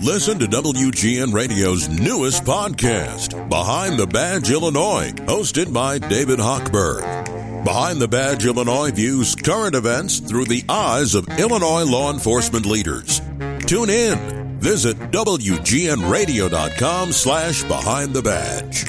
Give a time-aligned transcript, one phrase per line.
[0.00, 7.64] Listen to WGN Radio's newest podcast, Behind the Badge Illinois, hosted by David Hochberg.
[7.64, 13.20] Behind the Badge Illinois views current events through the eyes of Illinois law enforcement leaders.
[13.66, 14.58] Tune in.
[14.58, 18.86] Visit WGNRadio.com slash Behind the Badge.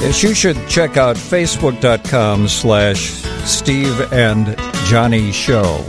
[0.00, 3.10] Yes, you should check out Facebook.com slash
[3.44, 4.56] Steve and
[4.86, 5.82] Johnnie Show.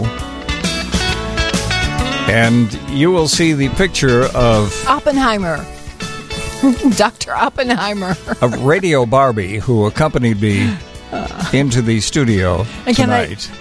[2.30, 5.58] And you will see the picture of Oppenheimer.
[6.96, 7.34] Dr.
[7.34, 8.12] Oppenheimer.
[8.42, 10.76] of Radio Barbie, who accompanied me
[11.12, 11.50] uh.
[11.54, 13.52] into the studio And can I- tonight.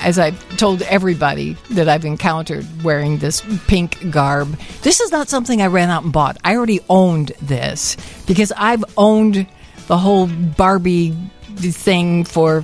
[0.00, 5.60] As I've told everybody that I've encountered wearing this pink garb, this is not something
[5.60, 6.36] I ran out and bought.
[6.44, 9.44] I already owned this because I've owned
[9.88, 11.16] the whole Barbie
[11.56, 12.62] thing for,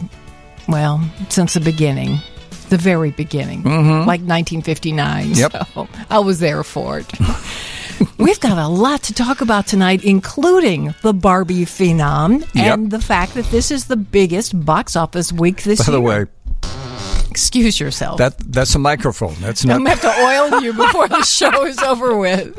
[0.68, 2.18] well, since the beginning.
[2.68, 5.30] The very beginning, like 1959.
[5.34, 5.52] Yep.
[5.74, 7.06] So I was there for it.
[8.18, 12.90] We've got a lot to talk about tonight, including the Barbie phenom and Yep.
[12.90, 15.98] the fact that this is the biggest box office week this year.
[15.98, 16.26] By year.
[16.26, 16.28] the
[16.62, 18.18] way, excuse yourself.
[18.18, 19.34] that that's a microphone.
[19.40, 22.54] That's I'm gonna have to oil you before the show is over with.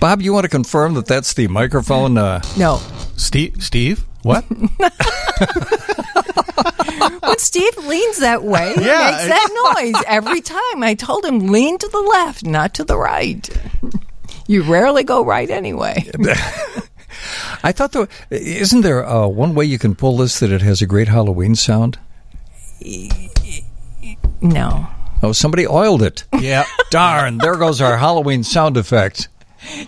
[0.00, 2.18] Bob, you want to confirm that that's the microphone?
[2.18, 2.80] Uh, No,
[3.16, 4.44] Steve, Steve, what?
[7.20, 10.82] when Steve leans that way, he Yeah, makes that noise every time.
[10.82, 13.48] I told him lean to the left, not to the right.
[14.46, 16.04] You rarely go right anyway.
[17.62, 20.80] I thought there isn't there uh, one way you can pull this that it has
[20.82, 21.98] a great Halloween sound?
[24.40, 24.88] No.
[25.22, 26.24] Oh, somebody oiled it.
[26.38, 26.64] yeah.
[26.90, 27.38] Darn!
[27.38, 29.28] There goes our Halloween sound effect.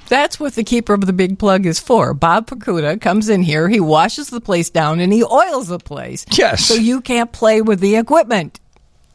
[0.09, 2.15] That's what the keeper of the big plug is for.
[2.15, 6.25] Bob Pacuda comes in here, he washes the place down, and he oils the place.
[6.33, 6.64] Yes.
[6.64, 8.61] So you can't play with the equipment.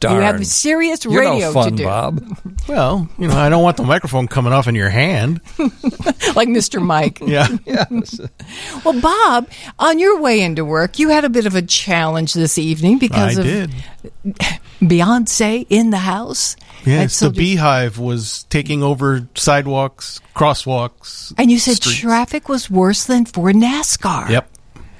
[0.00, 0.14] Darn!
[0.16, 1.84] You have serious You're radio no fun, to do.
[1.84, 2.24] Bob.
[2.68, 5.40] Well, you know, I don't want the microphone coming off in your hand.
[5.58, 6.82] like Mr.
[6.82, 7.18] Mike.
[7.28, 7.48] Yeah.
[7.64, 8.20] yes.
[8.84, 12.58] Well, Bob, on your way into work, you had a bit of a challenge this
[12.58, 13.70] evening I because of did.
[14.80, 16.56] Beyonce in the house.
[16.84, 21.32] Yes, the beehive was taking over sidewalks, crosswalks.
[21.38, 22.00] And you said streets.
[22.00, 24.28] traffic was worse than for NASCAR.
[24.28, 24.50] Yep,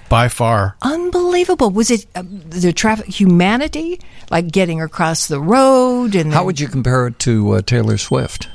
[0.08, 0.76] by far.
[0.82, 1.70] Unbelievable.
[1.70, 6.14] Was it uh, the traffic humanity, like getting across the road?
[6.14, 8.48] And How would you compare it to uh, Taylor Swift?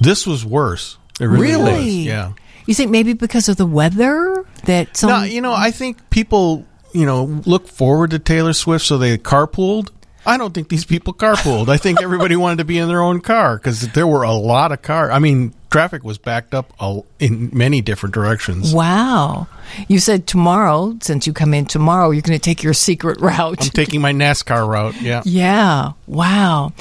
[0.00, 0.98] This was worse.
[1.20, 1.72] It really, Really?
[1.74, 2.04] was.
[2.04, 2.32] Yeah.
[2.66, 6.64] You think maybe because of the weather that some No, you know, I think people,
[6.92, 9.90] you know, look forward to Taylor Swift, so they carpooled.
[10.26, 11.68] I don't think these people carpooled.
[11.68, 14.72] I think everybody wanted to be in their own car because there were a lot
[14.72, 15.10] of cars.
[15.12, 16.72] I mean, traffic was backed up
[17.18, 18.72] in many different directions.
[18.74, 19.46] Wow.
[19.88, 23.62] You said tomorrow, since you come in tomorrow, you're going to take your secret route.
[23.62, 25.00] I'm taking my NASCAR route.
[25.02, 25.22] Yeah.
[25.24, 25.92] Yeah.
[26.06, 26.72] Wow.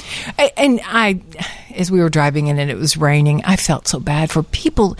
[0.55, 1.19] And I,
[1.75, 4.95] as we were driving in and it was raining, I felt so bad for people.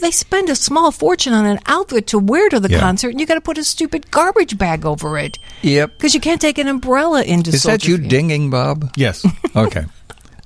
[0.00, 2.80] They spend a small fortune on an outfit to wear to the Yeah.
[2.80, 5.92] concert, and you got to put a stupid garbage bag over it Yep.
[5.96, 7.50] because you can't take an umbrella into.
[7.50, 8.10] Is that you Field.
[8.10, 8.92] dinging, Bob?
[8.96, 9.24] Yes.
[9.56, 9.86] Okay.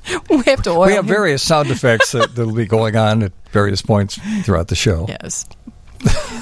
[0.30, 1.08] We have to we have him.
[1.08, 5.06] various sound effects that will be going on at various points throughout the show.
[5.08, 5.44] Yes.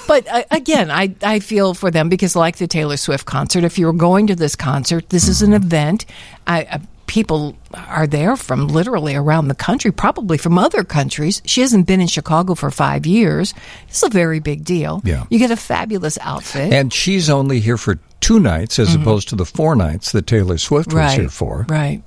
[0.06, 3.78] but uh, again, I, I feel for them because, like the Taylor Swift concert, if
[3.78, 6.06] you're going to this concert, this is an event.
[6.46, 11.42] I, uh, people are there from literally around the country, probably from other countries.
[11.44, 13.52] She hasn't been in Chicago for five years.
[13.88, 15.00] It's a very big deal.
[15.04, 15.24] Yeah.
[15.28, 16.72] You get a fabulous outfit.
[16.72, 20.58] And she's only here for two nights as opposed to the four nights that Taylor
[20.58, 20.98] Swift was Mm-hmm.
[21.08, 21.20] right.
[21.20, 21.66] here for.
[21.68, 22.02] Right.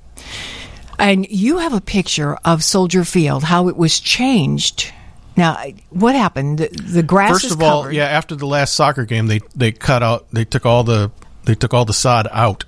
[0.98, 4.92] And you have a picture of Soldier Field, how it was changed.
[5.36, 6.58] Now, what happened?
[6.58, 7.94] The, the grass First is of all, covered.
[7.94, 11.10] yeah, after the last soccer game, they they cut out, they took all the
[11.44, 12.64] they took all the sod out,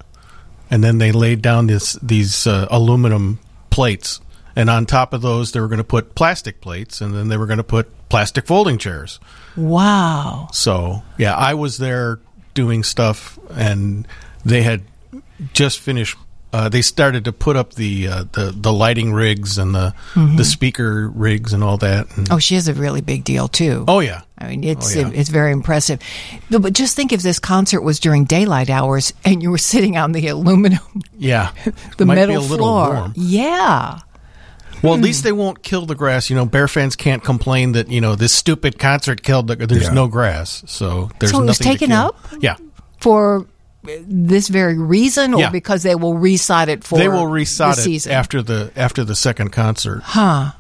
[0.71, 4.21] and then they laid down this these uh, aluminum plates,
[4.57, 7.37] and on top of those, they were going to put plastic plates, and then they
[7.37, 9.21] were going to put plastic folding chairs.
[9.57, 10.49] Wow.
[10.53, 12.19] So yeah, I was there
[12.55, 14.09] doing stuff, and
[14.45, 14.83] they had
[15.53, 16.17] just finished.
[16.55, 20.45] Uh, they started to put up the uh, the the lighting rigs and the the
[20.45, 22.07] speaker rigs and all that.
[22.17, 23.85] And, Oh, she has a really big deal too.
[23.89, 25.11] oh yeah, I mean, it's Oh, yeah.
[25.13, 25.99] it's very impressive.
[26.51, 29.97] But, but just think if this concert was during daylight hours and you were sitting
[29.97, 31.51] on the aluminum, yeah.
[31.97, 32.95] the Might metal be a little floor.
[32.95, 33.13] warm.
[33.17, 33.99] Yeah.
[34.83, 36.31] Well, at least they won't kill the grass.
[36.31, 39.57] You know, Bear fans can't complain that you know this stupid concert killed the.
[39.57, 39.93] There's Yeah.
[39.95, 41.99] no grass, so there's So it nothing was to taken kill.
[41.99, 42.17] up?
[42.41, 42.57] Yeah,
[43.01, 43.47] For
[44.07, 45.51] this very reason, or Yeah.
[45.51, 47.33] because they will resod it for they will the
[47.79, 48.13] it season?
[48.13, 50.01] after the after the second concert.
[50.05, 50.53] Huh.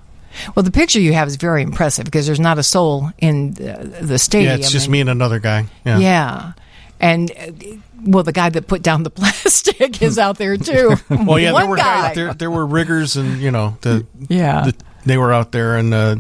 [0.57, 3.99] Well, the picture you have is very impressive because there's not a soul in the,
[4.03, 5.67] the Yeah, it's just and- me and another guy.
[5.87, 5.99] Yeah.
[5.99, 6.53] Yeah.
[7.01, 10.97] and uh, well, the guy that put down the plastic is out there too.
[11.09, 12.09] Well, yeah, there were guy.
[12.09, 14.65] guys, there, there were riggers, and you know, the Yeah.
[14.67, 14.75] the,
[15.07, 16.17] they were out there and uh,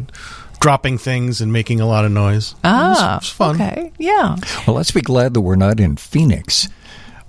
[0.61, 2.55] dropping things and making a lot of noise.
[2.65, 3.55] ah, it was, it was fun.
[3.61, 4.37] okay, yeah.
[4.67, 6.69] Well, let's be glad that we're not in Phoenix.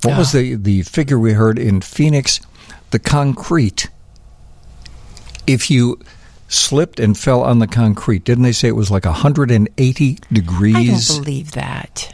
[0.06, 0.40] What was Ah.
[0.40, 2.40] the, the figure we heard in Phoenix?
[2.92, 3.90] The concrete.
[5.48, 6.00] If you
[6.48, 11.10] slipped and fell on the concrete, didn't they say it was like 180 degrees?
[11.12, 12.14] I don't believe that.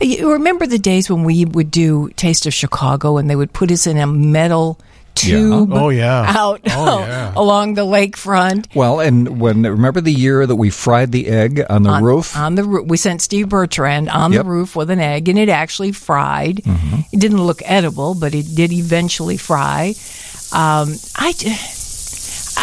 [0.00, 3.70] You remember the days when we would do Taste of Chicago and they would put
[3.70, 4.78] us in a metal
[5.14, 6.24] tube Oh, yeah.
[6.36, 7.32] out Oh, yeah.
[7.36, 11.82] along the lakefront Well, and when remember the year that we fried the egg on
[11.82, 12.36] the on, roof?
[12.36, 12.86] on the roof.
[12.88, 14.40] We sent Steve Bertrand on Yep.
[14.40, 14.48] Mm-hmm.
[14.48, 16.60] the roof with an egg, and it actually fried.
[17.12, 19.94] It didn't look edible, but it did eventually fry.
[20.52, 21.32] Um, I.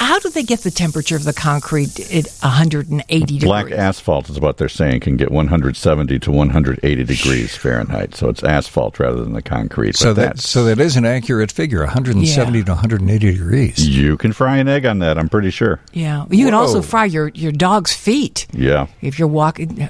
[0.01, 3.43] j- How do they get the temperature of the concrete at 180 degrees?
[3.43, 8.15] Black asphalt is what they're saying can get 170 to 180 degrees Fahrenheit.
[8.15, 9.95] So it's asphalt rather than the concrete.
[9.95, 12.65] so that that's- so that is an accurate figure, 170 Yeah.
[12.65, 13.87] to 180 degrees.
[13.87, 15.17] you can fry an egg on that.
[15.17, 15.79] I'm pretty sure.
[15.93, 18.87] Yeah, you can also fry your your dog's feet Yeah.
[19.01, 19.89] if you're walking.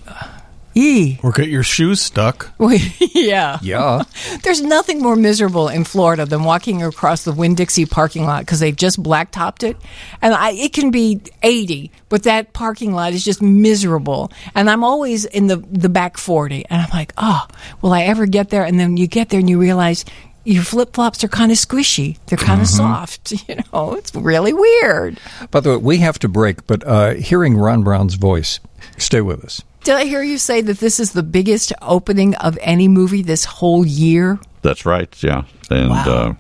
[0.73, 1.19] Yee.
[1.21, 2.51] Or get your shoes stuck.
[2.59, 3.59] yeah.
[3.61, 4.03] Yeah.
[4.43, 8.59] There's nothing more miserable in Florida than walking across the Winn Dixie parking lot because
[8.59, 9.77] they've just blacktopped it,
[10.21, 14.31] and I, it can be 80, but that parking lot is just miserable.
[14.55, 17.45] And I'm always in the the back 40, and I'm like, oh,
[17.81, 18.63] will I ever get there?
[18.63, 20.05] And then you get there and you realize.
[20.43, 22.17] Your flip flops are kind of squishy.
[22.25, 23.31] They're kind of soft.
[23.47, 25.19] You know, it's really weird.
[25.51, 28.59] By the way, we have to break, but uh, hearing Ron Brown's voice,
[28.97, 29.61] stay with us.
[29.83, 33.45] Did I hear you say that this is the biggest opening of any movie this
[33.45, 34.39] whole year?
[34.61, 35.11] That's right.
[35.23, 35.43] Yeah.
[35.69, 36.37] And Wow.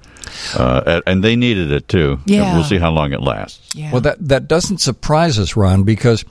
[0.55, 2.19] uh, uh, and- and they needed it too.
[2.25, 2.53] Yeah.
[2.55, 3.59] We'll see how long it lasts.
[3.75, 3.91] Yeah.
[3.91, 6.23] Well, that that doesn't surprise us, Ron, because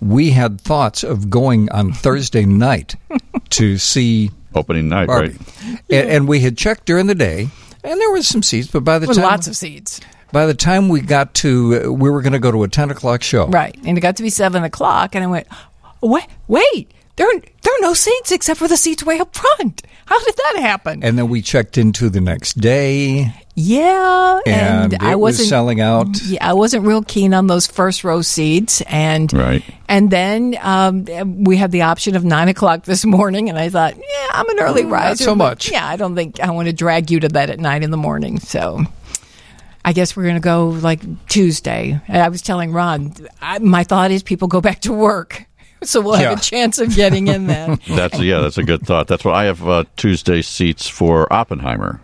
[0.00, 2.94] we had thoughts of going on Thursday night
[3.50, 5.28] to see Opening night, Barbie,
[5.64, 5.80] right?
[5.90, 7.48] and, and we had checked during the day,
[7.82, 8.68] and there was some seats.
[8.68, 10.00] But by the with time lots of seats.
[10.30, 12.90] by the time we got to, uh, we were going to go to a ten
[12.90, 13.46] o'clock show.
[13.46, 13.74] Right.
[13.84, 15.46] And it got to be seven o'clock, and I went,
[16.02, 19.82] wait, wait, there are, there are no seats except for the seats way up front.
[20.06, 21.02] How did that happen?
[21.02, 25.48] And then we checked into the next day, yeah, and, and, I it was wasn't
[25.48, 26.08] selling out.
[26.24, 29.62] Yeah, I wasn't real keen on those first row seats, and Right.
[29.88, 31.04] and then um,
[31.44, 34.60] we had the option of nine o'clock this morning, and I thought, yeah, I'm an
[34.60, 35.08] early riser.
[35.08, 35.70] Not so much.
[35.70, 37.96] Yeah, I don't think I want to drag you to bed at nine in the
[37.96, 38.38] morning.
[38.40, 38.84] So,
[39.84, 42.00] I guess we're going to go like Tuesday.
[42.08, 45.44] I was telling Ron, I, my thought is people go back to work,
[45.84, 46.32] so we'll have Yeah.
[46.32, 47.78] a chance of getting in then.
[47.88, 48.40] That's yeah.
[48.40, 49.06] That's a good thought.
[49.08, 52.00] That's what I have uh, Tuesday seats for Oppenheimer.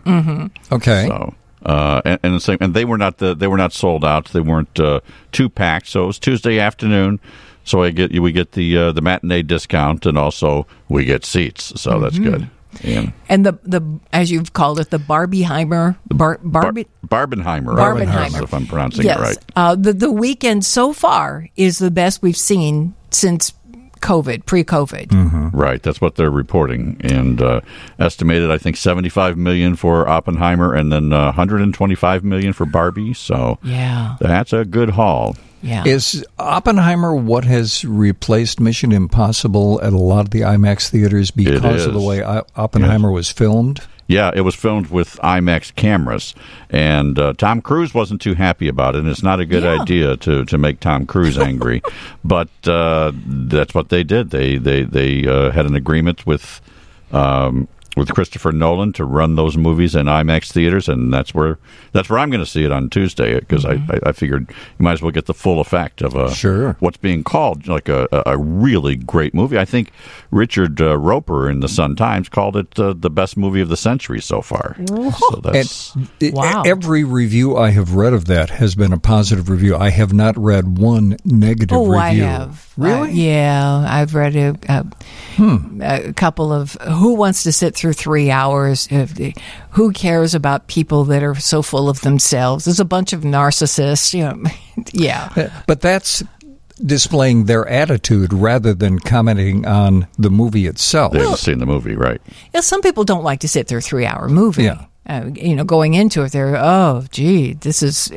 [0.71, 1.33] Okay, So.
[1.65, 4.25] Uh, and, and the same, and they were not the, they were not sold out.
[4.29, 5.01] They weren't uh,
[5.33, 5.87] two packed.
[5.87, 7.19] So it was Tuesday afternoon.
[7.65, 11.79] So I get we get the uh, the matinee discount, and also we get seats.
[11.79, 12.49] So that's good.
[12.83, 13.81] And and the the
[14.13, 16.71] as you've called it, the Barbieheimer, Bar, Bar-
[17.05, 18.43] Barbenheimer, Barbenheimer.
[18.43, 19.37] if I'm pronouncing yes, it right.
[19.55, 23.51] uh, the the weekend so far is the best we've seen since
[24.01, 25.07] COVID, pre-COVID.
[25.07, 25.49] Mm-hmm.
[25.57, 27.61] Right, that's what they're reporting, and uh,
[27.99, 33.13] estimated I think 75 million for Oppenheimer, and then uh, 125 million for Barbie.
[33.13, 35.35] So Yeah, that's a good haul.
[35.61, 35.83] yeah.
[35.85, 41.85] is Oppenheimer what has replaced Mission Impossible at a lot of the IMAX theaters because
[41.85, 43.81] of the way O- Oppenheimer was filmed?
[44.09, 46.33] Yeah, it was filmed with IMAX cameras,
[46.71, 48.99] and uh, Tom Cruise wasn't too happy about it.
[49.01, 49.79] And it's not a good Yeah.
[49.81, 51.83] idea to, to make Tom Cruise angry,
[52.23, 54.31] but uh, that's what they did.
[54.31, 56.59] They they they uh, had an agreement with
[57.11, 57.67] um,
[57.99, 61.59] with Christopher Nolan to run those movies in IMAX theaters, and that's where
[61.91, 64.83] that's where I'm going to see it on Tuesday because I, I, I figured you
[64.83, 66.75] might as well get the full effect of a Sure.
[66.79, 69.57] what's being called like a, a- a really great movie.
[69.59, 69.91] I think
[70.31, 73.77] Richard uh, Roeper in the Sun Times called it uh, the best movie of the
[73.77, 74.75] century so far.
[74.87, 76.63] So that's And Wow.
[76.65, 79.75] every review I have read of that has been a positive review.
[79.75, 81.99] I have not read one negative Oh, review.
[81.99, 82.73] I have.
[82.77, 83.09] Really?
[83.09, 84.85] Uh, yeah, I've read a, a,
[85.81, 88.87] a couple of who wants to sit through three hours.
[89.71, 92.65] Who cares about people that are so full of themselves?
[92.65, 94.13] There's a bunch of narcissists.
[94.13, 94.49] You know,
[94.93, 95.31] yeah.
[95.35, 96.23] Uh, but that's
[96.85, 101.11] displaying their attitude rather than commenting on the movie itself.
[101.13, 102.21] they haven't seen the movie, right?
[102.53, 104.63] Yeah, some people don't like to sit through a three-hour movie.
[104.63, 104.85] Yeah.
[105.09, 108.11] Uh, you know, going into it, they're oh, gee, this is.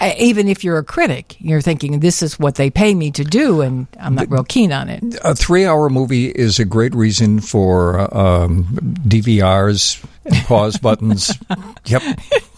[0.00, 3.24] Uh, even if you're a critic, you're thinking this is what they pay me to
[3.24, 5.02] do, and I'm not real keen on it.
[5.24, 8.64] a three-hour movie is a great reason for um,
[9.08, 10.04] DVRs,
[10.46, 11.36] pause buttons.
[11.86, 12.02] Yep.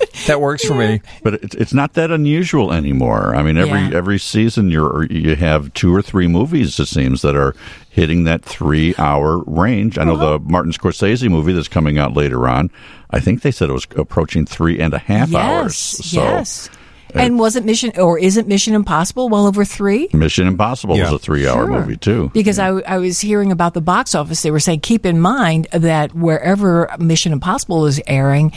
[0.26, 1.00] that works for me.
[1.22, 3.34] But it's it's not that unusual anymore.
[3.34, 3.96] I mean, every Yeah.
[3.96, 7.54] every season you're you have two or three movies it seems that are
[7.90, 9.98] hitting that three hour range.
[9.98, 10.38] I know the uh-huh.
[10.44, 12.70] Martin Scorsese movie that's coming out later on.
[13.10, 15.96] I think they said it was approaching three and a half hours.
[15.98, 16.70] yes, So yes.
[17.12, 20.08] Uh, and wasn't Mission or isn't Mission Impossible well over three?
[20.12, 21.04] Mission Impossible Yeah.
[21.10, 21.80] was a three hour Sure.
[21.80, 22.30] movie too.
[22.32, 24.42] Because I, I was hearing about the box office.
[24.42, 28.52] They were saying, keep in mind that wherever Mission Impossible is airing,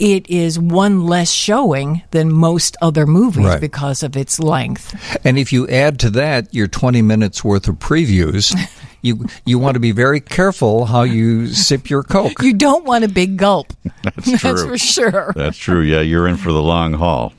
[0.00, 3.60] it is one less showing than most other movies Right.
[3.60, 4.94] because of its length.
[5.24, 8.52] And if you add to that your 20 minutes worth of previews,
[9.02, 12.42] you you want to be very careful how you sip your Coke.
[12.42, 13.72] You don't want a big gulp.
[14.02, 14.68] That's That's true.
[14.68, 15.32] for sure.
[15.36, 15.82] That's true.
[15.82, 17.32] Yeah, you're in for the long haul.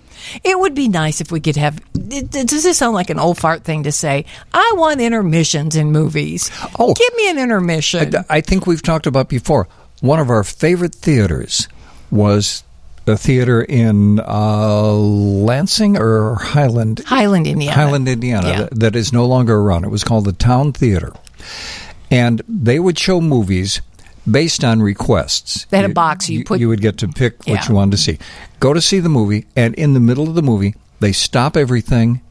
[0.44, 1.82] It would be nice if we could have.
[1.94, 4.25] d- d- Does this sound like an old fart thing to say?
[4.53, 6.51] I want intermissions in movies.
[6.77, 6.94] Oh.
[6.94, 8.13] give me an intermission.
[8.30, 9.68] I think we've talked about before.
[10.01, 11.68] One of our favorite theaters
[12.12, 12.63] was
[13.08, 17.75] a theater in uh, Lansing or Highland, Highland, Indiana.
[17.75, 18.58] Highland, Indiana, Yeah.
[18.62, 19.86] that, that is no longer around.
[19.86, 21.13] It was called the Town Theater,
[22.12, 23.82] and they would show movies
[24.30, 25.65] based on requests.
[25.72, 27.68] They had a box you put- You would get to pick what Yeah.
[27.70, 28.20] you wanted to see.
[28.60, 32.22] Go to see the movie, and in the middle of the movie, they stop everything.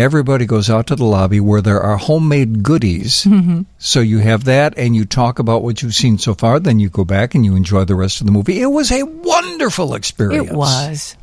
[0.00, 3.24] Everybody goes out to the lobby where there are homemade goodies.
[3.24, 3.62] Mm-hmm.
[3.76, 6.58] So you have that, and you talk about what you've seen so far.
[6.58, 8.62] Then you go back and you enjoy the rest of the movie.
[8.62, 10.50] It was a wonderful experience.
[10.50, 11.16] It was.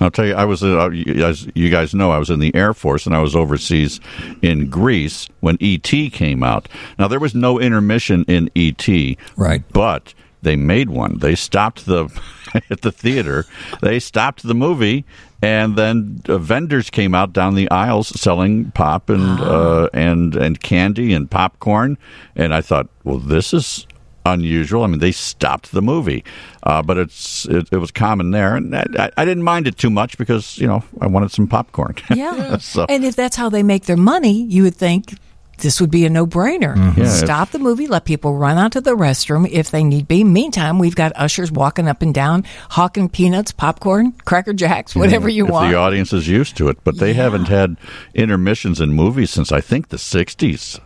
[0.00, 2.72] I'll tell you, I was, uh, as you guys know, I was in the Air
[2.72, 4.00] Force and I was overseas
[4.40, 6.08] in Greece when E.T.
[6.08, 6.70] came out.
[6.98, 9.62] Now, there was no intermission in E.T., Right.
[9.74, 11.18] But they made one.
[11.18, 12.08] They stopped the,
[12.70, 13.44] at the theater,
[13.82, 15.04] they stopped the movie,
[15.42, 20.60] and then uh, vendors came out down the aisles selling pop and, uh, and, and
[20.60, 21.96] candy and popcorn.
[22.36, 23.86] And I thought, well, this is
[24.26, 24.84] unusual.
[24.84, 26.24] I mean, they stopped the movie,
[26.64, 29.78] uh, but it's it, it was common there, and I, I- I didn't mind it
[29.78, 31.94] too much because you know I wanted some popcorn.
[32.14, 32.58] Yeah.
[32.58, 35.14] So- And if that's how they make their money, you would think
[35.60, 36.74] this would be a no brainer.
[36.76, 37.00] Mm-hmm.
[37.00, 40.24] Yeah, Stop the movie, let people run out to the restroom if they need be.
[40.24, 45.44] Meantime, we've got ushers walking up and down, hawking peanuts, popcorn, cracker jacks, whatever you
[45.46, 45.70] if want.
[45.70, 47.76] the audience is used to it, but they haven't had
[48.14, 50.80] intermissions in movies since I think the '60s.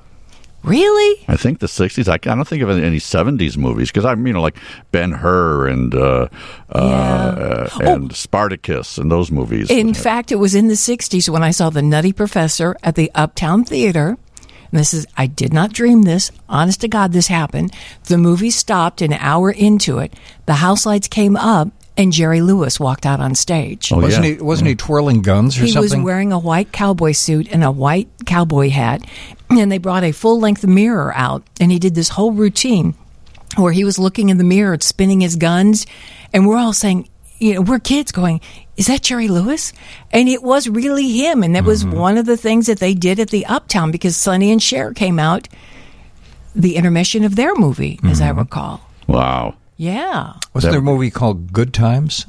[0.62, 1.24] really?
[1.28, 2.08] I think the '60s.
[2.08, 4.56] I, I don't think of any '70s movies because I'm you know like
[4.92, 6.28] Ben Hur and uh,
[6.70, 9.70] uh, and Spartacus and those movies.
[9.70, 13.10] In fact, it was in the 60s when I saw The Nutty Professor at the
[13.14, 14.16] Uptown Theater.
[14.74, 16.32] And this is, I did not dream this.
[16.48, 17.72] Honest to God, this happened.
[18.08, 20.12] The movie stopped an hour into it.
[20.46, 23.92] The house lights came up, and Jerry Lewis walked out on stage.
[23.92, 24.34] Oh, Wasn't yeah.
[24.34, 24.42] he?
[24.42, 28.08] Wasn't he twirling guns or he was wearing a white cowboy suit and a white
[28.26, 29.06] cowboy hat,
[29.48, 32.96] and they brought a full length mirror out, and he did this whole routine
[33.56, 35.86] where he was looking in the mirror, spinning his guns,
[36.32, 38.40] and we're all saying, you know, we're kids going,
[38.76, 39.72] is that Jerry Lewis?
[40.12, 41.98] And it was really him, and that was Mm-hmm.
[41.98, 45.18] one of the things that they did at the Uptown because Sonny and Cher came
[45.18, 45.48] out,
[46.54, 48.38] the intermission of their movie, as Mm-hmm.
[48.38, 48.80] I recall.
[49.06, 49.54] wow.
[49.76, 52.26] Yeah, Wasn't there a movie called Good Times?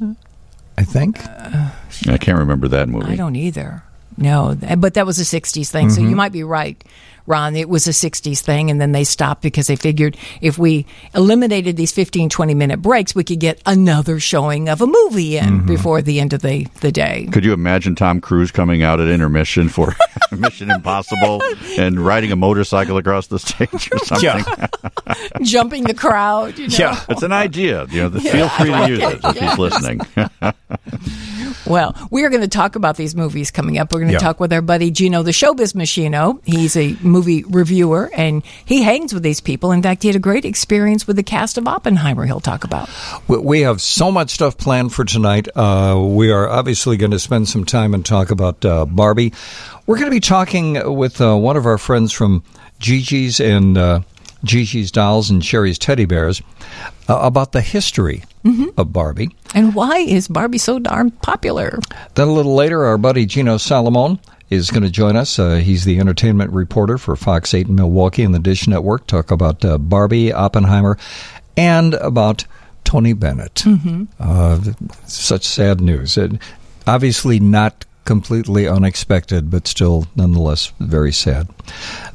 [0.76, 1.24] I think.
[1.24, 3.12] I can't remember that movie.
[3.12, 3.84] I don't either.
[4.18, 5.90] No, but that was a 60s thing.
[5.90, 6.82] So you might be right,
[7.26, 7.56] Ron.
[7.56, 11.76] It was a 60s thing, and then they stopped because they figured if we eliminated
[11.76, 15.66] these 15, 20 minute breaks, we could get another showing of a movie in mm-hmm.
[15.66, 17.28] before the end of the, the day.
[17.32, 19.94] Could you imagine Tom Cruise coming out at intermission for
[20.32, 21.42] Mission Impossible
[21.78, 24.44] and riding a motorcycle across the stage or something?
[25.42, 26.58] Jumping the crowd.
[26.58, 26.76] You know?
[26.78, 27.04] Yeah.
[27.08, 27.86] It's an idea.
[27.90, 30.00] You know, feel free to use it if he's listening.
[31.66, 33.92] Well, we are going to talk about these movies coming up.
[33.92, 34.18] We're going to Yeah.
[34.20, 36.40] talk with our buddy Gino, the Showbiz Machino.
[36.44, 39.72] He's a movie reviewer and he hangs with these people.
[39.72, 42.24] In fact, he had a great experience with the cast of Oppenheimer.
[42.26, 42.88] He'll talk about.
[43.26, 45.48] We- have so much stuff planned for tonight.
[45.56, 49.32] Uh, we are obviously going to spend some time and talk about uh, Barbie.
[49.86, 52.44] We're going to be talking with uh, one of our friends from
[52.78, 54.00] Gigi's and uh,
[54.44, 56.42] Gigi's Dolls and Sherry's Teddy Bears
[57.08, 58.24] uh, about the history
[58.76, 59.34] of Barbie.
[59.54, 61.80] And why is Barbie so darn popular?
[62.14, 64.20] Then a little later, our buddy Gino Salomone
[64.50, 65.38] is going to join us.
[65.38, 69.06] Uh, he's the entertainment reporter for Fox 8 in Milwaukee and the Dish Network.
[69.08, 70.96] Talk about uh, Barbie, Oppenheimer,
[71.56, 72.44] and about
[72.84, 73.64] Tony Bennett.
[74.20, 74.60] Uh,
[75.06, 76.16] such sad news.
[76.16, 76.32] It,
[76.86, 81.48] obviously not completely unexpected, but still nonetheless very sad.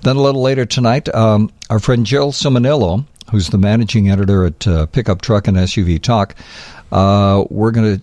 [0.02, 4.68] Then a little later tonight, um, our friend Jill Ciminillo, who's the managing editor at
[4.68, 6.36] uh, Pickup Truck and SUV Talk,
[6.92, 8.02] uh, we're going to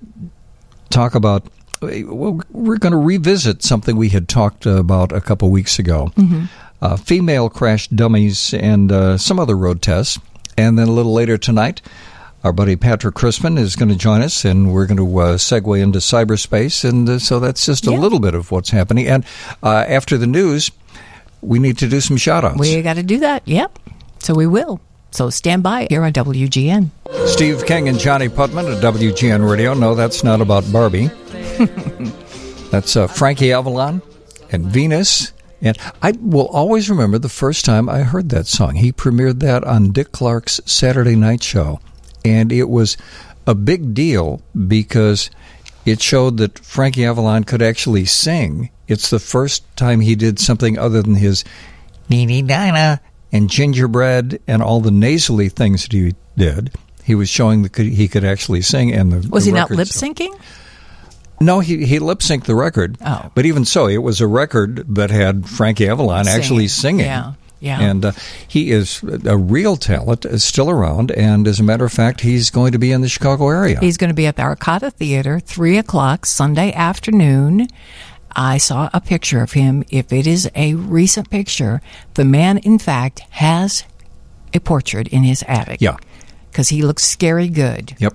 [0.90, 1.46] talk about.
[1.80, 6.10] Well, we're going to revisit something we had talked about a couple weeks ago
[6.80, 10.18] uh, female crash dummies and uh, some other road tests.
[10.56, 11.80] And then a little later tonight,
[12.42, 15.80] our buddy Patrick Crispen is going to join us, and we're going to uh, segue
[15.80, 16.88] into cyberspace.
[16.88, 19.06] And uh, so that's just a little bit of what's happening.
[19.06, 19.24] And
[19.62, 20.70] uh, after the news,
[21.40, 22.58] we need to do some shout outs.
[22.58, 23.46] We got to do that.
[23.46, 23.78] Yep.
[24.20, 24.80] So we will.
[25.18, 26.90] So stand by here on WGN.
[27.26, 29.74] Steve King and Johnnie Putman at WGN Radio.
[29.74, 31.06] No, that's not about Barbie.
[32.70, 34.00] that's uh, Frankie Avalon
[34.52, 35.32] and Venus.
[35.60, 38.76] And I will always remember the first time I heard that song.
[38.76, 41.80] He premiered that on Dick Clark's Saturday Night Show.
[42.24, 42.96] And it was
[43.44, 45.30] a big deal because
[45.84, 48.70] it showed that Frankie Avalon could actually sing.
[48.86, 51.42] It's the first time he did something other than his
[52.08, 53.00] DeDe Dinah
[53.32, 56.72] and gingerbread and all the nasally things that he did.
[57.04, 58.92] He was showing that he could actually sing.
[58.92, 60.38] And the Was the he not lip syncing?
[61.40, 62.98] No, he he lip synced the record.
[63.04, 63.30] Oh.
[63.34, 67.06] but even so, it was a record that had Frankie Avalon actually singing.
[67.06, 67.80] Yeah, yeah.
[67.80, 68.12] And uh,
[68.46, 72.50] he is a real talent, is still around, and as a matter of fact, he's
[72.50, 73.78] going to be in the Chicago area.
[73.80, 77.68] He's going to be at the Arcada Theater, 3 o'clock Sunday afternoon.
[78.38, 79.82] I saw a picture of him.
[79.90, 81.82] If it is a recent picture,
[82.14, 83.82] the man, in fact, has
[84.54, 85.80] a portrait in his attic.
[85.80, 85.96] Yeah.
[86.50, 87.96] Because he looks scary good.
[87.98, 88.14] Yep.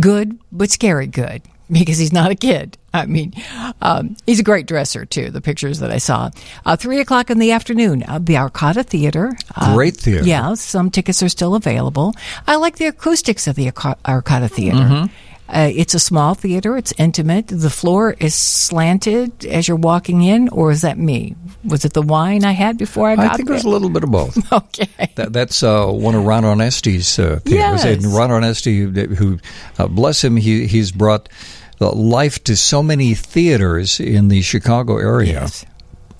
[0.00, 2.76] Good, but scary good because he's not a kid.
[2.92, 3.34] I mean,
[3.80, 6.30] um, he's a great dresser, too, the pictures that I saw.
[6.66, 9.32] Uh, 3 o'clock in the afternoon, uh, the Arcada Theater.
[9.54, 10.24] Uh, Great theater.
[10.24, 12.14] Yeah, some tickets are still available.
[12.48, 14.76] I like the acoustics of the Arcada Theater.
[14.76, 15.14] Mm-hmm.
[15.52, 16.78] Uh, it's a small theater.
[16.78, 17.48] It's intimate.
[17.48, 21.36] The floor is slanted as you're walking in, or is that me?
[21.62, 23.56] Was it the wine I had before I got I think there?
[23.56, 24.52] there's a little bit of both.
[24.52, 25.10] okay.
[25.16, 27.84] That, that's uh, one of Ron Onesti's uh, theaters.
[27.84, 28.04] Yes.
[28.04, 29.38] And Ron Onesti, who,
[29.78, 31.28] uh, bless him, he, he's brought
[31.80, 35.32] life to so many theaters in the Chicago area.
[35.32, 35.66] Yes.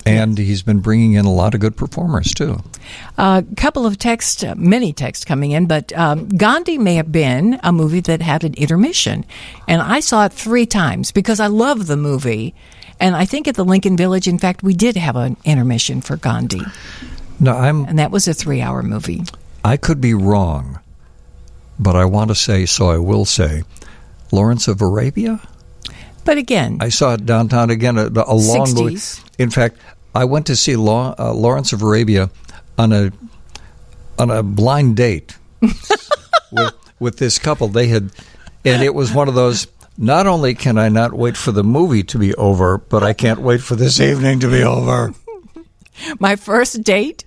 [0.05, 2.61] And he's been bringing in a lot of good performers, too.
[3.17, 7.59] A couple of texts, uh, many texts coming in, but um, Gandhi may have been
[7.63, 9.25] a movie that had an intermission.
[9.67, 12.53] And I saw it three times because I love the movie.
[12.99, 16.17] And I think at the Lincoln Village, in fact, we did have an intermission for
[16.17, 16.61] Gandhi.
[17.39, 19.23] No, I'm And that was a three hour movie.
[19.63, 20.79] I could be wrong,
[21.79, 23.63] but I want to say, so I will say,
[24.31, 25.39] Lawrence of Arabia.
[26.25, 28.97] But again, I saw it downtown again, a, a long movie.
[29.37, 29.77] In fact,
[30.15, 32.29] I went to see uh, Lawrence of Arabia
[32.77, 33.11] on a
[34.19, 37.67] on a blind date with with this couple.
[37.67, 38.11] They had,
[38.65, 39.67] and it was one of those.
[39.97, 43.41] Not only can I not wait for the movie to be over, but I can't
[43.41, 45.13] wait for this evening to be over.
[46.19, 47.25] my first date,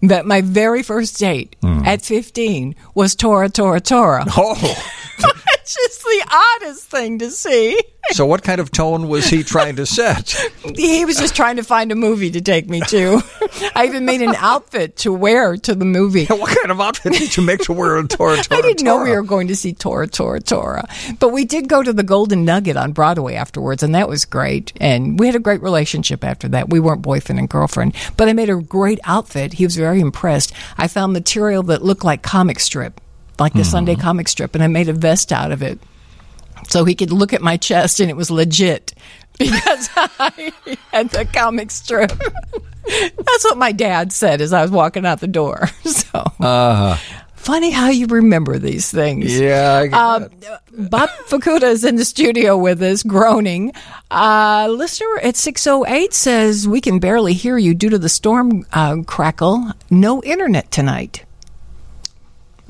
[0.00, 1.82] that my very first date Hmm.
[1.84, 4.24] at 15 was Tora, Tora, Tora.
[4.36, 4.82] Oh,
[5.74, 7.78] just the oddest thing to see.
[8.10, 10.34] so what kind of tone was he trying to set?
[10.74, 13.22] He was just trying to find a movie to take me to.
[13.76, 16.26] I even made an outfit to wear to the movie.
[16.30, 18.58] what kind of outfit did you make to wear a Tora Tora?
[18.58, 20.88] I didn't know we were going to see Tora, Tora, Tora.
[21.20, 24.72] But we did go to the Golden Nugget on Broadway afterwards, and that was great.
[24.80, 26.70] And we had a great relationship after that.
[26.70, 29.54] We weren't boyfriend and girlfriend, but I made a great outfit.
[29.54, 30.52] He was very impressed.
[30.76, 33.00] I found material that looked like comic strip,
[33.38, 35.78] like the Sunday comic strip, and I made a vest out of it.
[36.68, 38.94] So he could look at my chest, and it was legit
[39.38, 40.52] because I
[40.92, 42.12] had the comic strip.
[42.86, 45.68] That's what my dad said as I was walking out the door.
[45.84, 46.24] So
[47.34, 49.36] funny how you remember these things.
[49.38, 50.28] Yeah, I get Um,
[50.88, 53.72] Bob Fukuda is in the studio with us, groaning.
[54.10, 58.98] Uh, listener at 608 says, We can barely hear you due to the storm uh,
[59.06, 59.72] crackle.
[59.90, 61.24] No internet tonight.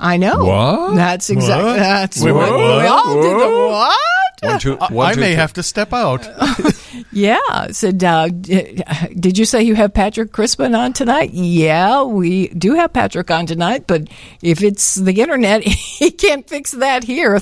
[0.03, 0.43] I know.
[0.43, 0.95] What?
[0.95, 1.63] That's exactly.
[1.71, 1.77] What?
[1.77, 2.81] That's Wait, what wait, what?
[2.81, 3.31] we all did.
[3.31, 3.99] The what?
[4.43, 5.35] One, two, one, I two, may three.
[5.35, 6.27] have to step out.
[7.11, 7.67] Yeah.
[7.71, 8.83] Said, uh, d-
[9.19, 11.31] did you say you have Patrick Crispen on tonight?
[11.31, 14.07] Yeah, we do have Patrick on tonight, but
[14.41, 17.41] if it's the internet, he can't fix that here.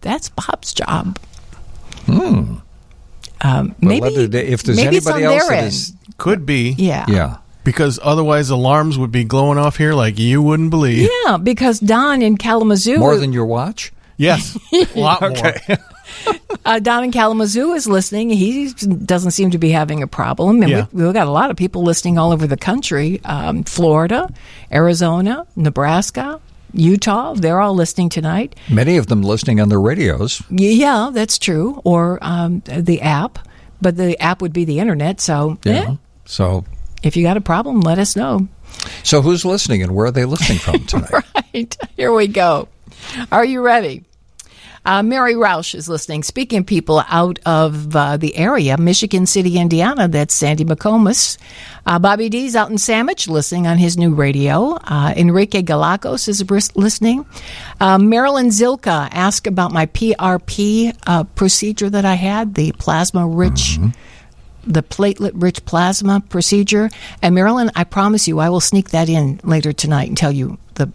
[0.00, 1.18] That's Bob's job.
[2.06, 2.56] Hmm.
[3.42, 5.66] Um, maybe let it- if there's maybe anybody else their that end.
[5.68, 6.70] is- Could be.
[6.78, 7.04] yeah.
[7.08, 7.36] Yeah.
[7.64, 11.08] Because otherwise alarms would be glowing off here like you wouldn't believe.
[11.24, 13.92] Yeah, because Don in Kalamazoo, More than your watch?
[14.16, 14.56] Yes.
[14.72, 15.54] A lot more.
[16.64, 18.30] uh, Don in Kalamazoo is listening.
[18.30, 20.86] He doesn't seem to be having a problem, and Yeah.
[20.92, 24.32] we, we've got a lot of people listening all over the country: um, Florida,
[24.70, 26.40] Arizona, Nebraska,
[26.72, 27.34] Utah.
[27.34, 28.54] They're all listening tonight.
[28.70, 30.42] Many of them listening on their radios.
[30.50, 31.80] Yeah, that's true.
[31.84, 33.38] Or um, the app,
[33.80, 35.20] but the app would be the internet.
[35.20, 35.72] So, Yeah.
[35.72, 35.94] eh,
[36.26, 36.64] So,
[37.06, 38.48] if you got a problem, let us know.
[39.02, 41.12] so who's listening and where are they listening from tonight?
[41.54, 42.68] Right here we go.
[43.30, 44.04] Are you ready?
[44.86, 46.22] Uh, Mary Roush is listening.
[46.22, 51.38] Speaking of people out of uh, the area, Michigan City, Indiana, that's Sandy McComas.
[51.86, 54.74] Uh, Bobby D's out in Sandwich listening on his new radio.
[54.84, 56.44] Uh, Enrique Galacos is
[56.76, 57.24] listening.
[57.80, 63.78] Uh, Marilyn Zilka asked about my PRP uh, procedure that I had, the plasma rich.
[64.66, 66.90] The platelet rich plasma procedure.
[67.22, 70.58] And Marilyn, I promise you, I will sneak that in later tonight and tell you
[70.74, 70.86] the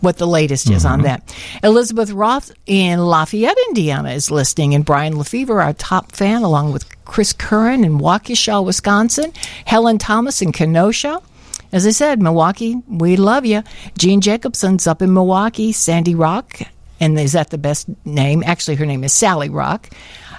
[0.00, 1.04] what the latest is on mm-hmm.
[1.04, 1.36] that.
[1.62, 7.04] Elizabeth Roth in Lafayette, Indiana, is listening, and Brian Lefevre, our top fan, along with
[7.04, 9.32] Chris Curran in Waukesha, Wisconsin,
[9.64, 11.20] Helen Thomas in Kenosha.
[11.70, 13.62] As I said, Milwaukee, we love you.
[13.96, 16.60] Jean Jacobson's up in Milwaukee, Sandy Rock,
[17.00, 18.42] and is that the best name?
[18.44, 19.90] Actually, her name is Sally Rock.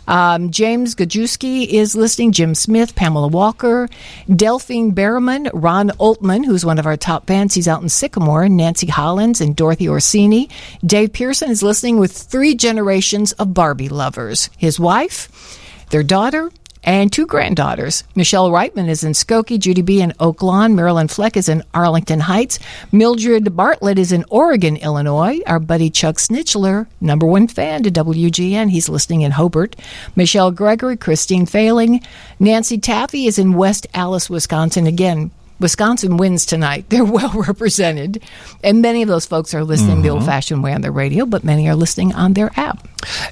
[0.09, 2.31] Um, James Gajewski is listening.
[2.31, 3.87] Jim Smith, Pamela Walker,
[4.27, 7.53] Delphine Berriman, Ron Altman, who's one of our top fans.
[7.53, 8.49] He's out in Sycamore.
[8.49, 10.49] Nancy Hollins and Dorothy Orsini.
[10.83, 14.49] Dave Pearson is listening with three generations of Barbie lovers.
[14.57, 15.59] His wife,
[15.91, 16.51] their daughter,
[16.83, 18.03] and two granddaughters.
[18.15, 20.01] Michelle Reitman is in Skokie, Judy B.
[20.01, 22.59] in Oak Lawn, Marilyn Fleck is in Arlington Heights,
[22.91, 25.39] Mildred Bartlett is in Oregon, Illinois.
[25.45, 29.75] Our buddy Chuck Snitchler, number one fan to WGN, he's listening in Hobart.
[30.15, 32.01] Michelle Gregory, Christine Failing,
[32.39, 34.87] Nancy Taffy is in West Allis, Wisconsin.
[34.87, 36.85] Again, Wisconsin wins tonight.
[36.89, 38.23] They're well represented.
[38.63, 41.43] And many of those folks are listening the old fashioned way on their radio, but
[41.43, 42.87] many are listening on their app.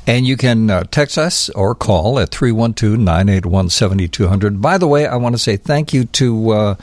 [0.05, 4.61] And you can uh, text us or call at 312 981 7200.
[4.61, 6.75] By the way, I want to say thank you to uh,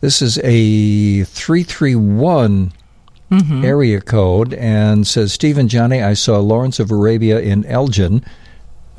[0.00, 2.72] this is a 331
[3.64, 8.24] area code and says Stephen Johnnie, I saw Lawrence of Arabia in Elgin.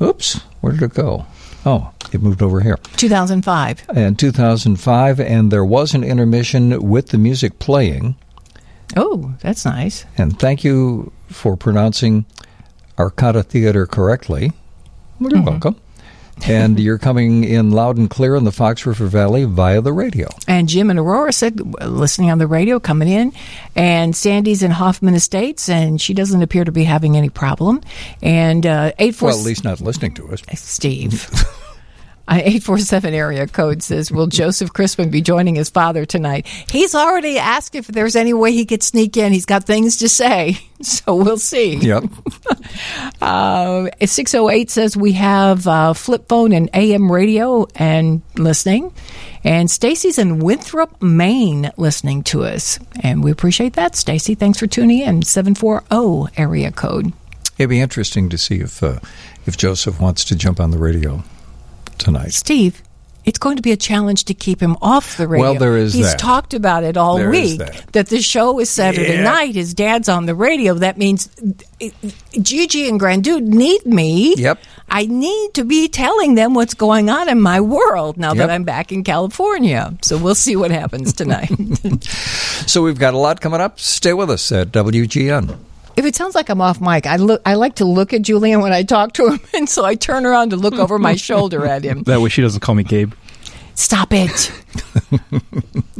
[0.02, 1.26] Oops, where did it go?
[1.66, 2.78] Oh, it moved over here.
[2.96, 3.84] 2005.
[3.94, 8.16] In 2005, and there was an intermission with the music playing.
[8.96, 10.04] Oh, that's nice.
[10.18, 12.26] And thank you for pronouncing
[12.98, 14.52] Arcada Theater correctly.
[15.18, 15.44] You're mm-hmm.
[15.44, 15.76] welcome.
[16.46, 20.28] And you're coming in loud and clear in the Fox River Valley via the radio.
[20.46, 23.32] And Jim and Aurora said, listening on the radio, coming in.
[23.76, 27.80] And Sandy's in Hoffman Estates, and she doesn't appear to be having any problem.
[28.22, 30.42] And uh, 84 Well, at least not listening to us.
[30.54, 31.30] Steve.
[32.26, 36.46] Uh, 847 area code says, Will Joseph Crispen be joining his father tonight?
[36.46, 39.32] He's already asked if there's any way he could sneak in.
[39.32, 40.58] He's got things to say.
[40.84, 41.76] So we'll see.
[41.76, 42.04] Yep.
[43.22, 48.92] Uh, 608 says we have uh, flip phone and AM radio and listening.
[49.44, 52.78] And Stacy's in Winthrop, Maine, listening to us.
[53.00, 54.34] And we appreciate that, Stacy.
[54.34, 55.22] Thanks for tuning in.
[55.22, 57.14] 740 area code.
[57.56, 58.98] It'd be interesting to see if uh,
[59.46, 61.22] if Joseph wants to jump on the radio
[61.98, 62.32] tonight.
[62.32, 62.82] Steve,
[63.24, 65.52] it's going to be a challenge to keep him off the radio.
[65.52, 66.18] Well, there is He's that.
[66.18, 67.58] talked about it all There week
[67.92, 68.08] that.
[68.08, 69.22] the show is Saturday Yeah.
[69.22, 69.54] night.
[69.54, 70.74] His dad's on the radio.
[70.74, 71.30] That means
[72.40, 74.34] Gigi and Grandude need me.
[74.36, 74.58] Yep.
[74.90, 78.36] I need to be telling them what's going on in my world now Yep.
[78.36, 79.94] that I'm back in California.
[80.02, 81.50] So we'll see what happens tonight.
[82.66, 83.78] So we've got a lot coming up.
[83.78, 85.58] Stay with us at WGN.
[85.96, 87.42] If it sounds like I'm off mic, I look.
[87.46, 90.26] I like to look at Julian when I talk to him, and so I turn
[90.26, 92.02] around to look over my shoulder at him.
[92.04, 93.12] That way she doesn't call me Gabe.
[93.74, 94.52] Stop it.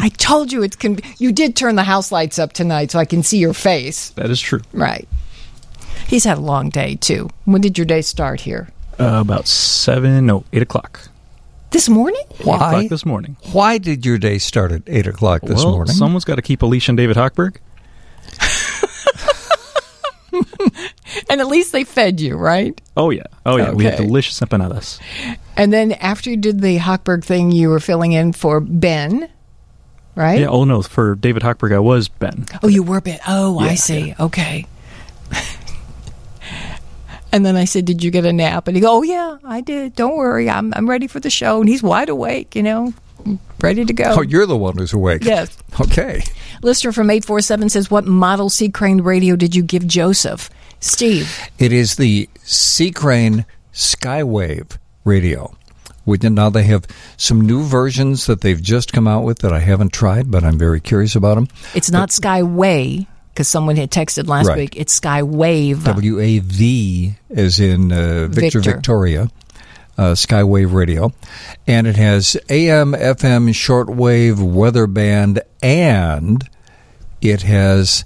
[0.00, 3.04] I told you it's con- you did turn the house lights up tonight so I
[3.04, 4.10] can see your face.
[4.10, 4.60] That is true.
[4.72, 5.08] Right.
[6.06, 7.30] He's had a long day too.
[7.46, 8.68] When did your day start here?
[9.00, 11.08] Uh, about seven, no, eight o'clock.
[11.70, 12.22] This morning?
[12.38, 12.56] Eight Why?
[12.56, 13.36] o'clock this morning.
[13.50, 15.94] Why did your day start at eight o'clock this well, morning?
[15.94, 17.56] someone's got to keep Alicia and David Hochberg.
[21.30, 22.78] And at least they fed you, right?
[22.96, 23.72] Oh yeah, oh yeah.
[23.72, 25.00] We had delicious empanadas.
[25.56, 29.28] And then after you did the Hochberg thing, you were filling in for Ben,
[30.14, 30.40] right?
[30.40, 30.48] Yeah.
[30.48, 32.46] Oh no, for David Hochberg, I was Ben.
[32.62, 33.20] Oh, you were Ben.
[33.26, 34.14] Oh, I Yeah, see.
[34.18, 34.66] Okay.
[37.32, 39.60] and then I said, "Did you get a nap?" And he go, "Oh yeah, I
[39.60, 39.94] did.
[39.94, 42.92] Don't worry, I'm I'm ready for the show." And he's wide awake, you know,
[43.60, 44.04] ready to go.
[44.18, 45.24] oh, you're the one who's awake.
[45.24, 45.56] Yes.
[45.80, 46.22] Okay.
[46.62, 50.50] Listener from 847 says, What model C Crane radio did you give Joseph?
[50.80, 51.38] Steve.
[51.58, 55.54] It is the C Crane Skywave radio.
[56.06, 59.52] We did, now they have some new versions that they've just come out with that
[59.54, 61.48] I haven't tried, but I'm very curious about them.
[61.74, 64.58] It's not Skyway, because someone had texted last Right.
[64.58, 64.76] week.
[64.76, 65.82] It's Skywave.
[65.84, 68.72] W A V as in uh, Victor, Victor.
[68.74, 69.30] Victoria.
[69.96, 71.12] Uh, Skywave radio,
[71.66, 76.48] and it has AM, FM, shortwave, weather band, and
[77.20, 78.04] it has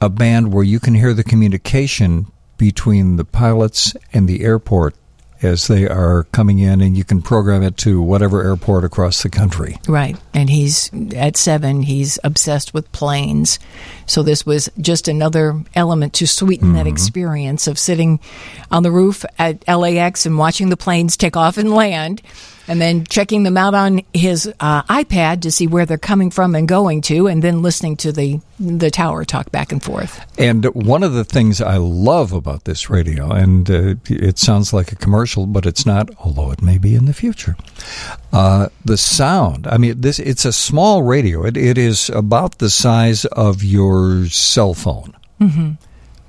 [0.00, 2.26] a band where you can hear the communication
[2.58, 4.94] between the pilots and the airport
[5.42, 9.30] as they are coming in, and you can program it to whatever airport across the
[9.30, 9.78] country.
[9.88, 10.16] Right.
[10.34, 11.82] and he's at seven.
[11.82, 13.58] He's obsessed with planes,
[14.06, 16.88] so this was just another element to sweeten that mm-hmm.
[16.88, 18.20] experience of sitting
[18.70, 22.22] on the roof at LAX and watching the planes take off and land,
[22.68, 26.54] and then checking them out on his uh, iPad to see where they're coming from
[26.54, 30.18] and going to, and then listening to the the tower talk back and forth.
[30.38, 34.92] And one of the things I love about this radio, and uh, it sounds like
[34.92, 37.56] a commercial, but it's not, although it may be in the future.
[38.32, 39.66] Uh, the sound.
[39.66, 41.44] I mean, this it's a small radio.
[41.44, 45.72] It, it is about the size of your cell phone, mm-hmm.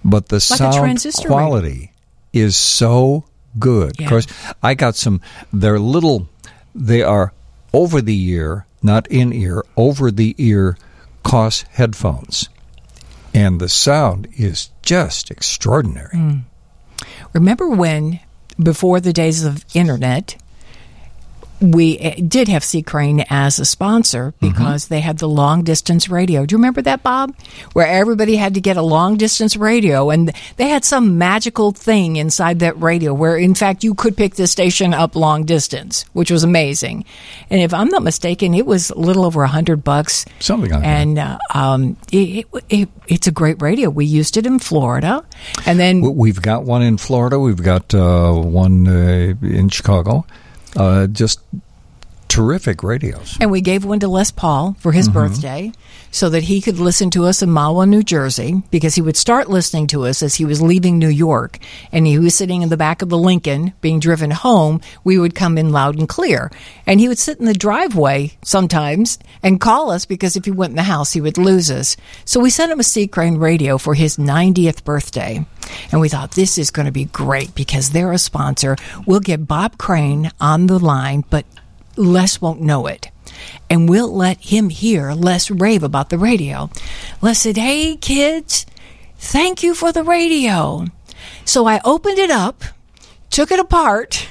[0.03, 1.37] but the Like sound transistor radio.
[1.37, 1.91] quality
[2.33, 3.23] is so
[3.59, 3.95] good.
[3.99, 4.05] Yeah.
[4.05, 4.27] Of course,
[4.61, 5.21] I got some.
[5.51, 6.29] They're little.
[6.75, 7.33] They are
[7.73, 9.63] over the ear, not in ear.
[9.75, 10.77] Over the ear,
[11.23, 12.49] cost headphones,
[13.33, 16.15] and the sound is just extraordinary.
[16.15, 16.41] Mm.
[17.33, 18.19] Remember when,
[18.61, 20.41] before the days of internet,
[21.59, 26.09] we eh, did have C Crane as a sponsor because they had the long distance
[26.09, 26.45] radio.
[26.45, 27.35] Do you remember that, Bob?
[27.73, 32.15] Where everybody had to get a long distance radio, and they had some magical thing
[32.15, 36.29] inside that radio where, in fact, you could pick the station up long distance, which
[36.31, 37.05] was amazing.
[37.49, 40.25] And if I'm not mistaken, it was a little over a hundred bucks.
[40.39, 40.87] Something like that.
[40.87, 43.89] and uh, um, it, it, it, it's a great radio.
[43.89, 45.25] We used it in Florida,
[45.65, 47.39] and then We've got one in Florida.
[47.39, 50.25] We've got uh, one uh, in Chicago.
[50.75, 51.39] Uh, just
[52.37, 53.35] terrific radios.
[53.41, 55.17] And we gave one to Les Paul for his mm-hmm.
[55.17, 55.71] birthday
[56.11, 59.49] so that he could listen to us in Mahwah, New Jersey, because he would start
[59.49, 61.57] listening to us as he was leaving New York.
[61.91, 64.81] And he was sitting in the back of the Lincoln being driven home.
[65.03, 66.51] We would come in loud and clear.
[66.85, 70.71] And he would sit in the driveway sometimes and call us because if he went
[70.71, 71.97] in the house, he would lose us.
[72.23, 75.43] So we sent him a C Crane radio for his 90th birthday.
[75.91, 78.75] And we thought this is going to be great because they're a sponsor.
[79.07, 81.45] We'll get Bob Crane on the line, but
[81.97, 83.09] Les won't know it.
[83.69, 86.69] And we'll let him hear Les rave about the radio.
[87.21, 88.65] Les said, Hey, kids,
[89.17, 90.85] thank you for the radio.
[91.45, 92.63] So I opened it up,
[93.29, 94.27] took it apart.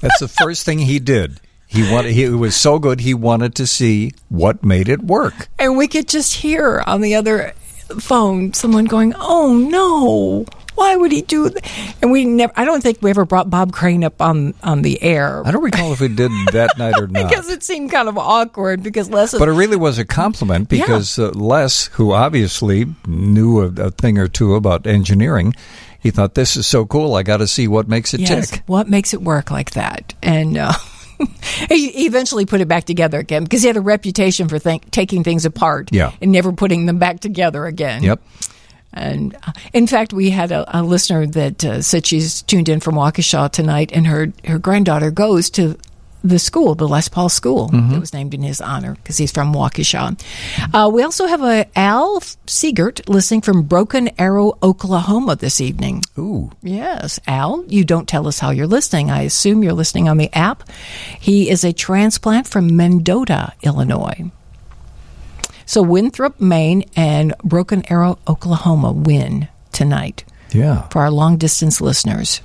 [0.00, 1.40] That's the first thing he did.
[1.66, 2.12] He wanted.
[2.12, 3.00] He, it was so good.
[3.00, 5.48] He wanted to see what made it work.
[5.58, 7.52] and we could just hear on the other
[8.00, 10.46] phone someone going, "Oh no,
[10.78, 12.52] why would he do that?" And we never.
[12.56, 15.62] I don't think we ever brought Bob Crane up on on the air I don't
[15.62, 17.28] recall if we did that night or not.
[17.28, 19.36] because it seemed kind of awkward because Les.
[19.36, 20.82] But it really was a compliment Yeah.
[20.82, 25.54] because uh, Les, who obviously knew a, a thing or two about engineering,
[26.00, 27.14] he thought this is so cool.
[27.14, 28.62] I got to see what makes it yes, tick.
[28.66, 30.14] what makes it work like that?
[30.22, 30.56] And.
[30.56, 30.72] Uh,
[31.68, 35.24] He eventually put it back together again because he had a reputation for think, taking
[35.24, 36.12] things apart Yeah.
[36.22, 38.04] and never putting them back together again.
[38.04, 38.20] Yep.
[38.98, 42.80] And uh, in fact, we had a, a listener that uh, said she's tuned in
[42.80, 45.76] from Waukesha tonight, and her her granddaughter goes to
[46.24, 49.54] the school, the Les Paul School, that was named in his honor because he's from
[49.54, 50.20] Waukesha.
[50.74, 56.02] Uh, we also have a Al Siegert listening from Broken Arrow, Oklahoma this evening.
[56.18, 56.50] Ooh.
[56.60, 59.10] Yes, Al, you don't tell us how you're listening.
[59.10, 60.68] I assume you're listening on the app.
[61.20, 64.30] He is a transplant from Mendota, Illinois.
[65.68, 70.88] So Winthrop, Maine, and Broken Arrow, Oklahoma win tonight Yeah.
[70.88, 72.40] for our long distance listeners.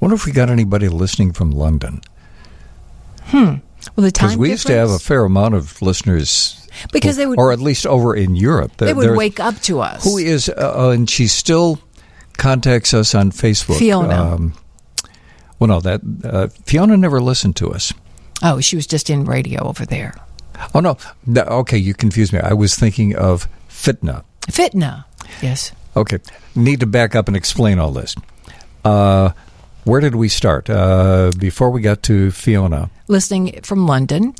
[0.00, 2.02] Wonder if we got anybody listening from London
[3.26, 3.36] Hmm.
[3.94, 7.26] Well, the time because we used to have a fair amount of listeners, because they
[7.26, 8.72] would or at least over in Europe.
[8.78, 10.02] they would wake up to us.
[10.02, 10.48] Who is?
[10.48, 11.78] Uh, uh, and she still
[12.38, 13.78] contacts us on Facebook.
[13.78, 14.34] Fiona.
[14.34, 14.54] Um,
[15.60, 17.92] well, no, that uh, Fiona never listened to us.
[18.42, 20.14] oh, she was just in radio over there.
[20.74, 20.96] Oh no,
[21.26, 22.40] no, okay, you confused me.
[22.40, 24.24] I was thinking of Fitna.
[24.42, 25.04] Fitna,
[25.40, 25.72] yes.
[25.96, 26.18] Okay,
[26.54, 28.14] need to back up and explain all this.
[28.84, 29.30] Uh,
[29.84, 30.70] where did we start?
[30.70, 34.34] Uh, before we got to Fiona, Listening from London.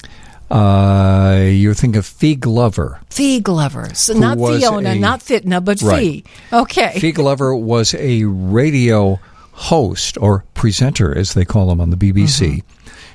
[0.50, 3.00] uh, you think of Fi Glover.
[3.10, 3.90] Fi Glover.
[3.94, 6.26] So not Fiona, a- not Fitna, but Right.
[6.50, 6.58] Fi.
[6.62, 6.98] Okay.
[7.00, 9.18] Fi Glover was a radio
[9.52, 12.62] host or presenter, as they call them on the BBC.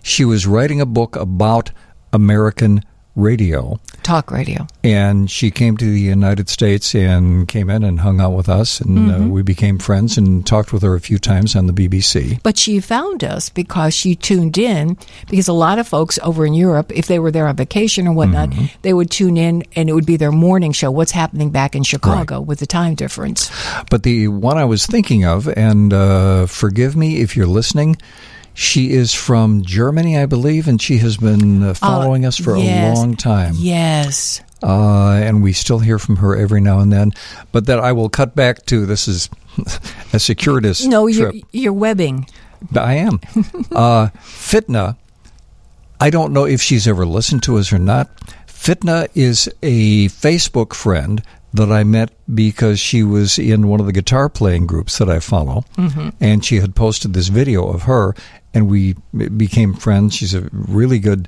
[0.04, 1.72] She was writing a book about
[2.14, 2.84] American
[3.18, 3.80] radio.
[4.04, 4.66] Talk radio.
[4.86, 8.80] and she came to the United States and came in and hung out with us,
[8.80, 12.40] and uh, we became friends and talked with her a few times on the BBC.
[12.42, 14.98] But she found us because she tuned in.
[15.30, 18.14] Because a lot of folks over in Europe, if they were there on vacation or
[18.14, 18.66] whatnot, Mm-hmm.
[18.84, 20.90] they would tune in and it would be their morning show.
[20.90, 23.50] What's happening back in Chicago with the time difference?
[23.90, 27.98] But the one I was thinking of, and uh, forgive me if you're listening,
[28.58, 32.98] she is from Germany, I believe, and she has been uh, following us for yes.
[32.98, 33.54] a long time.
[33.56, 34.42] Yes.
[34.64, 37.14] Uh, and we still hear from her every now and then.
[37.52, 39.30] But that I will cut back to this is
[40.14, 42.28] a circuitous No, you're, you're webbing.
[42.76, 43.20] I am.
[43.72, 44.98] uh, Fitna
[46.00, 48.10] I don't know if she's ever listened to us or not.
[48.48, 51.22] Fitna is a Facebook friend
[51.58, 55.20] that I met because she was in one of the guitar playing groups that I
[55.20, 56.10] follow, mm-hmm.
[56.22, 58.16] and she had posted this video of her,
[58.54, 58.96] and we
[59.36, 60.16] became friends.
[60.16, 61.28] She's a really good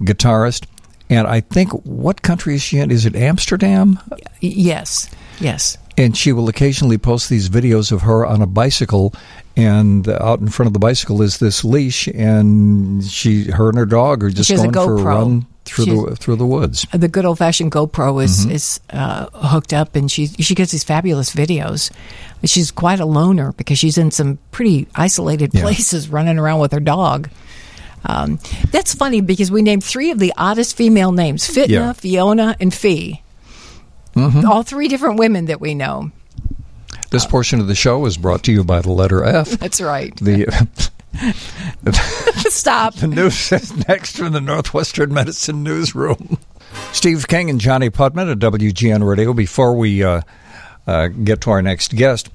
[0.00, 0.66] guitarist,
[1.10, 2.90] and I think what country is she in?
[2.90, 3.98] Is it Amsterdam?
[4.40, 5.10] Yes,
[5.40, 5.76] yes.
[5.96, 9.14] And she will occasionally post these videos of her on a bicycle,
[9.56, 13.86] and out in front of the bicycle is this leash, and she, her and her
[13.86, 16.86] dog are just going a for a run through She's, the through the woods.
[16.92, 18.50] The good old fashioned GoPro is mm-hmm.
[18.52, 21.90] is uh, hooked up, and she she gets these fabulous videos.
[22.44, 26.14] She's quite a loner because she's in some pretty isolated places, yeah.
[26.14, 27.30] running around with her dog.
[28.06, 28.38] Um,
[28.70, 31.92] that's funny because we named three of the oddest female names: Fitna, yeah.
[31.92, 33.22] Fiona, and Fi.
[34.14, 34.46] Mm-hmm.
[34.46, 36.12] All three different women that we know.
[37.10, 39.50] This portion of the show is brought to you by the letter F.
[39.60, 40.14] That's right.
[40.16, 40.46] The
[42.48, 42.94] Stop.
[42.94, 46.38] The news is next from the Northwestern Medicine Newsroom.
[46.92, 49.32] Steve King and Johnnie Putman at WGN Radio.
[49.32, 50.22] Before we uh,
[50.86, 52.30] uh, get to our next guest,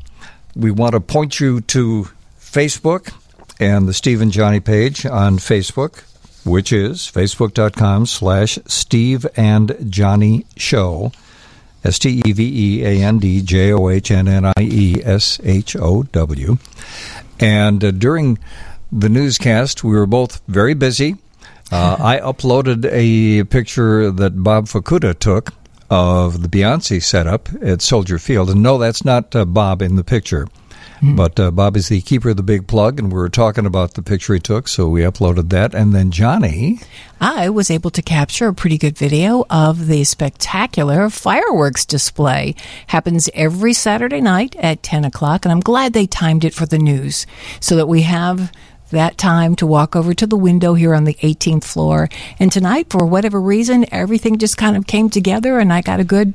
[0.56, 2.08] we want to point you to
[2.40, 3.14] Facebook
[3.60, 6.04] and the Steve and Johnnie page on Facebook,
[6.46, 11.12] which is facebook.com slash Steve and Johnnie Show.
[11.84, 15.02] S T E V E A N D J O H N N I E
[15.02, 16.58] S H O W.
[17.40, 18.38] And uh, during
[18.92, 19.84] the newscast.
[19.84, 21.18] We were both very busy.
[21.72, 25.54] Uh, I uploaded a picture that Bob Fukuda took
[25.90, 28.50] of the Beyonce setup at Soldier Field.
[28.50, 30.48] And no, that's not uh, Bob in the picture.
[31.02, 31.16] Mm-hmm.
[31.16, 33.94] But uh, Bob is the keeper of the big plug, and we were talking about
[33.94, 35.74] the picture he took, so we uploaded that.
[35.74, 36.80] And then Johnnie.
[37.22, 42.56] I was able to capture a pretty good video of the spectacular fireworks display.
[42.88, 46.78] Happens every Saturday night at 10 o'clock, and I'm glad they timed it for the
[46.78, 47.26] news
[47.62, 48.52] so that we have
[48.90, 52.10] that time to walk over to the window here on the 18th floor.
[52.40, 56.04] And tonight, for whatever reason, everything just kind of came together, and I got a
[56.04, 56.34] good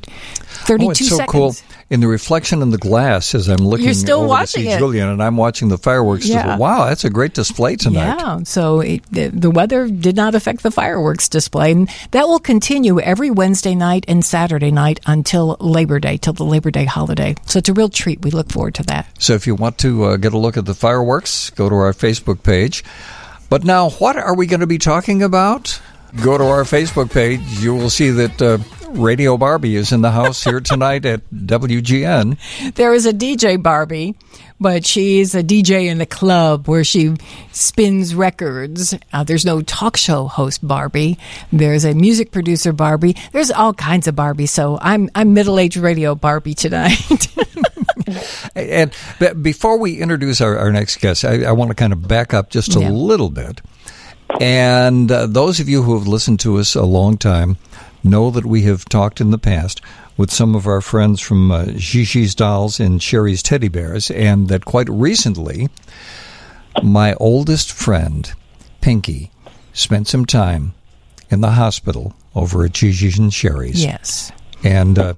[0.64, 1.32] 32 oh, it's so seconds.
[1.32, 1.54] cool
[1.90, 4.74] in the reflection in the glass as I'm looking You're still over watching to see
[4.74, 4.78] it.
[4.78, 6.26] Julian, and I'm watching the fireworks.
[6.26, 6.56] Yeah.
[6.56, 8.16] Wow, that's a great display tonight.
[8.18, 12.38] Yeah, so it, the, the weather did not affect the fireworks display, and that will
[12.38, 17.34] continue every Wednesday night and Saturday night until Labor Day, till the Labor Day holiday.
[17.46, 18.22] So it's a real treat.
[18.22, 19.06] We look forward to that.
[19.18, 21.92] So if you want to uh, get a look at the fireworks, go to our
[21.92, 22.84] Facebook page.
[23.50, 25.80] But now, what are we going to be talking about?
[26.22, 27.40] Go to our Facebook page.
[27.60, 28.58] You will see that uh,
[28.90, 32.38] Radio Barbie is in the house here tonight at WGN.
[32.74, 34.14] There is a DJ Barbie,
[34.60, 37.16] but she's a DJ in the club where she
[37.52, 38.94] spins records.
[39.12, 41.18] Uh, there's no talk show host Barbie.
[41.52, 43.16] There's a music producer Barbie.
[43.32, 44.46] There's all kinds of Barbie.
[44.46, 47.28] So I'm I'm middle aged radio Barbie tonight.
[48.54, 48.92] and
[49.42, 52.50] before we introduce our, our next guest, I, I, want to kind of back up
[52.50, 52.90] just a yeah.
[52.90, 53.60] little bit.
[54.40, 57.56] And uh, those of you who have listened to us a long time
[58.02, 59.80] know that we have talked in the past
[60.16, 64.64] with some of our friends from uh, Gigi's Dolls and Sherry's Teddy Bears, and that
[64.64, 65.68] quite recently,
[66.82, 68.32] my oldest friend,
[68.80, 69.30] Pinky,
[69.72, 70.74] spent some time
[71.30, 73.82] in the hospital over at Gigi's and Sherry's.
[73.82, 74.30] Yes.
[74.62, 75.14] And uh,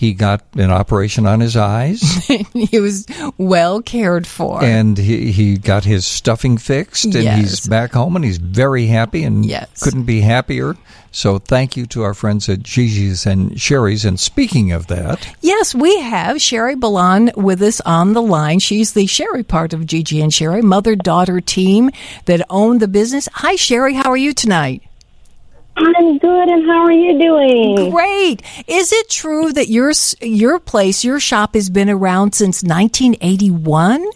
[0.00, 2.00] he got an operation on his eyes.
[2.54, 4.64] he was well cared for.
[4.64, 7.38] And he, he got his stuffing fixed, and yes.
[7.38, 9.82] he's back home, and he's very happy and yes.
[9.82, 10.74] couldn't be happier.
[11.12, 14.06] So thank you to our friends at Gigi's and Sherry's.
[14.06, 15.36] And speaking of that.
[15.42, 18.58] Yes, we have Sherry Baloun with us on the line.
[18.58, 21.90] She's the Sherry part of Gigi and Sherry, mother daughter team
[22.24, 23.28] that own the business.
[23.34, 23.92] Hi, Sherry.
[23.92, 24.82] How are you tonight?
[25.82, 27.90] I'm good, and how are you doing?
[27.90, 28.42] Great.
[28.66, 34.06] Is it true that your your place, your shop, has been around since 1981?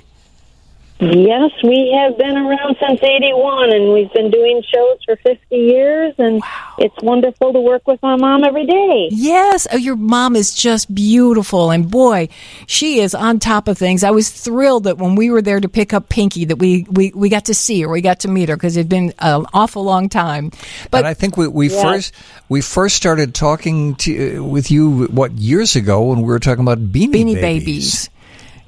[1.00, 6.14] Yes, we have been around since 81 and we've been doing shows for 50 years
[6.18, 6.74] and wow.
[6.78, 9.08] it's wonderful to work with my mom every day.
[9.10, 12.28] Yes, oh, your mom is just beautiful and boy,
[12.66, 14.04] she is on top of things.
[14.04, 17.10] I was thrilled that when we were there to pick up Pinky that we, we,
[17.12, 19.82] we got to see her, we got to meet her because it'd been an awful
[19.82, 20.52] long time.
[20.92, 21.82] But and I think we, we yes.
[21.82, 22.14] first
[22.48, 26.78] we first started talking to, with you what years ago when we were talking about
[26.78, 28.06] Beanie, Beanie Babies.
[28.06, 28.10] Babies.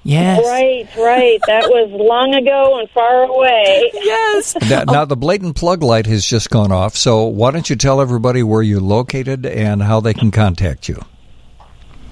[0.06, 0.40] Yes.
[0.46, 1.40] Right, right.
[1.48, 3.90] That was long ago and far away.
[3.92, 4.54] Yes.
[4.68, 8.00] Now, now, the blatant plug light has just gone off, so why don't you tell
[8.00, 11.00] everybody where you're located and how they can contact you?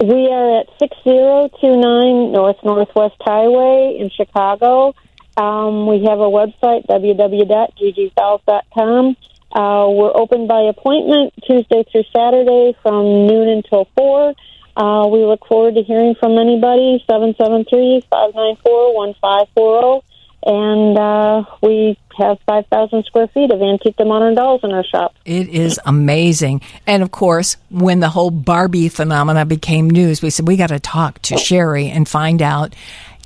[0.00, 4.96] We are at 6029 North Northwest Highway in Chicago.
[5.36, 9.16] Um, we have a website, www.gigisdolls.com.
[9.52, 14.34] Uh, we're open by appointment Tuesday through Saturday from noon until 4.
[14.76, 20.02] Uh, we look forward to hearing from anybody, 773-594-1540.
[20.46, 25.14] and uh, we have 5,000 square feet of antique to modern dolls in our shop.
[25.24, 26.60] It is amazing.
[26.86, 30.80] And of course, when the whole Barbie phenomena became news, we said we got to
[30.80, 32.74] talk to Sherry and find out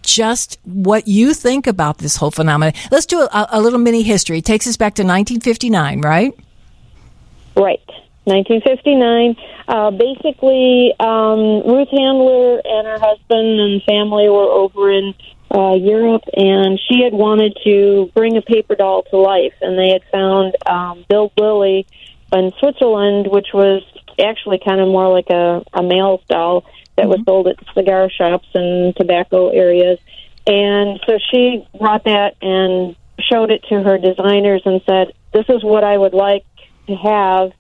[0.02, 2.72] just what you think about this whole phenomenon.
[2.90, 4.38] Let's do a, a little mini history.
[4.38, 6.32] It takes us back to 1959, right?
[7.56, 7.82] Right.
[8.28, 9.36] 1959.
[9.66, 15.14] Uh, basically, um, Ruth Handler and her husband and family were over in
[15.54, 19.90] uh, Europe, and she had wanted to bring a paper doll to life, and they
[19.90, 21.86] had found um, Bild Lilli
[22.32, 23.82] in Switzerland, which was
[24.20, 26.64] actually kind of more like a, a male doll
[26.96, 29.98] that was sold at cigar shops and tobacco areas.
[30.46, 35.62] And so she brought that and showed it to her designers and said, This is
[35.62, 36.44] what I would like
[36.88, 37.52] to have.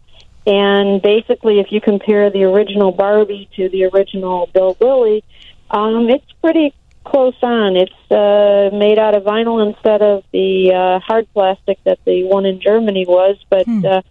[0.46, 5.22] And basically, if you compare the original Barbie to the original Bild Lilli,
[5.70, 6.74] um, it's pretty
[7.04, 7.76] close on.
[7.76, 12.46] It's uh, made out of vinyl instead of the uh, hard plastic that the one
[12.46, 14.02] in Germany was, but uh,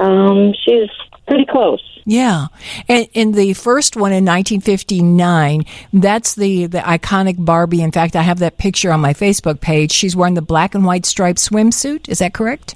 [0.00, 0.90] um, she's
[1.26, 1.82] pretty close.
[2.04, 2.46] Yeah.
[2.88, 7.82] And in the first one in 1959, that's the, the iconic Barbie.
[7.82, 9.92] In fact, I have that picture on my Facebook page.
[9.92, 12.08] She's wearing the black and white striped swimsuit.
[12.08, 12.74] Is that correct?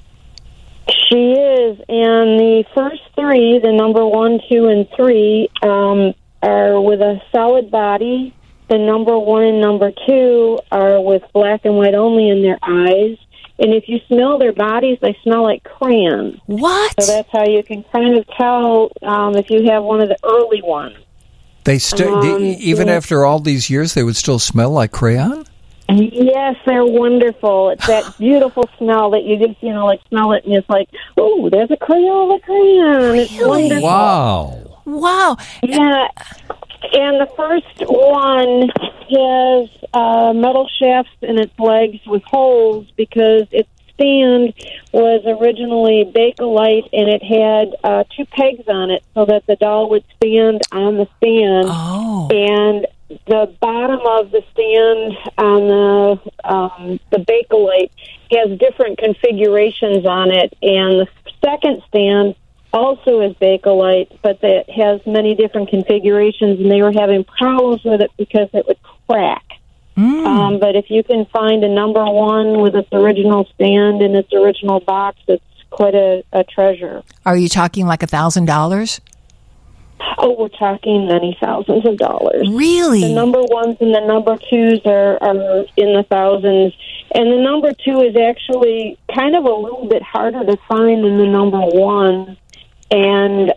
[0.89, 7.01] She is, and the first three, the number one, two, and three, um, are with
[7.01, 8.35] a solid body.
[8.69, 13.17] The number one and number two are with black and white only in their eyes.
[13.59, 16.41] And if you smell their bodies, they smell like crayon.
[16.47, 16.95] What?
[17.01, 20.17] So that's how you can kind of tell um, if you have one of the
[20.25, 20.97] early ones.
[21.65, 22.95] They st- Um, even yeah.
[22.95, 25.45] after all these years, they would still smell like crayon.
[25.89, 27.71] Yes, they're wonderful.
[27.71, 30.89] It's that beautiful smell that you just, you know, like smell it and it's like,
[31.17, 33.17] oh, there's a Crayola crayon.
[33.17, 33.83] It's wonderful.
[33.83, 34.81] Wow.
[34.87, 35.37] Wow.
[35.63, 36.09] Yeah,
[36.93, 38.71] and the first one
[39.11, 44.53] has uh, metal shafts in its legs with holes because its stand
[44.93, 49.89] was originally Bakelite and it had uh, two pegs on it so that the doll
[49.91, 51.67] would stand on the stand.
[51.69, 52.29] Oh.
[52.31, 57.91] And the bottom of the stand on the um, the Bakelite
[58.33, 61.09] has different configurations on it, and the
[61.45, 62.35] second stand
[62.73, 68.01] also is Bakelite, but it has many different configurations, and they were having problems with
[68.01, 69.45] it because it would crack.
[69.97, 74.33] Um, but if you can find a number one with its original stand in its
[74.33, 77.03] original box, it's quite a, a treasure.
[77.25, 79.01] Are you talking like a thousand dollars?
[80.19, 82.49] Oh, we're talking many thousands of dollars.
[82.51, 83.01] Really?
[83.01, 86.75] The number ones and the number twos are, are in the thousands,
[87.15, 91.19] and the number two is actually kind of a little bit harder to find than
[91.19, 92.37] the number one,
[92.91, 93.49] and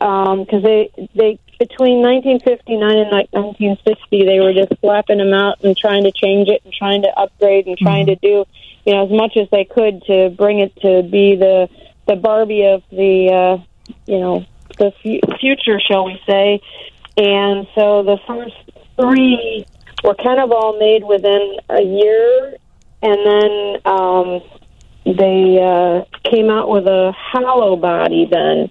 [0.45, 5.75] because they they between 1959 and like 1960 they were just slapping them out and
[5.75, 8.45] trying to change it and trying to upgrade and trying to do
[8.85, 11.67] you know as much as they could to bring it to be the
[12.07, 14.45] the Barbie of the uh, you know
[14.77, 16.61] the fu- future, shall we say?
[17.17, 18.55] And so the first
[18.99, 19.65] three
[20.03, 22.57] were kind of all made within a year,
[23.01, 24.41] and then um,
[25.05, 28.69] they uh, came out with a hollow body then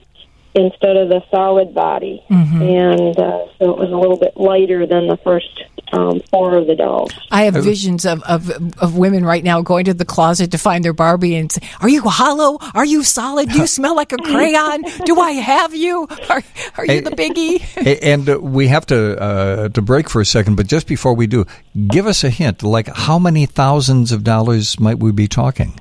[0.55, 2.24] instead of the solid body,
[2.62, 5.62] and uh, so it was a little bit lighter than the first
[5.93, 7.12] um, four of the dolls.
[7.30, 10.84] I have visions of, of of women right now going to the closet to find
[10.84, 12.59] their Barbie and say, "Are you hollow?
[12.74, 13.51] Are you solid?
[13.51, 14.82] Do you smell like a crayon?
[15.05, 16.09] Do I have you?
[16.28, 16.43] Are
[16.76, 17.62] are you the biggie?"
[18.03, 21.26] And uh, we have to uh, to break for a second, but just before we
[21.26, 21.47] do,
[21.89, 22.62] give us a hint.
[22.62, 25.78] Like, how many thousands of dollars might we be talking?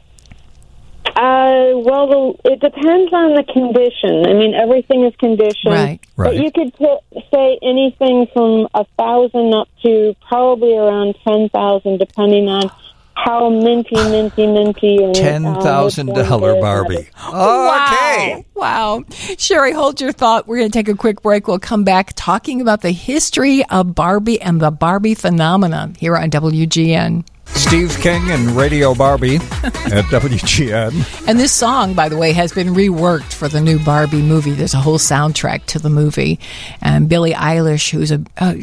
[1.15, 4.25] Uh, well, the, it depends on the condition.
[4.25, 5.71] I mean, everything is condition.
[5.71, 5.99] Right.
[6.17, 6.35] Right.
[6.35, 6.99] But you could put,
[7.33, 12.69] say anything from a thousand up to probably around ten thousand, depending on
[13.15, 15.03] how minty, minty, minty.
[15.03, 16.61] And, Ten thousand uh, thousand which one dollar it is.
[16.61, 17.09] Barbie.
[17.31, 18.45] Wow.
[18.55, 19.03] Wow.
[19.37, 20.47] Sherry, hold your thought.
[20.47, 21.47] We're going to take a quick break.
[21.47, 26.29] We'll come back talking about the history of Barbie and the Barbie phenomenon here on
[26.29, 27.25] WGN.
[27.47, 31.27] Steve King and Radio Barbie at WGN.
[31.27, 34.51] And this song, by the way, has been reworked for the new Barbie movie.
[34.51, 36.39] There's a whole soundtrack to the movie.
[36.81, 38.53] And Billie Eilish, who's a, uh,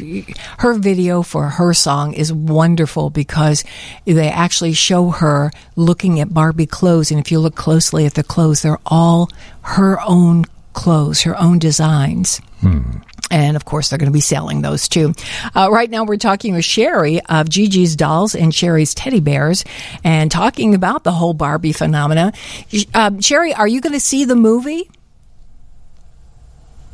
[0.59, 3.63] her video for her song is wonderful because
[4.05, 7.11] they actually show her looking at Barbie clothes.
[7.11, 9.29] And if you look closely at the clothes, they're all
[9.61, 12.41] her own clothes, her own designs.
[13.31, 15.13] And of course, they're going to be selling those too.
[15.55, 19.63] Uh, right now, we're talking with Sherry of Gigi's Dolls and Sherry's Teddy Bears
[20.03, 22.31] and talking about the whole Barbie phenomena.
[22.93, 24.89] Uh, Sherry, are you going to see the movie?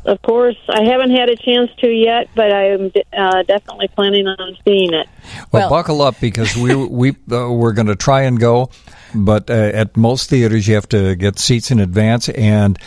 [0.06, 0.56] of course.
[0.68, 5.06] I haven't had a chance to yet, but I'm uh, definitely planning on seeing it.
[5.52, 8.70] Well, Well- buckle up because we we uh, we're going to try and go,
[9.14, 12.28] but uh, at most theaters you have to get seats in advance.
[12.30, 12.78] And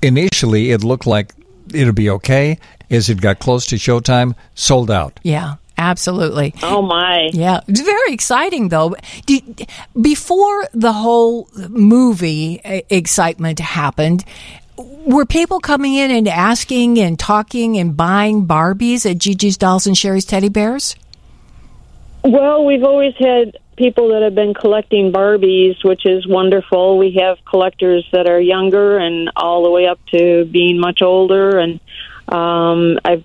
[0.00, 1.32] initially, it looked like
[1.72, 2.58] it'd be okay.
[2.90, 5.18] As it got close to showtime, sold out.
[5.22, 6.54] Yeah, absolutely.
[6.62, 7.30] Oh my!
[7.32, 8.96] Yeah, it's very exciting though.
[9.24, 14.24] Did, before the whole movie uh, excitement happened,
[14.76, 19.96] were people coming in and asking and talking and buying Barbies at Gigi's Dolls and
[19.96, 20.96] Sherry's Teddy Bears?
[22.24, 26.98] Well, we've always had people that have been collecting Barbies, which is wonderful.
[26.98, 31.58] We have collectors that are younger and all the way up to being much older.
[31.58, 31.80] And
[32.28, 33.24] um, I've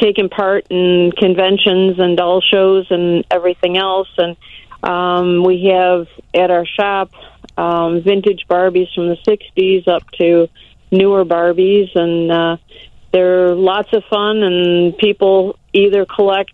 [0.00, 4.08] taken part in conventions and doll shows and everything else.
[4.18, 4.36] And
[4.82, 7.10] um, we have at our shop
[7.56, 10.48] um, vintage Barbies from the 60s up to
[10.90, 11.94] newer Barbies.
[11.94, 12.56] And uh,
[13.12, 16.52] they're lots of fun, and people either collect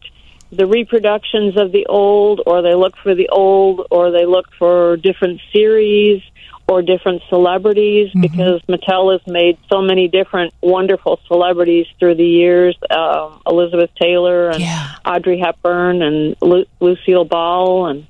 [0.53, 4.97] the reproductions of the old, or they look for the old, or they look for
[4.99, 6.23] different series
[6.69, 12.77] or different celebrities because Mattel has made so many different wonderful celebrities through the years.
[12.91, 14.91] Um, Elizabeth Taylor and Yeah.
[15.05, 18.07] Audrey Hepburn and Lu- Lucille Ball and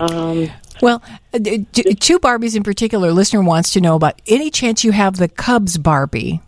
[0.00, 0.50] um,
[0.82, 1.02] Well,
[1.32, 3.12] uh, two Barbies in particular.
[3.12, 6.40] Listener wants to know about any chance you have the Cubs Barbie.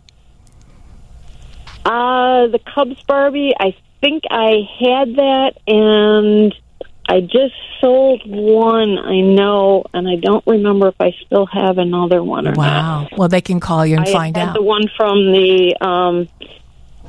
[1.85, 6.53] Uh, the Cubs Barbie, I think I had that, and
[7.07, 12.23] I just sold one, I know, and I don't remember if I still have another
[12.23, 12.57] one or not.
[12.57, 13.07] Wow.
[13.17, 14.53] Well, they can call you and I find had out.
[14.55, 16.29] the one from the um,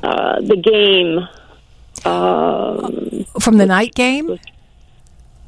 [0.01, 1.27] uh, the game
[2.05, 4.39] um, From the night game?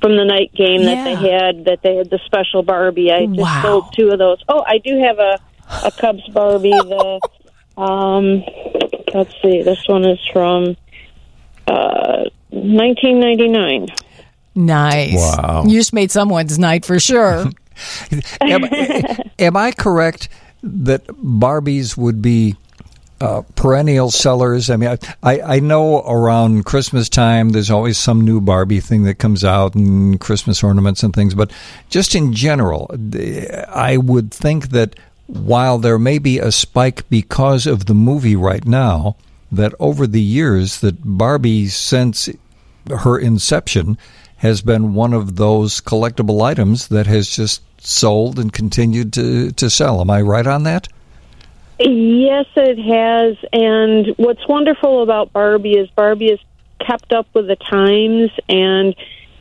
[0.02, 1.66] from the night game that they had.
[1.66, 3.12] That they had the special Barbie.
[3.12, 3.62] I just Wow.
[3.64, 4.38] sold two of those.
[4.48, 5.40] Oh, I do have a
[5.84, 6.70] a Cubs Barbie.
[6.70, 7.22] The
[7.82, 8.44] um,
[9.14, 10.78] let's see, this one is from
[11.68, 13.88] uh, 1999.
[14.56, 15.16] Nice.
[15.16, 15.66] Wow.
[15.68, 17.46] You just made someone's night for sure.
[18.42, 18.64] am,
[19.38, 20.30] am I correct
[20.64, 22.56] that Barbies would be
[23.20, 24.70] uh, perennial sellers?
[24.70, 29.04] I mean, I, I I know around Christmas time there's always some new Barbie thing
[29.04, 31.52] that comes out and Christmas ornaments and things, but
[31.90, 32.90] just in general,
[33.70, 34.96] I would think that
[35.28, 39.16] while there may be a spike because of the movie right now,
[39.56, 42.30] that over the years that Barbie since
[42.90, 43.98] her inception
[44.38, 49.70] has been one of those collectible items that has just sold and continued to, to
[49.70, 50.02] sell.
[50.02, 50.88] Am I right on that?
[51.80, 53.38] Yes, it has.
[53.52, 56.40] And what's wonderful about Barbie is Barbie has
[56.80, 58.32] kept up with the times.
[58.48, 58.96] And,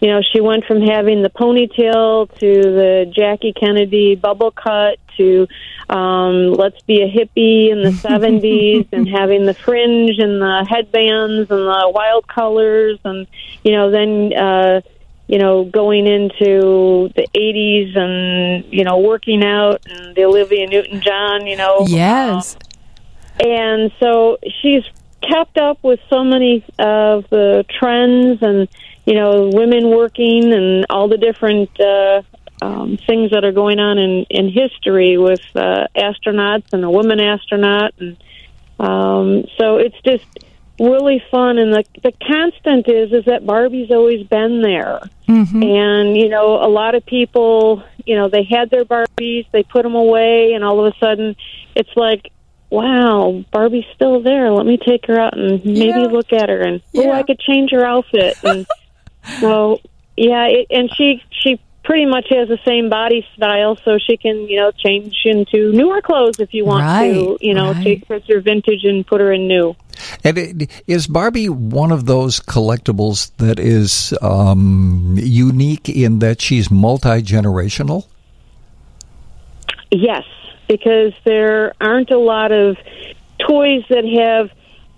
[0.04, 5.48] you know, she went from having the ponytail to the Jackie Kennedy bubble cut to
[5.88, 11.50] um, let's be a hippie in the 70s and having the fringe and the headbands
[11.50, 12.98] and the wild colors.
[13.04, 13.26] And,
[13.62, 14.34] you know, then.
[14.34, 14.80] Uh,
[15.26, 21.00] you know, going into the 80s and, you know, working out and the Olivia Newton
[21.00, 21.86] John, you know.
[21.86, 22.58] yes.
[23.42, 24.84] And so she's
[25.22, 28.68] kept up with so many of the trends and,
[29.06, 32.22] you know, women working and all the different uh,
[32.62, 37.20] um, things that are going on in, in history with uh, astronauts and a woman
[37.20, 37.92] astronaut.
[37.98, 38.16] And
[38.78, 40.24] um, so it's just
[40.80, 41.58] really fun.
[41.58, 45.00] And the, the constant is, is that Barbie's always been there.
[45.62, 49.82] And, you know, a lot of people, you know, they had their Barbies, they put
[49.82, 51.36] them away, and all of a sudden
[51.74, 52.30] it's like,
[52.70, 54.50] wow, Barbie's still there.
[54.50, 56.06] Let me take her out and maybe Yeah.
[56.06, 57.12] look at her and, oh, Yeah.
[57.12, 58.36] I could change her outfit.
[58.42, 58.66] And
[59.40, 59.80] so,
[60.16, 64.48] yeah, it, and she, she pretty much has the same body style, so she can,
[64.48, 67.84] you know, change into newer clothes if you want Right, to, you know, right.
[67.84, 69.76] take her vintage and put her in new.
[70.24, 76.70] And it, is Barbie one of those collectibles that is um, unique in that she's
[76.70, 78.06] multi generational?
[79.90, 80.24] Yes,
[80.68, 82.76] because there aren't a lot of
[83.38, 84.50] toys that have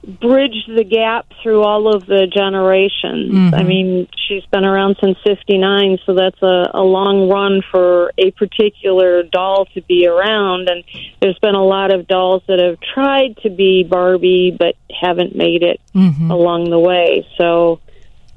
[0.07, 3.53] bridged the gap through all of the generations.
[3.53, 3.69] I mm-hmm.
[3.69, 9.25] mean, she's been around since 59, so that's a, a long run for a particular
[9.25, 10.69] doll to be around.
[10.69, 10.85] And
[11.21, 15.63] there's been a lot of dolls that have tried to be Barbie but haven't made
[15.63, 16.31] it mm-hmm.
[16.31, 17.27] along the way.
[17.37, 17.81] So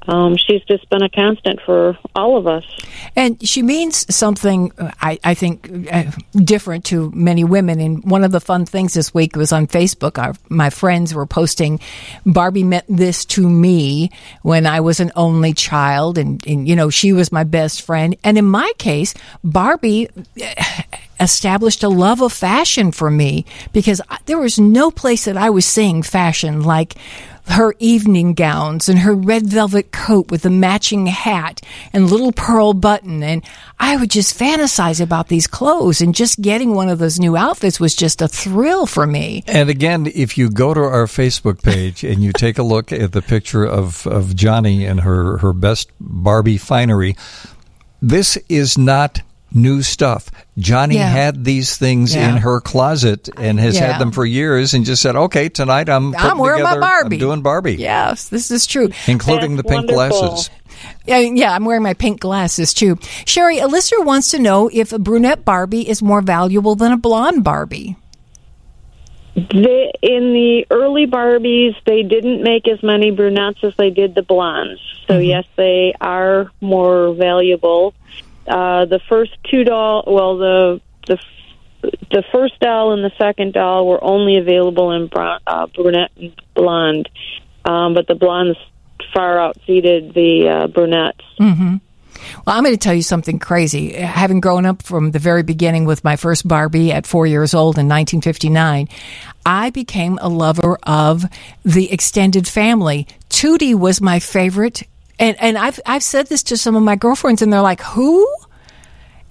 [0.08, 2.64] um, she's just been a constant for all of us.
[3.16, 7.80] And she means something, uh, I, I think, uh, different to many women.
[7.80, 10.18] And one of the fun things this week was on Facebook.
[10.18, 11.80] Our, my friends were posting,
[12.24, 14.10] Barbie meant this to me
[14.42, 16.18] when I was an only child.
[16.18, 18.16] And, and, you know, she was my best friend.
[18.24, 20.08] And in my case, Barbie,
[21.20, 25.66] established a love of fashion for me because there was no place that I was
[25.66, 26.96] seeing fashion like
[27.52, 31.60] her evening gowns and her red velvet coat with the matching hat
[31.92, 33.22] and little pearl button.
[33.22, 33.44] And
[33.78, 37.80] I would just fantasize about these clothes and just getting one of those new outfits
[37.80, 39.44] was just a thrill for me.
[39.46, 43.12] And again, if you go to our Facebook page and you take a look at
[43.12, 47.16] the picture of, of Johnnie and her, her best Barbie finery,
[48.02, 49.22] this is not
[49.52, 50.30] new stuff.
[50.58, 51.08] Johnnie Yeah.
[51.08, 52.30] had these things Yeah.
[52.30, 53.92] in her closet and has Yeah.
[53.92, 57.16] had them for years and just said, okay, tonight I'm, I'm putting wearing my Barbie.
[57.16, 57.74] I'm doing Barbie.
[57.76, 58.90] Yes, this is true.
[59.06, 60.28] Including That's the pink wonderful.
[60.28, 60.50] glasses.
[61.06, 62.98] Yeah, yeah, I'm wearing my pink glasses too.
[63.26, 66.96] Sherry, a listener wants to know if a brunette Barbie is more valuable than a
[66.96, 67.96] blonde Barbie.
[69.34, 74.22] They, in the early Barbies, they didn't make as many brunettes as they did the
[74.22, 74.80] blondes.
[75.06, 75.22] So mm-hmm.
[75.24, 77.94] yes, they are more valuable.
[78.46, 81.18] Uh, the first two doll, well, the the
[82.10, 86.34] the first doll and the second doll were only available in br- uh, brunette and
[86.54, 87.08] blonde,
[87.64, 88.58] um, but the blondes
[89.14, 91.24] far outseated the uh, brunettes.
[92.46, 93.92] Well, I'm going to tell you something crazy.
[93.94, 97.76] Having grown up from the very beginning with my first Barbie at four years old
[97.76, 98.88] in 1959,
[99.46, 101.24] I became a lover of
[101.64, 103.06] the extended family.
[103.28, 104.82] Tutti was my favorite.
[105.20, 108.26] And, and I've, I've said this to some of my girlfriends, and they're like, who?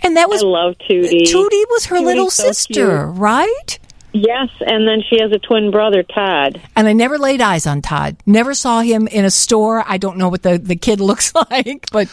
[0.02, 1.26] And that was I love Tutti.
[1.26, 3.20] Tutti was her Tutti's little so sister, cute.
[3.20, 3.80] right?
[4.12, 6.60] Yes, and then she has a twin brother, Todd.
[6.76, 8.16] And I never laid eyes on Todd.
[8.26, 9.84] Never saw him in a store.
[9.86, 12.08] I don't know what the, the kid looks like, but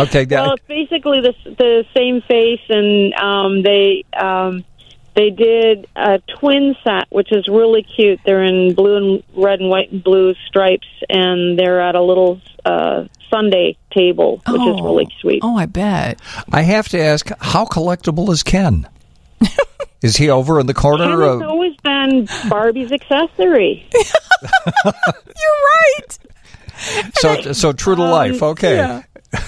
[0.00, 4.64] Okay, that- Well, it's basically the the same face, and um, they um,
[5.14, 8.20] they did a twin set, which is really cute.
[8.24, 12.40] They're in blue and red and white and blue stripes, and they're at a little
[12.64, 15.40] uh, sundae table, which is really sweet.
[15.42, 16.20] Oh, I bet.
[16.52, 18.88] I have to ask, how collectible is Ken?
[20.02, 21.20] is he over in the Ken corner?
[21.20, 23.88] has always been Barbie's accessory.
[24.84, 24.92] You're
[25.64, 26.18] right.
[27.14, 28.42] so, so true to life.
[28.42, 28.76] Okay.
[28.76, 29.02] yeah,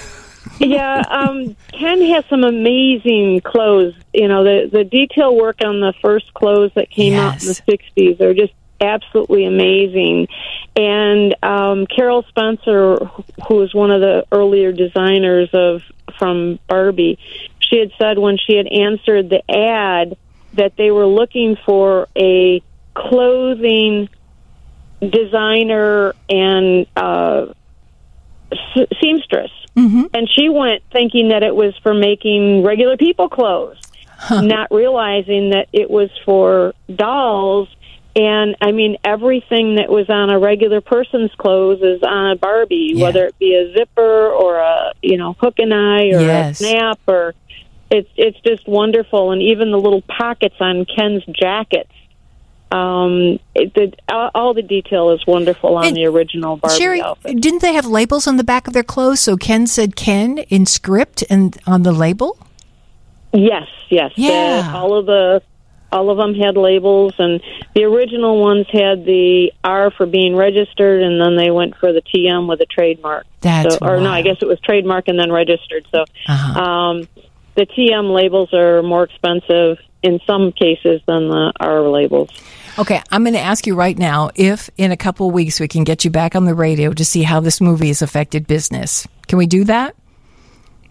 [1.09, 3.93] um, Ken has some amazing clothes.
[4.13, 7.53] You know, the the detail work on the first clothes that came out in the
[7.53, 10.27] '60s are just absolutely amazing.
[10.75, 12.97] And um, Carol Spencer,
[13.47, 15.81] who was one of the earlier designers of
[16.17, 17.17] from Barbie,
[17.59, 20.17] she had said when she had answered the ad
[20.53, 22.61] that they were looking for a
[22.93, 24.09] clothing
[24.99, 27.47] designer and uh,
[28.51, 28.87] s-
[29.75, 33.77] seamstress and she went thinking that it was for making regular people clothes,
[34.29, 37.67] not realizing that it was for dolls.
[38.15, 42.93] And I mean, everything that was on a regular person's clothes is on a Barbie,
[42.95, 43.03] Yeah.
[43.05, 46.59] whether it be a zipper or a you know hook and eye or Yes.
[46.59, 47.33] a snap or
[47.89, 49.31] it's it's just wonderful.
[49.31, 51.91] And even the little pockets on Ken's jackets.
[52.71, 57.01] Um, it, the, all, all the detail is wonderful on And the original Barbie Sherry,
[57.01, 57.41] outfit.
[57.41, 59.19] didn't they have labels on the back of their clothes?
[59.19, 62.37] So Ken said Ken in script and on the label?
[63.33, 64.11] Yes, yes.
[64.15, 64.71] The- Yeah.
[64.73, 65.41] all of the
[65.93, 67.41] all of them had labels, and
[67.75, 72.01] the original ones had the R for being registered, and then they went for the
[72.01, 73.25] TM with a trademark.
[73.41, 75.85] That's so, or no, I guess it was trademark and then registered.
[75.93, 76.61] So, Uh-huh.
[76.61, 77.07] um,
[77.55, 82.29] the TM labels are more expensive in some cases than the R labels.
[82.81, 85.83] Okay, I'm going to ask you right now if in a couple weeks we can
[85.83, 89.07] get you back on the radio to see how this movie has affected business.
[89.27, 89.95] Can we do that?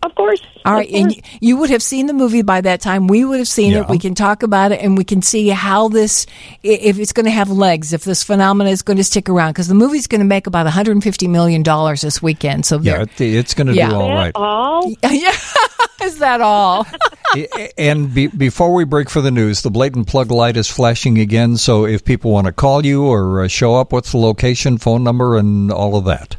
[0.03, 0.41] Of course.
[0.65, 3.07] All of right, and you would have seen the movie by that time.
[3.07, 3.81] We would have seen Yeah.
[3.81, 3.89] it.
[3.89, 6.27] We can talk about it, and we can see how this,
[6.63, 9.51] if it's going to have legs, if this phenomenon is going to stick around.
[9.51, 12.65] Because the movie's going to make about 150 million dollars this weekend.
[12.65, 13.91] So Yeah, it's going to Yeah.
[13.91, 14.89] do all That all?
[15.11, 15.35] yeah,
[16.03, 16.87] is that all?
[17.79, 21.57] and be, before we break for the news, the blatant plug light is flashing again.
[21.59, 25.05] So if people want to call you or uh, show up, what's the location, phone
[25.05, 26.37] number, and all of that?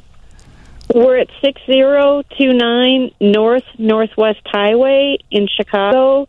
[0.94, 6.28] We're at 6029 North Northwest Highway in Chicago,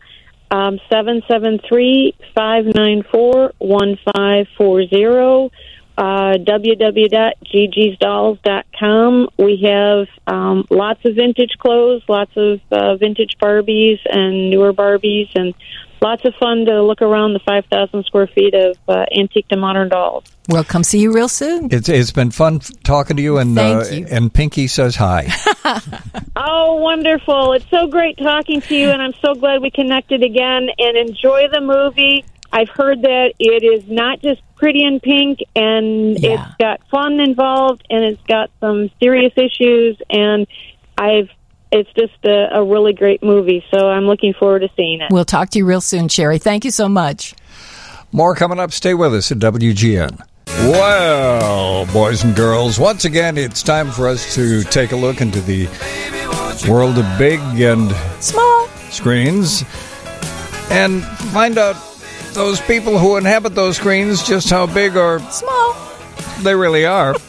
[0.51, 5.51] um, 773 594 1540.
[5.95, 9.29] Uh, www.gigisdolls.com.
[9.37, 15.29] We have um, lots of vintage clothes, lots of uh, vintage Barbies and newer Barbies,
[15.35, 15.53] and
[16.03, 19.89] lots of fun to look around the 5,000 square feet of uh, antique to modern
[19.89, 20.25] dolls.
[20.49, 21.69] We'll come see you real soon.
[21.71, 24.07] It's it's been fun talking to you, and Thank uh, you.
[24.11, 25.29] and Pinky says hi.
[26.35, 27.53] Oh, wonderful.
[27.53, 30.67] It's so great talking to you, and I'm so glad we connected again.
[30.77, 32.25] And enjoy the movie.
[32.51, 36.47] I've heard that it is not just pretty and pink, and Yeah.
[36.47, 39.97] it's got fun involved, and it's got some serious issues.
[40.09, 40.47] And
[40.97, 41.29] I've
[41.73, 43.63] it's just a, a really great movie.
[43.73, 45.11] So I'm looking forward to seeing it.
[45.11, 46.37] We'll talk to you real soon, Sherry.
[46.37, 47.33] Thank you so much.
[48.11, 48.71] More coming up.
[48.71, 50.21] Stay with us at WGN.
[50.47, 55.41] Well, boys and girls, once again, it's time for us to take a look into
[55.41, 55.67] the
[56.69, 58.67] world of big and Small.
[58.89, 59.63] screens
[60.69, 61.03] and
[61.33, 61.75] find out
[62.33, 65.75] those people who inhabit those screens just how big or Small.
[66.41, 67.15] they really are.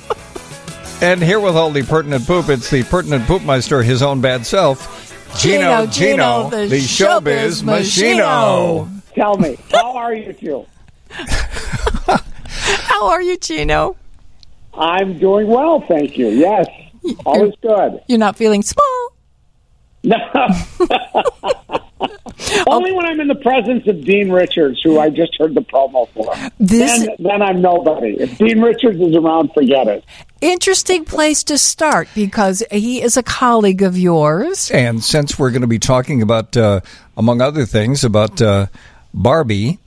[1.03, 4.47] and here with all the pertinent poop, it's the pertinent poop meister, his own bad
[4.47, 8.89] self, Gino, Gino, the, showbiz machino.
[9.15, 10.67] Tell me, how are you two?
[12.67, 13.97] How are you, Gino?
[14.73, 16.29] I'm doing well, thank you.
[16.29, 16.67] Yes,
[17.27, 18.01] all is good.
[18.09, 19.11] You're not feeling small.
[20.03, 20.17] No.
[22.67, 26.09] Only when I'm in the presence of Dean Richards, who I just heard the promo
[26.11, 26.35] for.
[26.59, 28.17] This Then, then I'm nobody.
[28.19, 30.05] If Dean Richards is around, forget it.
[30.41, 34.71] interesting place to start because he is a colleague of yours.
[34.71, 36.81] And since we're going to be talking about, uh,
[37.17, 38.67] among other things, about uh,
[39.13, 39.79] Barbie,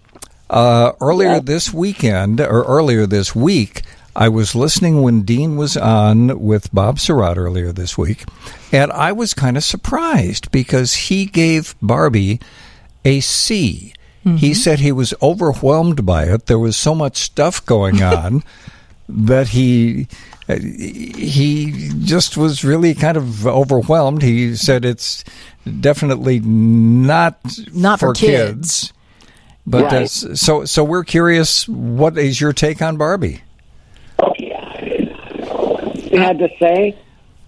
[0.50, 3.84] uh, earlier this weekend or earlier this week,
[4.20, 8.24] I was listening when Dean was on with Bob Sirott earlier this week,
[8.72, 12.39] and I was kind of surprised because he gave Barbie
[13.05, 13.93] a C.
[14.36, 16.47] He said he was overwhelmed by it.
[16.47, 18.43] There was so much stuff going on
[19.07, 20.07] that he
[20.49, 24.24] uh, he just was really kind of overwhelmed.
[24.24, 25.24] He said it's
[25.80, 27.39] definitely not
[27.74, 28.91] Not for kids.
[29.65, 30.03] But uh, Right.
[30.03, 31.65] s- so so we're curious.
[31.70, 33.43] What is your take on Barbie?
[36.18, 36.99] He had to say,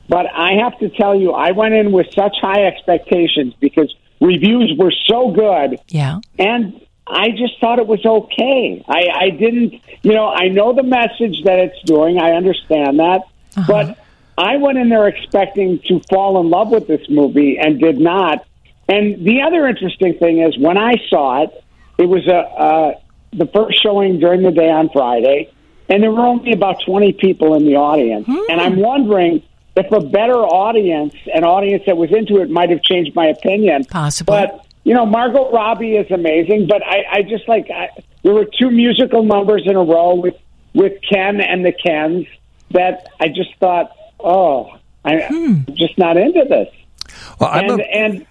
[0.07, 4.73] but I have to tell you, I went in with such high expectations because reviews
[4.77, 5.79] were so good.
[5.89, 6.19] Yeah.
[6.37, 8.83] and I just thought it was okay.
[8.87, 12.19] I, I didn't, you know, I know the message that it's doing.
[12.19, 13.21] I understand that,
[13.67, 13.97] but
[14.37, 18.45] I went in there expecting to fall in love with this movie and did not.
[18.87, 21.63] And the other interesting thing is when I saw it,
[21.97, 22.99] it was a uh,
[23.33, 25.51] the first showing during the day on Friday,
[25.89, 28.25] and there were only about twenty people in the audience.
[28.25, 28.37] Hmm.
[28.49, 29.43] And I'm wondering
[29.75, 33.85] if a better audience, an audience that was into it, might have changed my opinion.
[33.85, 34.31] Possibly.
[34.31, 37.89] But you know, Margot Robbie is amazing, but I, I just like I,
[38.23, 40.35] there were two musical numbers in a row with
[40.73, 42.27] with Ken and the Kens
[42.71, 45.61] that I just thought, oh, I, hmm.
[45.67, 46.73] I'm just not into this.
[47.39, 48.25] Well, I'm And a, and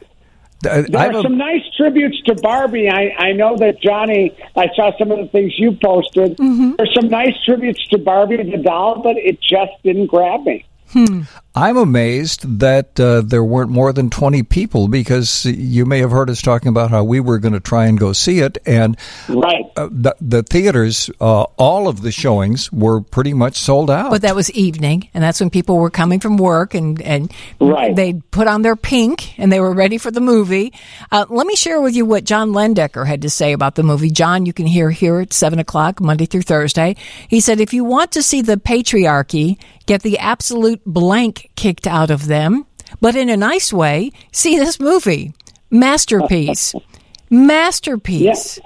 [0.61, 2.89] there I'm are a- some nice tributes to Barbie.
[2.89, 4.37] I, I know that Johnnie.
[4.57, 6.37] I saw some of the things you posted.
[6.37, 6.73] Mm-hmm.
[6.77, 10.65] There's some nice tributes to Barbie the doll, but it just didn't grab me.
[10.91, 11.23] Hmm.
[11.59, 16.31] I'm amazed that uh, there weren't more than 20 people because you may have heard
[16.31, 18.97] us talking about how we were going to try and go see it, and
[19.29, 19.65] Right.
[19.77, 24.13] uh, the, the theaters, uh, all of the showings were pretty much sold out.
[24.13, 27.95] But that was evening, and that's when people were coming from work, and and Right.
[27.97, 30.73] they put on their pink, and they were ready for the movie.
[31.11, 34.11] Uh, let me share with you what John Landecker had to say about the movie.
[34.13, 36.95] John, you can hear here at seven o'clock Monday through Thursday.
[37.27, 42.11] He said, if you want to see the patriarchy get the absolute blank kicked out
[42.11, 42.67] of them,
[43.01, 45.33] but in a nice way, see this movie,
[45.71, 46.75] masterpiece,
[47.31, 48.59] masterpiece.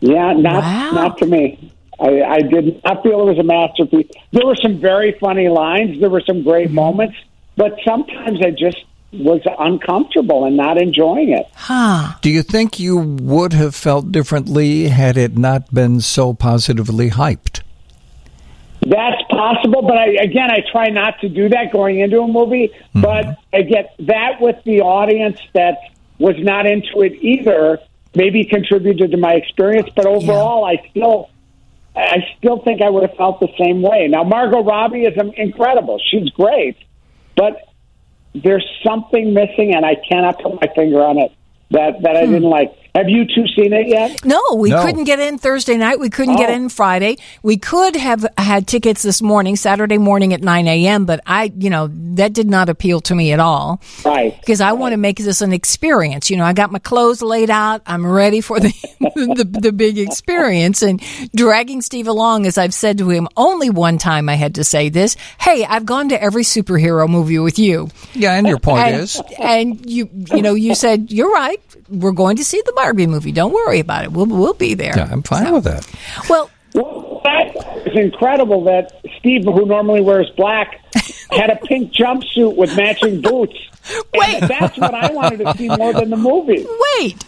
[0.00, 0.90] Yeah, not Wow.
[0.92, 1.72] not to me.
[2.00, 4.10] I, I did not I feel it was a masterpiece.
[4.32, 6.00] There were some very funny lines.
[6.00, 6.74] There were some great mm-hmm.
[6.74, 7.16] moments,
[7.56, 8.78] but sometimes I just
[9.12, 11.46] was uncomfortable and not enjoying it.
[11.54, 12.14] Huh.
[12.22, 17.60] Do you think you would have felt differently had it not been so positively hyped?
[18.84, 22.68] That's possible, but I, again, I try not to do that going into a movie.
[22.68, 23.00] Mm-hmm.
[23.00, 25.78] But again, that with the audience that
[26.18, 27.78] was not into it either
[28.14, 29.88] maybe contributed to my experience.
[29.94, 31.30] But overall, I still,
[31.94, 34.08] I still think I would have felt the same way.
[34.08, 36.76] Now, Margot Robbie is incredible; she's great,
[37.36, 37.56] but
[38.34, 41.32] there's something missing, and I cannot put my finger on it
[41.70, 42.32] that that I hmm.
[42.32, 42.74] didn't like.
[42.94, 44.22] Have you two seen it yet?
[44.22, 44.84] No, we No.
[44.84, 45.98] couldn't get in Thursday night.
[45.98, 46.52] We couldn't get Oh.
[46.52, 47.16] in Friday.
[47.42, 51.70] We could have had tickets this morning, Saturday morning at 9 a.m., but I, you
[51.70, 54.38] know, that did not appeal to me at all Right.
[54.38, 56.30] because I want to make this an experience.
[56.30, 57.80] You know, I got my clothes laid out.
[57.86, 58.68] I'm ready for the,
[59.00, 61.00] the, the big experience and
[61.34, 64.90] dragging Steve along, as I've said to him only one time I had to say
[64.90, 65.16] this.
[65.40, 67.88] Hey, I've gone to every superhero movie with you.
[68.12, 71.58] Yeah, and your point and, is, and you, you know, you said, you're right.
[71.88, 73.32] We're going to see the Barbie movie.
[73.32, 74.12] Don't worry about it.
[74.12, 74.92] We'll, we'll be there.
[74.96, 75.88] yeah, I'm fine with that.
[76.28, 80.80] Well, Well, that was incredible that Steve, who normally wears black,
[81.30, 83.54] had a pink jumpsuit with matching boots.
[84.14, 84.42] Wait.
[84.42, 86.64] And that's what I wanted to see more than the movie.
[86.98, 87.24] wait.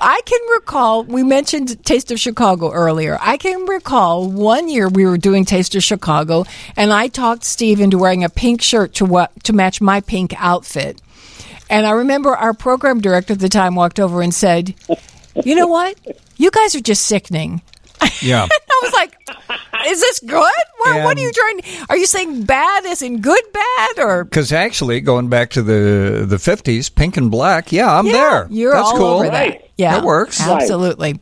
[0.00, 3.18] I can recall, we mentioned Taste of Chicago earlier.
[3.20, 6.44] I can recall one year we were doing Taste of Chicago,
[6.76, 10.34] and I talked Steve into wearing a pink shirt to, what to match my pink
[10.38, 11.00] outfit.
[11.70, 14.74] And I remember our program director at the time walked over and said,
[15.44, 15.96] "You know what?
[16.36, 17.62] You guys are just sickening."
[18.20, 18.46] Yeah.
[18.50, 19.16] I was like,
[19.86, 20.30] "Is this good?
[20.78, 21.60] What, what are you trying?
[21.88, 26.24] Are you saying bad as in good bad or?" Because actually, going back to the
[26.28, 27.72] the fifties, pink and black.
[27.72, 28.46] Yeah, I'm Yeah, there.
[28.50, 29.06] You're That's all cool.
[29.06, 29.32] over that.
[29.32, 29.70] Right.
[29.78, 30.40] Yeah, That works.
[30.40, 30.62] Right.
[30.62, 31.20] Absolutely.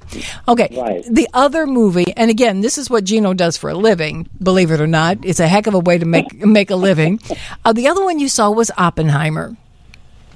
[0.48, 0.68] Okay.
[0.78, 1.04] Right.
[1.10, 4.28] The other movie, and again, this is what Gino does for a living.
[4.42, 7.20] Believe it or not, it's a heck of a way to make make a living.
[7.64, 9.56] Uh, the other one you saw was Oppenheimer.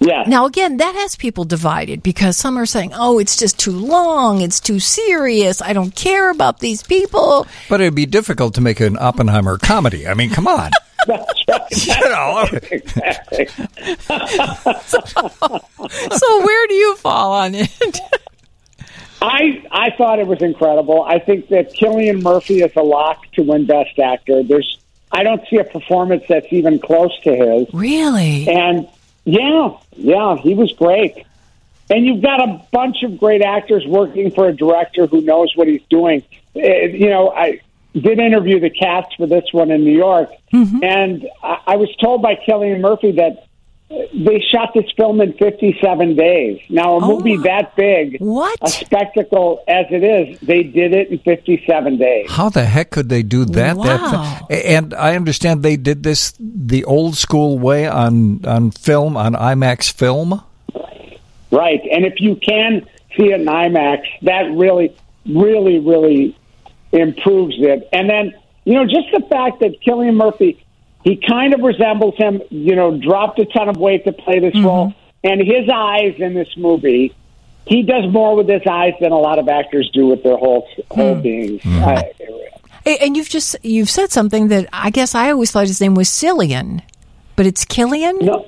[0.04, 0.24] Yeah.
[0.26, 4.42] Now, again, that has people divided because some are saying, "Oh, it's just too long.
[4.42, 5.62] It's too serious.
[5.62, 10.06] I don't care about these people." But it'd be difficult to make an Oppenheimer comedy.
[10.06, 10.70] I mean, come on.
[11.86, 13.46] You know, exactly.
[13.48, 13.66] so,
[16.46, 18.00] where do you fall on it?
[19.20, 21.02] I I thought it was incredible.
[21.02, 24.44] I think that Cillian Murphy is a lock to win Best Actor.
[24.44, 24.78] There's
[25.12, 27.72] I don't see a performance that's even close to his.
[27.74, 28.48] really?
[28.48, 28.88] And
[29.24, 31.26] yeah, yeah, he was great.
[31.90, 35.68] And you've got a bunch of great actors working for a director who knows what
[35.68, 36.22] he's doing.
[36.56, 37.60] Uh, you know, I
[37.92, 40.30] did interview the cast for this one in New York,
[40.82, 43.46] and I, I was told by Cillian Murphy that
[43.90, 46.60] they shot this film in 57 days.
[46.70, 48.58] Now, a Oh, movie that big, What?
[48.62, 52.26] a spectacle as it is, they did it in 57 days.
[52.30, 53.76] how the heck could they do that?
[53.76, 54.38] that Wow.
[54.48, 59.34] fa- and I understand they did this the old school way on on film on
[59.34, 60.40] IMAX film.
[61.50, 61.80] Right.
[61.92, 64.92] And if you can see it in IMAX, that really,
[65.28, 66.36] really, really
[66.92, 67.88] improves it.
[67.92, 70.63] And then, you know, just the fact that Killian Murphy,
[71.04, 74.54] he kind of resembles him, you know, dropped a ton of weight to play this
[74.54, 74.66] mm-hmm.
[74.66, 74.94] role.
[75.22, 77.14] And his eyes in this movie,
[77.66, 80.68] he does more with his eyes than a lot of actors do with their whole
[80.90, 81.22] whole mm.
[81.22, 81.60] beings.
[81.64, 82.30] I- mm.
[82.30, 85.80] uh, A- And you've just you've said something that I guess I always thought his
[85.80, 86.82] name was Cillian,
[87.36, 88.18] but it's Killian.
[88.20, 88.46] no,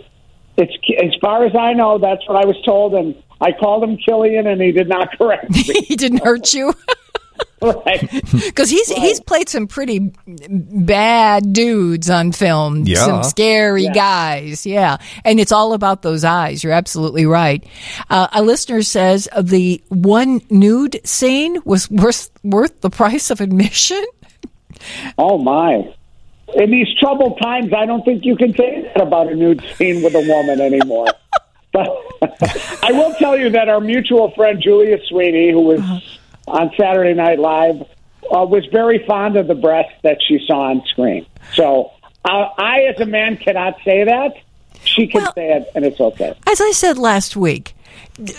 [0.57, 3.97] it's as far as I know, that's what I was told, and I called him
[3.99, 5.63] Killian, and he did not correct me.
[5.87, 6.75] he didn't hurt you.
[7.61, 12.85] because he's he's played some pretty bad dudes on film.
[12.87, 13.05] Yeah.
[13.05, 13.93] some scary Yeah.
[13.95, 14.67] guys.
[14.67, 16.63] Yeah, and it's all about those eyes.
[16.63, 17.65] You're absolutely right.
[18.11, 23.41] Uh, a listener says uh, the one nude scene was worth worth the price of
[23.41, 24.05] admission.
[25.19, 25.93] Oh my!
[26.55, 30.03] In these troubled times, I don't think you can say that about a nude scene
[30.03, 31.07] with a woman anymore.
[31.73, 31.89] but
[32.83, 36.16] I will tell you that our mutual friend Julia Sweeney, who was
[36.47, 37.83] on Saturday Night Live,
[38.31, 41.27] uh, was very fond of the breasts that she saw on screen.
[41.55, 41.93] So
[42.25, 44.35] uh, I, as a man, cannot say that.
[44.85, 46.35] She can Well- say it, and it's okay.
[46.47, 47.75] As I said last week,
[48.21, 48.33] uh,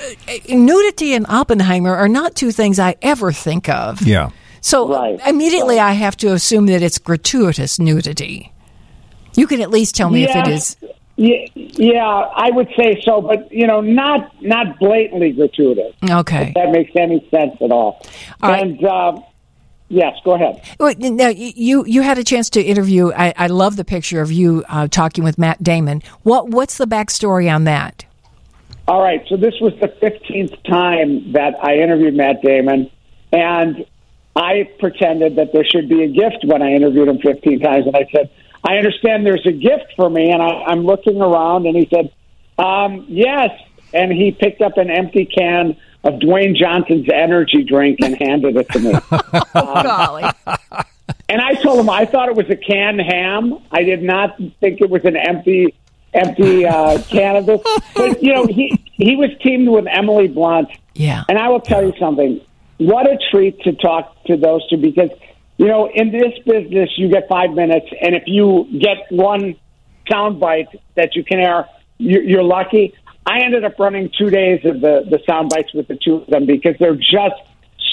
[0.50, 4.02] nudity and Oppenheimer are not two things I ever think of.
[4.02, 4.30] Yeah.
[4.62, 5.90] So Right, immediately right.
[5.90, 8.52] I have to assume that it's gratuitous nudity.
[9.36, 10.76] You can at least tell me if it is.
[11.20, 15.96] Yeah, yeah, I would say so, but you know, not not blatantly gratuitous.
[16.08, 16.50] Okay.
[16.50, 18.06] If that makes any sense at all.
[18.44, 18.62] All right.
[18.62, 19.20] and uh,
[19.90, 20.62] yes, go ahead.
[21.00, 23.12] Now, you you had a chance to interview.
[23.14, 26.04] I, I love the picture of you uh, talking with Matt Damon.
[26.22, 28.06] What what's the backstory on that?
[28.88, 32.92] All right, so this was the fifteenth time that I interviewed Matt Damon,
[33.32, 33.86] and
[34.36, 37.96] I pretended that there should be a gift when I interviewed him fifteen times, and
[37.96, 38.30] I said,
[38.68, 42.12] "I understand there's a gift for me," and I, I'm looking around, and he said,
[42.58, 43.52] um, "Yes,"
[43.94, 48.70] and he picked up an empty can of Dwayne Johnson's energy drink and handed it
[48.70, 48.94] to me.
[49.56, 50.24] Oh, Golly.
[51.30, 53.60] And I told him I thought it was a canned ham.
[53.72, 55.74] I did not think it was an empty
[56.14, 57.62] empty uh, can of this.
[57.96, 61.24] But you know, he he was teamed with Emily Blunt, Yeah.
[61.30, 62.40] and I will tell you something.
[62.78, 65.10] What a treat to talk to those two because
[65.58, 69.56] you know in this business you get five minutes, and if you get one
[70.10, 72.94] soundbite that you can air, you're, you're lucky.
[73.26, 76.28] I ended up running two days of the the sound bites with the two of
[76.28, 77.42] them because they're just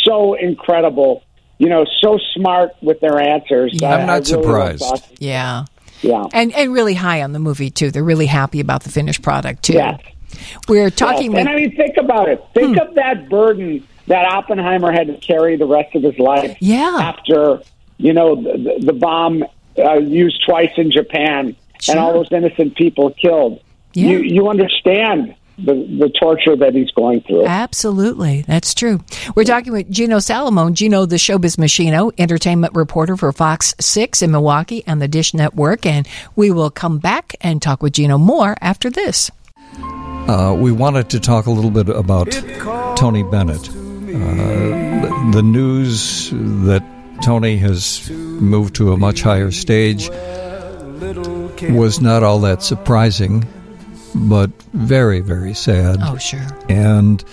[0.04, 1.24] so incredible.
[1.58, 3.70] You know, so smart with their answers.
[3.74, 3.90] Yeah.
[3.90, 4.80] I- I'm not really surprised.
[4.82, 5.64] love Yeah.
[6.02, 6.24] Yeah.
[6.32, 7.90] And and really high on the movie too.
[7.90, 9.74] They're really happy about the finished product too.
[9.74, 9.98] Yeah.
[10.68, 11.38] We're talking Yes.
[11.38, 12.44] with And I mean, think about it.
[12.54, 12.88] Think hmm.
[12.88, 16.56] of that burden that Oppenheimer had to carry the rest of his life.
[16.60, 16.96] Yeah.
[17.00, 17.60] After
[17.98, 19.44] you know the, the, the bomb
[19.78, 21.94] uh, used twice in Japan Sure.
[21.96, 23.62] and all those innocent people killed.
[23.92, 24.10] Yeah.
[24.10, 27.46] You you understand the the torture that he's going through.
[27.46, 28.42] Absolutely.
[28.42, 29.00] That's true.
[29.36, 34.30] We're talking with Gino Salomone, Gino the Showbiz Machino, entertainment reporter for Fox 6 in
[34.32, 35.86] Milwaukee and the Dish Network.
[35.86, 39.30] And we will come back and talk with Gino more after this.
[40.26, 42.30] Uh, we wanted to talk a little bit about
[42.96, 43.68] Tony Bennett.
[44.14, 46.84] Uh, the news that
[47.22, 50.08] Tony has moved to a much higher stage
[51.70, 53.44] was not all that surprising.
[54.14, 55.96] but very, very sad.
[56.00, 56.46] Oh, sure.
[56.68, 57.24] And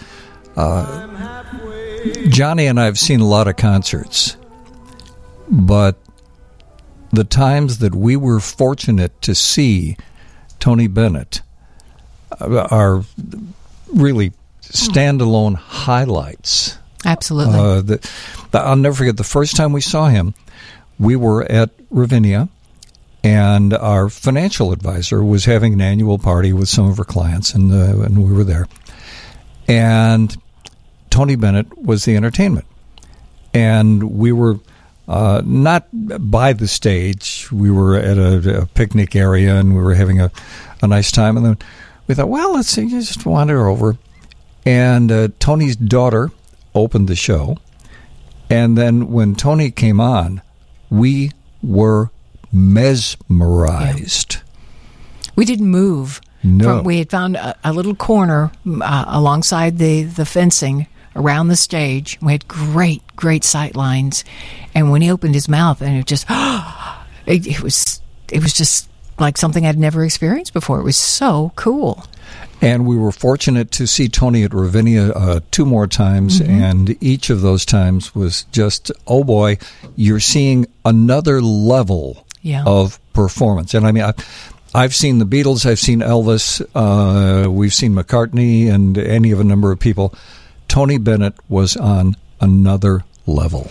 [0.55, 1.07] uh,
[2.29, 4.35] Johnnie and I have seen a lot of concerts,
[5.47, 5.99] but
[7.11, 9.95] the times that we were fortunate to see
[10.59, 11.41] Tony Bennett
[12.39, 13.03] uh, are
[13.93, 14.31] really
[14.71, 16.77] standalone highlights.
[17.05, 17.55] Absolutely.
[17.55, 18.09] Uh, the,
[18.51, 20.33] the, I'll never forget the first time we saw him.
[20.99, 22.49] We were at Ravinia,
[23.23, 27.71] and our financial advisor was having an annual party with some of her clients, and
[27.71, 28.67] uh, and we were there.
[29.67, 30.35] And
[31.09, 32.65] Tony Bennett was the entertainment,
[33.53, 34.59] and we were.
[35.07, 37.51] Uh, not by the stage.
[37.51, 40.31] We were at a, a, picnic area and we were having a,
[40.81, 41.35] a nice time.
[41.35, 41.57] And then
[42.07, 43.97] we thought, well, let's see, just wander over.
[44.65, 46.31] And uh, Tony's daughter
[46.75, 47.57] opened the show.
[48.49, 50.41] And then when Tony came on,
[50.89, 51.31] we
[51.63, 52.11] were
[52.51, 54.35] mesmerized.
[54.35, 54.41] Yeah.
[55.35, 56.21] We didn't move.
[56.43, 56.77] No.
[56.77, 61.55] From, we had found a, a little corner uh, alongside the, the fencing around the
[61.55, 62.17] stage.
[62.21, 64.25] We had great, great sight lines.
[64.75, 68.01] And when he opened his mouth, and it just, it, it was,
[68.31, 68.89] it was just
[69.21, 70.79] like something I'd never experienced before.
[70.79, 72.05] It was so cool.
[72.61, 76.51] And we were fortunate to see Tony at Ravinia uh, two more times, mm-hmm.
[76.51, 79.57] and each of those times was just, oh boy,
[79.95, 82.63] you're seeing another level yeah.
[82.65, 83.73] of performance.
[83.73, 84.13] And I mean, I,
[84.75, 89.43] I've seen the Beatles, I've seen Elvis, uh, we've seen McCartney, and any of a
[89.43, 90.13] number of people.
[90.67, 93.69] Tony Bennett was on another level.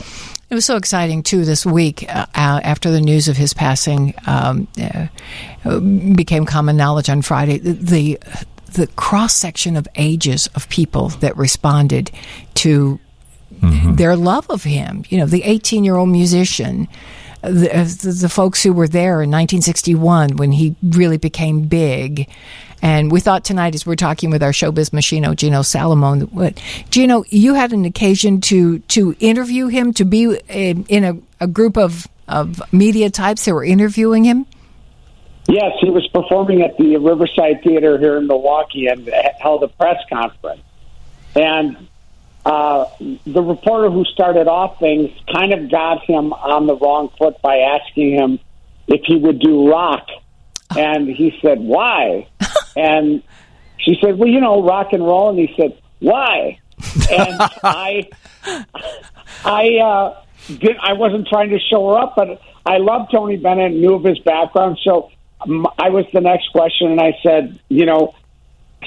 [0.51, 4.67] It was so exciting too this week uh, after the news of his passing um,
[4.83, 5.79] uh,
[6.17, 7.59] became common knowledge on Friday.
[7.59, 8.19] The, the,
[8.73, 12.11] the cross section of ages of people that responded
[12.55, 12.99] to
[13.61, 13.95] mm-hmm.
[13.95, 15.05] their love of him.
[15.09, 16.89] You know, the 18 year old musician.
[17.43, 22.29] The, uh, the, the, folks who were there in 1961 when he really became big.
[22.83, 26.61] And we thought tonight, as we're talking with our showbiz machino, Gino Salomone, what,
[26.91, 31.47] Gino, you had an occasion to, to interview him, to be in, in a, a
[31.47, 34.47] group of, of media types that were interviewing him?
[35.49, 39.07] Yes, he was performing at the Riverside Theater here in Milwaukee and
[39.39, 40.63] held a press conference.
[41.35, 41.89] And
[42.47, 42.87] uh,
[43.27, 47.59] the reporter who started off things kind of got him on the wrong foot by
[47.59, 48.41] asking him
[48.87, 50.07] if he would do rock.
[50.77, 52.29] And he said, Why?
[52.77, 53.23] and
[53.79, 55.31] she said, Well, you know, rock and roll.
[55.31, 56.59] And he said, Why?
[57.11, 58.09] And I,
[59.45, 63.73] I, uh, did, I wasn't trying to show her up, but I loved Tony Bennett,
[63.73, 64.79] knew of his background.
[64.83, 65.11] So
[65.43, 68.15] I was the next question, and I said, you know,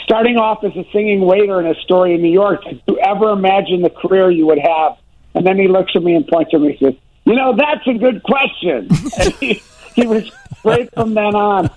[0.04, 3.30] starting off as a singing waiter in a story in New York, did you ever
[3.30, 4.98] imagine the career you would have?
[5.36, 7.88] And then he looks at me and points at me and says, you know, that's
[7.88, 8.90] a good question.
[9.20, 9.64] and he,
[9.96, 10.32] he was
[10.64, 11.70] great from then on.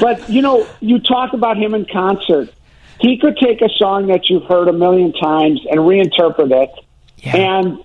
[0.00, 2.52] But, you know, you talk about him in concert.
[3.00, 6.70] He could take a song that you've heard a million times and reinterpret it
[7.18, 7.36] yeah.
[7.36, 7.84] and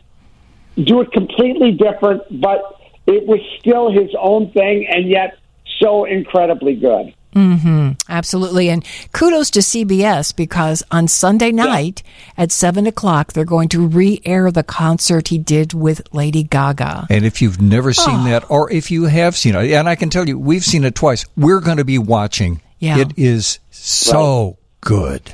[0.83, 5.37] do it completely different, but it was still his own thing, and yet
[5.79, 7.13] so incredibly good.
[7.35, 7.91] Mm-hmm.
[8.07, 8.69] Absolutely.
[8.69, 12.43] And kudos to CBS because on Sunday night yeah.
[12.43, 17.07] at 7 o'clock, they're going to re air the concert he did with Lady Gaga.
[17.09, 18.23] And if you've never seen oh.
[18.25, 20.95] that, or if you have seen it, and I can tell you, we've seen it
[20.95, 22.61] twice, we're going to be watching.
[22.79, 22.99] Yeah.
[22.99, 24.55] It is so right.
[24.81, 25.31] good.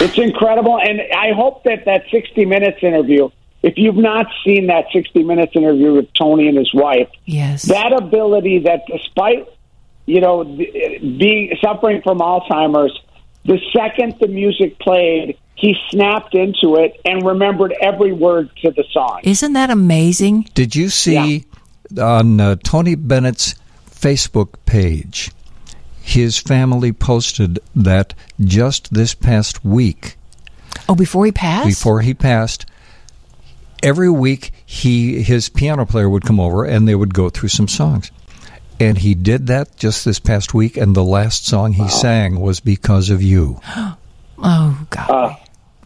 [0.00, 0.78] It's incredible.
[0.78, 3.30] And I hope that that 60 Minutes interview
[3.62, 7.92] if you've not seen that 60 minutes interview with Tony and his wife, yes, that
[7.92, 9.48] ability that despite
[10.08, 12.98] you know being suffering from Alzheimer's,
[13.44, 18.84] the second the music played, he snapped into it and remembered every word to the
[18.90, 19.20] song.
[19.22, 20.48] Isn't that amazing?
[20.54, 21.44] Did you see
[21.90, 22.04] yeah.
[22.04, 23.54] on uh, Tony Bennett's
[23.90, 25.30] Facebook page?
[26.00, 30.16] His family posted that just this past week.
[30.88, 31.66] Oh, before he passed?
[31.66, 32.64] Before he passed,
[33.82, 37.68] every week he his piano player would come over and they would go through some
[37.68, 38.10] songs.
[38.80, 41.88] And he did that just this past week, and the last song he wow.
[41.88, 43.60] sang was "Because of You."
[44.38, 45.10] oh God!
[45.10, 45.34] Uh,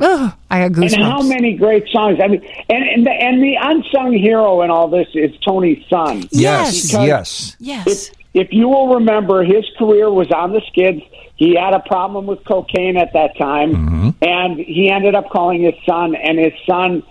[0.01, 0.95] oh, I got goosebumps.
[0.95, 2.19] And how many great songs!
[2.23, 6.29] I mean, and and the, and the unsung hero in all this is Tony's son.
[6.31, 7.87] Yes, yes, yes.
[7.87, 11.03] If, if you will remember, his career was on the skids.
[11.37, 14.11] He had a problem with cocaine at that time, mm-hmm.
[14.23, 17.03] and he ended up calling his son, and his son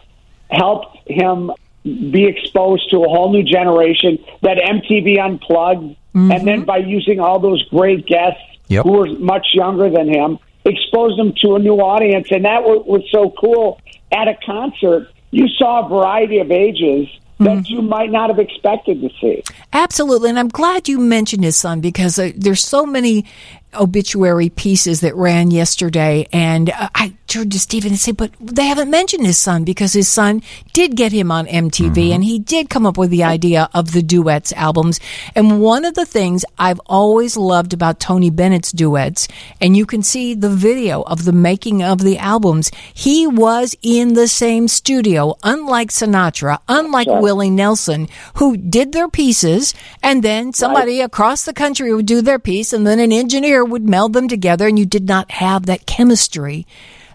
[0.50, 1.52] helped him
[1.84, 6.32] be exposed to a whole new generation that MTV unplugged, mm-hmm.
[6.32, 8.84] and then by using all those great guests yep.
[8.84, 12.86] who were much younger than him, exposed him to a new audience, and that was,
[12.86, 13.82] was so cool.
[14.12, 17.08] At a concert, you saw a variety of ages
[17.40, 17.74] that mm-hmm.
[17.74, 19.44] you might not have expected to see.
[19.74, 23.26] Absolutely, and I'm glad you mentioned his son because uh, there's so many
[23.74, 28.66] obituary pieces that ran yesterday, and uh, I turned to Stephen and said, "But they
[28.66, 30.42] haven't mentioned his son because his son
[30.74, 34.02] did get him on MTV, and he did come up with the idea of the
[34.02, 35.00] duets albums.
[35.36, 39.28] And one of the things I've always loved about Tony Bennett's duets,
[39.60, 44.14] and you can see the video of the making of the albums, he was in
[44.14, 51.02] the same studio, unlike Sinatra, unlike Willie Nelson, who did their pieces, and then somebody
[51.02, 54.68] across the country would do their piece, and then an engineer would meld them together,
[54.68, 56.66] and you did not have that chemistry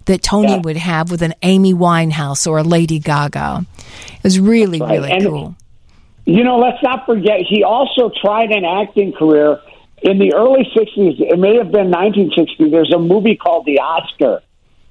[0.06, 0.60] that Tony Yeah.
[0.62, 3.64] would have with an Amy Winehouse or a Lady Gaga.
[4.16, 4.90] It was really, right.
[4.92, 5.54] really And- cool.
[6.24, 9.60] You know, let's not forget, he also tried an acting career
[10.02, 11.20] in the early 60s.
[11.20, 12.68] It may have been 1960.
[12.70, 14.42] There's a movie called The Oscar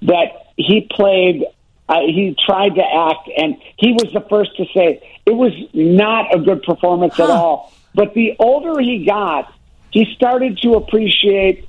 [0.04, 1.46] that he played.
[1.90, 6.34] Uh, he tried to act, and he was the first to say it was not
[6.34, 7.72] a good performance at all.
[7.94, 9.54] But the older he got,
[9.96, 11.66] he started to appreciate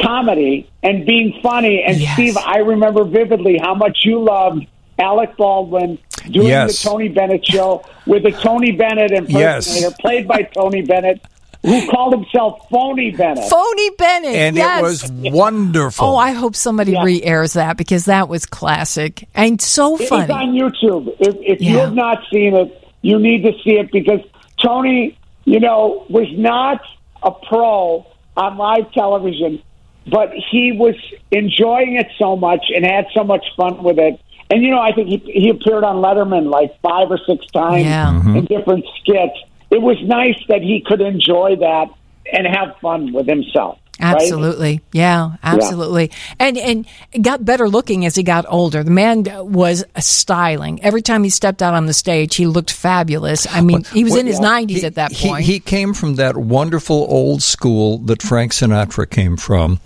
[0.00, 1.82] comedy and being funny.
[1.86, 2.14] And Yes.
[2.14, 4.66] Steve, I remember vividly how much you loved
[4.98, 5.98] Alec Baldwin
[6.30, 6.82] doing Yes.
[6.82, 9.94] the Tony Bennett show with a Tony Bennett impersonator Yes.
[10.00, 11.20] played by Tony Bennett,
[11.62, 13.44] who called himself Phony Bennett.
[13.50, 14.34] Phony Bennett.
[14.34, 14.78] and yes.
[14.78, 16.06] it was wonderful.
[16.08, 17.04] Oh, I hope somebody Yeah.
[17.04, 20.22] re-airs that because that was classic and so funny.
[20.22, 20.62] It's funny.
[20.62, 21.14] on YouTube.
[21.20, 24.20] If, if you have not seen it, you need to see it because
[24.58, 26.80] Tony, you know, was not
[27.22, 28.06] a pro
[28.36, 29.62] on live television,
[30.10, 30.94] but he was
[31.30, 34.20] enjoying it so much and had so much fun with it.
[34.50, 37.84] And you know, I think he, he appeared on Letterman like five or six times
[37.84, 38.06] Yeah.
[38.12, 38.36] Mm-hmm.
[38.36, 39.38] in different skits.
[39.70, 41.86] It was nice that he could enjoy that
[42.30, 43.78] and have fun with himself.
[44.02, 44.14] Right?
[44.22, 44.80] Absolutely.
[44.92, 46.10] Yeah, absolutely.
[46.38, 46.86] And and
[47.20, 48.82] got better looking as he got older.
[48.82, 50.82] The man was styling.
[50.82, 53.46] Every time he stepped out on the stage, he looked fabulous.
[53.50, 55.44] I mean, he was in his 90s He- at that point.
[55.44, 59.78] He, came from that wonderful old school that Frank Sinatra came from.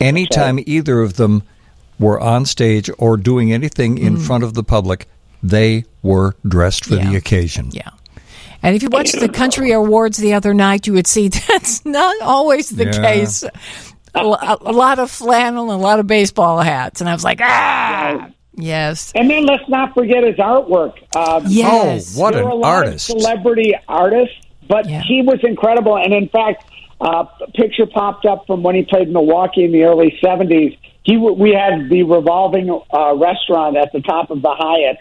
[0.00, 1.42] Anytime either of them
[1.98, 5.06] were on stage or doing anything in front of the public,
[5.42, 7.16] they were dressed for the Mm.
[7.16, 7.70] Occasion.
[7.72, 7.90] yeah.
[8.62, 12.20] And if you watched the country awards the other night, you would see that's not
[12.22, 13.02] always the Yeah.
[13.02, 13.42] case.
[14.14, 17.00] A, a a lot of flannel and a lot of baseball hats.
[17.00, 19.12] And I was like, ah, yes.
[19.14, 20.94] And then let's not forget his artwork.
[21.16, 22.14] Um, Yes.
[22.16, 23.08] Oh, what there an were a lot artist.
[23.10, 24.34] Of celebrity artists,
[24.68, 25.02] but Yeah.
[25.02, 25.96] he was incredible.
[25.96, 26.64] And in fact,
[27.00, 30.76] uh, a picture popped up from when he played in Milwaukee in the early '70s.
[31.04, 34.98] He we had the revolving uh, restaurant at the top of the Hyatt,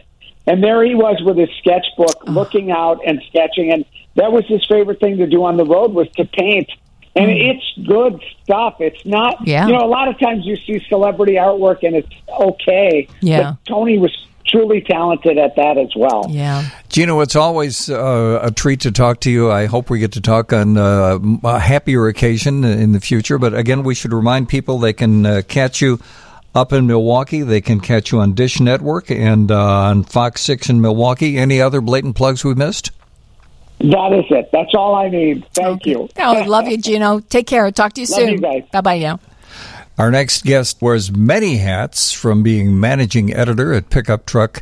[0.50, 3.72] and there he was with his sketchbook, looking out and sketching.
[3.72, 3.86] And
[4.16, 6.70] that was his favorite thing to do on the road was to paint.
[7.16, 8.78] And it's good stuff.
[8.80, 9.68] It's not, Yeah.
[9.68, 13.08] you know, a lot of times you see celebrity artwork and it's okay.
[13.22, 13.52] Yeah.
[13.52, 14.16] But Tony was
[14.48, 16.26] truly talented at that as well.
[16.30, 16.64] Yeah.
[16.90, 19.52] Gino, it's always uh, a treat to talk to you.
[19.52, 23.38] I hope we get to talk on uh, a happier occasion in the future.
[23.38, 26.00] But again, we should remind people they can uh, catch you
[26.56, 27.42] up in Milwaukee.
[27.42, 31.38] They can catch you on Dish Network and uh, on Fox 6 in Milwaukee.
[31.38, 32.92] Any other blatant plugs we missed?
[33.80, 34.50] That is it.
[34.52, 35.48] That's all I need.
[35.54, 36.10] Thank you.
[36.18, 37.22] Oh, I love you, Gino.
[37.22, 37.72] Take care.
[37.72, 38.42] Talk to you Love soon.
[38.72, 39.20] Bye bye now.
[39.98, 44.62] Our next guest wears many hats from being managing editor at Pickup Truck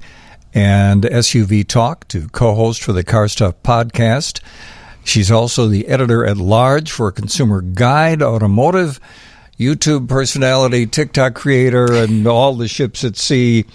[0.54, 4.42] and SUV Talk to co host for the Car Stuff podcast.
[5.04, 9.00] She's also the editor at large for Consumer Guide Automotive,
[9.60, 13.66] YouTube personality, TikTok creator, and all the ships at sea.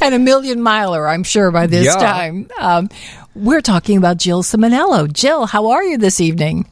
[0.00, 1.94] And a million miler, I'm sure, by this Yeah.
[1.96, 2.48] time.
[2.60, 2.88] Um,
[3.34, 5.12] we're talking about Jill Ciminillo.
[5.12, 6.66] Jill, how are you this evening?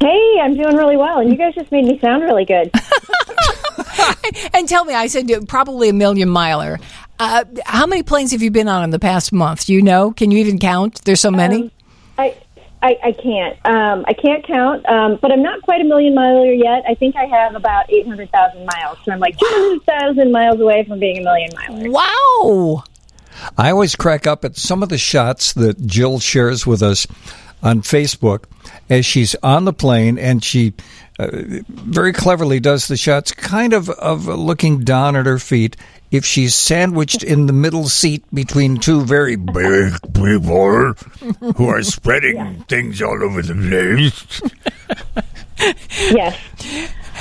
[0.00, 2.70] Hey, I'm doing really well, and you guys just made me sound really good.
[4.54, 6.78] And tell me, I said uh, probably a million miler.
[7.18, 9.66] Uh, how many planes have you been on in the past month?
[9.66, 10.12] Do you know?
[10.12, 11.00] Can you even count?
[11.04, 11.62] There's so many.
[11.64, 11.70] Um,
[12.82, 16.14] I, I I can't um, I can't count, um, but I'm not quite a million
[16.14, 16.84] miler yet.
[16.88, 20.32] I think I have about eight hundred thousand miles, so I'm like two hundred thousand
[20.32, 21.90] miles away from being a million miler.
[21.90, 22.84] wow.
[23.56, 27.06] I always crack up at some of the shots that Jill shares with us
[27.62, 28.44] on Facebook
[28.90, 30.74] as she's on the plane and she
[31.18, 31.28] uh,
[31.68, 35.76] very cleverly does the shots kind of of looking down at her feet
[36.10, 40.94] if she's sandwiched in the middle seat between two very big people
[41.56, 44.40] who are spreading things all over the place.
[46.10, 46.38] yes.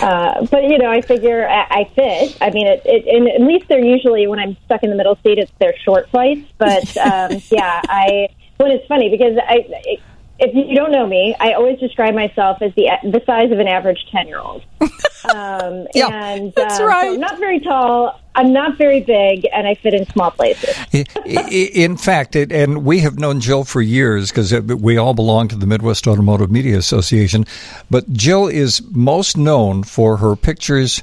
[0.01, 2.37] Uh, but you know, I figure I, I fit.
[2.39, 5.17] I mean, it, it, and at least they're usually when I'm stuck in the middle
[5.23, 6.51] seat, it's their short flights.
[6.57, 8.29] But um, yeah, I.
[8.59, 10.01] Well, it's funny because I, it,
[10.39, 13.67] if you don't know me, I always describe myself as the the size of an
[13.67, 14.63] average ten year old.
[15.33, 17.09] Um, Yeah, and that's uh, so right.
[17.11, 18.17] I'm not very tall.
[18.35, 20.73] I'm not very big, and I fit in small places.
[20.93, 25.13] I- I- In fact, it, and we have known Jill for years because we all
[25.13, 27.45] belong to the Midwest Automotive Media Association.
[27.89, 31.01] But Jill is most known for her pictures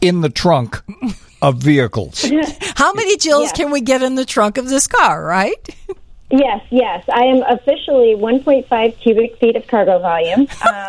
[0.00, 0.80] in the trunk
[1.40, 2.24] of vehicles.
[2.74, 3.52] How many Jills Yes.
[3.52, 5.54] can we get in the trunk of this car, right?
[6.30, 7.04] Yes, yes.
[7.12, 10.40] I am officially 1.5 cubic feet of cargo volume.
[10.40, 10.46] Um,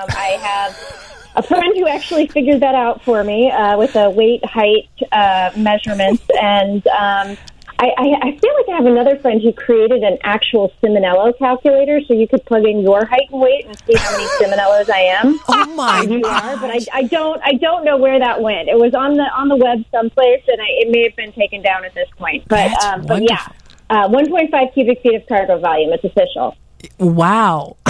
[0.09, 4.43] I have a friend who actually figured that out for me uh, with a weight,
[4.45, 7.37] height uh, measurements, and um,
[7.81, 12.01] I, I, I feel like I have another friend who created an actual Ciminillo calculator,
[12.05, 14.99] so you could plug in your height and weight and see how many Ciminillos I
[14.99, 15.39] am.
[15.49, 18.67] Oh my You are, but I, I don't I don't know where that went.
[18.67, 21.61] It was on the on the web someplace, and I, it may have been taken
[21.61, 22.43] down at this point.
[22.49, 23.47] But That's um, but yeah.
[23.89, 25.91] Uh, 1.5 cubic feet of cargo volume.
[25.93, 26.55] It's official.
[26.99, 27.77] Wow.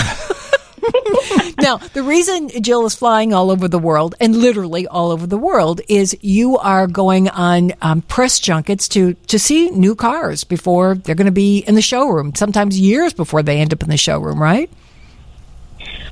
[1.62, 5.38] now, the reason Jill is flying all over the world, and literally all over the
[5.38, 10.96] world, is you are going on um, press junkets to, to see new cars before
[10.96, 13.98] they're going to be in the showroom, sometimes years before they end up in the
[13.98, 14.70] showroom, right?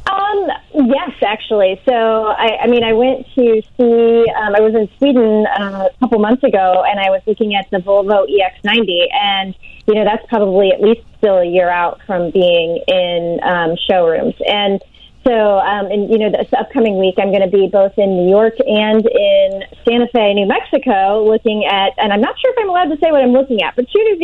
[0.09, 1.81] Um, yes, actually.
[1.85, 5.99] So, I, I mean, I went to see, um, I was in Sweden uh, a
[5.99, 9.55] couple months ago and I was looking at the Volvo EX90 and,
[9.87, 14.35] you know, that's probably at least still a year out from being in um, showrooms.
[14.47, 14.81] And
[15.25, 18.29] so, um, and, you know, this upcoming week I'm going to be both in New
[18.29, 22.69] York and in Santa Fe, New Mexico looking at, and I'm not sure if I'm
[22.69, 24.17] allowed to say what I'm looking at, but two new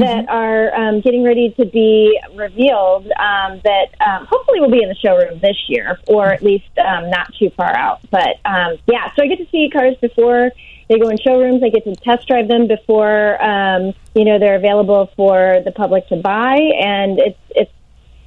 [0.00, 4.88] that are um, getting ready to be revealed um, that um, hopefully will be in
[4.88, 8.00] the showroom this year or at least um, not too far out.
[8.10, 10.50] But um, yeah, so I get to see cars before
[10.88, 11.62] they go in showrooms.
[11.62, 16.06] I get to test drive them before um, you know they're available for the public
[16.08, 17.72] to buy, and it's it's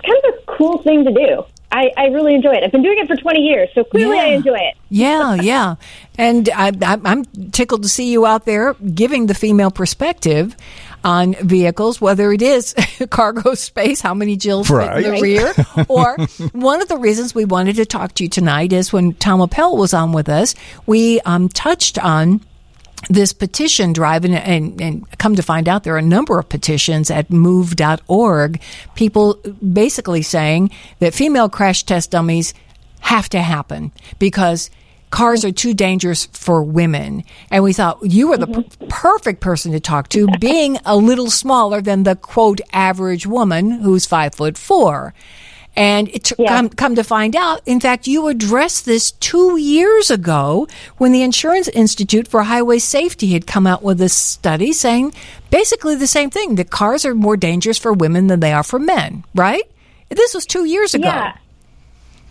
[0.03, 1.45] kind of a cool thing to do.
[1.71, 2.63] I, I really enjoy it.
[2.63, 4.75] I've been doing it for 20 years, so clearly I enjoy it.
[4.89, 5.75] Yeah, yeah.
[6.17, 10.55] And I, I, I'm tickled to see you out there giving the female perspective
[11.03, 12.76] on vehicles, whether it is
[13.09, 15.53] cargo space, how many Jills fit in the rear,
[15.88, 16.17] or
[16.51, 19.77] one of the reasons we wanted to talk to you tonight is when Tom Appel
[19.77, 20.55] was on with us,
[20.85, 22.41] we um, touched on
[23.09, 26.49] this petition drive and, and, and come to find out there are a number of
[26.49, 28.61] petitions at move.org
[28.95, 29.35] people
[29.71, 30.69] basically saying
[30.99, 32.53] that female crash test dummies
[32.99, 34.69] have to happen because
[35.10, 38.61] cars are too dangerous for women and we thought you were the mm-hmm.
[38.61, 43.72] p- perfect person to talk to being a little smaller than the quote average woman
[43.72, 45.14] who's five foot four
[45.76, 46.49] and it t- Yeah.
[46.49, 50.68] come, come to find out, in fact, you addressed this two years ago
[50.98, 55.14] when the Insurance Institute for Highway Safety had come out with this study saying
[55.52, 58.80] basically the same thing that cars are more dangerous for women than they are for
[58.80, 59.64] men, right?
[60.10, 61.07] This was two years ago.
[61.07, 61.38] Yeah.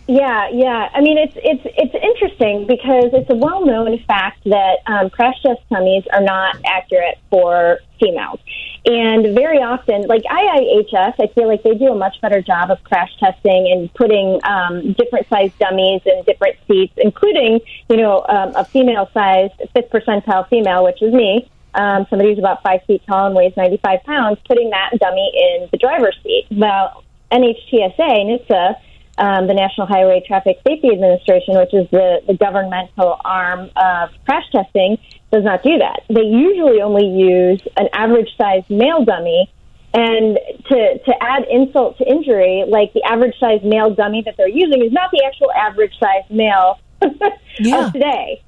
[0.09, 0.89] Yeah, yeah.
[0.91, 5.61] I mean, it's it's it's interesting because it's a well-known fact that um, crash test
[5.69, 8.39] dummies are not accurate for females,
[8.87, 12.83] and very often, like IIHS, I feel like they do a much better job of
[12.83, 18.55] crash testing and putting um, different size dummies in different seats, including you know um,
[18.55, 21.47] a female-sized fifth percentile female, which is me.
[21.75, 25.69] Um, somebody who's about five feet tall and weighs 95 pounds, putting that dummy in
[25.71, 26.47] the driver's seat.
[26.49, 28.75] Well, NHTSA, NHTSA,
[29.19, 34.45] um, the National Highway Traffic Safety Administration, which is the, the governmental arm of crash
[34.51, 34.97] testing,
[35.31, 36.01] does not do that.
[36.09, 39.51] They usually only use an average sized male dummy.
[39.91, 40.37] And
[40.69, 44.85] to, to add insult to injury, like the average sized male dummy that they're using
[44.85, 46.79] is not the actual average sized male
[47.59, 47.87] Yeah.
[47.87, 48.41] of today.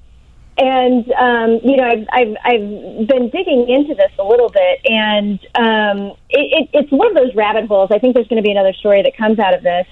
[0.56, 5.40] And um, you know, I've, I've I've been digging into this a little bit, and
[5.54, 7.90] um, it, it, it's one of those rabbit holes.
[7.90, 9.86] I think there's going to be another story that comes out of this.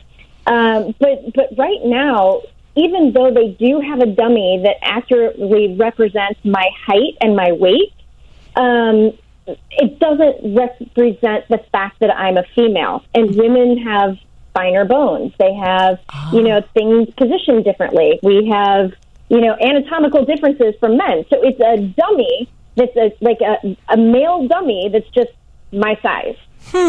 [0.47, 2.43] Um, but but right now,
[2.77, 7.93] even though they do have a dummy that accurately represents my height and my weight,
[8.57, 9.13] um,
[9.71, 13.05] it doesn't represent the fact that I'm a female.
[13.15, 14.19] And women have
[14.55, 15.33] finer bones.
[15.39, 16.01] They have
[16.33, 18.19] you know things positioned differently.
[18.23, 18.93] We have
[19.29, 21.25] you know anatomical differences from men.
[21.31, 25.31] So it's a dummy that's a, like a, a male dummy that's just
[25.73, 26.37] my size.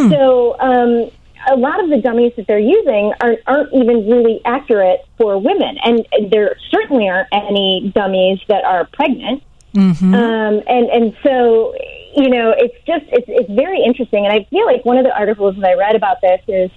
[0.10, 1.11] So um,
[1.49, 5.77] a lot of the dummies that they're using aren't, aren't even really accurate for women,
[5.84, 9.43] and there certainly aren't any dummies that are pregnant.
[10.13, 11.73] Um, and and so
[12.15, 15.15] you know, it's just it's it's very interesting, and I feel like one of the
[15.18, 16.72] articles that I read about this is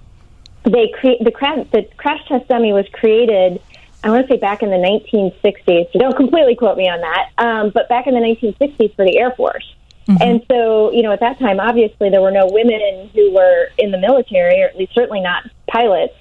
[0.65, 3.61] they create the crash the crash test dummy was created.
[4.03, 5.93] I want to say back in the 1960s.
[5.93, 7.31] So don't completely quote me on that.
[7.39, 9.75] Um, but back in the 1960s for the Air Force.
[10.21, 13.91] And so, you know, at that time, obviously, there were no women who were in
[13.91, 16.15] the military, or at least certainly not pilots.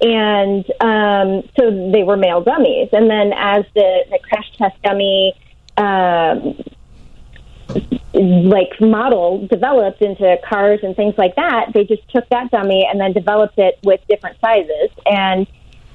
[0.00, 2.88] And um, so they were male dummies.
[2.92, 5.34] And then as the, the crash test dummy
[5.76, 6.56] um,
[8.14, 13.00] like model developed into cars and things like that, they just took that dummy and
[13.00, 15.46] then developed it with different sizes, and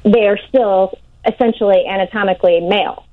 [0.03, 3.05] they are still essentially anatomically male.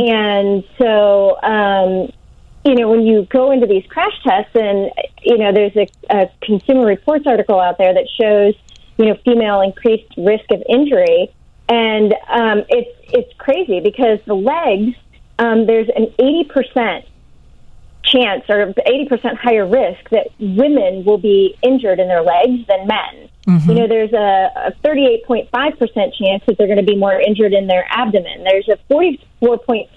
[0.00, 2.12] And so, um,
[2.64, 4.90] you know, when you go into these crash tests, and
[5.22, 8.54] you know, there's a, a Consumer Reports article out there that shows,
[8.96, 11.32] you know, female increased risk of injury,
[11.68, 14.96] and um, it's it's crazy because the legs,
[15.38, 17.04] um, there's an eighty percent
[18.08, 23.28] chance or 80% higher risk that women will be injured in their legs than men.
[23.48, 25.48] You know, there's a, a 38.5%
[26.14, 28.44] chance that they're going to be more injured in their abdomen.
[28.44, 29.88] There's a 44.7%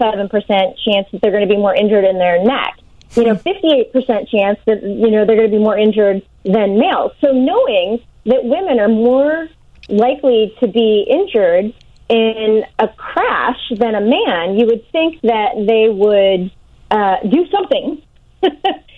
[0.78, 2.78] chance that they're going to be more injured in their neck.
[3.14, 3.92] You know, 58%
[4.30, 7.12] chance that, you know, they're going to be more injured than males.
[7.20, 9.48] So knowing that women are more
[9.88, 11.74] likely to be injured
[12.08, 16.50] in a crash than a man, you would think that they would
[16.90, 18.02] uh, do something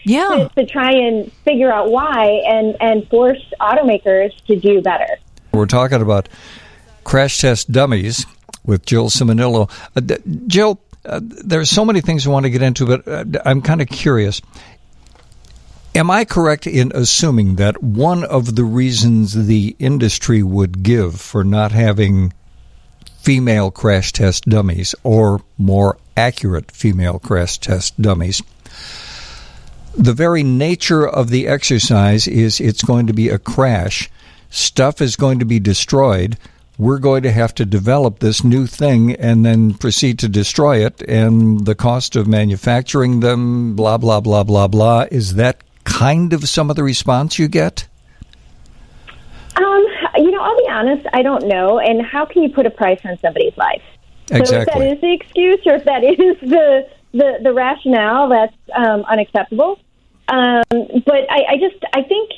[0.06, 0.48] Yeah.
[0.54, 5.06] to, to try and figure out why and, and force automakers to do better.
[5.50, 6.28] We're talking about
[7.04, 8.26] crash test dummies
[8.66, 9.70] with Jill Ciminillo.
[9.96, 13.24] Uh, d- Jill, uh, there's so many things I want to get into, but uh,
[13.46, 14.42] I'm kind of curious.
[15.94, 21.44] Am I correct in assuming that one of the reasons the industry would give for
[21.44, 22.32] not having
[23.20, 28.42] female crash test dummies, or more accurate female crash test dummies,
[29.96, 34.10] the very nature of the exercise is it's going to be a crash.
[34.50, 36.36] Stuff is going to be destroyed.
[36.78, 41.02] We're going to have to develop this new thing and then proceed to destroy it.
[41.02, 45.06] And the cost of manufacturing them, blah, blah, blah, blah, blah.
[45.10, 47.86] Is that kind of some of the response you get?
[49.56, 51.78] Um, you know, I'll be honest, I don't know.
[51.78, 53.82] And how can you put a price on somebody's life?
[54.28, 54.80] So if Exactly.
[54.80, 59.78] that is the excuse or if that is the, the, the rationale, that's um, unacceptable.
[60.28, 62.30] Um, but I, I just, I think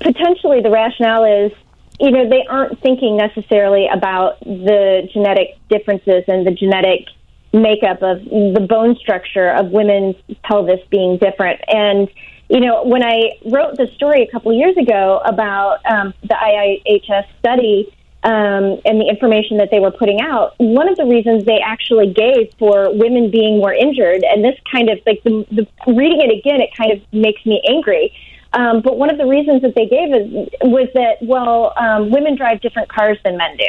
[0.00, 1.52] potentially the rationale is,
[2.00, 7.06] you know, they aren't thinking necessarily about the genetic differences and the genetic
[7.52, 11.60] makeup of the bone structure of women's pelvis being different.
[11.68, 12.08] And,
[12.48, 17.24] you know, when I wrote the story a couple years ago about um, the IIHS
[17.38, 17.92] study
[18.24, 22.12] um, and the information that they were putting out, one of the reasons they actually
[22.12, 26.36] gave for women being more injured, and this kind of like the, the reading it
[26.36, 28.12] again, it kind of makes me angry.
[28.52, 32.34] Um, but one of the reasons that they gave is, was that well, um, women
[32.34, 33.66] drive different cars than men do,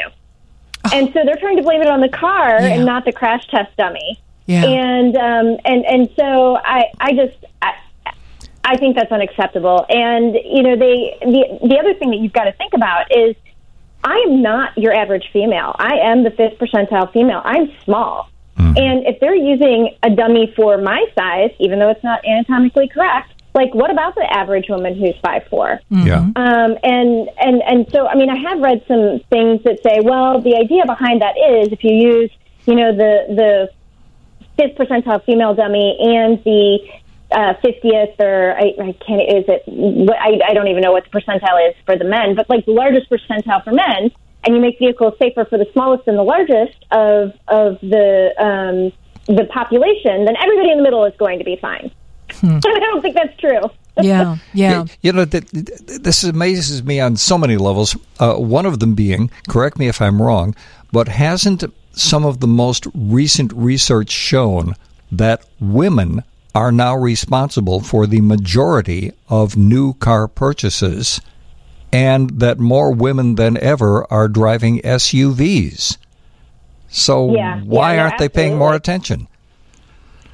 [0.92, 2.74] and so they're trying to blame it on the car Yeah.
[2.74, 4.18] and not the crash test dummy.
[4.46, 4.64] Yeah.
[4.64, 7.74] And um, and and so I I just I,
[8.64, 9.86] I think that's unacceptable.
[9.88, 13.36] And you know they the the other thing that you've got to think about is
[14.02, 15.74] I am not your average female.
[15.78, 17.42] I am the fifth percentile female.
[17.44, 18.30] I'm small.
[18.76, 23.32] And if they're using a dummy for my size, even though it's not anatomically correct,
[23.54, 25.80] like what about the average woman who's five four?
[25.90, 26.18] Yeah.
[26.36, 30.40] Um, and and and so I mean I have read some things that say, well,
[30.40, 32.30] the idea behind that is if you use
[32.66, 33.70] you know the the
[34.56, 36.78] fifth percentile female dummy and the
[37.32, 41.10] uh, 50th or I, I can't is it I, I don't even know what the
[41.10, 44.10] percentile is for the men but like the largest percentile for men
[44.44, 49.36] and you make vehicles safer for the smallest and the largest of of the um,
[49.36, 51.90] the population then everybody in the middle is going to be fine
[52.42, 53.60] I don't think that's true
[54.02, 54.36] Yeah.
[54.54, 54.84] Yeah.
[55.02, 55.66] You know, th- th-
[56.00, 57.96] this amazes me on so many levels.
[58.18, 60.54] Uh, one of them being, correct me if I'm wrong,
[60.92, 64.74] but hasn't some of the most recent research shown
[65.12, 66.22] that women
[66.54, 71.20] are now responsible for the majority of new car purchases
[71.92, 75.96] and that more women than ever are driving SUVs?
[76.88, 79.28] So Yeah, why yeah, aren't they paying more attention?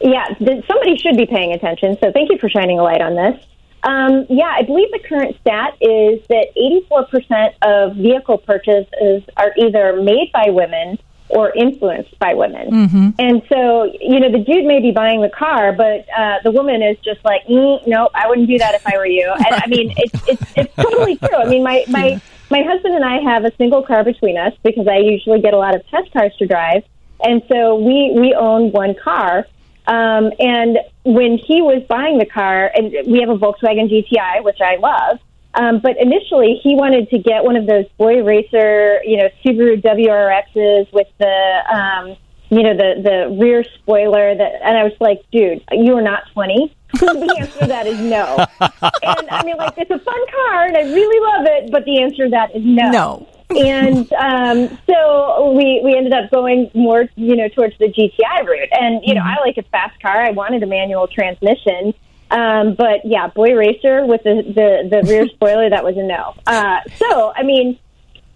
[0.01, 1.97] Yeah, somebody should be paying attention.
[2.03, 3.45] So thank you for shining a light on this.
[3.83, 6.49] Um, yeah, I believe the current stat is that
[6.91, 12.71] 84% of vehicle purchases are either made by women or influenced by women.
[12.71, 16.51] mhm And so, you know, the dude may be buying the car, but uh, the
[16.53, 19.33] woman is just like, mm, no, I wouldn't do that if I were you.
[19.33, 21.35] And I mean, it's, it's, it's totally true.
[21.35, 22.21] I mean, my, my,
[22.51, 25.59] my husband and I have a single car between us because I usually get a
[25.59, 26.85] lot of test cars to drive.
[27.21, 29.47] And so we, we own one car.
[29.87, 34.61] Um, and when he was buying the car, and we have a Volkswagen GTI, which
[34.61, 35.19] I love,
[35.57, 39.83] um, but initially he wanted to get one of those boy racer, you know, Subaru
[39.83, 42.17] WRXs with the, um,
[42.51, 44.35] you know, the the rear spoiler.
[44.35, 46.75] That, and I was like, dude, you are not twenty.
[46.93, 48.47] the answer to that is no.
[48.61, 52.03] And I mean, like, it's a fun car, and I really love it, but the
[52.03, 52.91] answer to that is no.
[52.91, 53.29] No.
[53.51, 58.69] and um, so we we ended up going more, you know, towards the GTI route.
[58.73, 60.21] And you know, I like a fast car.
[60.21, 61.95] I wanted a manual transmission.
[62.31, 66.35] Um, but yeah, boy racer with the, the, the rear spoiler, that was a no.
[66.47, 67.79] Uh, so, I mean,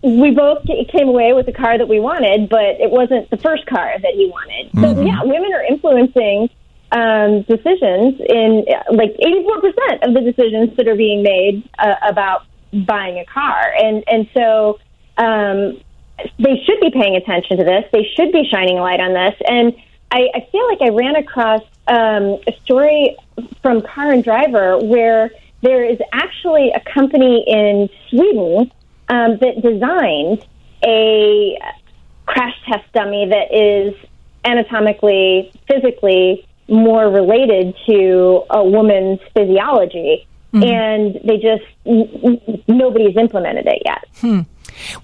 [0.02, 3.66] we both came away with the car that we wanted, but it wasn't the first
[3.66, 4.70] car that he wanted.
[4.80, 6.48] So yeah, women are influencing
[6.92, 12.46] um, decisions in uh, like 84% of the decisions that are being made uh, about
[12.72, 13.74] buying a car.
[13.78, 14.78] And, and so,
[15.18, 15.80] um,
[16.38, 17.84] they should be paying attention to this.
[17.92, 19.34] They should be shining a light on this.
[19.46, 19.74] And
[20.10, 23.16] I, I feel like I ran across um, a story
[23.60, 25.30] from Car and Driver where
[25.62, 28.70] there is actually a company in Sweden
[29.08, 30.46] um, that designed
[30.84, 31.58] a
[32.26, 33.94] crash test dummy that is
[34.44, 40.26] anatomically, physically more related to a woman's physiology.
[40.64, 44.06] And they just, n- nobody's implemented it yet.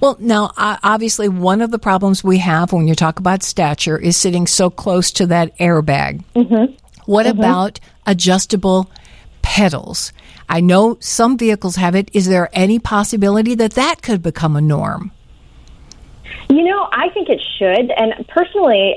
[0.01, 4.17] Well, now, obviously, one of the problems we have when you talk about stature is
[4.17, 6.25] sitting so close to that airbag.
[6.35, 6.75] Mm-hmm.
[7.07, 8.91] What about adjustable
[9.43, 10.13] pedals?
[10.49, 12.11] I know some vehicles have it.
[12.13, 15.13] Is there any possibility that that could become a norm?
[16.49, 17.91] You know, I think it should.
[17.91, 18.97] And personally,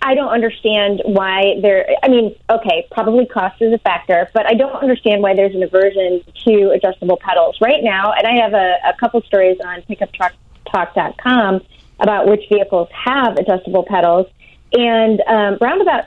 [0.00, 1.88] I- don't understand why there.
[2.02, 5.62] I mean, okay, probably cost is a factor, but I don't understand why there's an
[5.62, 8.12] aversion to adjustable pedals right now.
[8.12, 11.60] And I have a, a couple stories on pickuptalk.com
[12.00, 14.26] about which vehicles have adjustable pedals.
[14.72, 16.04] And um, around about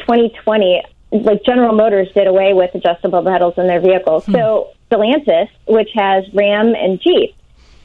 [0.00, 0.82] 2020,
[1.12, 4.24] like General Motors did away with adjustable pedals in their vehicles.
[4.26, 7.34] So Stellantis, which has Ram and Jeep,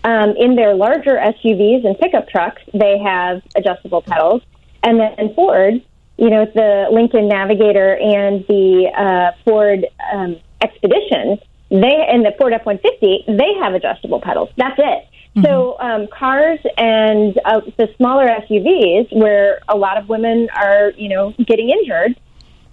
[0.03, 4.41] um, in their larger SUVs and pickup trucks, they have adjustable pedals.
[4.83, 5.81] And then Ford,
[6.17, 11.39] you know, the Lincoln Navigator and the uh, Ford um, Expedition,
[11.69, 14.49] they and the Ford F one fifty, they have adjustable pedals.
[14.57, 15.07] That's it.
[15.43, 21.07] So um, cars and uh, the smaller SUVs, where a lot of women are, you
[21.07, 22.19] know, getting injured,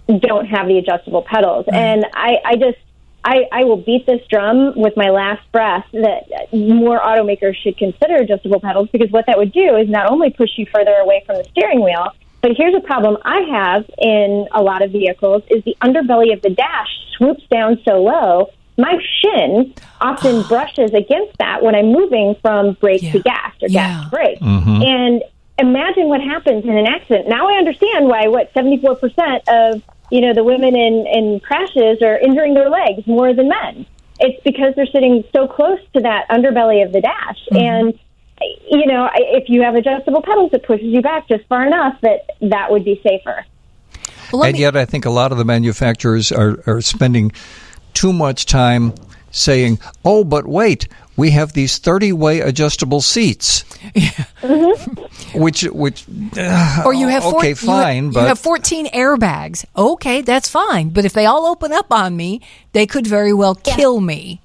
[0.07, 1.65] don't have the adjustable pedals.
[1.71, 2.77] And I, I just,
[3.23, 8.15] I, I will beat this drum with my last breath that more automakers should consider
[8.15, 11.37] adjustable pedals because what that would do is not only push you further away from
[11.37, 15.63] the steering wheel, but here's a problem I have in a lot of vehicles is
[15.65, 16.87] the underbelly of the dash
[17.17, 18.51] swoops down so low.
[18.77, 23.11] My shin often brushes against that when I'm moving from brake Yeah.
[23.11, 23.87] to gas or Yeah.
[23.87, 24.39] gas to brake.
[24.39, 24.81] Mm-hmm.
[24.81, 25.23] And
[25.57, 27.27] imagine what happens in an accident.
[27.27, 32.17] Now I understand why what 74% of, you know, the women in, in crashes are
[32.17, 33.85] injuring their legs more than men.
[34.19, 37.39] It's because they're sitting so close to that underbelly of the dash.
[37.51, 37.57] Mm-hmm.
[37.57, 37.99] And,
[38.69, 42.31] you know, if you have adjustable pedals, it pushes you back just far enough that
[42.41, 43.45] that would be safer.
[44.33, 47.31] Well, and me- yet, I think a lot of the manufacturers are, are spending
[47.93, 48.93] too much time
[49.31, 50.87] saying, "Oh, but wait,
[51.19, 53.63] we have these thirty-way adjustable seats."
[54.41, 55.39] Mm-hmm.
[55.39, 56.05] Which, which,
[56.37, 59.63] uh, or you have four, okay, you have- fine, you but have 14 airbags.
[59.75, 60.89] Okay, that's fine.
[60.89, 62.41] But if they all open up on me,
[62.71, 64.41] they could very well kill me.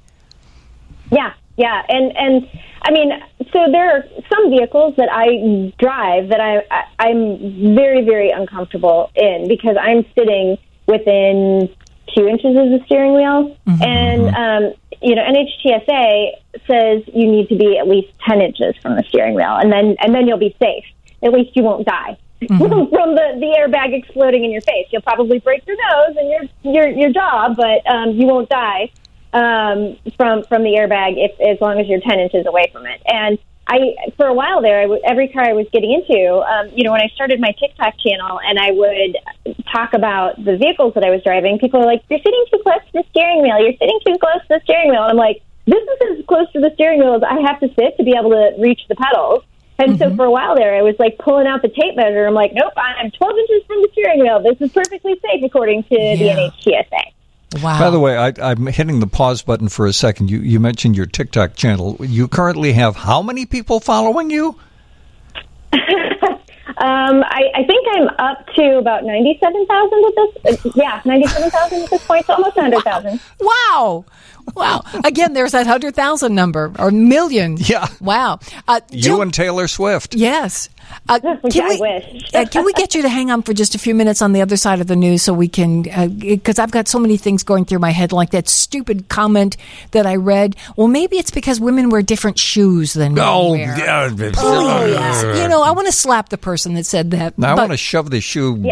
[1.10, 2.48] Yeah, yeah, and and
[2.82, 3.12] I mean,
[3.52, 9.10] so there are some vehicles that I drive that I, I I'm very very uncomfortable
[9.14, 11.70] in because I'm sitting within
[12.14, 13.82] two inches of the steering wheel, mm-hmm.
[13.82, 16.32] and um, you know, NHTSA
[16.66, 19.96] says you need to be at least ten inches from the steering wheel, and then
[20.00, 20.84] and then you'll be safe.
[21.22, 22.18] At least you won't die.
[22.48, 26.74] from the, the airbag exploding in your face, you'll probably break your nose and your
[26.74, 28.90] your your jaw, but um, you won't die
[29.32, 33.00] um, from from the airbag if as long as you're ten inches away from it.
[33.06, 36.68] And I, for a while there, I w- every car I was getting into, um,
[36.74, 40.92] you know, when I started my TikTok channel and I would talk about the vehicles
[40.94, 43.58] that I was driving, people are like, "You're sitting too close to the steering wheel.
[43.58, 46.50] You're sitting too close to the steering wheel." And I'm like, "This is as close
[46.52, 48.94] to the steering wheel as I have to sit to be able to reach the
[48.96, 49.42] pedals."
[49.76, 52.26] And so for a while there, I was like pulling out the tape measure.
[52.26, 54.40] I'm like, "Nope, I'm 12 inches from the steering wheel.
[54.40, 56.36] This is perfectly safe according to the Yeah.
[56.36, 57.78] NHTSA." Wow.
[57.78, 60.28] By the way, I, I'm hitting the pause button for a second.
[60.30, 61.96] You, you mentioned your TikTok channel.
[62.00, 64.58] You currently have how many people following you?
[66.76, 70.14] Um, I, I think I'm up to about ninety-seven thousand at
[70.44, 70.66] this.
[70.66, 72.20] Uh, yeah, ninety-seven thousand at this point.
[72.22, 73.20] It's almost hundred thousand.
[73.40, 73.50] Wow.
[73.70, 74.04] Wow.
[75.04, 77.56] Again, there's that 100,000 number or million.
[77.58, 77.86] Yeah.
[78.00, 78.38] Wow.
[78.68, 80.14] Uh, You Jill- and Taylor Swift.
[80.14, 80.68] Yes.
[81.08, 81.18] Uh,
[81.50, 84.20] Yeah, we, uh, can we get you to hang on for just a few minutes
[84.22, 85.82] on the other side of the news so we can?
[86.18, 89.56] Because I've got so many things going through my head, like that stupid comment
[89.92, 90.56] that I read.
[90.76, 93.76] Well, maybe it's because women wear different shoes than men Oh, wear.
[93.78, 94.08] yeah.
[94.08, 95.40] Please.
[95.40, 97.38] You know, I want to slap the person that said that.
[97.38, 98.54] Now, I want to shove the shoe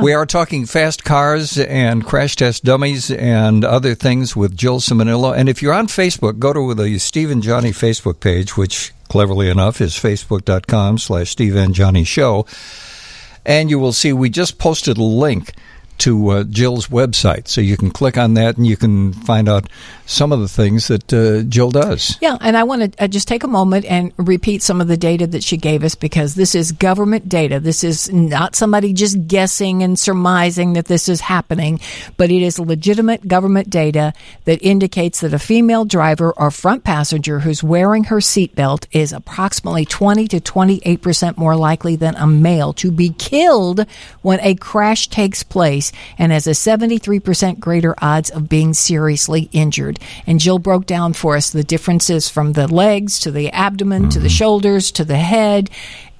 [0.00, 5.36] we are talking fast cars and crash test dummies and other things with Jill Ciminillo.
[5.36, 9.48] And if you're on Facebook, go to the Steve and Johnnie Facebook page, which cleverly
[9.48, 12.46] enough is facebook.com slash Steve and Johnnie Show.
[13.46, 15.52] And you will see we just posted a link
[15.98, 17.48] to uh, Jill's website.
[17.48, 19.68] So you can click on that and you can find out
[20.06, 22.18] some of the things that uh, Jill does.
[22.20, 24.96] Yeah, and I want to uh, just take a moment and repeat some of the
[24.96, 27.60] data that she gave us because this is government data.
[27.60, 31.80] This is not somebody just guessing and surmising that this is happening,
[32.16, 34.12] but it is legitimate government data
[34.44, 39.84] that indicates that a female driver or front passenger who's wearing her seatbelt is approximately
[39.84, 43.86] 20 to 28 percent more likely than a male to be killed
[44.22, 45.83] when a crash takes place
[46.18, 49.98] and has a 73% greater odds of being seriously injured.
[50.26, 54.10] And Jill broke down for us the differences from the legs to the abdomen mm-hmm.
[54.10, 55.70] to the shoulders to the head.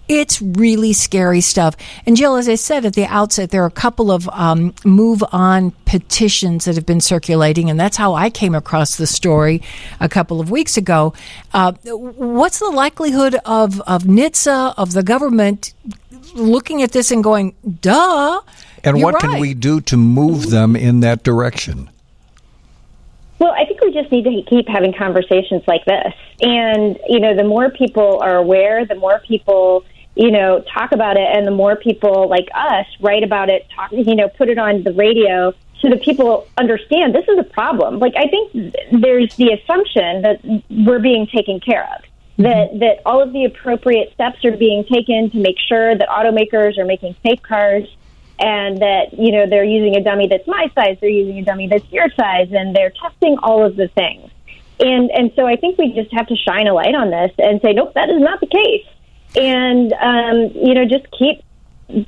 [0.07, 1.77] It's really scary stuff.
[2.05, 5.25] And Jill, as I said at the outset, there are a couple of um, move
[5.33, 9.63] on petitions that have been circulating, and that's how I came across the story
[10.01, 11.15] a couple of weeks ago.
[11.55, 15.73] Uh, what's the likelihood of, of NHTSA, of the government,
[16.35, 18.43] looking at this and going, duh?
[18.85, 19.23] And You're what right.
[19.23, 20.51] can we do to move mm-hmm.
[20.51, 21.91] them in that direction?
[23.39, 26.15] Well, I think we just need to keep having conversations like this.
[26.41, 29.85] And, you know, the more people are aware, the more people,
[30.15, 33.91] you know, talk about it, and the more people like us write about it, talk,
[33.93, 37.99] you know, put it on the radio so that people understand this is a problem.
[37.99, 40.41] Like, I think there's the assumption that
[40.71, 42.03] we're being taken care of.
[42.03, 42.43] Mm-hmm.
[42.45, 46.79] That, that all of the appropriate steps are being taken to make sure that automakers
[46.79, 47.87] are making safe cars
[48.39, 51.69] and that you know they're using a dummy that's my size, they're using a dummy
[51.69, 54.31] that's your size, and they're testing all of the things.
[54.81, 57.61] And and so I think we just have to shine a light on this and
[57.63, 58.87] say, nope, that is not the case.
[59.37, 61.45] And um, you know, just keep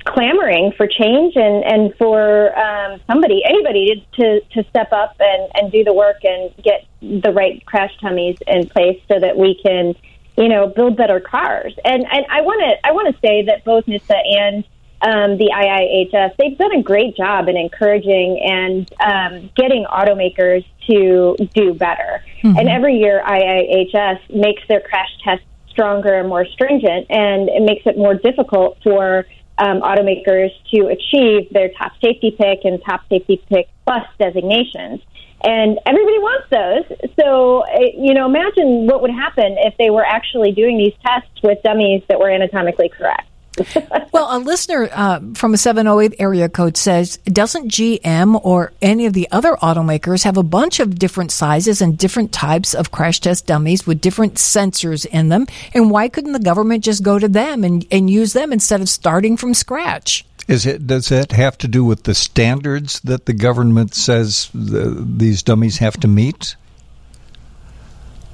[0.05, 5.71] clamoring for change and and for um, somebody, anybody, to to step up and and
[5.71, 9.95] do the work and get the right crash tummies in place so that we can,
[10.37, 11.73] you know, build better cars.
[11.85, 14.63] And and I want to I want to say that both NHTSA and
[15.01, 21.35] um, the IIHS, they've done a great job in encouraging and um, getting automakers to
[21.53, 22.23] do better.
[22.41, 22.57] Mm-hmm.
[22.57, 27.85] And every year, IIHS makes their crash tests stronger and more stringent, and it makes
[27.85, 29.25] it more difficult for
[29.59, 35.01] um, automakers to achieve their top safety pick and top safety pick plus designations.
[35.43, 37.11] And everybody wants those.
[37.19, 41.41] So, eh, you know, imagine what would happen if they were actually doing these tests
[41.43, 43.27] with dummies that were anatomically correct.
[44.11, 49.13] well, a listener uh, from a 708 area code says, doesn't GM or any of
[49.13, 53.45] the other automakers have a bunch of different sizes and different types of crash test
[53.45, 55.47] dummies with different sensors in them?
[55.73, 58.89] And why couldn't the government just go to them and, and use them instead of
[58.89, 60.25] starting from scratch?
[60.47, 65.05] Is it does that have to do with the standards that the government says the,
[65.05, 66.55] these dummies have to meet?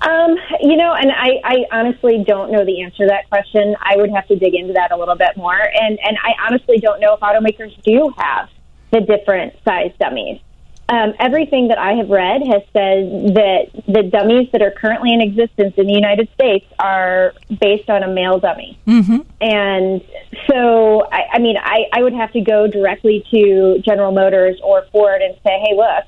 [0.04, 3.76] Um, you know, and I, I honestly don't know the answer to that question.
[3.80, 5.58] I would have to dig into that a little bit more.
[5.58, 8.50] And, and I honestly don't know if automakers do have
[8.92, 10.42] the different size dummies.
[10.90, 15.22] Um, everything that I have read has said that the dummies that are currently in
[15.22, 18.78] existence in the United States are based on a male dummy.
[18.86, 19.20] Mm-hmm.
[19.40, 20.02] And
[20.48, 24.86] so, I, I mean, I, I would have to go directly to General Motors or
[24.92, 26.06] Ford and say, hey, look,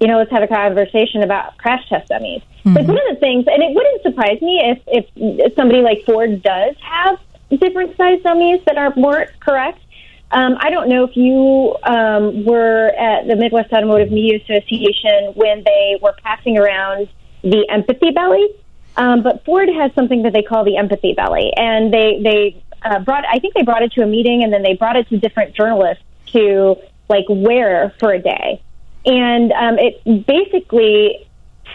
[0.00, 2.42] you know, let's have a conversation about crash test dummies.
[2.64, 2.76] Mm-hmm.
[2.76, 6.42] Like one of the things, and it wouldn't surprise me if, if somebody like Ford
[6.42, 7.18] does have
[7.60, 9.80] different size dummies that are more correct.
[10.30, 15.62] Um, I don't know if you um, were at the Midwest Automotive Media Association when
[15.64, 17.08] they were passing around
[17.42, 18.48] the empathy belly,
[18.96, 23.00] um, but Ford has something that they call the empathy belly, and they they uh,
[23.00, 23.24] brought.
[23.30, 25.54] I think they brought it to a meeting, and then they brought it to different
[25.54, 26.02] journalists
[26.32, 26.76] to
[27.08, 28.62] like wear for a day,
[29.06, 31.26] and um, it basically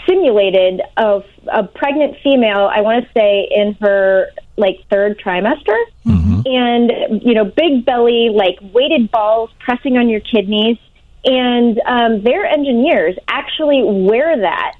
[0.07, 2.69] simulated of a pregnant female.
[2.73, 6.41] I want to say in her like third trimester, mm-hmm.
[6.45, 10.77] and you know, big belly, like weighted balls pressing on your kidneys,
[11.23, 14.75] and um, their engineers actually wear that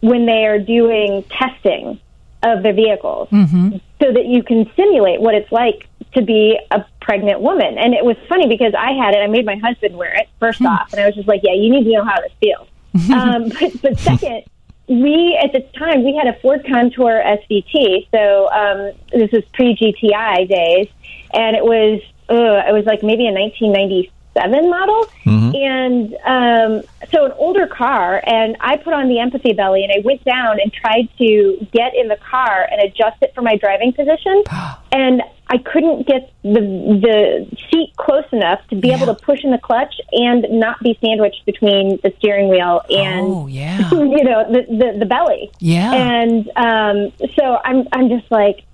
[0.00, 2.00] when they are doing testing
[2.42, 3.76] of their vehicles, mm-hmm.
[4.02, 7.78] so that you can simulate what it's like to be a pregnant woman.
[7.78, 9.18] And it was funny because I had it.
[9.18, 10.66] I made my husband wear it, first hmm.
[10.66, 10.92] off.
[10.92, 12.68] And I was just like, yeah, you need to know how this feels.
[13.10, 14.44] um, but, but second,
[14.88, 19.74] we at the time we had a Ford Contour SVT, so um, this was pre
[19.74, 20.88] GTI days,
[21.32, 25.54] and it was uh, it was like maybe in nineteen ninety seven model, mm-hmm.
[25.54, 28.22] and um, so an older car.
[28.24, 31.94] And I put on the empathy belly, and I went down and tried to get
[31.94, 34.82] in the car and adjust it for my driving position, ah.
[34.92, 38.96] and I couldn't get the the seat close enough to be yeah.
[38.96, 43.20] able to push in the clutch and not be sandwiched between the steering wheel and
[43.20, 43.90] oh, yeah.
[43.92, 45.50] you know the, the the belly.
[45.58, 48.64] Yeah, and um, so I'm I'm just like,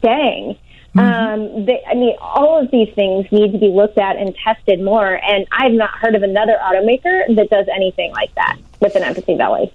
[0.00, 0.56] dang.
[0.94, 0.98] Mm-hmm.
[1.00, 4.80] Um, they, I mean, all of these things need to be looked at and tested
[4.80, 5.14] more.
[5.22, 9.36] And I've not heard of another automaker that does anything like that with an empathy
[9.36, 9.72] belly.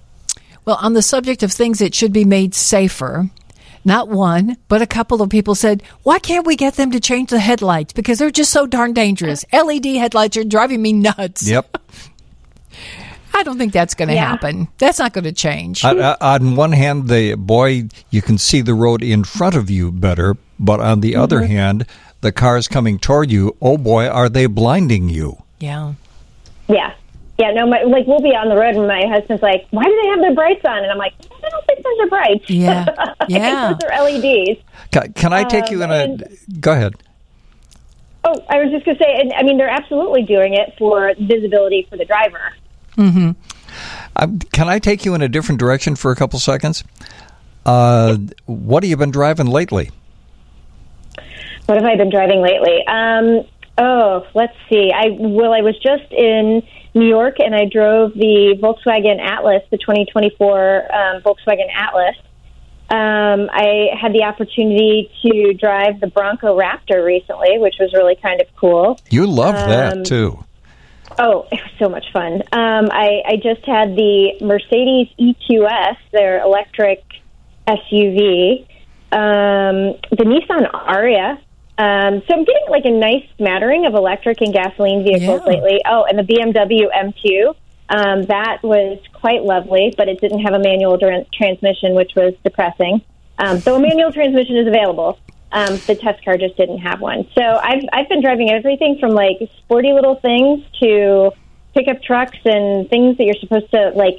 [0.64, 3.30] Well, on the subject of things that should be made safer,
[3.84, 7.30] not one, but a couple of people said, why can't we get them to change
[7.30, 7.92] the headlights?
[7.92, 9.44] Because they're just so darn dangerous.
[9.52, 11.48] LED headlights are driving me nuts.
[11.48, 11.82] Yep.
[13.36, 14.24] I don't think that's going to Yeah.
[14.30, 14.68] happen.
[14.78, 15.84] That's not going to change.
[15.84, 19.68] on, uh, on one hand, the boy, you can see the road in front of
[19.70, 21.52] you better, but on the other Mm-hmm.
[21.52, 21.86] hand,
[22.22, 25.42] the cars coming toward you, oh boy, are they blinding you?
[25.60, 25.92] yeah.
[26.68, 26.94] Yeah.
[27.38, 29.94] Yeah, no, my, like we'll be on the road and my husband's like, why do
[30.02, 30.78] they have their brights on?
[30.82, 31.12] And I'm like,
[31.44, 32.48] I don't think those are brights.
[32.48, 32.86] Yeah.
[32.98, 33.68] I Yeah.
[33.68, 34.60] think those are LEDs.
[34.90, 36.04] Can, can I take you in a?
[36.14, 36.20] Um,
[36.60, 36.94] Go ahead.
[38.24, 41.12] Oh, I was just going to say, and I mean, they're absolutely doing it for
[41.20, 42.40] visibility for the driver.
[42.98, 43.36] Um,
[44.52, 46.82] can I take you in a different direction for a couple seconds?
[47.64, 48.16] Uh,
[48.46, 49.90] what have you been driving lately?
[51.66, 52.86] What have I been driving lately?
[52.86, 53.44] Um,
[53.78, 54.92] oh, let's see.
[54.94, 56.62] I well, I was just in
[56.94, 62.16] New York and I drove the Volkswagen Atlas, the 2024 um, Volkswagen Atlas.
[62.88, 68.40] Um, I had the opportunity to drive the Bronco Raptor recently, which was really kind
[68.40, 69.00] of cool.
[69.10, 70.44] You love that Um, too.
[71.18, 72.42] Oh, it was so much fun.
[72.52, 77.02] Um, I, I just had the Mercedes EQS, their electric
[77.66, 78.66] SUV,
[79.12, 81.38] um, the Nissan Ariya.
[81.78, 85.52] Um, so I'm getting like a nice smattering of electric and gasoline vehicles Yeah.
[85.52, 85.80] lately.
[85.86, 87.54] Oh, and the BMW M2.
[87.88, 93.00] Um, that was quite lovely, but it didn't have a manual transmission, which was depressing.
[93.38, 95.18] Um, so a manual transmission is available.
[95.56, 97.26] Um, the test car just didn't have one.
[97.34, 101.30] So I've I've been driving everything from like sporty little things to
[101.74, 104.16] pickup trucks and things that you're supposed to like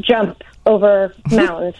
[0.00, 1.76] jump over mountains.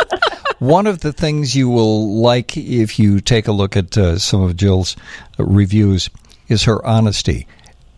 [0.58, 4.42] One of the things you will like if you take a look at uh, some
[4.42, 4.96] of Jill's
[5.38, 6.10] reviews
[6.48, 7.46] is her honesty.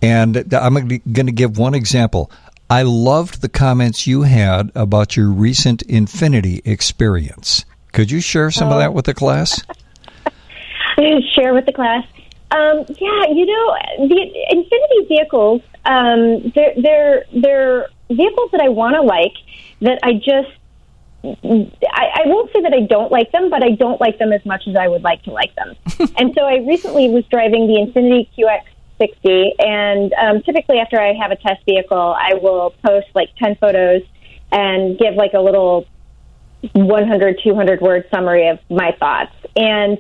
[0.01, 2.31] And I'm going to give one example.
[2.71, 7.65] I loved the comments you had about your recent Infiniti experience.
[7.93, 9.63] Could you share some of that with the class?
[11.35, 12.07] share with the class.
[12.51, 18.95] Um, yeah, you know, the Infiniti vehicles, um, they're they're they're vehicles that I want
[18.95, 19.33] to like.
[19.81, 20.55] That I just,
[21.25, 24.45] I, I won't say that I don't like them, but I don't like them as
[24.47, 25.75] much as I would like to like them.
[26.17, 31.33] and so I recently was driving the Infiniti QX60, and um, typically after I have
[31.33, 34.03] a test vehicle, I will post like ten photos
[34.53, 35.89] and give like a little
[36.73, 39.35] 100, 200 word summary of my thoughts.
[39.57, 39.99] And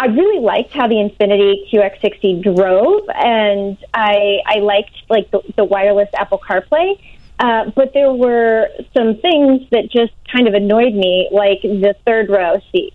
[0.00, 5.64] I really liked how the Infiniti QX60 drove, and I I liked like the, the
[5.64, 6.98] wireless Apple CarPlay.
[7.38, 12.30] Uh, but there were some things that just kind of annoyed me, like the third
[12.30, 12.94] row seat.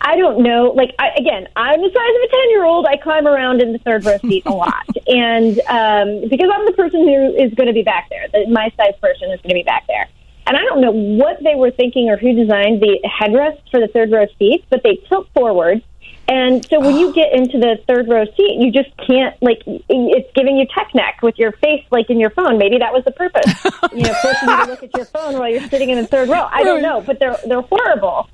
[0.00, 0.72] I don't know.
[0.74, 2.86] Like I, again, I'm the size of a ten year old.
[2.86, 6.74] I climb around in the third row seat a lot, and um, because I'm the
[6.74, 9.60] person who is going to be back there, the, my size person is going to
[9.60, 10.08] be back there.
[10.46, 13.88] And I don't know what they were thinking or who designed the headrest for the
[13.88, 15.82] third row seats, but they tilt forward.
[16.28, 20.30] And so when you get into the third row seat, you just can't like it's
[20.34, 22.58] giving you tech neck with your face like in your phone.
[22.58, 25.48] Maybe that was the purpose, you know, forcing you to look at your phone while
[25.48, 26.46] you're sitting in the third row.
[26.50, 28.28] I don't know, but they're they're horrible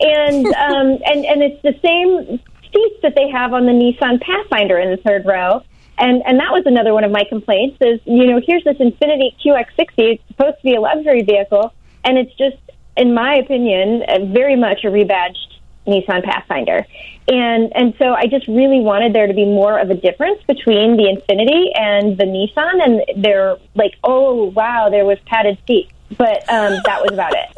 [0.00, 2.40] and um, and and it's the same
[2.72, 5.62] seats that they have on the Nissan Pathfinder in the third row.
[5.98, 7.78] And and that was another one of my complaints.
[7.80, 9.88] Is you know here's this Infiniti QX60.
[9.96, 11.72] It's supposed to be a luxury vehicle,
[12.04, 12.58] and it's just,
[12.98, 14.02] in my opinion,
[14.32, 15.55] very much a rebadged
[15.86, 16.86] Nissan Pathfinder.
[17.28, 20.96] And and so I just really wanted there to be more of a difference between
[20.96, 22.84] the Infiniti and the Nissan.
[22.84, 27.48] And they're like, oh wow, there was padded seats, but um, that was about it.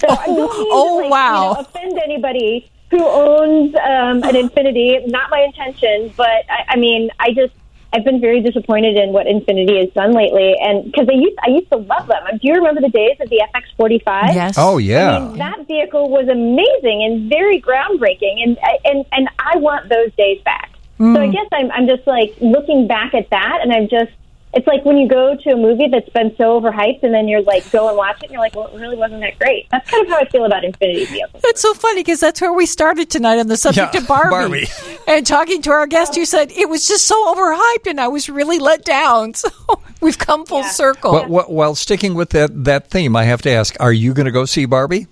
[0.00, 1.48] So I don't mean Oh, to, like, wow.
[1.48, 5.06] You know, offend anybody who owns um, an Infiniti.
[5.08, 7.52] Not my intention, but I, I mean, I just
[7.92, 11.50] I've been very disappointed in what Infiniti has done lately, and because I used I
[11.50, 12.22] used to love them.
[12.32, 14.34] Do you remember the days of the FX45?
[14.34, 14.54] Yes.
[14.58, 15.16] Oh yeah.
[15.16, 20.12] I mean, that vehicle was amazing and very groundbreaking, and and and I want those
[20.16, 20.72] days back.
[20.98, 21.16] So hmm.
[21.16, 24.12] I guess I'm I'm just like looking back at that, and I'm just
[24.54, 27.42] it's like when you go to a movie that's been so overhyped, and then you're
[27.42, 29.66] like go and watch it, and you're like, well, it really wasn't that great.
[29.70, 31.42] That's kind of how I feel about Infiniti vehicles.
[31.44, 34.30] It's so funny because that's where we started tonight on the subject Yeah, of Barbie.
[34.30, 34.68] Barbie.
[35.06, 38.28] And talking to our guest, you said it was just so overhyped, and I was
[38.28, 39.34] really let down.
[39.68, 40.68] So we've come full Yeah.
[40.70, 41.12] circle.
[41.12, 44.26] Well, well, well, sticking with that that theme, I have to ask: Are you going
[44.26, 45.06] to go see Barbie?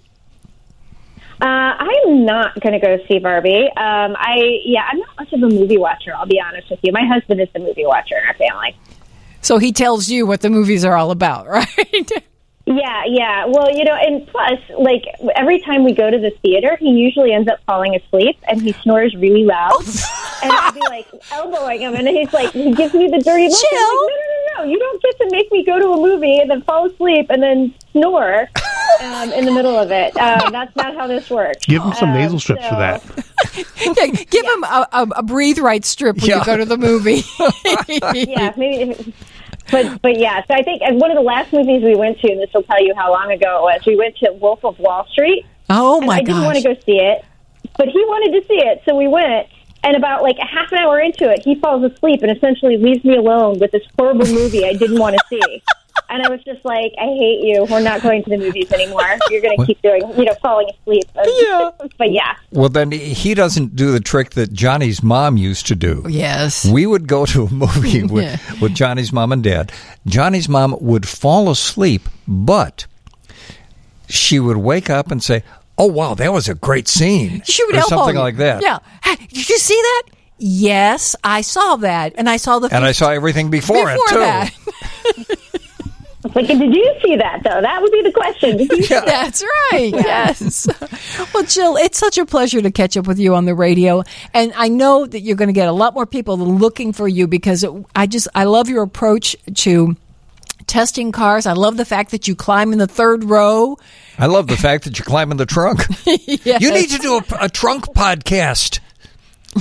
[1.40, 3.64] Uh, I'm not going to go see Barbie.
[3.76, 6.14] Um, I yeah, I'm not much of a movie watcher.
[6.16, 6.92] I'll be honest with you.
[6.92, 8.74] My husband is the movie watcher in our family.
[9.40, 12.10] So he tells you what the movies are all about, right?
[12.66, 13.46] Yeah, yeah.
[13.46, 15.04] Well, you know, and plus, like
[15.36, 18.72] every time we go to the theater, he usually ends up falling asleep and he
[18.82, 19.80] snores really loud.
[20.42, 23.64] and I'll be like elbowing him, and he's like, he gives me the dirty look.
[23.72, 24.70] I'm like, no, no, no, no!
[24.70, 27.40] You don't get to make me go to a movie and then fall asleep and
[27.40, 28.48] then snore
[29.02, 30.16] um, in the middle of it.
[30.16, 31.64] Um, that's not how this works.
[31.66, 33.02] Give him some Um, nasal strips so- for that.
[33.86, 36.38] Yeah, give him a, a, a breathe right strip when Yeah.
[36.40, 37.22] you go to the movie.
[37.88, 39.14] yeah, maybe.
[39.70, 42.30] But but yeah, so I think and one of the last movies we went to,
[42.30, 43.86] and this will tell you how long ago it was.
[43.86, 45.46] We went to Wolf of Wall Street.
[45.70, 46.44] Oh and my I didn't gosh.
[46.44, 47.24] want to go see it,
[47.78, 49.46] but he wanted to see it, so we went.
[49.84, 53.04] And about like a half an hour into it, he falls asleep and essentially leaves
[53.04, 55.62] me alone with this horrible movie I didn't want to see.
[56.08, 57.66] And I was just like, I hate you.
[57.68, 59.02] We're not going to the movies anymore.
[59.30, 61.04] You're going to keep doing, you know, falling asleep.
[61.26, 61.70] Yeah.
[61.98, 62.36] but yeah.
[62.52, 66.04] Well, then he doesn't do the trick that Johnnie's mom used to do.
[66.08, 66.64] Yes.
[66.66, 68.60] We would go to a movie with, Yeah.
[68.60, 69.72] with Johnnie's mom and dad.
[70.06, 72.86] Johnnie's mom would fall asleep, but
[74.08, 75.42] she would wake up and say,
[75.76, 78.62] "Oh wow, that was a great scene," She would or elbow something like that.
[78.62, 78.78] Yeah.
[79.02, 80.02] Hey, did you see that?
[80.38, 84.44] Yes, I saw that, and I saw the And I saw everything before, it before
[85.26, 85.34] too.
[86.28, 86.36] that.
[86.36, 87.60] Like, did you see that though?
[87.60, 88.56] That would be the question.
[88.56, 89.06] Did you see that?
[89.06, 89.42] That's
[89.72, 89.92] right.
[89.94, 90.68] Yes.
[91.32, 94.02] Well, Jill, it's such a pleasure to catch up with you on the radio,
[94.34, 97.26] and I know that you're going to get a lot more people looking for you
[97.26, 99.96] because I just I love your approach to
[100.66, 101.46] testing cars.
[101.46, 103.78] I love the fact that you climb in the third row.
[104.18, 105.80] I love the fact that you climb in the trunk.
[106.06, 106.60] Yes.
[106.60, 108.80] You need to do a, a trunk podcast.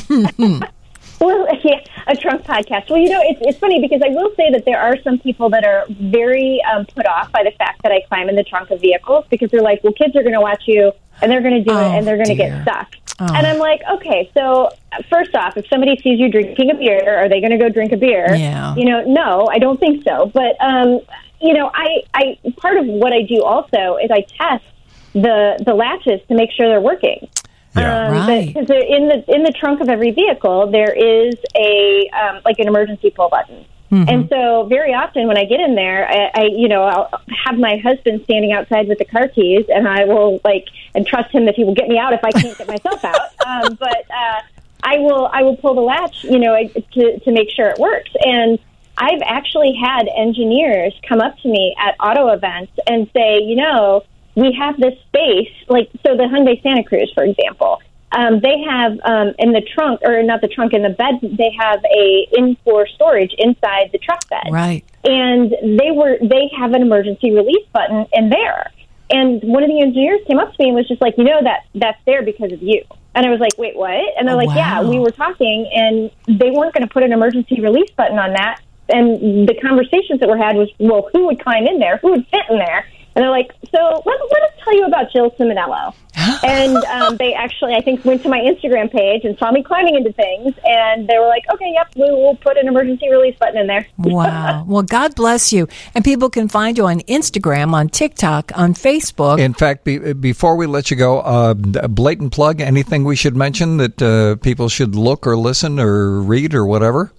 [1.22, 2.90] Well, yeah, a trunk podcast.
[2.90, 5.50] Well, you know, it's, it's funny because I will say that there are some people
[5.50, 8.72] that are very um, put off by the fact that I climb in the trunk
[8.72, 10.92] of vehicles because they're like, well, kids are going to watch you
[11.22, 12.96] and they're going to do Oh, it and they're going to get stuck.
[13.20, 13.34] Oh.
[13.34, 14.70] And I'm like, okay, so
[15.10, 17.92] first off, if somebody sees you drinking a beer, are they going to go drink
[17.94, 18.36] a beer?
[18.36, 18.76] Yeah.
[18.76, 20.30] You know, no, I don't think so.
[20.34, 21.00] But, um,
[21.40, 24.66] you know, I, I part of what I do also is I test
[25.14, 27.30] the the latches to make sure they're working.
[27.76, 28.08] Yeah.
[28.08, 28.48] Um, Right.
[28.48, 32.68] Because in the in the trunk of every vehicle, there is a um, like an
[32.68, 33.66] emergency pull button.
[34.10, 37.10] And so, very often when I get in there, I, I, you know, I'll
[37.46, 41.34] have my husband standing outside with the car keys, and I will like and trust
[41.34, 43.30] him that he will get me out if I can't get myself out.
[43.46, 44.42] Um, but uh,
[44.84, 48.10] I will, I will pull the latch, you know, to to make sure it works.
[48.22, 48.58] And
[48.98, 54.04] I've actually had engineers come up to me at auto events and say, you know,
[54.36, 57.82] we have this space, like so the Hyundai Santa Cruz, for example.
[58.12, 61.52] Um, they have um, in the trunk, or not the trunk, in the bed, they
[61.60, 64.86] have a in-floor storage inside the truck bed Right.
[65.04, 68.72] and they were they have an emergency release button in there.
[69.10, 71.44] And one of the engineers came up to me and was just like, you know
[71.44, 72.84] that that's there because of you.
[73.14, 73.92] And I was like, wait, what?
[74.18, 76.10] And they're Oh, like, yeah, we were talking, and
[76.40, 78.62] they weren't going to put an emergency release button on that.
[78.90, 81.98] And the conversations that were had was, well, who would climb in there?
[81.98, 82.88] Who would fit in there?
[83.16, 85.94] And they're like, so let, let us tell you about Jill Ciminillo.
[86.44, 89.96] and um, they actually, I think, went to my Instagram page and saw me climbing
[89.96, 90.54] into things.
[90.66, 93.88] And they were like, okay, yep, we will put an emergency release button in there.
[93.98, 94.64] Wow.
[94.76, 95.68] Well, God bless you.
[95.94, 99.40] And people can find you on Instagram, on TikTok, on Facebook.
[99.40, 103.36] In fact, be, before we let you go, uh, a blatant plug, anything we should
[103.36, 107.12] mention that uh, people should look or listen or read or whatever?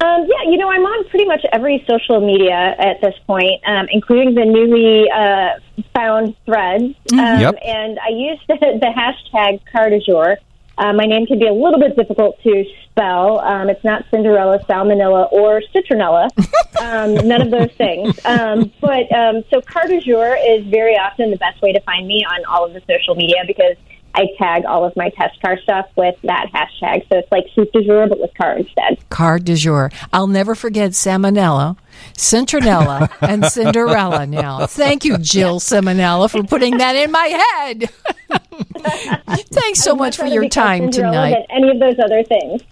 [0.00, 3.88] Um, yeah, you know, I'm on pretty much every social media at this point, um,
[3.90, 5.58] including the newly uh,
[5.94, 6.94] found threads.
[7.12, 7.54] Um, Yep.
[7.64, 10.36] And I use the, the hashtag car du jour.
[10.76, 13.40] Uh, my name can be a little bit difficult to spell.
[13.40, 16.28] Um, it's not Cinderella, Salmonella, or Citronella.
[16.80, 18.24] Um, none of those things.
[18.24, 22.06] Um, but um, so car du jour is very often the best way to find
[22.06, 23.74] me on all of the social media because
[24.18, 27.08] I tag all of my test car stuff with that hashtag.
[27.08, 28.98] So it's like soup du jour, but with car instead.
[29.10, 29.92] Card du jour.
[30.12, 31.76] I'll never forget Salmonella,
[32.14, 34.66] Cintronella, and Cinderella now.
[34.66, 37.90] Thank you, Jill Ciminillo, for putting that in my head.
[39.52, 41.46] Thanks so much for your time tonight.
[41.48, 42.62] Any of those other things.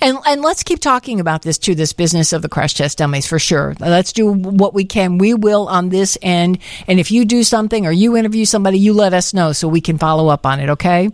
[0.00, 3.26] And and let's keep talking about this too, this business of the crash test dummies
[3.26, 3.74] for sure.
[3.80, 5.18] Let's do what we can.
[5.18, 6.58] We will on this end.
[6.86, 9.80] And if you do something or you interview somebody, you let us know so we
[9.80, 11.10] can follow up on it, okay?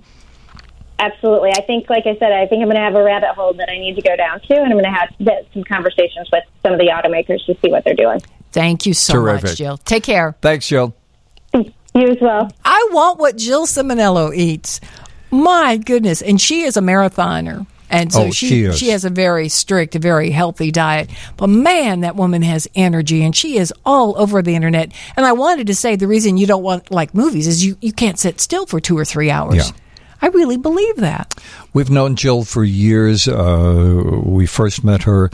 [0.98, 1.50] Absolutely.
[1.52, 3.70] I think, like I said, I think I'm going to have a rabbit hole that
[3.70, 6.44] I need to go down to, and I'm going to have get some conversations with
[6.62, 8.20] some of the automakers to see what they're doing.
[8.52, 9.78] Thank you so much, Jill.
[9.78, 10.36] Take care.
[10.42, 10.94] Thanks, Jill.
[11.54, 12.52] You as well.
[12.64, 14.80] I want what Jill Ciminillo eats.
[15.30, 16.20] My goodness.
[16.22, 17.66] And she is a marathoner.
[17.90, 21.10] And so Oh, she she she has a very strict, very healthy diet.
[21.36, 24.92] But man, that woman has energy and she is all over the internet.
[25.16, 27.92] And I wanted to say the reason you don't want like movies is you, you
[27.92, 29.56] can't sit still for two or three hours.
[29.56, 29.76] Yeah.
[30.22, 31.34] I really believe that.
[31.72, 33.26] We've known Jill for years.
[33.26, 35.30] Uh, we first met her,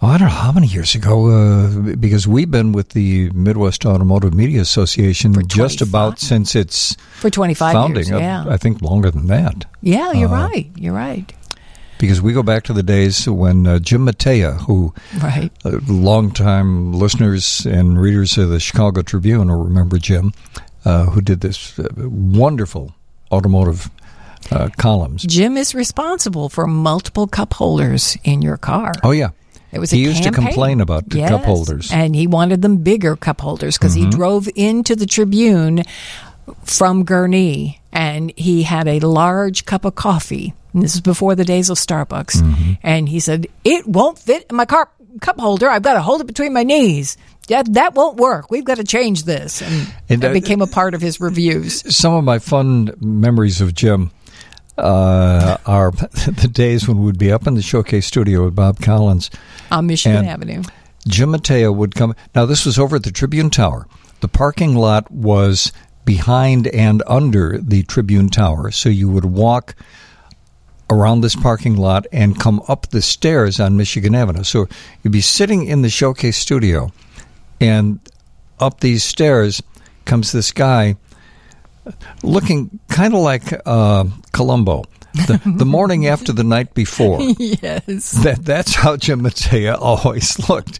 [0.00, 3.84] oh, I don't know how many years ago, uh, because we've been with the Midwest
[3.84, 7.96] Automotive Media Association just about since its For 25 founding.
[8.06, 8.12] years.
[8.12, 8.44] Uh, Yeah.
[8.48, 9.64] I think longer than that.
[9.82, 10.70] yeah, you're Uh, right.
[10.76, 11.32] You're right.
[11.98, 15.50] Because we go back to the days when uh, Jim Mateja, who Right.
[15.64, 20.32] uh, longtime listeners and readers of the Chicago Tribune will remember Jim,
[20.84, 22.94] uh, who did this uh, wonderful
[23.32, 23.90] automotive
[24.52, 25.22] uh, columns.
[25.24, 28.92] Jim is responsible for multiple cup holders in your car.
[29.02, 29.30] Oh yeah,
[29.72, 31.90] It was he a used to complain about the cup holders.
[31.92, 34.10] and he wanted them bigger cup holders because Mm-hmm.
[34.10, 35.82] he drove into the Tribune
[36.64, 40.54] from Gurnee, and he had a large cup of coffee.
[40.78, 42.72] And this is before the days of Starbucks, Mm-hmm.
[42.84, 44.88] and he said it won't fit in my car
[45.20, 45.68] cup holder.
[45.68, 47.16] I've got to hold it between my knees.
[47.48, 48.48] That that won't work.
[48.50, 51.82] We've got to change this, and, And, that uh, became a part of his reviews.
[51.96, 54.12] Some of my fun memories of Jim
[54.76, 59.30] uh, are the days when we'd be up in the showcase studio with Bob Collins.
[59.72, 60.62] On Michigan Avenue.
[61.08, 62.14] Jim Mateja would come.
[62.34, 63.88] Now, this was over at the Tribune Tower.
[64.20, 65.72] The parking lot was
[66.04, 68.70] behind and under the Tribune Tower.
[68.70, 69.74] So you would walk
[70.90, 74.42] around this parking lot and come up the stairs on Michigan Avenue.
[74.42, 74.68] So
[75.02, 76.92] you'd be sitting in the showcase studio,
[77.60, 78.00] and
[78.58, 79.62] up these stairs
[80.04, 80.96] comes this guy
[82.22, 84.84] looking kind of like uh, Columbo.
[85.26, 87.18] The, the morning after the night before.
[87.38, 88.12] Yes.
[88.22, 90.78] That that's how Jim Mateja always looked,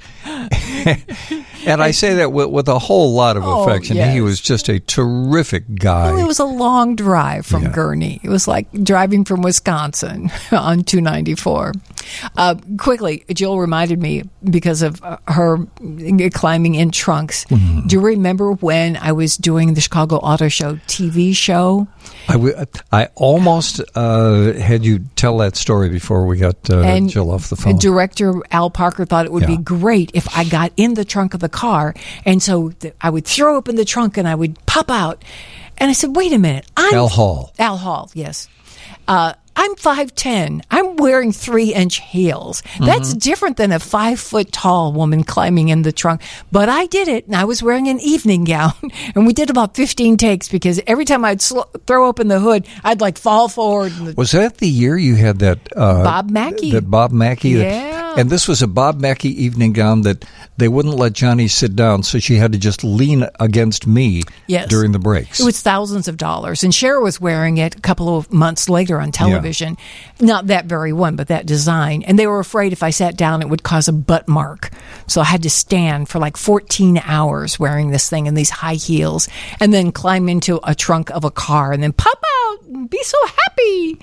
[1.67, 3.97] and I say that with, with a whole lot of Oh, affection.
[3.97, 6.13] He was just a terrific guy.
[6.13, 7.73] Well, it was a long drive from Yeah.
[7.73, 8.21] Gurnee.
[8.23, 11.73] It was like driving from Wisconsin on 294.
[12.37, 15.59] Uh, quickly, Jill reminded me because of uh, her
[16.33, 17.45] climbing in trunks.
[17.47, 17.87] Mm-hmm.
[17.87, 21.87] Do you remember when I was doing the Chicago Auto Show TV show?
[22.29, 22.55] I, w-
[22.93, 27.57] I almost uh, had you tell that story before we got uh, Jill off the
[27.57, 27.77] phone.
[27.79, 31.41] Director Al Parker thought it would be great if I got in the trunk of
[31.41, 34.91] the car, and so th- I would throw open the trunk and I would pop
[34.91, 35.23] out.
[35.79, 37.53] And I said, "Wait a minute, I'm Al Hall.
[37.59, 38.49] Al Hall, yes.
[39.07, 40.63] Uh, I'm 5'10.
[40.71, 42.63] I'm wearing three inch heels.
[42.81, 43.19] That's Mm-hmm.
[43.19, 46.21] different than a five foot tall woman climbing in the trunk.
[46.53, 48.73] But I did it, and I was wearing an evening gown.
[49.15, 52.67] And we did about 15 takes because every time I'd sl- throw open the hood,
[52.85, 53.93] I'd like fall forward.
[53.93, 56.73] The, Was that the year you had that uh, Bob Mackie.
[56.73, 57.51] That Bob Mackie.
[57.51, 58.15] Yeah.
[58.17, 60.25] And this was a Bob Mackie evening gown that
[60.57, 64.69] they wouldn't let Johnnie sit down, so she had to just lean against me Yes.
[64.69, 65.41] during the breaks.
[65.41, 66.65] It was thousands of dollars.
[66.65, 69.77] And Cher was wearing it a couple of months later on television.
[70.21, 72.03] Not that very one, but that design.
[72.03, 74.71] And they were afraid if I sat down, it would cause a butt mark.
[75.07, 78.75] So I had to stand for like 14 hours wearing this thing and these high
[78.75, 79.29] heels
[79.61, 83.03] and then climb into a trunk of a car and then pop out and be
[83.03, 84.01] so happy.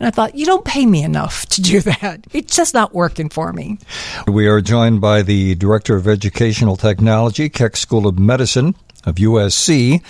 [0.00, 2.26] And I thought, you don't pay me enough to do that.
[2.32, 3.78] It's just not working for me.
[4.26, 8.74] We are joined by the Director of Educational Technology, Keck School of Medicine
[9.04, 10.02] of USC.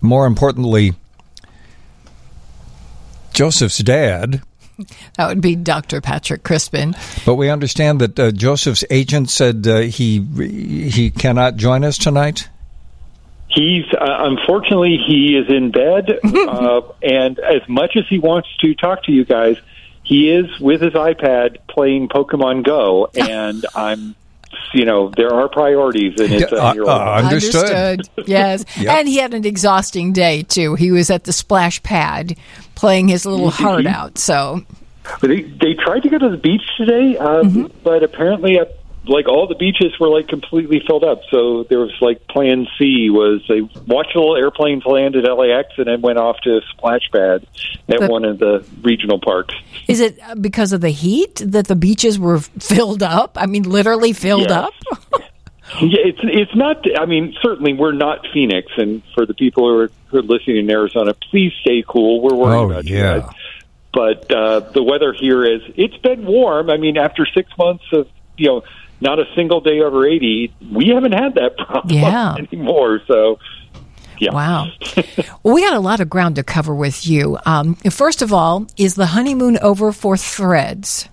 [0.00, 0.94] More importantly,
[3.32, 4.42] Joseph's dad.
[5.16, 6.00] That would be Dr.
[6.00, 6.94] Patrick Crispen.
[7.24, 12.48] But we understand that uh, Joseph's agent said uh, he he cannot join us tonight.
[13.48, 18.74] He's uh, unfortunately he is in bed, uh, and as much as he wants to
[18.74, 19.56] talk to you guys,
[20.04, 24.14] he is with his iPad playing Pokemon Go, and I'm,
[24.72, 26.90] you know, there are priorities, and it's Uh, a year old.
[26.90, 28.00] uh, Understood.
[28.26, 28.64] Yes.
[28.78, 28.98] Yep.
[28.98, 30.74] And he had an exhausting day, too.
[30.74, 32.36] He was at the splash pad
[32.74, 34.18] playing his little heart out.
[34.18, 34.62] So,
[35.20, 37.66] But they they tried to go to the beach today, uh, Mm-hmm.
[37.82, 38.64] but apparently, uh,
[39.10, 41.20] like all the beaches were like completely filled up.
[41.30, 45.68] So there was like Plan C was they watched a little airplane land at LAX
[45.78, 47.44] and then went off to a splash pad
[47.88, 49.54] at But- one of the regional parks.
[49.88, 53.36] is it because of the heat that the beaches were filled up?
[53.38, 54.60] I mean, literally filled Yeah.
[54.60, 54.74] up?
[55.80, 56.84] Yeah, it's it's not.
[57.00, 60.56] I mean, certainly we're not Phoenix, and for the people who are, who are listening
[60.56, 62.20] in Arizona, please stay cool.
[62.20, 63.20] We're worried Oh, about you yeah.
[63.20, 63.30] guys.
[63.94, 66.70] But uh, the weather here is it's been warm.
[66.70, 68.62] I mean, after six months of you know
[69.00, 72.34] not a single day over eighty, we haven't had that problem Yeah.
[72.38, 73.00] anymore.
[73.06, 73.38] So.
[74.18, 74.34] Yeah.
[74.34, 74.66] Wow.
[75.42, 77.38] well, we got a lot of ground to cover with you.
[77.46, 81.08] Um, first of all, is the honeymoon over for threads?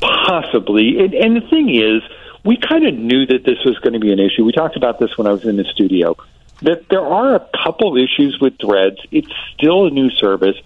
[0.00, 0.98] Possibly.
[0.98, 2.02] And, and the thing is,
[2.44, 4.44] we kind of knew that this was going to be an issue.
[4.44, 6.14] We talked about this when I was in the studio.
[6.60, 8.98] That there are a couple issues with Threads.
[9.10, 10.56] It's still a new service.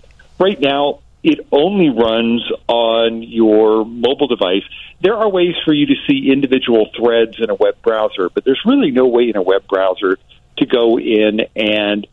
[0.40, 4.62] Right now, it only runs on your mobile device.
[5.01, 8.61] There are ways for you to see individual threads in a web browser, but there's
[8.65, 10.19] really no way in a web browser
[10.59, 12.07] to go in and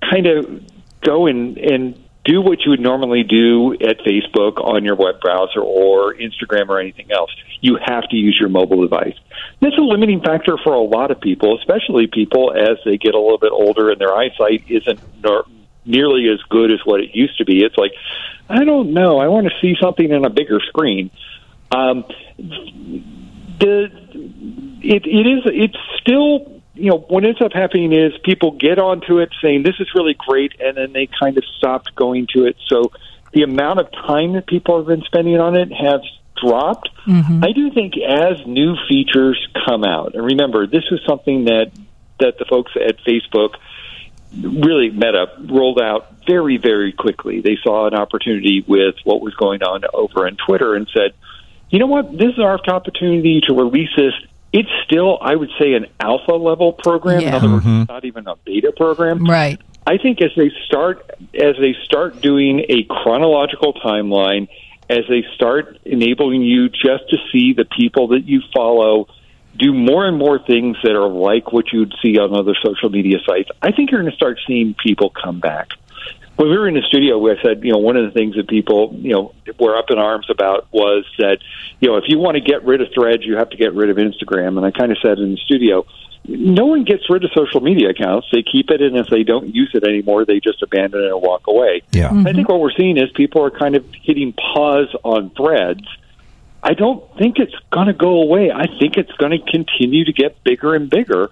[0.00, 0.62] kind of
[1.02, 5.60] go and and do what you would normally do at Facebook on your web browser
[5.60, 7.30] or Instagram or anything else.
[7.60, 9.16] You have to use your mobile device.
[9.60, 13.18] That's a limiting factor for a lot of people, especially people as they get a
[13.18, 15.00] little bit older and their eyesight isn't
[15.86, 17.64] nearly as good as what it used to be.
[17.64, 17.92] It's like,
[18.50, 21.10] I don't know, I want to see something in a bigger screen.
[21.70, 22.04] Um,
[23.60, 23.88] the
[24.82, 29.18] it, it is it's still you know, what ends up happening is people get onto
[29.18, 32.56] it saying this is really great, and then they kind of stopped going to it.
[32.68, 32.90] So
[33.32, 36.00] the amount of time that people have been spending on it has
[36.42, 36.88] dropped.
[37.06, 37.44] Mm-hmm.
[37.44, 41.70] I do think as new features come out, and remember, this is something that
[42.18, 43.54] that the folks at Facebook
[44.36, 47.40] really Meta rolled out very, very quickly.
[47.40, 51.14] They saw an opportunity with what was going on over on Twitter and said,
[51.70, 54.12] you know what, this is our opportunity to release this
[54.52, 57.20] it's still, I would say, an alpha level program.
[57.20, 57.28] Yeah.
[57.28, 57.88] In other words, Mhm.
[57.88, 59.24] not even a beta program.
[59.24, 59.60] Right.
[59.86, 64.48] I think as they start as they start doing a chronological timeline,
[64.88, 69.06] as they start enabling you just to see the people that you follow
[69.60, 73.18] do more and more things that are like what you'd see on other social media
[73.26, 75.70] sites, I think you're going to start seeing people come back.
[76.36, 78.48] When we were in the studio, I said, you know, one of the things that
[78.48, 81.38] people, you know, were up in arms about was that,
[81.80, 83.90] you know, if you want to get rid of threads, you have to get rid
[83.90, 84.56] of Instagram.
[84.56, 85.84] And I kind of said in the studio,
[86.26, 88.28] no one gets rid of social media accounts.
[88.32, 91.20] They keep it, and if they don't use it anymore, they just abandon it and
[91.20, 91.82] walk away.
[91.92, 92.10] Yeah.
[92.10, 95.84] I think what we're seeing is people are kind of hitting pause on threads.
[96.62, 98.50] I don't think it's going to go away.
[98.50, 101.30] I think it's going to continue to get bigger and bigger.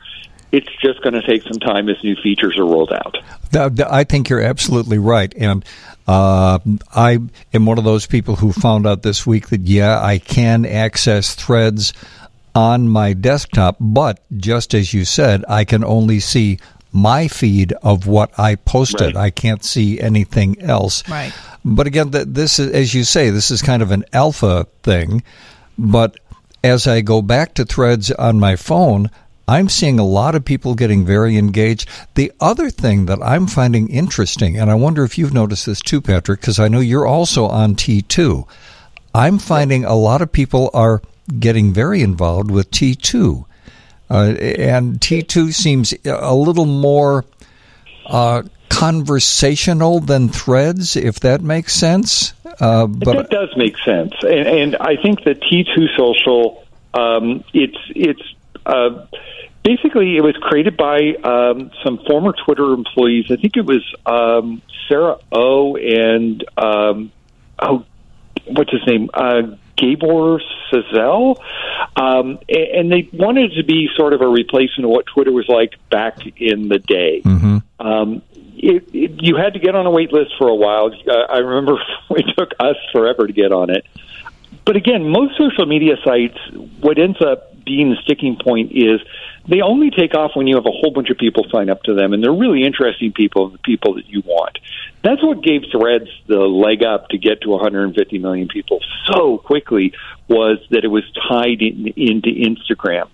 [0.50, 3.18] It's just going to take some time as new features are rolled out.
[3.52, 5.62] Th- th- I think you're absolutely right, and
[6.06, 6.58] uh,
[6.94, 7.18] I
[7.52, 11.34] am one of those people who found out this week that yeah, I can access
[11.34, 11.92] threads
[12.54, 16.58] on my desktop, but just as you said, I can only see
[16.92, 19.14] my feed of what I posted.
[19.14, 19.16] Right.
[19.16, 21.06] I can't see anything else.
[21.08, 21.32] Right.
[21.64, 25.22] But again, this is, as you say, this is kind of an alpha thing.
[25.76, 26.18] But
[26.64, 29.10] as I go back to threads on my phone,
[29.46, 31.88] I'm seeing a lot of people getting very engaged.
[32.14, 36.02] The other thing that I'm finding interesting, and I wonder if you've noticed this too,
[36.02, 38.46] Patrick, because I know you're also on T2.
[39.14, 41.00] I'm finding a lot of people are
[41.38, 43.46] getting very involved with T2.
[44.10, 47.24] Uh, and T2 seems a little more
[48.06, 48.42] uh,
[48.78, 52.32] conversational than threads, if that makes sense.
[52.60, 56.64] Uh, but that does make sense, and, and I think the T two social,
[56.94, 58.22] um, it's it's
[58.66, 59.06] uh,
[59.64, 63.26] basically it was created by um, some former Twitter employees.
[63.30, 67.12] I think it was um, Sarah O and um,
[67.58, 67.84] oh,
[68.46, 69.10] what's his name?
[69.12, 70.40] Uh, Gabor
[70.72, 71.36] Cselle,
[71.96, 75.74] um, and they wanted to be sort of a replacement of what Twitter was like
[75.90, 77.22] back in the day.
[77.80, 78.22] Um,
[78.58, 80.90] it, it, you had to get on a wait list for a while.
[81.06, 81.80] Uh, I remember
[82.10, 83.86] it took us forever to get on it.
[84.64, 86.38] But again, most social media sites,
[86.80, 89.00] what ends up being the sticking point is
[89.46, 91.94] they only take off when you have a whole bunch of people sign up to
[91.94, 94.58] them, and they're really interesting people, the people that you want.
[95.02, 99.92] That's what gave Threads the leg up to get to 150 million people so quickly
[100.28, 103.08] was that it was tied in, into Instagram.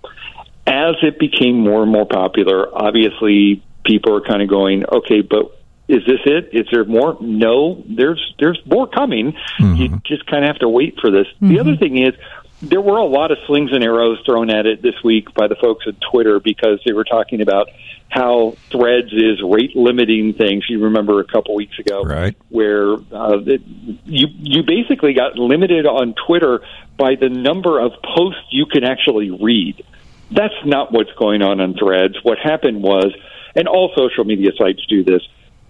[0.67, 5.61] As it became more and more popular, obviously people are kind of going, okay, but
[5.87, 6.51] is this it?
[6.53, 7.19] Is there more?
[7.21, 9.37] No, there's there's more coming.
[9.59, 11.27] You just kind of have to wait for this.
[11.41, 12.15] The other thing is
[12.63, 15.57] there were a lot of slings and arrows thrown at it this week by the
[15.57, 17.69] folks at Twitter because they were talking about
[18.09, 20.65] how Threads is rate limiting things.
[20.69, 22.37] You remember a couple weeks ago, Right.
[22.49, 23.63] Where uh, it,
[24.05, 26.63] you you basically got limited on Twitter
[26.97, 29.85] by the number of posts you can actually read.
[30.31, 32.15] That's not what's going on on Threads.
[32.23, 33.13] What happened was,
[33.55, 35.23] and all social media sites do this,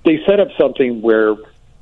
[0.05, 1.35] they set up something where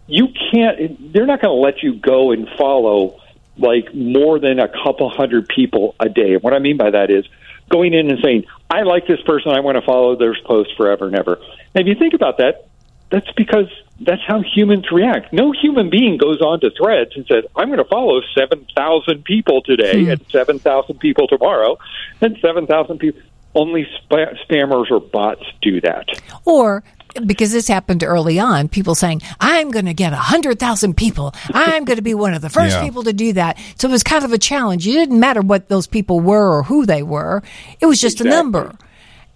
[0.07, 3.21] you can't, they're not going to let you go and follow
[3.59, 6.35] like more than a couple hundred people a day.
[6.35, 7.27] And what I mean by that is
[7.69, 11.07] going in and saying, I like this person, I want to follow their post forever
[11.07, 11.39] and ever.
[11.75, 12.69] And if you think about that,
[13.11, 13.67] that's because
[14.01, 15.33] that's how humans react.
[15.33, 19.63] No human being goes on to threads and says, I'm going to follow 7,000 people
[19.63, 20.11] today hmm.
[20.11, 21.79] and 7,000 people tomorrow
[22.21, 23.21] and 7,000 people.
[23.55, 26.09] Only sp- spammers or bots do that.
[26.45, 26.83] Or
[27.27, 31.35] because this happened early on, people saying, I'm going to get 100,000 people.
[31.53, 32.83] I'm going to be one of the first Yeah.
[32.83, 33.59] people to do that.
[33.77, 34.87] So it was kind of a challenge.
[34.89, 37.43] It didn't matter what those people were or who they were.
[37.81, 38.75] It was just a number.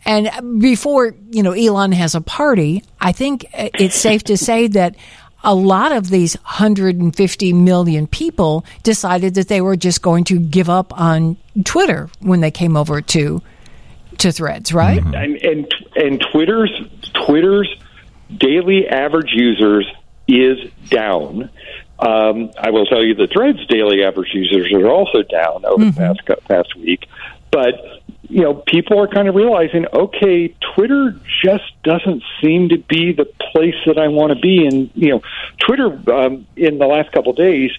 [0.06, 4.94] And before, you know, Elon has a party, I think it's safe to say that
[5.44, 10.70] a lot of these 150 million people decided that they were just going to give
[10.70, 13.42] up on Twitter when they came over to
[14.18, 15.02] to Threads, right?
[15.02, 16.72] and and and Twitter's
[17.26, 17.74] Twitter's
[18.34, 19.86] daily average users
[20.28, 21.50] is down.
[21.98, 25.92] Um, I will tell you the Threads daily average users are also down over the
[25.92, 27.06] past past week,
[27.50, 27.74] but
[28.28, 33.26] you know people are kind of realizing, okay, Twitter just doesn't seem to be the
[33.52, 34.66] place that I want to be.
[34.66, 35.22] And you know,
[35.58, 37.70] Twitter um, in the last couple of days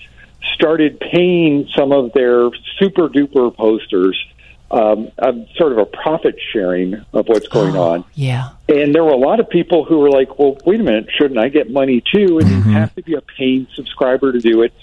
[0.53, 2.49] started paying some of their
[2.79, 4.17] super duper posters
[4.69, 8.03] um, um, sort of a profit sharing of what's going on.
[8.15, 8.49] Yeah.
[8.67, 11.39] And there were a lot of people who were like, well, wait a minute, shouldn't
[11.39, 12.39] I get money too?
[12.39, 14.73] And you have to be a paying subscriber to do it.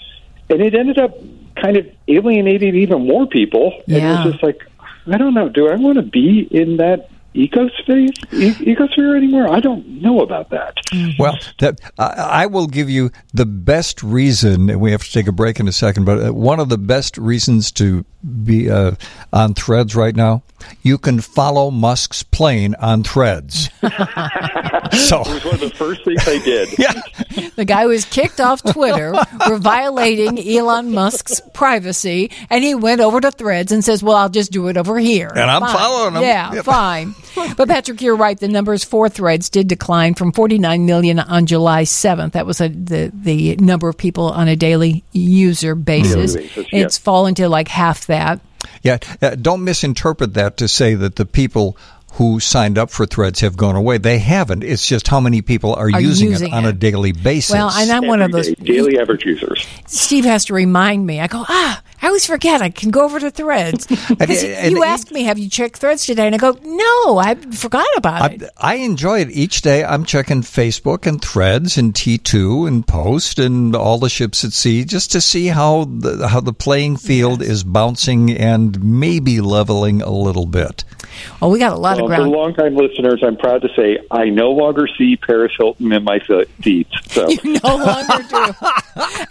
[0.49, 1.17] And it ended up
[1.55, 3.73] kind of alienating even more people.
[3.87, 4.21] And Yeah.
[4.21, 4.65] it was just like,
[5.07, 9.49] I don't know, do I want to be in that ecosphere, e- ecosphere anymore?
[9.51, 10.75] I don't know about that.
[11.19, 14.69] Well, that I, I will give you the best reason.
[14.69, 16.77] and We have to take a break in a second, but uh, one of the
[16.77, 18.05] best reasons to
[18.43, 18.91] be uh,
[19.33, 20.43] on Threads right now,
[20.81, 23.69] you can follow Musk's plane on Threads.
[23.81, 26.69] so, It was one of the first things I did.
[26.79, 27.01] yeah,
[27.55, 29.13] The guy was kicked off Twitter
[29.45, 34.29] for violating Elon Musk's privacy, and he went over to Threads and says, "Well, I'll
[34.29, 35.73] just do it over here." And I'm Fine.
[35.75, 36.21] following him.
[36.23, 36.65] Yeah, Yep.
[36.65, 37.15] fine.
[37.57, 38.39] But Patrick, you're right.
[38.39, 42.33] The numbers for Threads did decline from 49 million on July 7th.
[42.33, 46.33] That was a, the the number of people on a daily user basis.
[46.33, 46.79] Daily basis, yeah.
[46.85, 48.39] It's fallen to like half that.
[48.83, 48.97] yeah.
[49.21, 51.77] Uh, don't misinterpret that to say that the people
[52.13, 53.97] who signed up for Threads have gone away.
[53.97, 54.63] They haven't.
[54.63, 56.69] It's just how many people are, Are using, using it on it.
[56.69, 57.51] a daily basis.
[57.53, 58.47] Well, and I'm one of those.
[58.47, 59.67] day, daily average users.
[59.85, 61.19] Steve has to remind me.
[61.19, 62.61] I go, ah, I always forget.
[62.61, 63.87] I can go over to Threads.
[63.87, 66.27] 'Cause and- you asked me, have you checked Threads today?
[66.27, 68.43] And I go, no, I forgot about it.
[68.57, 69.83] I, I enjoy it each day.
[69.83, 74.85] I'm checking Facebook and Threads and T2 and Post and all the ships at sea
[74.85, 80.11] just to see how the how the playing field is bouncing and maybe leveling a
[80.11, 80.83] little bit.
[81.41, 82.31] Well, we got a lot Well, of for ground.
[82.31, 86.45] longtime listeners, I'm proud to say I no longer see Paris Hilton in my fe-
[86.61, 86.89] feeds.
[87.09, 88.53] So no longer do.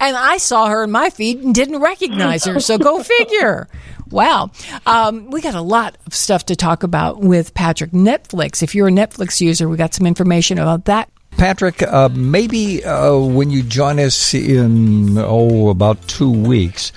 [0.00, 2.60] and I saw her in my feed and didn't recognize her.
[2.60, 3.68] So go figure.
[4.10, 4.50] Wow.
[4.86, 7.90] Um, we got a lot of stuff to talk about with Patrick.
[7.92, 8.62] Netflix.
[8.62, 11.08] If you're a Netflix user, we got some information about that.
[11.36, 16.92] Patrick, uh, maybe uh, when you join us in oh about two weeks,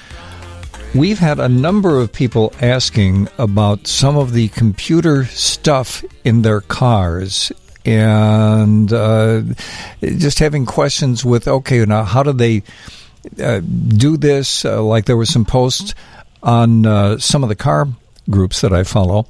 [0.96, 6.62] we've had a number of people asking about some of the computer stuff in their
[6.62, 7.52] cars
[7.86, 9.42] and uh,
[10.02, 12.62] just having questions with okay now how do they
[13.42, 14.66] uh, do this?
[14.66, 15.94] Uh, like there were some posts
[16.44, 17.88] on uh, some of the car
[18.30, 19.28] groups that I follow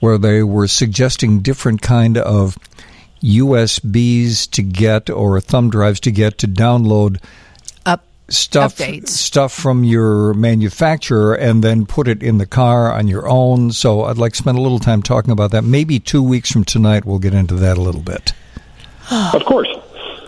[0.00, 2.58] where they were suggesting different kind of
[3.22, 7.22] USBs to get or thumb drives to get to download
[8.28, 9.08] stuff Updates.
[9.08, 13.70] stuff from your manufacturer and then put it in the car on your own.
[13.72, 15.62] So I'd like to spend a little time talking about that.
[15.62, 18.32] Maybe two weeks from tonight we'll get into that a little bit.
[19.10, 19.68] of course,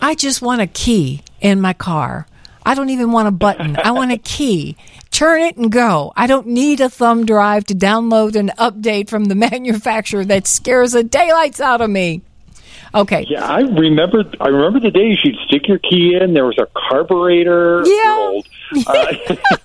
[0.02, 2.26] I just want a key in my car.
[2.64, 3.76] I don't even want a button.
[3.76, 4.76] I want a key.
[5.12, 6.12] Turn it and go.
[6.16, 10.92] I don't need a thumb drive to download an update from the manufacturer that scares
[10.92, 12.22] the daylights out of me.
[12.94, 13.24] Okay.
[13.28, 14.24] yeah, I remember.
[14.40, 16.34] I remember the days you'd stick your key in.
[16.34, 17.82] There was a carburetor.
[17.86, 18.40] Yeah.
[18.86, 19.12] Uh,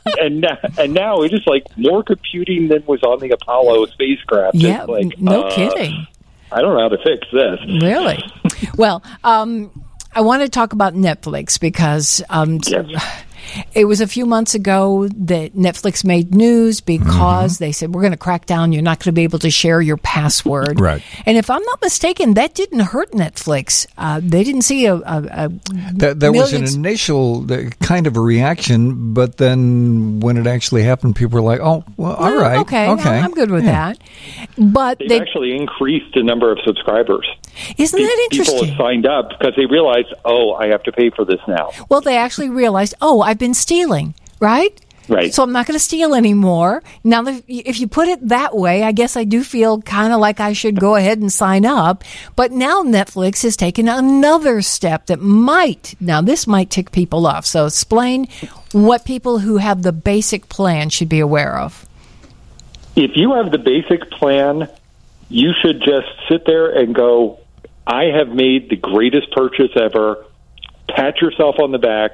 [0.20, 4.56] and now, and now it is like more computing than was on the Apollo spacecraft.
[4.56, 6.08] It's Yeah, like, no uh, kidding.
[6.52, 7.60] I don't know how to fix this.
[7.82, 8.24] Really?
[8.78, 9.72] well, um,
[10.14, 13.24] I want to talk about Netflix because um, Yes.
[13.74, 18.12] It was a few months ago that Netflix made news because they said we're going
[18.12, 18.72] to crack down.
[18.72, 20.80] You're not going to be able to share your password.
[20.80, 21.02] Right.
[21.26, 23.88] And if I'm not mistaken, that didn't hurt Netflix.
[23.98, 24.96] Uh, they didn't see a.
[24.96, 25.50] a, a
[25.94, 30.84] There, there was an initial uh, kind of a reaction, but then when it actually
[30.84, 33.94] happened, people were like, "Oh, well, all "Oh, right, okay, okay, I'm good with Yeah.
[33.94, 33.98] that.
[34.58, 37.28] But They've they actually increased the number of subscribers.
[37.78, 38.68] isn't Pe- that People interesting?
[38.70, 41.72] have signed up because they realized, oh, I have to pay for this now.
[41.90, 44.78] Well, they actually realized, oh, I've been stealing, right?
[45.08, 45.34] Right.
[45.34, 46.84] So I'm not going to steal anymore.
[47.04, 50.40] Now, if you put it that way, I guess I do feel kind of like
[50.40, 52.04] I should go ahead and sign up.
[52.36, 57.46] But now Netflix has taken another step that might, now this might tick people off.
[57.46, 58.28] So explain
[58.74, 61.88] what people who have the basic plan should be aware of.
[62.96, 64.70] if you have the basic plan,
[65.30, 67.40] you should just sit there and go,
[67.88, 70.26] I have made the greatest purchase ever.
[70.88, 72.12] Pat yourself on the back.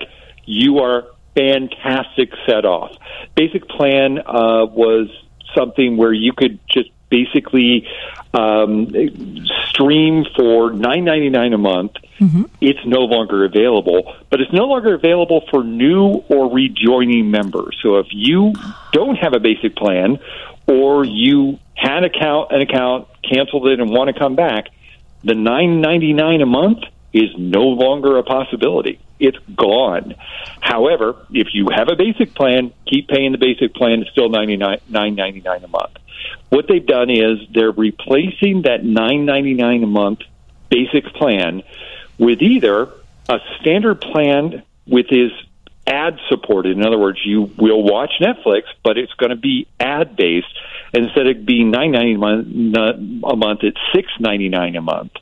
[0.47, 1.05] You are
[1.35, 2.97] fantastic set off.
[3.35, 5.07] Basic plan uh, was
[5.55, 7.87] something where you could just basically
[8.33, 8.91] um,
[9.69, 11.93] stream for nine ninety nine a month
[12.61, 14.15] it's no longer available.
[14.29, 17.77] But it's no longer available for new or rejoining members.
[17.83, 18.53] So if you
[18.91, 20.19] don't have a basic plan,
[20.67, 24.69] or you had account an account, canceled it, and want to come back,
[25.23, 26.79] the nine ninety nine a month
[27.17, 28.99] is no longer a possibility.
[29.19, 30.15] It's gone.
[30.61, 34.01] However, if you have a basic plan, keep paying the basic plan.
[34.01, 35.97] It's still ninety nine nine ninety nine a month.
[36.49, 40.19] What they've done is they're replacing that nine ninety nine a month
[40.69, 41.63] basic plan
[42.17, 42.89] with either
[43.29, 45.31] a standard plan with is
[45.85, 46.77] ad supported.
[46.77, 50.47] In other words, you will watch Netflix, but it's going to be ad based.
[50.93, 55.13] Instead of being nine ninety a month, it's six ninety nine a month.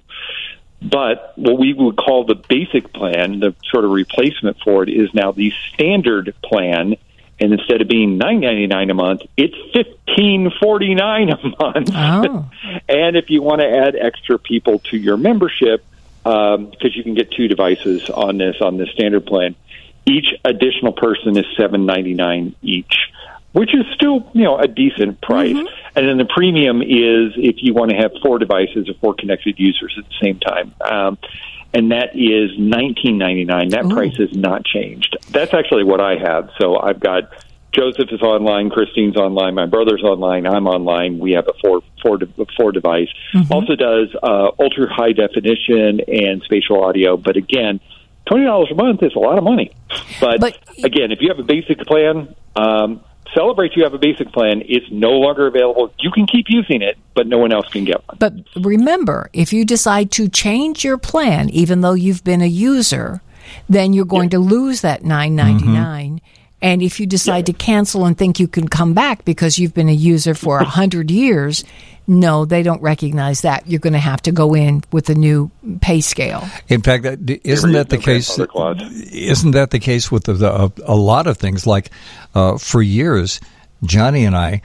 [0.90, 5.14] But what we would call the basic plan, the sort of replacement for it, is
[5.14, 6.96] now the standard plan.
[7.40, 11.90] And instead of being nine ninety nine a month, it's fifteen forty nine a month.
[11.94, 12.50] Oh.
[12.90, 15.84] and if you want to add extra people to your membership,
[16.24, 19.56] um, because you can get two devices on this on this standard plan,
[20.06, 22.96] each additional person is seven ninety nine each,
[23.56, 25.56] which is still you know a decent price.
[25.96, 29.56] And then the premium is if you want to have four devices or four connected
[29.58, 30.76] users at the same time.
[30.82, 31.18] Um,
[31.74, 33.70] and that is nineteen ninety nine.
[33.70, 35.18] That price has not changed.
[35.32, 36.50] That's actually what I have.
[36.60, 37.24] So I've got
[37.72, 41.20] Joseph is online, Christine's online, my brother's online, I'm online.
[41.20, 42.20] We have a four four
[42.58, 43.10] four device.
[43.52, 47.16] Also does uh, ultra high definition and spatial audio.
[47.18, 47.80] But again,
[48.26, 49.72] twenty dollars a month is a lot of money.
[50.20, 53.02] But, But- again, if you have a basic plan, um,
[53.36, 54.64] celebrate you have a basic plan.
[54.66, 55.94] It's no longer available.
[56.00, 58.18] You can keep using it, but no one else can get one.
[58.20, 63.22] But remember, if you decide to change your plan, even though you've been a user,
[63.70, 66.16] then you're going to lose that nine ninety nine.
[66.16, 66.35] Mm-hmm.
[66.66, 69.88] And if you decide to cancel and think you can come back because you've been
[69.88, 71.64] a user for a hundred years,
[72.08, 73.68] no, they don't recognize that.
[73.68, 75.52] You're going to have to go in with a new
[75.82, 76.44] pay scale.
[76.68, 78.40] In fact, that- isn't that the case?
[78.40, 81.68] Isn't that the case with the, the, a lot of things?
[81.68, 81.92] Like
[82.34, 83.40] uh, for years,
[83.84, 84.64] Johnnie and I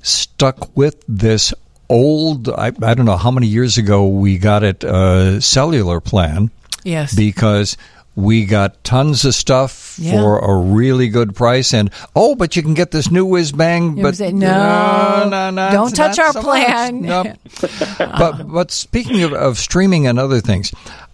[0.00, 1.52] stuck with this
[1.90, 2.48] old.
[2.48, 6.50] I, I don't know how many years ago we got it uh, cellular plan
[6.84, 7.14] Yes.
[7.14, 7.76] because
[8.16, 10.12] we got tons of stuff Yeah.
[10.12, 14.00] for a really good price and oh but you can get this new whiz bang
[14.00, 17.02] but say, "No, no, no, don't touch our so plan.
[17.02, 17.26] Nope.
[17.98, 20.72] but but speaking of, of streaming and other things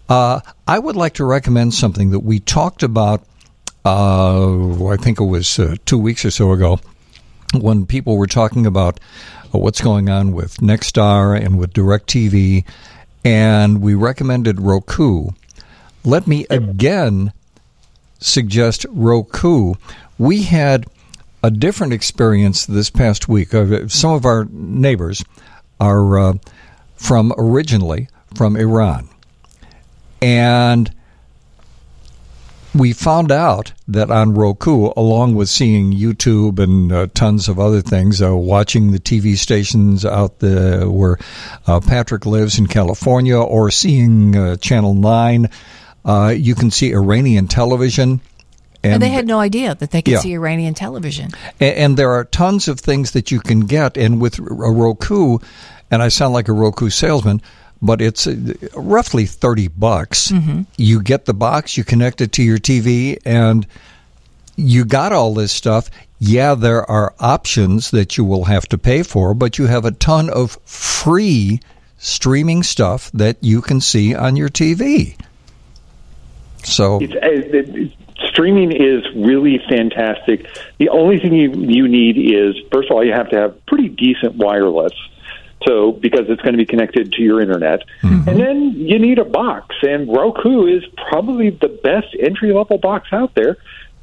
[0.09, 3.23] uh, I would like to recommend something that we talked about
[3.85, 6.79] uh, I think it was uh, two weeks or so ago
[7.59, 8.99] when people were talking about
[9.53, 12.63] uh, what's going on with Nexstar and with DirecTV,
[13.25, 15.29] and we recommended Roku.
[16.03, 17.31] Let me again
[18.19, 19.75] suggest Roku.
[20.17, 20.85] We had
[21.43, 23.53] a different experience this past week.
[23.53, 25.23] Uh, Some of our neighbors
[25.79, 26.33] are uh,
[26.95, 29.09] from originally from Iran,
[30.21, 30.91] and
[32.73, 37.81] we found out that on Roku, along with seeing YouTube and uh, tons of other
[37.81, 41.17] things, uh, watching the TV stations out there where
[41.67, 45.49] uh, Patrick lives in California, or seeing uh, Channel Nine,
[46.05, 48.21] uh, you can see Iranian television.
[48.83, 50.19] and they had no idea that they could Yeah.
[50.21, 51.29] see Iranian television.
[51.59, 53.95] A- And there are tons of things that you can get.
[53.97, 55.37] And with a Roku,
[55.91, 57.41] and I sound like a Roku salesman,
[57.81, 58.35] but it's uh,
[58.75, 60.33] roughly 30 bucks.
[60.77, 63.67] You get the box, you connect it to your TV, and
[64.55, 65.89] you got all this stuff.
[66.19, 69.91] Yeah, there are options that you will have to pay for, but you have a
[69.91, 71.59] ton of free
[71.97, 75.15] streaming stuff that you can see on your TV.
[76.63, 77.91] So, It's, uh, it-
[78.29, 80.45] streaming is really fantastic.
[80.77, 83.89] The only thing you you need is first of all you have to have pretty
[83.89, 84.93] decent wireless.
[85.67, 89.25] So because it's going to be connected to your internet, and then you need a
[89.25, 89.75] box.
[89.83, 93.57] And Roku is probably the best entry level box out there.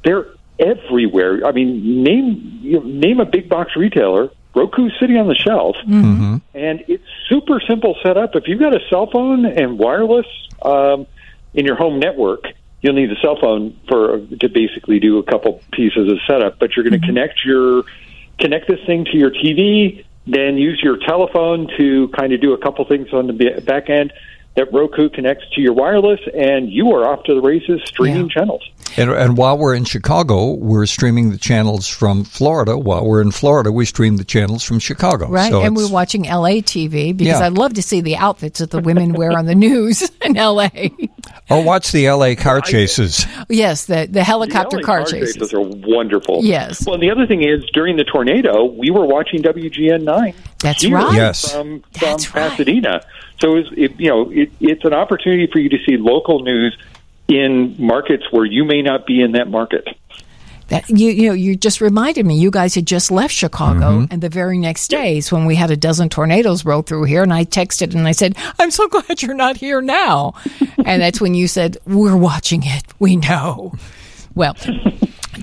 [0.05, 0.27] They're
[0.57, 1.45] everywhere.
[1.45, 4.29] I mean, name you know, name a big box retailer.
[4.55, 8.35] Roku's sitting on the shelf, and it's super simple setup.
[8.35, 10.25] If you've got a cell phone and wireless
[10.61, 11.07] um,
[11.53, 12.43] in your home network,
[12.81, 16.59] you'll need a cell phone for to basically do a couple pieces of setup.
[16.59, 17.07] But you're going to mm-hmm.
[17.07, 17.83] connect your
[18.39, 22.57] connect this thing to your TV, then use your telephone to kind of do a
[22.57, 24.13] couple things on the back end.
[24.59, 28.41] That Roku connects to your wireless, and you are off to the races streaming Yeah.
[28.41, 28.61] channels.
[28.97, 32.77] And, and while we're in Chicago, we're streaming the channels from Florida.
[32.77, 35.29] While we're in Florida, we stream the channels from Chicago.
[35.29, 37.45] Right, So and we're watching LA TV because Yeah.
[37.45, 40.67] I'd love to see the outfits that the women wear on the news in LA.
[41.49, 42.35] Or oh, watch the L.A.
[42.35, 43.25] car chases.
[43.47, 45.35] Yes, the the helicopter The LA car chases.
[45.35, 46.41] chases are wonderful.
[46.43, 46.85] Yes.
[46.85, 50.33] Well, and the other thing is, during the tornado, we were watching WGN nine.
[50.61, 51.15] That's right.
[51.15, 51.49] Yes.
[51.51, 52.51] From from That's right.
[53.39, 53.63] Pasadena.
[53.65, 56.77] So it, it, you know, it, it's an opportunity for you to see local news
[57.27, 59.87] in markets where you may not be in that market.
[60.67, 62.37] That you you know you just reminded me.
[62.37, 64.13] You guys had just left Chicago, mm-hmm.
[64.13, 67.23] and the very next day is when we had a dozen tornadoes roll through here.
[67.23, 70.35] And I texted and I said, "I'm so glad you're not here now."
[70.85, 72.83] and that's when you said, "We're watching it.
[72.99, 73.73] We know."
[74.35, 74.53] Well,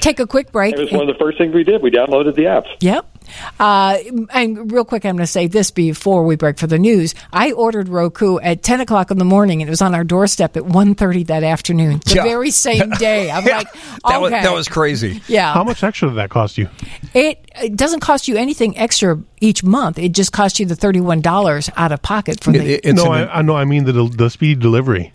[0.01, 0.75] take a quick break.
[0.75, 1.83] It was one of the first things we did.
[1.83, 2.65] We downloaded the app.
[2.79, 3.16] Yep.
[3.59, 3.99] Uh,
[4.33, 7.15] and real quick, I'm going to say this before we break for the news.
[7.33, 10.57] I ordered Roku at 10 o'clock in the morning, and it was on our doorstep
[10.57, 12.23] at 1.30 that afternoon, the Yeah.
[12.25, 13.31] very same day.
[13.31, 13.73] I'm like,
[14.07, 14.43] That, was, okay.
[14.43, 15.21] that was crazy.
[15.29, 15.53] yeah.
[15.53, 16.69] How much extra did that cost you?
[17.15, 19.99] It, it doesn't cost you anything extra each month.
[19.99, 22.59] It just costs you the $31 out of pocket for the.
[22.75, 23.57] It- it's no, an- I, I know.
[23.57, 25.13] I mean the the speed delivery.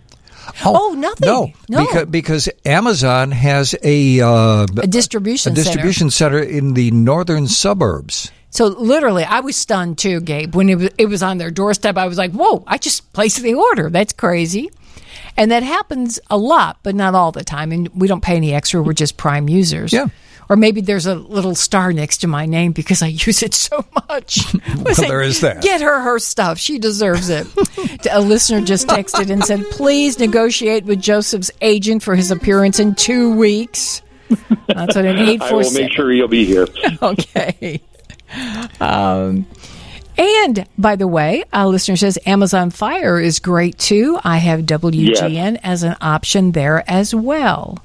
[0.64, 1.26] Oh, nothing.
[1.26, 1.86] No, No.
[1.86, 6.38] Because, because Amazon has a uh, a distribution a distribution center.
[6.40, 8.30] in the northern suburbs.
[8.50, 10.54] So literally, I was stunned too, Gabe.
[10.54, 12.62] When it was, it was on their doorstep, I was like, "Whoa!
[12.66, 13.88] I just placed the order.
[13.88, 14.70] That's crazy."
[15.36, 17.72] And that happens a lot, but not all the time.
[17.72, 18.82] And we don't pay any extra.
[18.82, 19.92] We're just Prime users.
[19.92, 20.08] Yeah.
[20.52, 23.86] Or maybe there's a little star next to my name because I use it so
[24.10, 24.54] much.
[24.76, 25.62] Listen, there is that.
[25.62, 26.58] Get her her stuff.
[26.58, 27.46] She deserves it.
[28.10, 32.94] a listener just texted and said, "Please negotiate with Joseph's agent for his appearance in
[32.94, 34.02] two weeks."
[34.68, 36.66] That's what an eight I four will make sure you'll be here.
[37.02, 37.80] okay.
[38.78, 39.46] Um,
[40.18, 44.18] and by the way, a listener says Amazon Fire is great too.
[44.22, 47.82] I have WGN as an option there as well.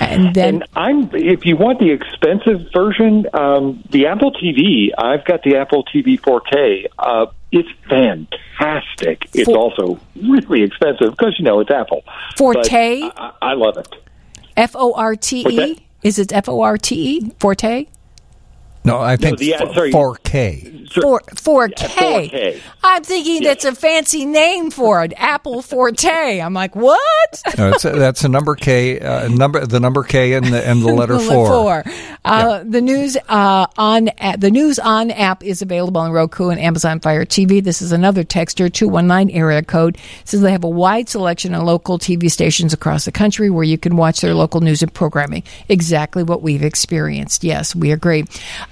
[0.00, 4.88] And then, and I'm if you want the expensive version, um, the Apple TV.
[4.96, 6.86] I've got the Apple TV 4K.
[6.98, 9.28] Uh, it's fantastic.
[9.32, 12.02] It's For- also really expensive because you know it's Apple.
[12.36, 13.00] Forte?
[13.00, 13.88] But I, I love it.
[14.56, 15.46] F O R T?
[15.48, 15.78] E.
[16.02, 17.30] Is it F O R T E?
[17.38, 17.86] Forte?
[18.84, 19.90] No, I think the- uh, f- sorry.
[19.92, 20.70] 4K.
[21.02, 22.28] Four, 4K.
[22.30, 22.60] 4K.
[22.84, 25.12] I'm thinking that's a fancy name for it.
[25.16, 26.38] Apple Forte.
[26.40, 27.42] I'm like, what?
[27.58, 30.92] No, it's, that's a number K, uh, number the number K and the and the
[30.94, 31.84] letter The four.
[32.24, 36.60] Uh, The news uh, on a- the news on app is available on Roku and
[36.60, 37.64] Amazon Fire TV.
[37.64, 41.54] This is another texter two one nine area code says they have a wide selection
[41.54, 44.92] of local TV stations across the country where you can watch their local news and
[44.94, 45.42] programming.
[45.68, 47.42] Exactly what we've experienced.
[47.42, 48.24] Yes, we agree.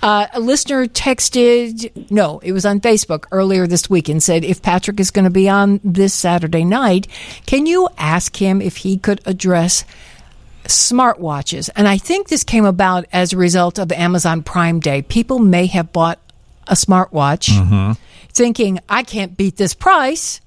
[0.03, 4.61] Uh, a listener texted, no, it was on Facebook earlier this week and said if
[4.61, 7.07] Patrick is going to be on this Saturday night,
[7.47, 9.85] can you ask him if he could address
[10.65, 11.71] smartwatches.
[11.75, 15.03] And I think this came about as a result of Amazon Prime Day.
[15.03, 16.19] People may have bought
[16.67, 17.97] a smartwatch
[18.29, 20.41] thinking, I can't beat this price.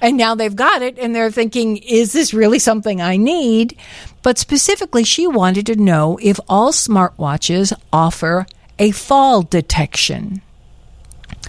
[0.00, 3.78] And now they've got it and they're thinking, is this really something I need?
[4.22, 8.46] But specifically, she wanted to know if all smartwatches offer
[8.78, 10.42] a fall detection.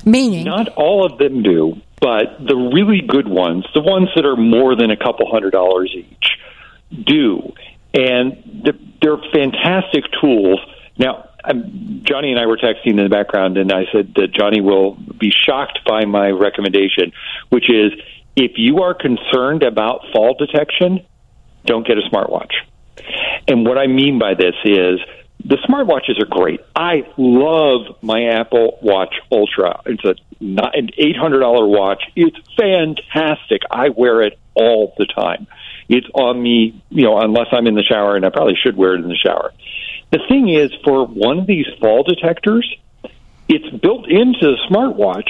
[0.05, 4.37] Meaning, Not all of them do, but the really good ones, the ones that are
[4.37, 6.37] more than a couple hundred dollars each,
[7.05, 7.53] do.
[7.93, 10.59] And they're, fantastic tools.
[10.97, 11.29] Now,
[12.03, 15.31] Johnnie and I were texting in the background, and I said that Johnnie will be
[15.31, 17.13] shocked by my recommendation,
[17.49, 17.93] which is
[18.35, 21.05] if you are concerned about fall detection,
[21.65, 22.51] don't get a smartwatch.
[23.47, 24.99] And what I mean by this is
[25.45, 26.61] the smartwatches are great.
[26.75, 29.81] I love my Apple Watch Ultra.
[29.85, 32.03] It's a not an eight hundred dollar watch.
[32.15, 33.61] It's fantastic.
[33.71, 35.47] I wear it all the time.
[35.89, 38.95] It's on me, you know, unless I'm in the shower, and I probably should wear
[38.95, 39.53] it in the shower.
[40.11, 42.69] The thing is, for one of these fall detectors,
[43.47, 45.29] it's built into the smartwatch,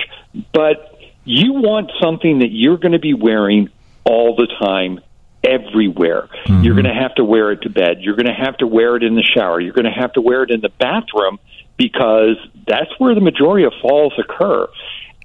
[0.53, 3.69] but you want something that you're going to be wearing
[4.03, 4.99] all the time,
[5.48, 6.28] everywhere.
[6.45, 6.74] You're mm-hmm.
[6.74, 7.98] going to have to wear it to bed.
[8.02, 9.60] You're going to have to wear it in the shower.
[9.60, 11.40] You're going to have to wear it in the bathroom
[11.78, 12.38] because
[12.68, 14.68] that's where the majority of falls occur.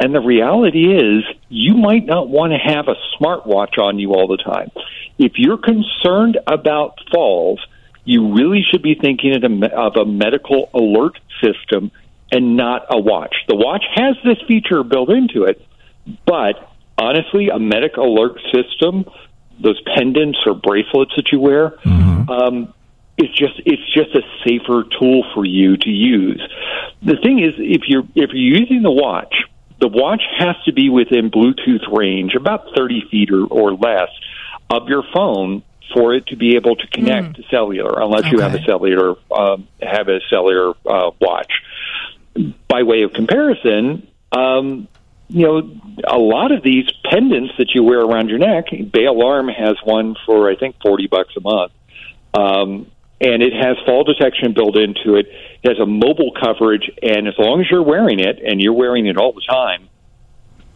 [0.00, 4.26] And the reality is, you might not want to have a smartwatch on you all
[4.26, 4.70] the time.
[5.18, 7.60] If you're concerned about falls,
[8.04, 11.90] you really should be thinking of a, of a medical alert system
[12.32, 13.34] and not a watch.
[13.46, 15.64] The watch has this feature built into it,
[16.26, 19.04] but honestly, a medic alert system,
[19.62, 21.74] those pendants or bracelets that you wear,
[22.28, 22.74] um,
[23.18, 26.42] it's just it's just a safer tool for you to use.
[27.02, 29.34] The thing is, if you're if you're using the watch,
[29.80, 34.08] the watch has to be within Bluetooth range, about thirty feet or, or less,
[34.70, 35.62] of your phone
[35.94, 39.68] for it to be able to connect to cellular, unless you have a cellular um,
[39.80, 41.52] have a cellular uh, watch.
[42.66, 44.88] By way of comparison, um,
[45.32, 48.66] you know, a lot of these pendants that you wear around your neck.
[48.92, 51.72] Bay Alarm has one for I think forty bucks a month,
[52.34, 52.90] um,
[53.20, 55.26] and it has fall detection built into it.
[55.62, 59.06] It has a mobile coverage, and as long as you're wearing it and you're wearing
[59.06, 59.88] it all the time,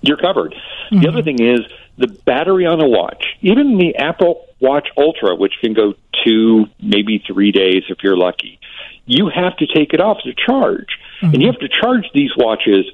[0.00, 0.54] you're covered.
[0.90, 1.60] The other thing is
[1.98, 7.22] the battery on a watch, even the Apple Watch Ultra, which can go two, maybe
[7.26, 8.58] three days if you're lucky.
[9.04, 12.86] You have to take it off to charge, and you have to charge these watches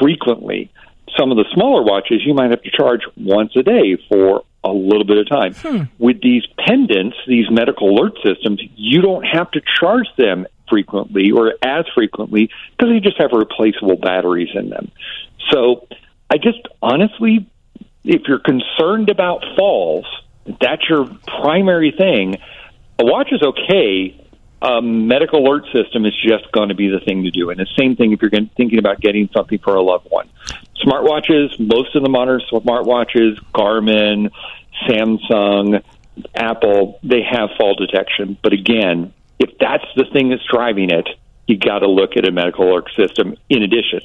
[0.00, 0.70] frequently.
[1.16, 4.72] Some of the smaller watches you might have to charge once a day for a
[4.72, 5.54] little bit of time.
[5.54, 5.82] Hmm.
[5.98, 11.54] With these pendants, these medical alert systems, you don't have to charge them frequently or
[11.62, 14.90] as frequently because they just have replaceable batteries in them.
[15.50, 15.86] So
[16.30, 17.48] I just honestly,
[18.04, 20.06] if you're concerned about falls,
[20.60, 22.36] that's your primary thing.
[22.98, 24.27] A watch is okay.
[24.60, 27.50] A medical alert system is just going to be the thing to do.
[27.50, 30.28] And the same thing if you're thinking about getting something for a loved one.
[30.84, 34.30] Smartwatches, most of the modern smartwatches, Garmin,
[34.88, 35.82] Samsung,
[36.34, 38.36] Apple, they have fall detection.
[38.42, 41.08] But again, if that's the thing that's driving it,
[41.46, 44.00] you got to look at a medical alert system in addition.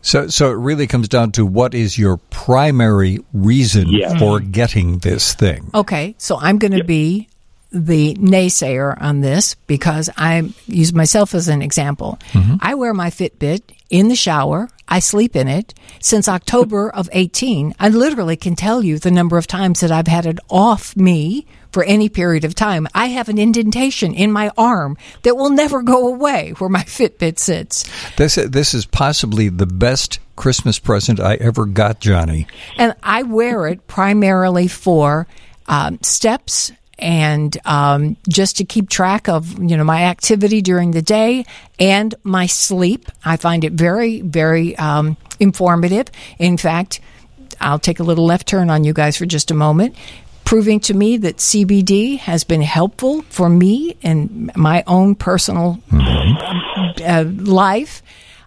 [0.00, 4.18] So, so it really comes down to what is your primary reason Yes.
[4.18, 5.70] for getting this thing.
[5.74, 7.28] Okay, so I'm going to be
[7.72, 12.18] the naysayer on this because I use myself as an example.
[12.60, 14.68] I wear my Fitbit in the shower.
[14.88, 17.74] I sleep in it since October of 18.
[17.80, 21.46] I literally can tell you the number of times that I've had it off me
[21.72, 22.86] for any period of time.
[22.94, 27.38] I have an indentation in my arm that will never go away where my Fitbit
[27.38, 27.84] sits.
[28.16, 32.46] This this is possibly the best Christmas present I ever got, Johnnie.
[32.76, 35.26] and I wear it primarily for
[35.66, 36.72] um, steps
[37.02, 41.44] and um, just to keep track of you know my activity during the day
[41.78, 43.10] and my sleep.
[43.24, 46.06] I find it very very um, informative.
[46.38, 47.00] In fact,
[47.60, 49.96] I'll take a little left turn on you guys for just a moment.
[50.44, 57.24] Proving to me that CBD has been helpful for me and my own personal uh,
[57.26, 58.02] life.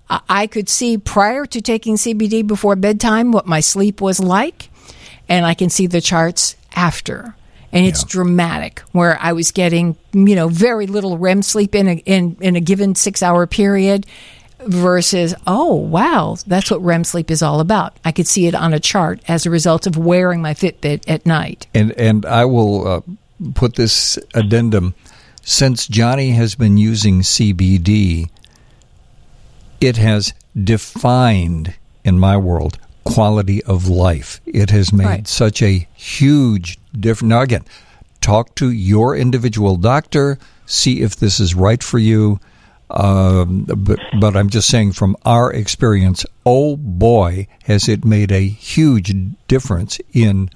[0.07, 4.69] I could see prior to taking CBD before bedtime what my sleep was like,
[5.27, 7.33] and I can see the charts after.
[7.75, 11.93] And it's dramatic where I was getting, you know, very little REM sleep in a,
[12.05, 14.05] in, in a given six hour period
[14.59, 17.97] versus, oh, wow, that's what REM sleep is all about.
[18.03, 21.25] I could see it on a chart as a result of wearing my Fitbit at
[21.25, 21.67] night.
[21.73, 23.01] And and I will uh,
[23.53, 24.95] put this addendum:
[25.41, 28.29] since Johnnie has been using CBD,
[29.81, 34.41] it has defined in my world quality of life.
[34.45, 35.27] It has made Right.
[35.27, 37.29] such a huge difference.
[37.29, 37.63] Now, again,
[38.21, 42.39] talk to your individual doctor, see if this is right for you.
[42.89, 48.47] Um, but, but I'm just saying from our experience, oh boy, has it made a
[48.47, 49.13] huge
[49.47, 50.49] difference in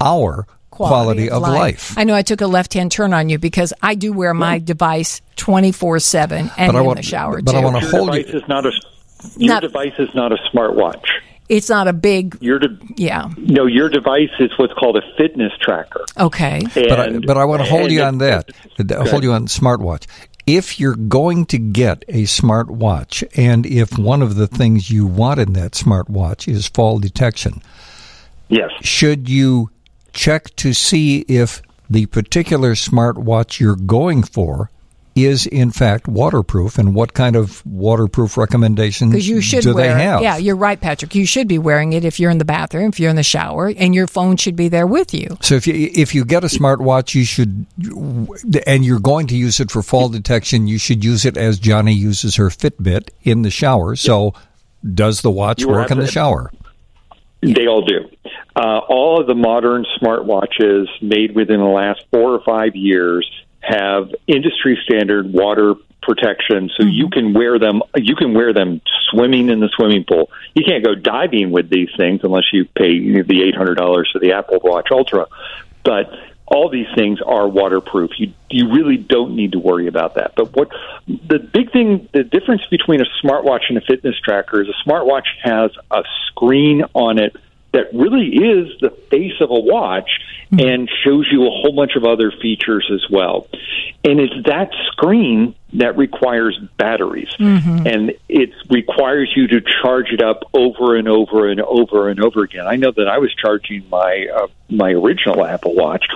[0.00, 1.94] our quality, of, life.
[1.96, 4.58] I know I took a left hand turn on you because I do wear my
[4.60, 7.58] device 24 7 and But I in want- the shower but too.
[7.58, 8.38] I wanna hold device you.
[8.40, 8.70] is not a
[9.36, 11.02] your Not- device is not a smartwatch.
[11.48, 13.30] It's not a big, Your de- yeah.
[13.36, 16.04] no, your device is what's called a fitness tracker.
[16.18, 16.62] Okay.
[16.74, 18.50] but I, but I want to hold you on that.
[19.08, 20.06] Hold you on smartwatch.
[20.46, 25.40] If you're going to get a smartwatch, and if one of the things you want
[25.40, 27.60] in that smartwatch is fall detection,
[28.48, 28.70] Yes.
[28.80, 29.70] should you
[30.12, 31.60] check to see if
[31.90, 34.70] the particular smartwatch you're going for
[35.26, 39.94] is in fact waterproof and what kind of waterproof recommendations Because you should do wear
[39.96, 40.22] they have?
[40.22, 41.14] Yeah, you're right, Patrick.
[41.14, 43.72] You should be wearing it if you're in the bathroom, if you're in the shower,
[43.76, 45.36] and your phone should be there with you.
[45.40, 47.66] So if you if you get a smartwatch, you should,
[48.66, 51.92] and you're going to use it for fall detection, you should use it as Johnnie
[51.94, 53.96] uses her Fitbit in the shower.
[53.96, 54.34] So
[54.94, 56.52] does the watch You work in the absolutely- shower?
[57.40, 58.08] They all do.
[58.56, 63.28] Uh, all of the modern smartwatches made within the last four or five years
[63.68, 67.12] have industry standard water protection, so you mm-hmm.
[67.12, 67.82] can wear them.
[67.94, 68.80] You can wear them
[69.10, 70.30] swimming in the swimming pool.
[70.54, 74.18] You can't go diving with these things unless you pay the eight hundred dollars for
[74.18, 75.26] the Apple Watch Ultra.
[75.84, 76.10] But
[76.46, 78.12] all these things are waterproof.
[78.18, 80.34] You you really don't need to worry about that.
[80.34, 80.70] But what
[81.06, 85.26] the big thing, the difference between a smartwatch and a fitness tracker is a smartwatch
[85.42, 87.36] has a screen on it
[87.72, 90.10] that really is the face of a watch
[90.50, 93.46] and shows you a whole bunch of other features as well.
[94.04, 97.28] And it's that screen that requires batteries.
[97.86, 102.42] And it requires you to charge it up over and over and over and over
[102.42, 102.66] again.
[102.66, 106.06] I know that I was charging my uh, my original Apple Watch,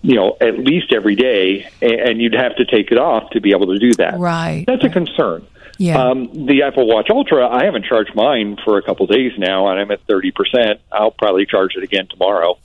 [0.00, 3.50] you know, at least every day, and you'd have to take it off to be
[3.50, 4.18] able to do that.
[4.18, 4.64] Right.
[4.66, 5.46] That's a concern.
[5.82, 6.00] Yeah.
[6.00, 9.80] Um, the Apple Watch Ultra, I haven't charged mine for a couple days now, and
[9.80, 10.80] I'm at thirty percent.
[10.92, 12.56] I'll probably charge it again tomorrow.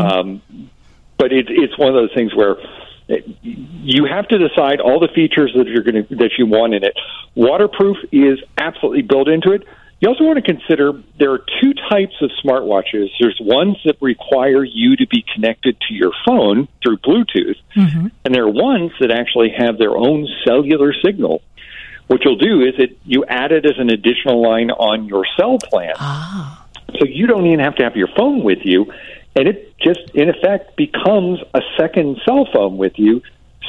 [0.00, 0.42] Um,
[1.16, 2.56] but it, it's one of those things where
[3.42, 6.82] you have to decide all the features that you're going to that you want in
[6.82, 6.96] it.
[7.36, 9.62] Waterproof is absolutely built into it.
[10.00, 13.08] You also want to consider there are two types of smartwatches.
[13.20, 17.56] There's ones that require you to be connected to your phone through Bluetooth,
[18.24, 21.42] and there are ones that actually have their own cellular signal.
[22.08, 25.58] What you'll do is it you add it as an additional line on your cell
[25.58, 25.94] plan.
[25.98, 26.66] Ah.
[26.98, 28.92] So you don't even have to have your phone with you,
[29.34, 33.22] and it just in effect becomes a second cell phone with you.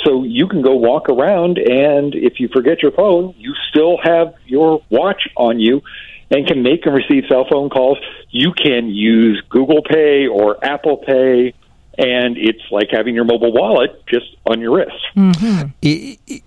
[0.04, 4.36] So you can go walk around, and if you forget your phone, you still have
[4.46, 5.82] your watch on you
[6.30, 7.98] and can make and receive cell phone calls.
[8.30, 11.54] You can use Google Pay or Apple Pay,
[11.98, 14.92] and it's like having your mobile wallet just on your wrist.
[15.16, 15.70] Mm-hmm.
[15.84, 16.42] I- i-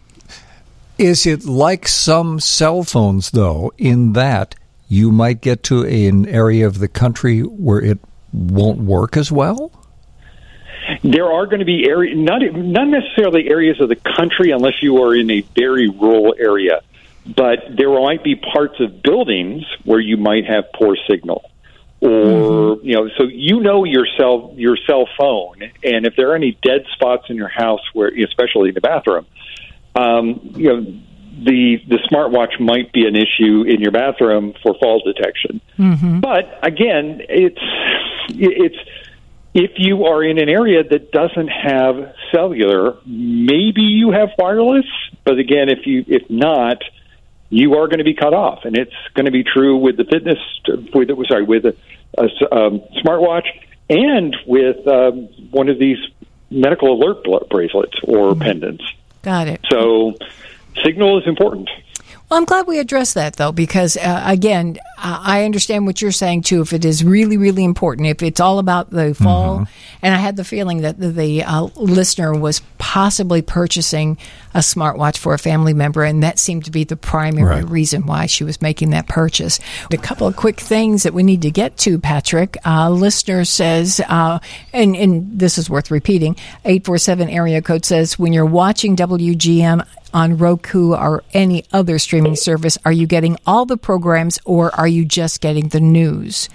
[1.01, 4.55] Is it like some cell phones, though, in that
[4.87, 7.99] you might get to an area of the country where it
[8.35, 9.73] won't work as well?
[11.03, 15.03] There are going to be area not not necessarily areas of the country unless you
[15.03, 16.83] are in a very rural area,
[17.25, 21.51] but there might be parts of buildings where you might have poor signal.
[22.03, 22.87] Or mm-hmm.
[22.87, 26.59] you know, so you know your cell your cell phone, and if there are any
[26.63, 29.25] dead spots in your house, where especially in the bathroom,
[29.95, 30.81] um, you know
[31.45, 35.61] the the smartwatch might be an issue in your bathroom for fall detection.
[36.21, 37.61] But again, it's
[38.29, 38.77] it's
[39.55, 44.87] if you are in an area that doesn't have cellular, maybe you have wireless.
[45.25, 46.83] But again, if you if not,
[47.49, 50.05] you are going to be cut off, and it's going to be true with the
[50.05, 50.39] fitness
[50.95, 51.77] with sorry with a,
[52.19, 52.23] a
[52.55, 53.47] um, smartwatch
[53.89, 55.99] and with um, one of these
[56.51, 58.85] medical alert bracelets or pendants.
[59.23, 59.61] Got it.
[59.71, 60.15] So,
[60.85, 61.69] signal is important.
[62.31, 66.43] Well, I'm glad we addressed that though, because uh, again, I understand what you're saying
[66.43, 66.61] too.
[66.61, 69.67] If it is really, really important, if it's all about the fall,
[70.01, 74.17] and I had the feeling that the, the uh, listener was possibly purchasing
[74.55, 77.69] a smartwatch for a family member, and that seemed to be the primary Right.
[77.69, 79.59] reason why she was making that purchase.
[79.93, 82.57] A couple of quick things that we need to get to, Patrick.
[82.65, 84.39] Uh, listener says, uh,
[84.73, 86.35] and, and this is worth repeating,
[86.65, 92.79] 847 area code says, when you're watching WGN on Roku or any other streaming service,
[92.85, 96.49] are you getting all the programs or are you just getting the news?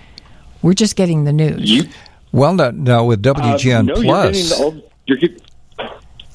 [0.61, 1.69] We're just getting the news.
[1.69, 1.83] You
[2.31, 5.39] Well, now, now with WGN Uh, no, Plus, You're getting all, you're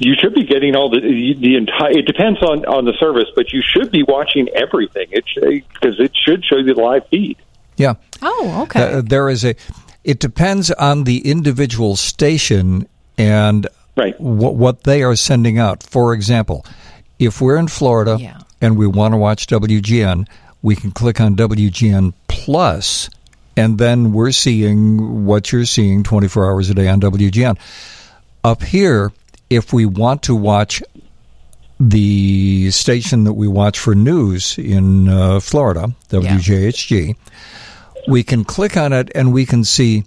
[0.00, 1.90] you should be getting all the the entire.
[1.90, 5.08] It depends on on the service, but you should be watching everything.
[5.10, 7.36] It because it should show you the live feed.
[7.76, 8.94] yeah, oh, okay.
[8.94, 9.54] Uh, there is a.
[10.02, 12.88] It depends on the individual station
[13.18, 14.18] and Right.
[14.18, 15.82] what what they are sending out.
[15.82, 16.64] For example,
[17.20, 18.38] if we're in Florida Yeah.
[18.60, 20.26] and we want to watch WGN,
[20.62, 23.08] we can click on WGN Plus,
[23.56, 27.56] and then we're seeing what you're seeing 24 hours a day on WGN.
[28.42, 29.12] Up here,
[29.50, 30.82] if we want to watch
[31.78, 37.16] the station that we watch for news in uh, Florida, WJHG,
[38.08, 40.04] we can click on it and we can see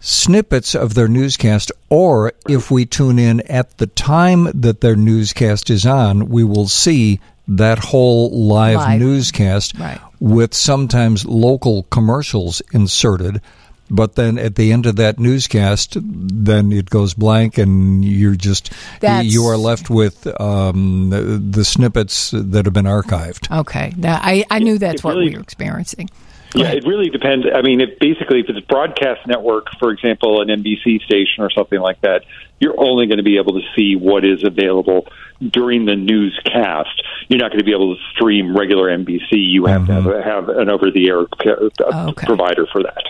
[0.00, 5.70] snippets of their newscast, or if we tune in at the time that their newscast
[5.70, 9.00] is on, we will see that whole live, Live.
[9.00, 10.00] newscast Right.
[10.20, 13.40] with sometimes local commercials inserted.
[13.88, 18.72] But then at the end of that newscast, then it goes blank, and you're just
[18.98, 23.48] That's- you are left with um, the, the snippets that have been archived.
[23.60, 23.92] okay.
[23.96, 26.10] Now, I, I knew that's it what really- we were experiencing.
[26.54, 27.46] Yeah, it really depends.
[27.52, 31.50] I mean, if basically if it's a broadcast network, for example, an NBC station or
[31.50, 32.22] something like that,
[32.60, 35.06] you're only going to be able to see what is available
[35.50, 37.02] during the newscast.
[37.28, 39.32] You're not going to be able to stream regular NBC.
[39.32, 42.26] You have to have, have an over-the-air uh, Okay.
[42.26, 43.02] provider for that.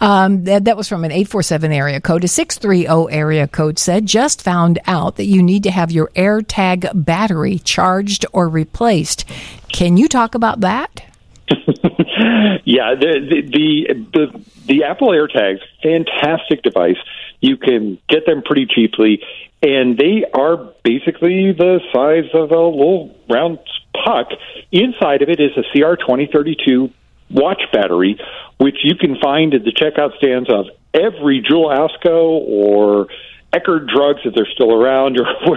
[0.00, 2.24] Um, that, that was from an 847 area code.
[2.24, 7.04] A 630 area code said, just found out that you need to have your AirTag
[7.04, 9.24] battery charged or replaced.
[9.68, 11.04] Can you talk about that?
[12.64, 16.96] Yeah, the the the, the, the Apple AirTags, fantastic device.
[17.40, 19.22] You can get them pretty cheaply,
[19.62, 23.58] and they are basically the size of a little round
[24.04, 24.28] puck.
[24.70, 26.92] Inside of it is a CR2032
[27.30, 28.20] watch battery,
[28.58, 33.08] which you can find at the checkout stands of every Jewel Osco or
[33.52, 35.56] Eckerd Drugs if they're still around, or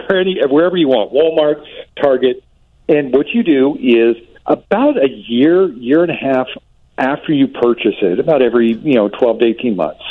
[0.49, 1.65] wherever you want, Walmart,
[2.01, 2.43] Target.
[2.87, 4.15] And what you do is
[4.45, 6.47] about a year, year and a half
[6.97, 10.03] after you purchase it, about every you know twelve to eighteen months,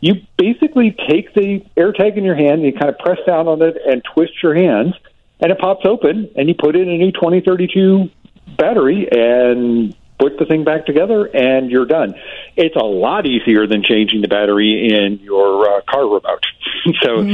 [0.00, 3.48] you basically take the air AirTag in your hand, and you kind of press down
[3.48, 4.94] on it and twist your hands,
[5.40, 8.10] and it pops open, and you put in a new twenty thirty two
[8.56, 12.14] battery and put the thing back together, and you're done.
[12.56, 16.44] It's a lot easier than changing the battery in your uh, car remote.
[17.02, 17.24] so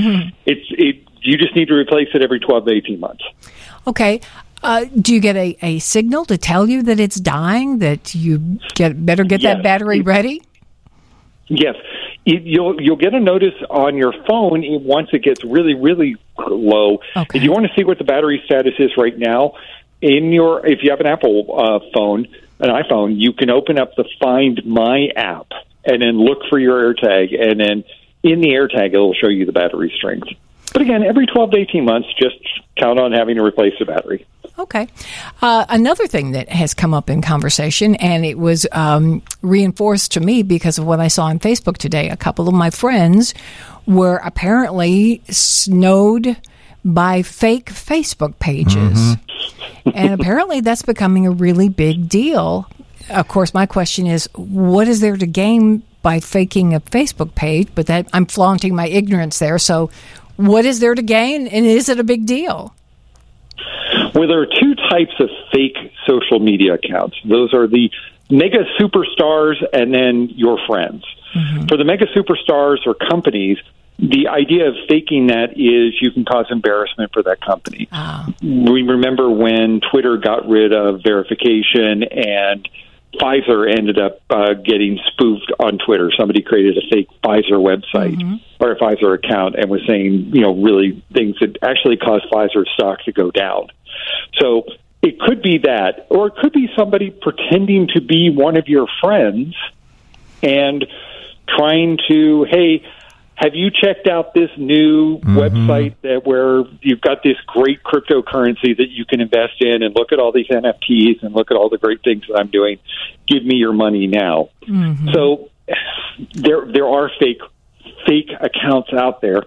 [0.46, 1.04] it's it.
[1.22, 3.22] You just need to replace it every 12 to 18 months.
[3.86, 4.22] Okay.
[4.62, 8.58] Uh, do you get a, a signal to tell you that it's dying, that you
[8.74, 9.62] get better get that Yes.
[9.62, 10.42] battery ready?
[11.48, 11.74] Yes,
[12.26, 17.00] it, you'll you'll get a notice on your phone once it gets really really low.
[17.16, 17.38] Okay.
[17.38, 19.54] If you want to see what the battery status is right now,
[20.00, 22.28] in your if you have an Apple uh, phone,
[22.60, 25.48] an iPhone, you can open up the Find My app
[25.84, 27.84] and then look for your AirTag, and then
[28.22, 30.28] in the AirTag it'll show you the battery strength.
[30.72, 32.36] But again, every twelve to eighteen months, just
[32.76, 34.26] count on having to replace the battery.
[34.58, 34.88] Okay.
[35.40, 40.20] Uh, another thing that has come up in conversation, and it was um, reinforced to
[40.20, 42.10] me because of what I saw on Facebook today.
[42.10, 43.32] A couple of my friends
[43.86, 46.36] were apparently snowed
[46.84, 49.16] by fake Facebook pages.
[49.94, 52.68] and apparently that's becoming a really big deal.
[53.08, 57.68] Of course, my question is what is there to gain by faking a Facebook page?
[57.74, 59.58] But that I'm flaunting my ignorance there.
[59.58, 59.90] So,
[60.46, 62.74] what is there to gain, and is it a big deal?
[64.14, 65.76] Well, there are two types of fake
[66.06, 67.16] social media accounts.
[67.24, 67.90] Those are the
[68.30, 71.04] mega superstars and then your friends.
[71.34, 71.66] Mm-hmm.
[71.66, 73.58] For the mega superstars or companies,
[73.98, 77.88] the idea of faking that is you can cause embarrassment for that company.
[77.92, 78.32] Ah.
[78.42, 82.66] We remember when Twitter got rid of verification and
[83.14, 86.10] Pfizer ended up uh, getting spoofed on Twitter.
[86.16, 90.54] Somebody created a fake Pfizer website or a Pfizer account and was saying, you know,
[90.54, 93.68] really things that actually caused Pfizer stock to go down.
[94.38, 94.64] So
[95.02, 98.86] it could be that, or it could be somebody pretending to be one of your
[99.00, 99.56] friends
[100.42, 100.86] and
[101.48, 102.84] trying to, hey,
[103.40, 105.38] have you checked out this new mm-hmm.
[105.38, 110.12] website that where you've got this great cryptocurrency that you can invest in and look
[110.12, 112.78] at all these NFTs and look at all the great things that I'm doing.
[113.26, 114.50] Give me your money now.
[114.68, 115.08] Mm-hmm.
[115.14, 115.48] So
[116.34, 117.40] there there are fake
[118.06, 119.44] fake accounts out there.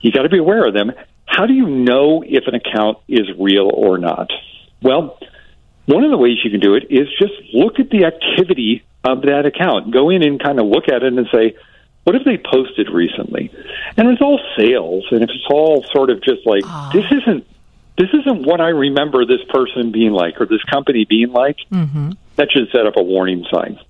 [0.00, 0.92] You got to be aware of them.
[1.26, 4.30] How do you know if an account is real or not?
[4.80, 5.18] Well,
[5.84, 9.22] one of the ways you can do it is just look at the activity of
[9.22, 9.92] that account.
[9.92, 11.54] Go in and kind of look at it and say,
[12.06, 13.50] what have they posted recently?
[13.96, 16.62] And it's all sales, and if it's all sort of just like
[16.92, 17.44] this isn't
[17.98, 21.56] this isn't what I remember this person being like or this company being like,
[22.36, 23.80] that should set up a warning sign.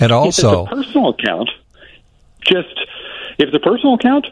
[0.00, 1.50] And also, if it's a personal account,
[2.40, 2.80] just
[3.38, 4.28] if it's a personal account,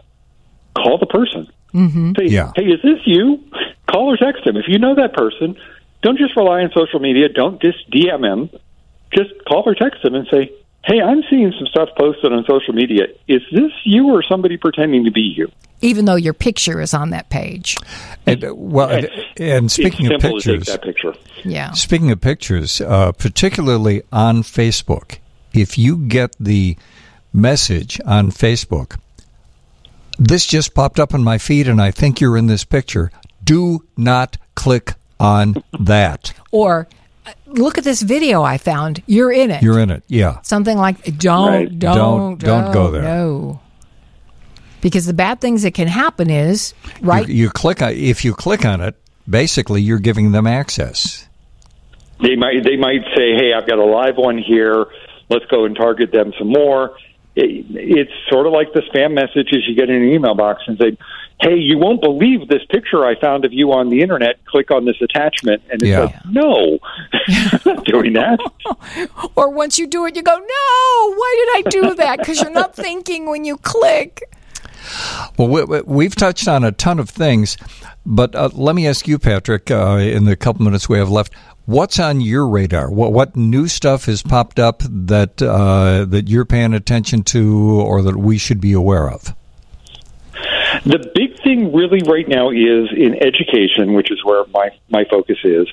[0.75, 1.47] call the person.
[1.75, 2.13] Mm-hmm.
[2.19, 2.53] Say, Yeah.
[2.57, 3.45] hey, is this you?
[3.87, 4.57] Call or text him.
[4.57, 5.57] If you know that person,
[6.01, 7.29] don't just rely on social media.
[7.29, 8.49] Don't just DM him.
[9.13, 10.53] Just call or text him and say,
[10.85, 13.07] hey, I'm seeing some stuff posted on social media.
[13.29, 15.51] Is this you or somebody pretending to be you?
[15.83, 17.77] Even though your picture is on that page.
[18.27, 21.15] and, well, and, and speaking it's of simple to pictures, take that picture.
[21.45, 21.73] Yeah.
[21.73, 25.19] Speaking of pictures, uh, particularly on Facebook,
[25.53, 26.77] if you get the
[27.33, 28.99] message on Facebook,
[30.19, 33.11] this just popped up in my feed and I think you're in this picture,
[33.43, 36.35] do not click on that.
[36.51, 36.89] Or
[37.53, 39.03] look at this video I found.
[39.07, 39.63] You're in it.
[39.63, 40.03] You're in it.
[40.09, 40.41] Yeah.
[40.43, 41.79] Something like don't, Right.
[41.79, 43.03] don't, Don't- don't go there.
[43.03, 43.61] No.
[44.81, 46.73] Because the bad things that can happen is
[47.03, 47.29] right.
[47.29, 48.95] You, you click on, if you click on it,
[49.29, 51.27] basically you're giving them access.
[52.23, 54.87] They might they might say, "Hey, I've got a live one here.
[55.29, 56.97] Let's go and target them some more."
[57.37, 60.77] It, it's sort of like the spam messages you get in an email box and
[60.79, 60.97] say,
[61.41, 64.45] "Hey, you won't believe this picture I found of you on the internet.
[64.47, 66.01] Click on this attachment." And it's Yeah.
[66.07, 66.79] like, "No,
[67.13, 68.39] I'm not doing that."
[69.37, 72.19] or once you do it, you go, no, why did I do that?
[72.19, 74.23] Because you're not thinking when you click.
[75.39, 77.57] Well, we, we- we've touched on a ton of things,
[78.05, 81.33] but uh, let me ask you, Patrick, uh, in the couple minutes we have left,
[81.71, 82.91] what's on your radar?
[82.91, 88.03] What, what new stuff has popped up that uh, that you're paying attention to, or
[88.03, 89.35] that we should be aware of?
[90.85, 95.39] The big thing, really, right now is in education, which is where my my focus
[95.45, 95.67] is.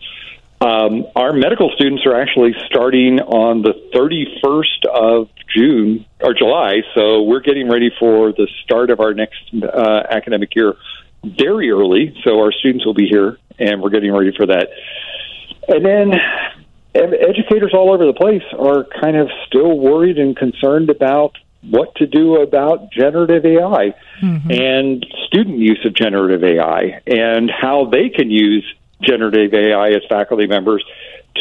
[0.59, 7.21] Um, our medical students are actually starting on the 31st of June or July, so
[7.23, 10.73] we're getting ready for the start of our next uh, academic year
[11.23, 12.15] very early.
[12.23, 14.69] So our students will be here, and we're getting ready for that.
[15.67, 16.13] And then
[16.95, 22.07] educators all over the place are kind of still worried and concerned about what to
[22.07, 24.51] do about generative AI mm-hmm.
[24.51, 28.65] and student use of generative AI and how they can use
[29.01, 30.83] generative AI as faculty members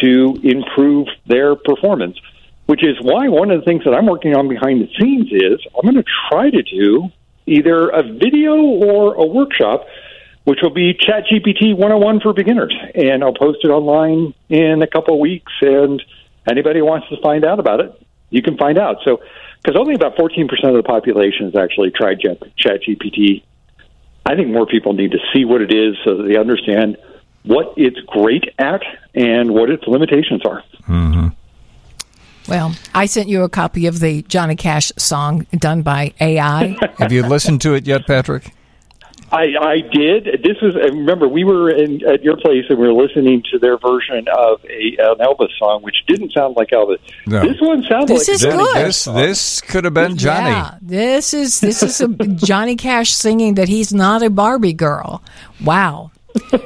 [0.02, 2.18] to improve their performance.
[2.66, 5.64] Which is why one of the things that I'm working on behind the scenes is
[5.76, 7.10] I'm going to try to do
[7.46, 9.86] either a video or a workshop
[10.46, 12.72] which will be ChatGPT 101 for beginners.
[12.94, 15.52] And I'll post it online in a couple of weeks.
[15.60, 16.00] And
[16.48, 18.00] anybody who wants to find out about it,
[18.30, 18.98] you can find out.
[19.04, 19.18] So,
[19.60, 23.42] because only about 14% of the population has actually tried Chat- ChatGPT.
[24.24, 26.96] I think more people need to see what it is so that they understand
[27.42, 28.82] what it's great at
[29.16, 30.62] and what its limitations are.
[30.82, 31.28] Mm-hmm.
[32.48, 36.76] Well, I sent you a copy of the Johnny Cash song done by AI.
[36.98, 38.52] Have you listened to it yet, Patrick?
[39.32, 40.24] I, I did.
[40.44, 43.58] This was I remember we were in at your place and we were listening to
[43.58, 46.98] their version of a an Elvis song, which didn't sound like Elvis.
[47.26, 47.42] No.
[47.42, 48.76] This one sounded This like is a good.
[48.76, 50.50] This this could have been Johnny.
[50.50, 55.22] Yeah, this is this is a Johnny Cash singing that he's not a Barbie girl.
[55.64, 56.12] Wow.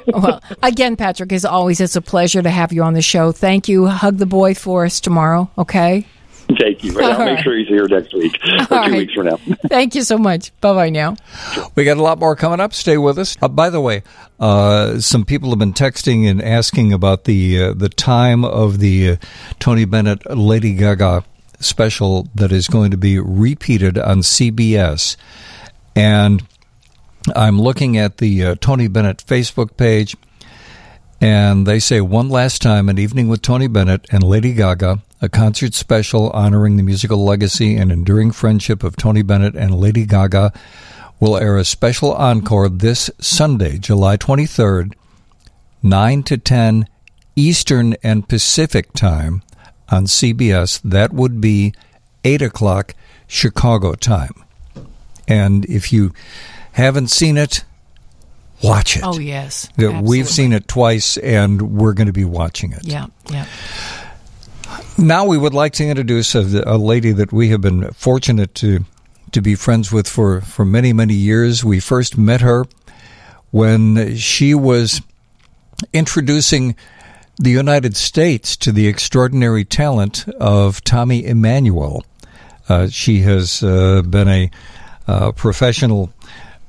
[0.08, 3.32] well, again, Patrick, as always, it's a pleasure to have you on the show.
[3.32, 3.86] Thank you.
[3.86, 6.06] Hug the boy for us tomorrow, okay?
[6.58, 6.98] Thank you.
[7.00, 8.92] I'll All make sure he's here next week or All two right.
[8.92, 9.36] weeks from now.
[9.68, 10.52] Thank you so much.
[10.60, 11.16] Bye bye now.
[11.74, 12.72] We got a lot more coming up.
[12.74, 13.36] Stay with us.
[13.40, 14.02] Uh, by the way,
[14.38, 19.10] uh, some people have been texting and asking about the uh, the time of the
[19.10, 19.16] uh,
[19.58, 21.24] Tony Bennett Lady Gaga
[21.60, 25.16] special that is going to be repeated on CBS,
[25.94, 26.42] and
[27.36, 30.16] I'm looking at the uh, Tony Bennett Facebook page,
[31.20, 35.28] and they say one last time, an evening with Tony Bennett and Lady Gaga, a
[35.28, 40.52] concert special honoring the musical legacy and enduring friendship of Tony Bennett and Lady Gaga,
[41.18, 44.94] will air a special encore this Sunday, July 23rd,
[45.82, 46.86] 9 to 10
[47.36, 49.42] Eastern and Pacific time
[49.90, 50.80] on CBS.
[50.82, 51.74] That would be
[52.24, 52.94] 8 o'clock
[53.26, 54.32] Chicago time.
[55.28, 56.12] And if you
[56.72, 57.64] haven't seen it,
[58.62, 59.02] watch it.
[59.04, 62.84] Oh yes, Yeah, We've seen it twice, and we're going to be watching it.
[62.84, 63.46] Yeah, yeah.
[64.98, 68.84] Now we would like to introduce a, a lady that we have been fortunate to
[69.32, 71.64] to be friends with for, for many, many years.
[71.64, 72.66] We first met her
[73.50, 75.02] when she was
[75.92, 76.76] introducing
[77.36, 82.04] the United States to the extraordinary talent of Tommy Emmanuel.
[82.68, 84.50] Uh, she has uh, been a
[85.06, 86.12] uh, professional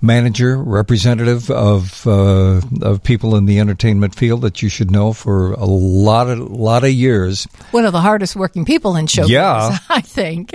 [0.02, 5.54] manager, representative of uh, of people in the entertainment field that you should know for
[5.54, 7.46] a lot of lot of years.
[7.72, 9.78] One of the hardest working people in show Yeah.
[9.90, 10.52] I think.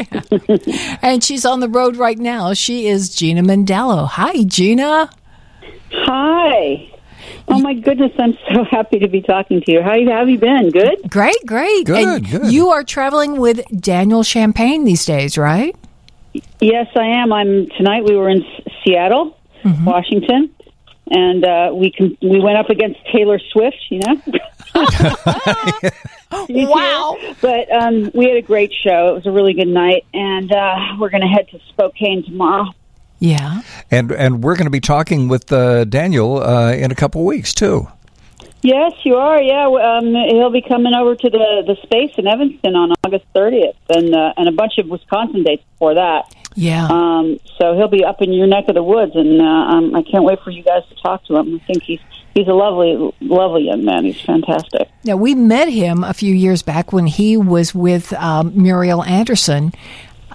[1.02, 2.52] and she's on the road right now.
[2.54, 4.08] She is Gina Mendello.
[4.08, 5.10] Hi, Gina.
[5.92, 6.92] Hi.
[7.48, 9.80] Oh my goodness, I'm so happy to be talking to you.
[9.82, 10.70] How have you been?
[10.70, 11.08] Good?
[11.08, 11.86] Great, great.
[11.86, 12.52] Good, and good.
[12.52, 15.74] You are traveling with Daniel Champagne these days, right?
[16.60, 17.32] Yes, I am.
[17.32, 18.72] I'm tonight we were in S-
[19.74, 20.50] Seattle, Washington,
[21.10, 24.22] and uh, we can, we went up against Taylor Swift, you know.
[26.48, 27.16] You Wow.
[27.22, 27.34] know?
[27.40, 29.10] But um, we had a great show.
[29.10, 32.66] It was a really good night, and uh, we're going to head to Spokane tomorrow.
[33.20, 33.62] Yeah.
[33.90, 37.26] And and we're going to be talking with uh, Daniel uh, in a couple of
[37.26, 37.88] weeks too.
[38.62, 39.40] Yes, you are.
[39.40, 43.74] Yeah, um, he'll be coming over to the the space in Evanston on August 30th,
[43.88, 46.34] and uh, and a bunch of Wisconsin dates before that.
[46.56, 46.88] Yeah.
[46.90, 50.02] Um, so he'll be up in your neck of the woods, and uh, um, I
[50.02, 51.60] can't wait for you guys to talk to him.
[51.62, 52.00] I think he's
[52.34, 54.04] he's a lovely, lovely young man.
[54.04, 54.88] He's fantastic.
[55.04, 59.72] Now, we met him a few years back when he was with um, Muriel Anderson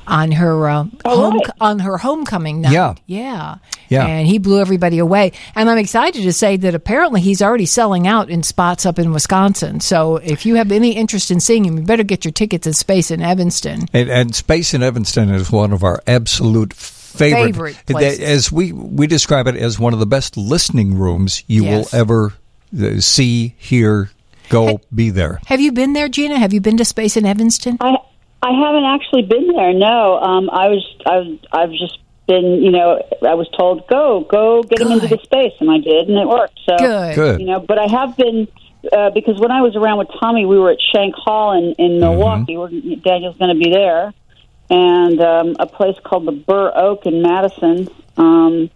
[0.08, 1.50] on her uh, home, right.
[1.62, 2.74] on her homecoming night.
[2.74, 2.96] Yeah.
[3.06, 3.56] yeah,
[3.90, 4.06] Yeah.
[4.06, 5.32] And he blew everybody away.
[5.56, 9.14] And I'm excited to say that apparently he's already selling out in spots up in
[9.14, 9.80] Wisconsin.
[9.80, 12.76] So if you have any interest in seeing him, you better get your tickets at
[12.76, 13.88] Space in Evanston.
[13.94, 17.46] And, and Space in Evanston is one of our absolute favorite.
[17.54, 18.20] Favorite places.
[18.20, 21.92] As we we describe it as one of the best listening rooms you Yes.
[21.94, 22.34] will ever
[22.80, 24.10] uh, see, hear,
[24.50, 25.40] go, be there.
[25.48, 26.40] Have you been there, Gina?
[26.40, 27.78] Have you been to Space in Evanston?
[27.82, 27.98] I
[28.44, 29.74] I haven't actually been there.
[29.74, 34.64] No, um, I was I've I've just been you know I was told go go
[34.64, 36.60] get him into the space, and I did, and it worked.
[36.66, 37.16] So Good.
[37.16, 37.40] Good.
[37.42, 38.48] you know, but I have been.
[38.92, 42.00] Uh, because when I was around with Tommy, we were at Shank Hall in, in
[42.00, 42.58] Milwaukee.
[42.58, 44.12] Where Daniel's going to be there,
[44.72, 47.88] and um, a place called the Bur Oak in Madison,
[48.18, 48.72] um,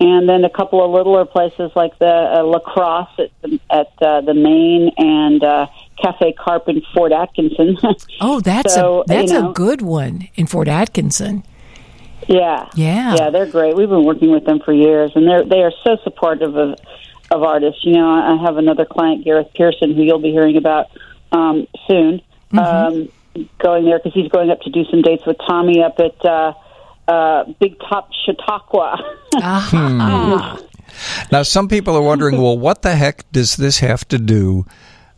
[0.00, 3.92] and then a couple of littler places like the uh, La Crosse at the, at
[4.02, 5.68] uh, the Maine and uh,
[6.02, 7.76] Cafe Carp in Fort Atkinson.
[8.20, 11.42] Oh, that's So, a that's you know- a good one in Fort Atkinson.
[12.28, 13.14] Yeah, Yeah.
[13.14, 13.30] yeah.
[13.30, 13.76] They're great.
[13.76, 16.76] We've been working with them for years, and they're they are so supportive of
[17.30, 17.84] of artists.
[17.84, 20.86] You know, I have another client, Gareth Pearson, who you'll be hearing about
[21.32, 22.20] um, soon.
[22.52, 23.08] Um,
[23.58, 26.54] going there because he's going up to do some dates with Tommy up at uh,
[27.06, 28.96] uh, Big Top Chautauqua.
[29.42, 30.58] Ah.
[31.30, 34.64] Now, some people are wondering, well, what the heck does this have to do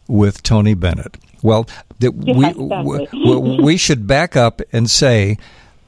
[0.09, 1.17] with Tony Bennett?
[1.43, 1.69] Well,
[2.01, 3.09] that we, exactly.
[3.13, 5.39] we we should back up and say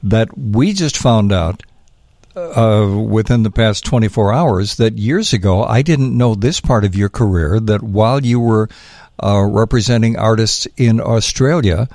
[0.03, 1.63] that we just found out
[2.35, 6.95] uh, within the past 24 hours that years ago I didn't know this part of
[6.95, 8.69] your career that while you were
[9.21, 11.87] uh, representing artists in Australia,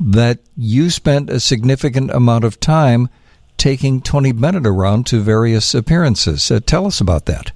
[0.00, 3.08] that you spent a significant amount of time
[3.56, 6.50] taking Tony Bennett around to various appearances.
[6.50, 7.52] Uh, tell us about that.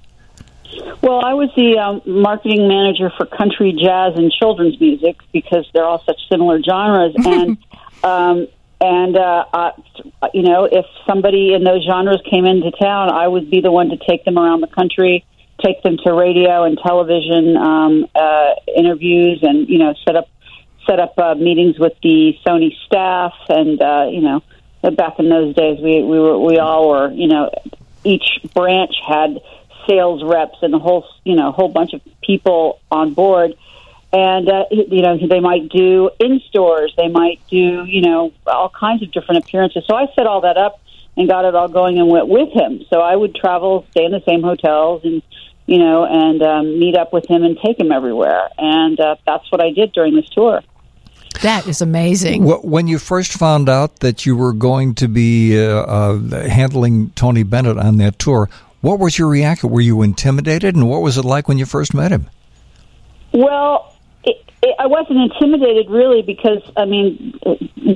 [1.06, 5.84] Well, I was the um, marketing manager for country, jazz, and children's music because they're
[5.84, 7.14] all such similar genres.
[7.24, 7.58] and
[8.02, 8.48] um,
[8.80, 9.70] and uh, uh,
[10.34, 13.90] you know, if somebody in those genres came into town, I would be the one
[13.90, 15.24] to take them around the country,
[15.64, 20.28] take them to radio and television um, uh, interviews, and you know, set up
[20.88, 23.32] set up uh, meetings with the Sony staff.
[23.48, 24.42] And uh, you know,
[24.90, 27.48] back in those days, we we were we all were you know,
[28.02, 29.40] each branch had
[29.89, 33.55] sales reps and a whole you know whole bunch of people on board.
[34.12, 36.94] And uh, you know they might do in stores.
[36.97, 39.84] They might do you know all kinds of different appearances.
[39.86, 40.81] So i set all that up
[41.16, 42.84] and got it all going and went with him.
[42.89, 45.23] So i would travel stay in the same hotels and
[45.66, 48.48] you know and um, meet up with him and take him everywhere.
[48.58, 50.62] And uh, that's what i did during this tour.
[51.42, 52.44] That is amazing.
[52.44, 57.42] When you first found out that you were going to be uh, uh, handling Tony
[57.42, 58.48] Bennett on that tour,
[58.86, 59.70] what was your reaction?
[59.70, 62.31] Were you intimidated, and what was it like when you first met him?
[63.32, 63.92] Well,
[64.23, 67.36] it, it, I wasn't intimidated really because I mean,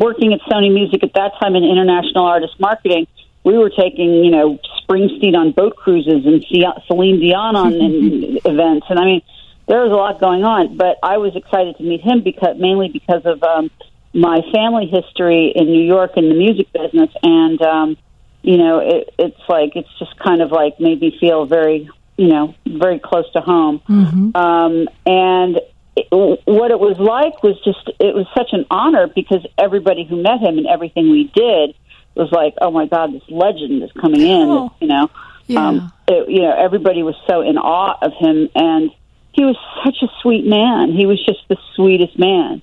[0.01, 3.07] working at Sony Music at that time in international artist marketing,
[3.44, 6.44] we were taking you know Springsteen on boat cruises and
[6.89, 7.73] Celine Dion on
[8.44, 9.23] events, and I mean,
[9.69, 10.77] there was a lot going on.
[10.77, 13.70] But I was excited to meet him because mainly because of um,
[14.12, 17.62] my family history in New York in the music business and.
[17.62, 17.97] um
[18.43, 22.28] you know, it, it's like it's just kind of like made me feel very, you
[22.28, 23.81] know, very close to home.
[23.89, 24.36] Mm-hmm.
[24.36, 25.60] Um, and
[25.97, 30.23] it, what it was like was just it was such an honor because everybody who
[30.23, 31.75] met him and everything we did
[32.15, 34.49] was like, oh my God, this legend is coming in.
[34.49, 34.73] Oh.
[34.81, 35.10] You know,
[35.47, 35.69] Yeah.
[35.69, 38.91] um, it, you know, everybody was so in awe of him, and
[39.33, 40.93] he was such a sweet man.
[40.93, 42.62] He was just the sweetest man.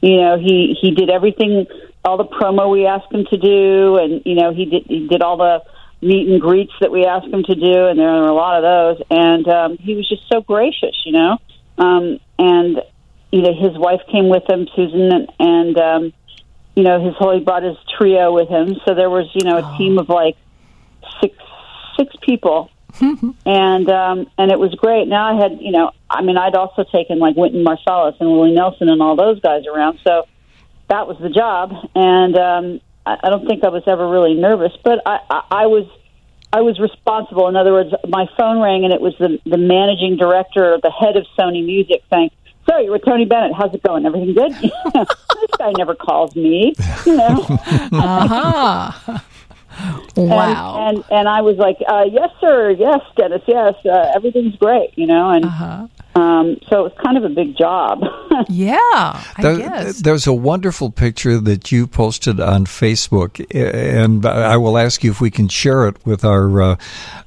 [0.00, 1.66] You know, he he did everything,
[2.04, 5.22] all the promo we asked him to do, and you know, he did he did
[5.22, 5.62] all the
[6.02, 8.62] meet and greets that we asked him to do, and there were a lot of
[8.62, 9.06] those.
[9.10, 11.38] And um, he was just so gracious, you know.
[11.78, 12.82] Um, and
[13.32, 16.12] you know, his wife came with him, Susan, and, and um,
[16.76, 18.76] you know, his whole he brought his trio with him.
[18.86, 20.36] So there was, you know, a team of like
[21.20, 21.36] six
[21.96, 26.36] six people and um and it was great now i had you know i mean
[26.36, 30.26] i'd also taken like Wynton marsalis and willie nelson and all those guys around so
[30.88, 34.72] that was the job and um i, I don't think i was ever really nervous
[34.82, 35.86] but I, I i was
[36.52, 40.16] i was responsible in other words my phone rang and it was the the managing
[40.16, 42.30] director the head of sony music saying
[42.68, 43.52] so you're with Tony Bennett.
[43.52, 44.06] How's it going?
[44.06, 44.52] Everything good?
[44.94, 46.74] this guy never calls me.
[47.04, 47.46] You know.
[47.92, 49.18] Uh-huh.
[50.16, 50.88] Wow.
[50.88, 54.96] And, and and I was like, uh, yes, sir, yes, Dennis, yes, uh, everything's great,
[54.96, 55.30] you know.
[55.30, 55.88] And Uh-huh.
[56.16, 58.00] Um, so it was kind of a big job.
[58.48, 60.00] Yeah, I There- guess.
[60.00, 65.20] There's a wonderful picture that you posted on Facebook, and I will ask you if
[65.20, 66.76] we can share it with our uh,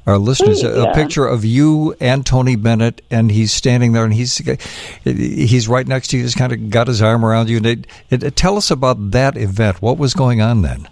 [0.06, 0.64] our listeners.
[0.64, 0.94] A- A Yeah.
[0.94, 4.38] picture of you and Tony Bennett, and he's standing there, and he's
[5.06, 6.24] he's right next to you.
[6.24, 7.58] He's kind of got his arm around you.
[7.58, 9.82] And it, it, tell us about that event.
[9.82, 10.90] What was going on then?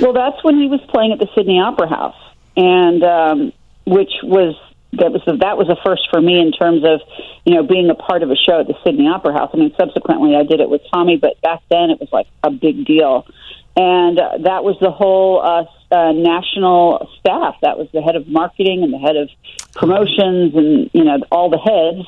[0.00, 2.16] well, that's when he was playing at the Sydney Opera House,
[2.56, 3.52] and um,
[3.86, 4.56] which was
[4.98, 7.00] that was the, that was a first for me in terms of
[7.44, 9.50] you know being a part of a show at the Sydney Opera House.
[9.52, 12.50] I mean, subsequently I did it with Tommy, but back then it was like a
[12.50, 13.26] big deal,
[13.76, 17.56] and uh, that was the whole uh, uh, national staff.
[17.62, 19.30] That was the head of marketing and the head of
[19.74, 22.06] promotions, and you know all the heads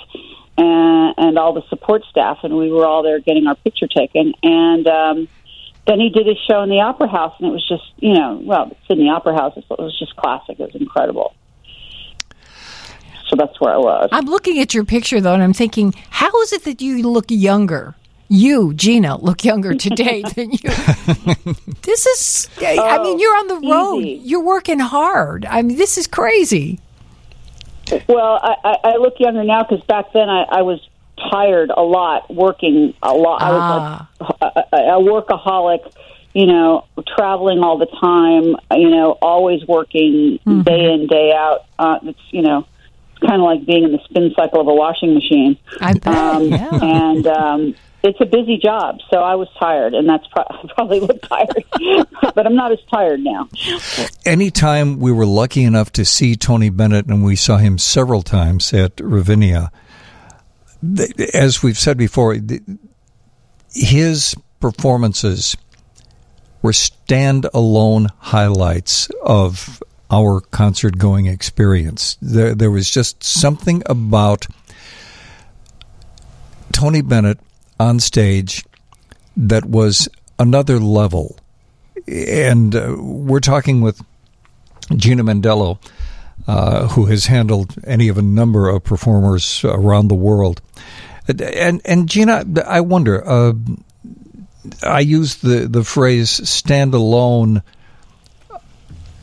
[0.56, 4.34] and, and all the support staff, and we were all there getting our picture taken,
[4.42, 4.86] and.
[4.86, 5.28] um
[5.88, 8.38] then he did his show in the Opera House, and it was just, you know,
[8.44, 10.60] well, Sydney Opera House, it was just classic.
[10.60, 11.34] It was incredible.
[13.28, 14.08] So that's where I was.
[14.12, 17.26] I'm looking at your picture though, and I'm thinking, how is it that you look
[17.28, 17.94] younger?
[18.28, 20.70] You, Gina, look younger today than you.
[21.82, 24.00] this is, I mean, you're on the road.
[24.00, 24.28] easy.
[24.28, 25.46] You're working hard.
[25.46, 26.80] I mean, this is crazy.
[28.06, 30.86] Well, I, I, look younger now because back then I, I was
[31.30, 33.40] tired a lot, working a lot.
[33.40, 35.90] I was like a, a workaholic,
[36.34, 36.84] you know,
[37.16, 41.64] traveling all the time, you know, always working day in, day out.
[41.78, 42.66] Uh, it's, you know,
[43.18, 45.58] kind of like being in the spin cycle of a washing machine.
[45.80, 46.06] I bet.
[46.06, 46.68] Um, yeah.
[46.82, 51.00] And um, it's a busy job, so I was tired, and that's pro- I probably
[51.00, 51.64] look tired,
[52.34, 53.48] but I'm not as tired now.
[54.24, 58.72] Anytime we were lucky enough to see Tony Bennett, and we saw him several times
[58.72, 59.72] at Ravinia,
[61.34, 62.36] as we've said before,
[63.72, 65.56] his performances
[66.62, 72.16] were standalone highlights of our concert going experience.
[72.22, 74.46] There, there was just something about
[76.72, 77.40] Tony Bennett
[77.78, 78.64] on stage
[79.36, 81.38] that was another level.
[82.06, 84.00] And uh, we're talking with
[84.96, 85.78] Gina Mendello,
[86.46, 90.62] uh, who has handled any of a number of performers around the world.
[91.28, 93.26] And and Gina, I wonder.
[93.26, 93.52] Uh,
[94.82, 97.62] I use the the phrase "stand alone,"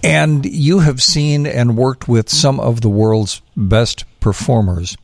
[0.05, 4.95] and you have seen and worked with some of the world's best performers.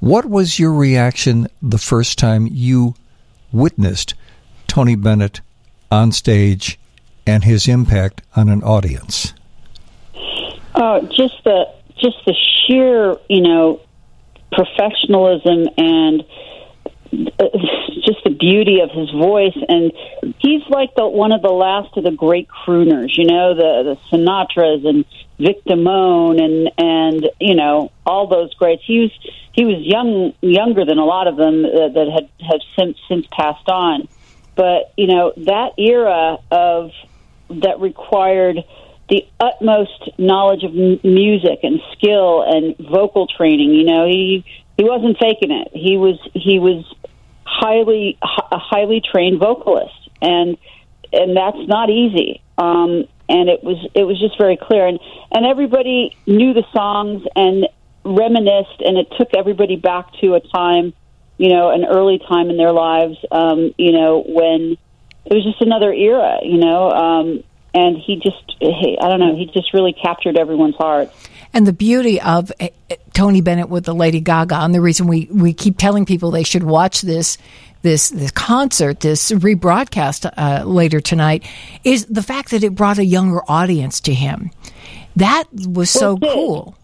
[0.00, 2.96] What was your reaction the first time you
[3.52, 4.14] witnessed
[4.66, 5.40] Tony Bennett
[5.92, 6.80] on stage
[7.28, 9.34] and his impact on an audience?
[10.74, 11.66] Oh, just the
[12.02, 13.80] just the sheer, you know,
[14.50, 16.24] professionalism and uh,
[17.10, 19.92] just the beauty of his voice and
[20.38, 24.16] he's like the one of the last of the great crooners you know the the
[24.16, 25.04] sinatras and
[25.38, 29.10] vic damone and and you know all those greats he was
[29.52, 33.26] he was young younger than a lot of them uh, that had have since since
[33.32, 34.06] passed on
[34.54, 36.90] but you know that era of
[37.50, 38.58] that required
[39.08, 43.72] the utmost knowledge of m- music and skill and vocal training.
[43.74, 44.44] You know, he
[44.76, 45.68] he wasn't faking it.
[45.72, 46.84] He was he was
[47.48, 50.56] highly a highly trained vocalist, and
[51.12, 52.42] and that's not easy.
[52.56, 54.98] Um, and it was it was just very clear, and
[55.32, 57.66] and everybody knew the songs and
[58.04, 60.92] reminisced, and it took everybody back to a time,
[61.36, 64.76] you know, an early time in their lives, um, you know, when
[65.24, 66.90] it was just another era, you know.
[66.90, 67.44] Um,
[67.74, 71.12] and he just he, I don't know he just really captured everyone's heart.
[71.54, 72.68] And the beauty of uh,
[73.14, 76.42] Tony Bennett with the Lady Gaga, and the reason we, we keep telling people they
[76.42, 77.38] should watch this
[77.82, 81.44] this this concert, this rebroadcast uh, later tonight,
[81.84, 84.50] is the fact that it brought a younger audience to him.
[85.16, 86.76] That was so Well, cool.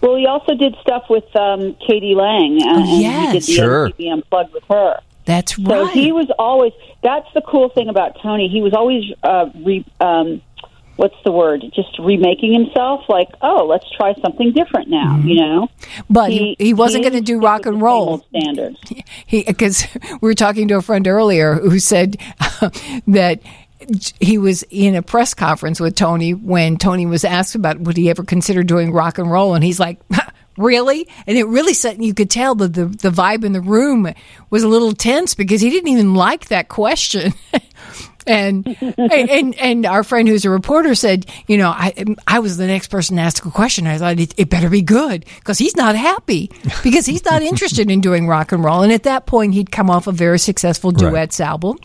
[0.00, 2.14] Well, he also did stuff with um, k.d.
[2.14, 3.90] lang, uh, and he did the Sure.
[3.90, 5.00] MTV Unplugged with her.
[5.24, 5.68] That's right.
[5.68, 6.72] So he was always.
[7.02, 8.48] That's the cool thing about Tony.
[8.48, 10.40] He was always uh, re, um,
[10.98, 11.64] what's the word?
[11.74, 13.02] Just remaking himself.
[13.08, 15.16] Like, oh, let's try something different now.
[15.16, 15.28] Mm-hmm.
[15.28, 15.68] You know.
[16.10, 18.26] but he, he wasn't going to do rock and roll.
[18.36, 18.78] Standards.
[19.26, 19.86] he because
[20.20, 22.16] we were talking to a friend earlier who said
[23.06, 23.40] that
[24.20, 28.10] he was in a press conference with Tony when Tony was asked about would he
[28.10, 29.98] ever consider doing rock and roll, and he's like.
[30.56, 32.02] Really, and it really set.
[32.02, 34.12] You could tell that the the vibe in the room
[34.50, 37.32] was a little tense because he didn't even like that question.
[38.28, 38.66] And,
[38.98, 41.92] and and our friend who's a reporter said, you know, I
[42.26, 43.86] I was the next person to ask a question.
[43.86, 46.50] I thought it, it better be good because he's not happy
[46.82, 48.82] because he's not interested in doing rock and roll.
[48.82, 50.98] And at that point, he'd come off a very successful Right.
[51.10, 51.78] duets album,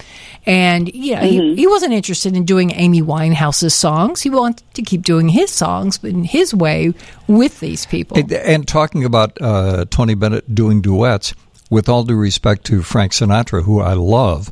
[0.46, 4.22] and yeah, he, he wasn't interested in doing Amy Winehouse's songs.
[4.22, 6.94] He wanted to keep doing his songs, but in his way
[7.28, 8.18] with these people.
[8.18, 11.34] And- And talking about uh, Tony Bennett doing duets,
[11.70, 14.52] with all due respect to Frank Sinatra, who I love,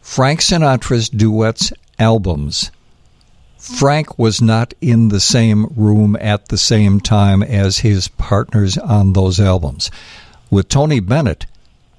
[0.00, 2.70] Frank Sinatra's duets albums,
[3.60, 9.12] Frank was not in the same room at the same time as his partners on
[9.12, 9.90] those albums.
[10.50, 11.44] With Tony Bennett,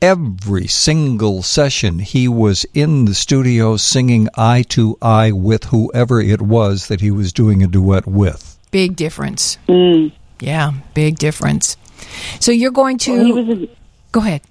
[0.02, 6.42] every single session he was in the studio singing eye to eye with whoever it
[6.42, 8.58] was that he was doing a duet with.
[8.72, 9.60] Big difference.
[9.70, 10.12] Mm.
[10.40, 11.78] Yeah, big difference.
[12.40, 13.70] So you're going to Well, he was in,
[14.12, 14.42] go ahead.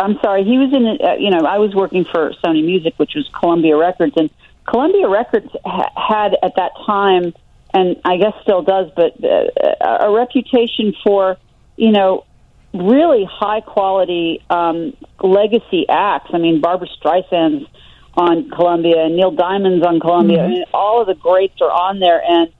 [0.00, 0.44] I'm sorry.
[0.44, 1.06] He was in.
[1.06, 4.30] Uh, you know, I was working for Sony Music, which was Columbia Records, and
[4.66, 7.34] Columbia Records ha- had at that time,
[7.74, 11.36] and I guess still does, but uh, a reputation for
[11.76, 12.24] you know
[12.72, 16.30] really high quality um, legacy acts.
[16.32, 17.68] I mean, Barbra Streisand's
[18.14, 22.22] on Columbia, and Neil Diamond's on Columbia, and all of the greats are on there,
[22.26, 22.52] and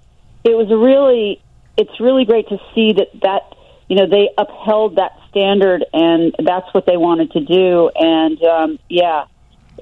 [0.44, 1.42] it was really.
[1.76, 3.54] It's really great to see that that
[3.88, 7.91] you know they upheld that standard and that's what they wanted to do.
[7.94, 9.25] And um yeah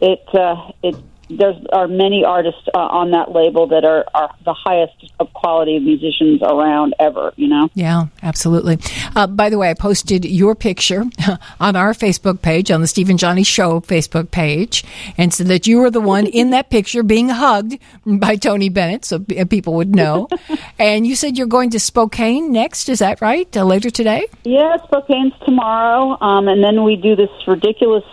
[0.01, 0.97] it uh it
[1.31, 5.78] there are many artists uh, on that label that are, are the highest of quality
[5.78, 8.78] musicians around ever you know Yeah, absolutely.
[9.15, 11.05] Uh, by the way, I posted your picture
[11.60, 14.84] on our Facebook page, on the Steve and Johnnie Show Facebook page,
[15.16, 19.05] and so that you were the one in that picture being hugged by Tony Bennett,
[19.05, 20.28] so people would know.
[20.78, 23.55] and you said you're going to Spokane next, is that right?
[23.57, 24.26] Uh, later today?
[24.44, 28.05] yeah spokane's tomorrow um and then we do this ridiculous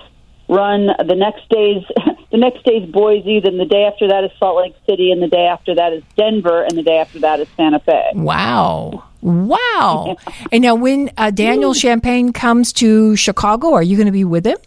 [0.48, 1.84] run the next day's
[2.32, 5.28] the next day's boise then the day after that is salt lake city and the
[5.28, 9.04] day after that is denver and the day after that is santa fe Wow.
[9.22, 10.18] Wow.
[10.52, 14.46] and now, when uh, Daniel Champagne comes to Chicago, are you going to be with
[14.46, 14.58] him?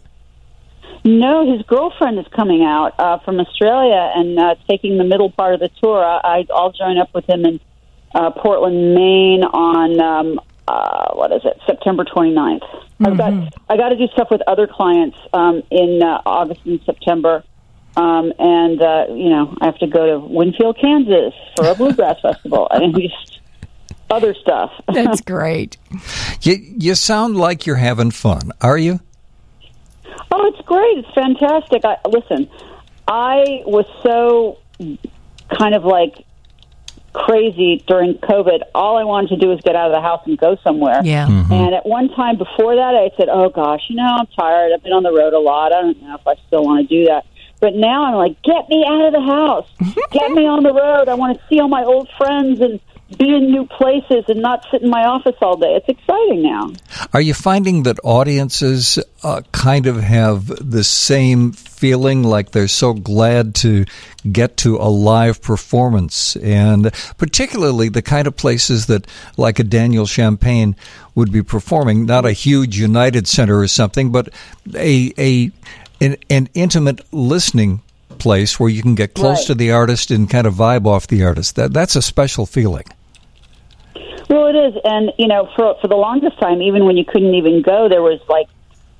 [1.05, 5.53] No, his girlfriend is coming out uh, from Australia and uh, taking the middle part
[5.53, 6.03] of the tour.
[6.03, 7.59] I, I'll join up with him in
[8.13, 12.61] uh, Portland, Maine on um, uh, what is it, September 29th.
[13.03, 13.33] I've got
[13.69, 17.43] I got to do stuff with other clients um, in uh, August and September,
[17.97, 22.19] um, and uh, you know I have to go to Winfield, Kansas for a bluegrass
[22.21, 22.67] festival.
[22.69, 23.39] I mean, just
[24.11, 24.71] other stuff.
[24.93, 25.77] That's great.
[26.41, 28.51] You, you sound like you're having fun.
[28.61, 28.99] Are you?
[30.31, 30.99] Oh, it's great.
[30.99, 31.83] It's fantastic.
[31.83, 32.47] I, listen,
[33.07, 34.59] I was so
[35.57, 36.25] kind of like
[37.19, 38.61] crazy during COVID.
[38.73, 41.01] All I wanted to do was get out of the house and go somewhere.
[41.03, 41.27] Yeah.
[41.27, 41.51] Mm-hmm.
[41.53, 44.71] And at one time before that, I said, "Oh gosh, you know, I'm tired.
[44.73, 45.73] I've been on the road a lot.
[45.73, 47.25] I don't know if I still want to do that."
[47.59, 49.67] But now I'm like, "Get me out of the house.
[50.11, 51.09] Get me on the road.
[51.09, 52.79] I want to see all my old friends and
[53.17, 55.75] be in new places and not sit in my office all day.
[55.75, 56.71] It's exciting now."
[57.13, 62.93] Are you finding that audiences uh, kind of have the same feeling like they're so
[62.93, 63.85] glad to
[64.31, 66.35] get to a live performance?
[66.37, 69.07] And particularly the kind of places that,
[69.37, 70.75] like a Daniel Champagne,
[71.15, 74.29] would be performing, not a huge United Center or something, but
[74.75, 75.51] a, a
[76.01, 77.81] an, an intimate listening
[78.19, 79.47] place where you can get close Right.
[79.47, 81.55] to the artist and kind of vibe off the artist.
[81.55, 82.83] That, that's a special feeling.
[84.29, 87.33] Well, it is, and you know, for for the longest time, even when you couldn't
[87.33, 88.47] even go, there was like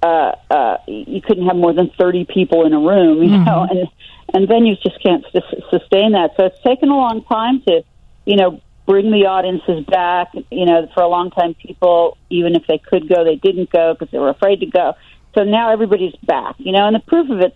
[0.02, 3.88] uh, uh, you couldn't have more than thirty people in a room, you know, and
[4.34, 6.32] and venues just can't sus- sustain that.
[6.36, 7.84] So it's taken a long time to,
[8.26, 10.30] you know, bring the audiences back.
[10.50, 13.94] You know, for a long time, people, even if they could go, they didn't go
[13.94, 14.96] because they were afraid to go.
[15.36, 17.56] So now everybody's back, you know, and the proof of it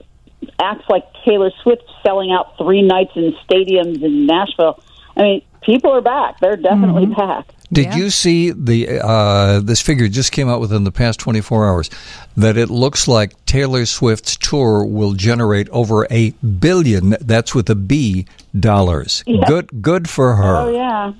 [0.59, 4.83] acts like Taylor Swift selling out three nights in stadiums in Nashville.
[5.17, 7.47] I mean, people are back; they're definitely back.
[7.73, 7.95] Did Yeah.
[7.97, 11.89] you see the uh, this figure just came out within the past 24 hours
[12.37, 17.75] that it looks like Taylor Swift's tour will generate over a billion that's with a
[17.75, 18.25] B
[18.57, 19.23] dollars.
[19.47, 20.55] Good good for her.
[20.57, 21.13] Oh yeah.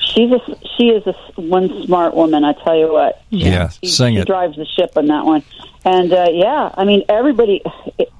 [0.00, 0.40] She's a
[0.78, 2.44] she is a one smart woman.
[2.44, 3.22] I tell you what.
[3.30, 4.26] Yeah, She, sing she it.
[4.26, 5.42] drives the ship on that one.
[5.84, 7.62] And uh, yeah, I mean everybody.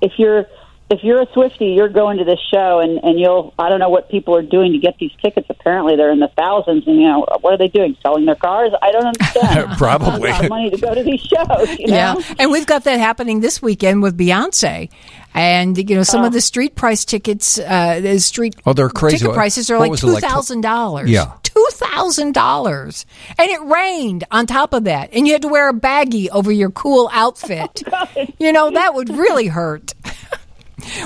[0.03, 0.47] If you're
[0.89, 3.53] if you're a Swiftie, you're going to this show, and and you'll.
[3.59, 5.49] I don't know what people are doing to get these tickets.
[5.51, 6.87] Apparently, they're in the thousands.
[6.87, 7.97] And you know what are they doing?
[8.03, 8.71] Selling their cars?
[8.81, 9.71] I don't understand.
[9.79, 10.31] Probably.
[10.31, 11.79] a lot of money to go to these shows.
[11.79, 11.95] You know?
[11.95, 14.89] Yeah, and we've got that happening this weekend with Beyonce,
[15.35, 19.19] and you know some of the street price tickets, uh, the street Oh, they're crazy.
[19.19, 21.11] ticket prices are What like two thousand like, dollars.
[21.11, 21.33] Yeah.
[21.43, 23.07] two thousand dollars,
[23.37, 26.53] and it rained on top of that, and you had to wear a baggie over
[26.53, 27.83] your cool outfit.
[28.39, 29.93] you know that would really hurt.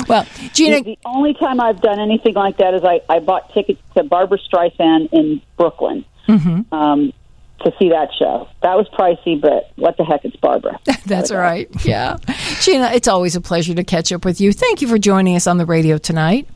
[0.08, 3.80] well, Gina, The only time I've done anything like that is I, I bought tickets
[3.94, 7.12] to Barbra Streisand in Brooklyn um,
[7.60, 8.48] to see that show.
[8.62, 10.78] That was pricey, but what the heck, it's Barbara.
[11.06, 11.68] that's all right.
[11.84, 12.16] Yeah,
[12.60, 14.52] Gina, it's always a pleasure to catch up with you.
[14.52, 16.48] Thank you for joining us on the radio tonight.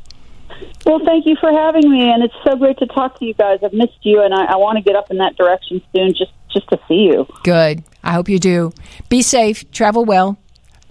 [0.87, 3.61] Well, thank you for having me, and it's so great to talk to you guys.
[3.63, 6.33] I've missed you, and I, I want to get up in that direction soon just
[6.53, 7.27] just to see you.
[7.43, 7.83] Good.
[8.03, 8.73] I hope you do.
[9.09, 9.69] Be safe.
[9.73, 10.39] Travel well.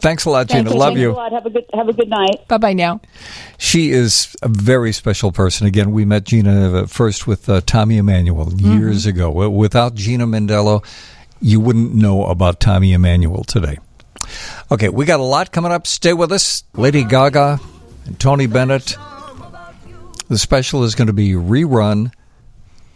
[0.04, 0.72] Thanks a lot, Thank Gina.
[0.76, 0.80] you.
[0.80, 1.12] Love Thanks you.
[1.12, 1.32] a lot.
[1.32, 2.46] Have a good have a good night.
[2.50, 3.00] Bye bye now.
[3.58, 5.66] She is a very special person.
[5.66, 9.32] Again, we met Gina uh, first with uh, Tommy Emmanuel years ago.
[9.50, 10.84] Without Gina Mendello,
[11.40, 13.78] you wouldn't know about Tommy Emmanuel today.
[14.70, 15.88] Okay, we got a lot coming up.
[15.88, 16.66] Stay with us.
[16.74, 17.62] Lady Gaga
[18.06, 18.98] and Tony Bennett.
[20.28, 22.12] The special is going to be rerun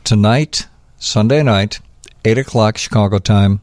[0.03, 1.79] tonight, Sunday night,
[2.25, 3.61] 8 o'clock Chicago time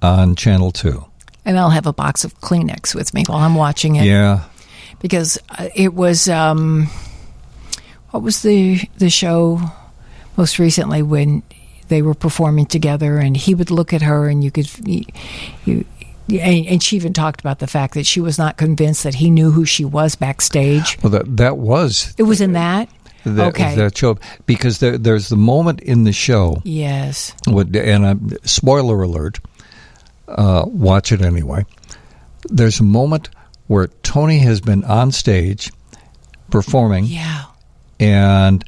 [0.00, 1.04] on Channel 2.
[1.46, 4.04] And I'll have a box of Kleenex with me while I'm watching it.
[4.04, 4.44] Yeah.
[5.00, 6.88] Because uh, it was, um,
[8.10, 9.60] what was the, the show
[10.36, 11.42] most recently when
[11.88, 15.84] they were performing together and he would look at her and you could, you,
[16.28, 19.52] and, she even talked about the fact that she was not convinced that he knew
[19.52, 20.98] who she was backstage.
[21.02, 22.88] Well, that, that was It was in that?
[23.24, 23.74] that, okay.
[23.76, 27.34] that show because there, there's the moment in the show yes.
[27.46, 29.40] What- and I'm, spoiler alert,
[30.28, 31.64] uh, watch it anyway.
[32.48, 33.28] There's a moment
[33.66, 35.72] where Tony has been on stage
[36.50, 37.44] performing, Yeah.
[37.98, 38.64] and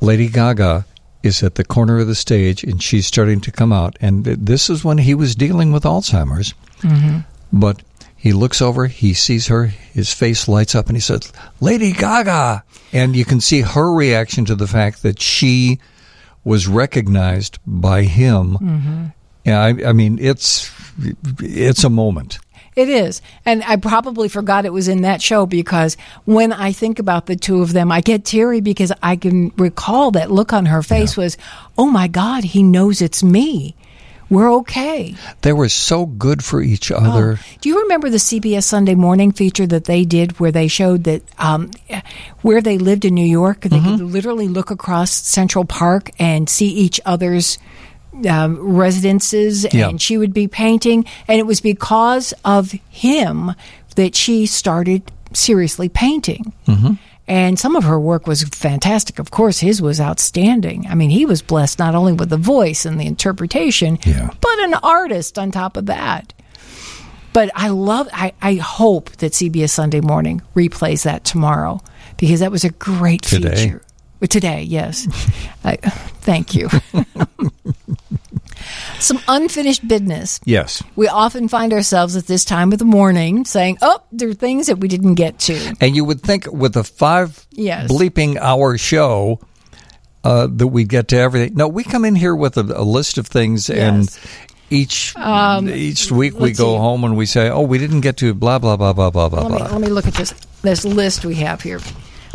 [0.00, 0.84] Lady Gaga
[1.22, 3.96] is at the corner of the stage, and she's starting to come out.
[4.00, 6.54] And this is when he was dealing with Alzheimer's.
[7.52, 7.82] But
[8.16, 12.64] he looks over, he sees her, his face lights up, and he says, Lady Gaga!
[12.92, 15.78] And you can see her reaction to the fact that she
[16.44, 19.12] was recognized by him.
[19.44, 20.70] Yeah, I, I mean, it's
[21.40, 22.38] it's a moment.
[22.74, 23.20] It is.
[23.44, 27.36] And I probably forgot it was in that show because when I think about the
[27.36, 31.14] two of them, I get teary because I can recall that look on her face
[31.14, 31.36] was,
[31.76, 33.74] oh my God, he knows it's me.
[34.30, 35.14] we're okay.
[35.42, 37.38] They were so good for each other.
[37.38, 41.04] Oh, do you remember the CBS Sunday Morning feature that they did, where they showed
[41.04, 41.70] that um,
[42.40, 43.96] where they lived in New York, they Mm-hmm.
[43.98, 47.58] could literally look across Central Park and see each other's
[48.28, 49.88] um, residences, Yeah.
[49.88, 53.52] and she would be painting, and it was because of him
[53.96, 56.52] that she started seriously painting.
[56.66, 56.94] Mm-hmm.
[57.28, 59.18] And some of her work was fantastic.
[59.18, 60.86] Of course, his was outstanding.
[60.90, 64.30] I mean, he was blessed not only with the voice and the interpretation, Yeah.
[64.40, 66.34] but an artist on top of that.
[67.32, 71.80] But I love, I, I hope that CBS Sunday Morning replays that tomorrow
[72.18, 73.54] because that was a great Today.
[73.54, 73.82] feature.
[74.28, 75.06] Today, yes.
[75.64, 76.68] I, thank you.
[79.00, 80.40] Some unfinished business.
[80.44, 80.82] Yes.
[80.96, 84.66] We often find ourselves at this time of the morning saying, oh, there are things
[84.68, 85.74] that we didn't get to.
[85.80, 87.90] And you would think with a five Yes.
[87.90, 89.40] bleeping hour show
[90.24, 91.54] uh, that we'd get to everything.
[91.56, 94.08] No, we come in here with a, a list of things, and
[94.70, 96.78] each each week we Um, go see.
[96.78, 99.42] home and we say, "Oh, we didn't get to blah blah blah blah blah blah
[99.42, 101.80] Let me, blah." let me look at this, this list we have here.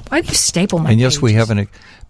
[0.09, 1.67] Why do you staple my And yes, we have an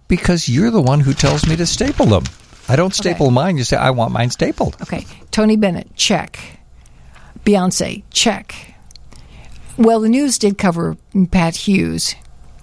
[0.08, 2.24] because you're the one who tells me to staple them.
[2.68, 3.58] I don't staple mine.
[3.58, 4.78] You say I want mine stapled.
[4.82, 5.06] Okay.
[5.32, 6.40] Tony Bennett, check.
[7.46, 8.76] Beyonce, check.
[9.78, 10.98] Well, the news did cover
[11.32, 12.16] Pat Hughes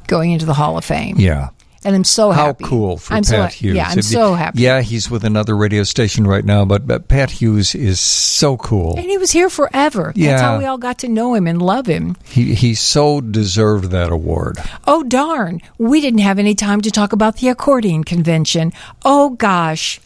[0.07, 1.17] going into the Hall of Fame.
[1.19, 1.51] Yeah.
[1.85, 2.65] And I'm so How happy.
[2.65, 3.77] How cool for I'm Pat so, Hughes.
[3.77, 4.63] Yeah, I'm so happy.
[4.63, 8.97] Yeah, he's with another radio station right now, but, but Pat Hughes is so cool.
[8.97, 10.05] And he was here forever.
[10.07, 10.41] That's Yeah.
[10.41, 12.17] how we all got to know him and love him.
[12.25, 14.59] He he so deserved that award.
[14.87, 15.61] Oh, darn.
[15.77, 18.73] We didn't have any time to talk about the accordion convention.
[19.05, 20.01] Oh, gosh.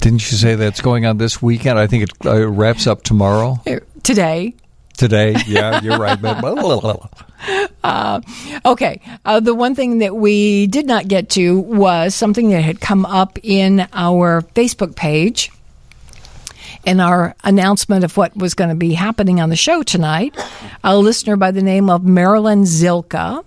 [0.00, 1.78] Didn't you say that's going on this weekend?
[1.78, 3.60] I think it uh, wraps up tomorrow.
[4.02, 4.54] Today.
[4.96, 6.20] Today, yeah, you're right.
[7.84, 8.20] Uh,
[8.64, 9.00] okay.
[9.24, 13.06] Uh, the one thing that we did not get to was something that had come
[13.06, 15.52] up in our Facebook page
[16.84, 20.34] in our announcement of what was going to be happening on the show tonight.
[20.82, 23.44] A listener by the name of Marilyn Zilka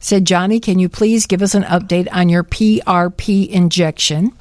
[0.00, 4.32] said, Johnnie, can you please give us an update on your PRP injection?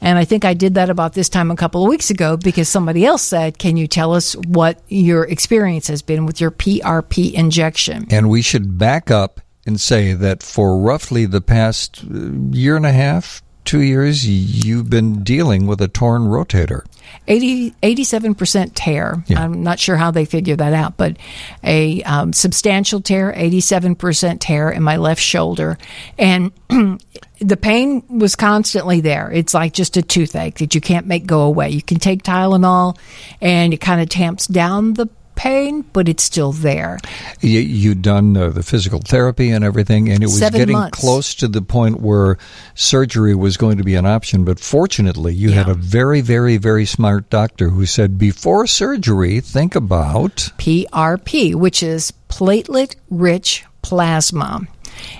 [0.00, 2.68] And I think I did that about this time a couple of weeks ago because
[2.68, 7.32] somebody else said, Can you tell us what your experience has been with your PRP
[7.32, 8.06] injection?
[8.10, 12.86] and we should back up and say that for roughly the past uh, year and
[12.86, 16.86] a half, two years, you've been dealing with a torn rotator.
[17.28, 19.24] 80, 87% tear.
[19.26, 19.42] Yeah.
[19.42, 21.16] I'm not sure how they figure that out, but
[21.62, 25.76] a um, substantial tear, 87% tear in my left shoulder.
[26.18, 26.52] And
[27.40, 29.30] the pain was constantly there.
[29.30, 31.70] It's like just a toothache that you can't make go away.
[31.70, 32.96] You can take Tylenol
[33.40, 36.98] and it kind of tamps down the pain, but it's still there.
[37.40, 40.98] You, you'd done uh, the physical therapy and everything, and it was Seven getting months.
[40.98, 42.38] close to the point where
[42.74, 44.44] surgery was going to be an option.
[44.44, 49.76] But fortunately, you had a very, very, very smart doctor who said, before surgery, think
[49.76, 50.50] about.
[50.58, 54.62] PRP, which is platelet rich plasma.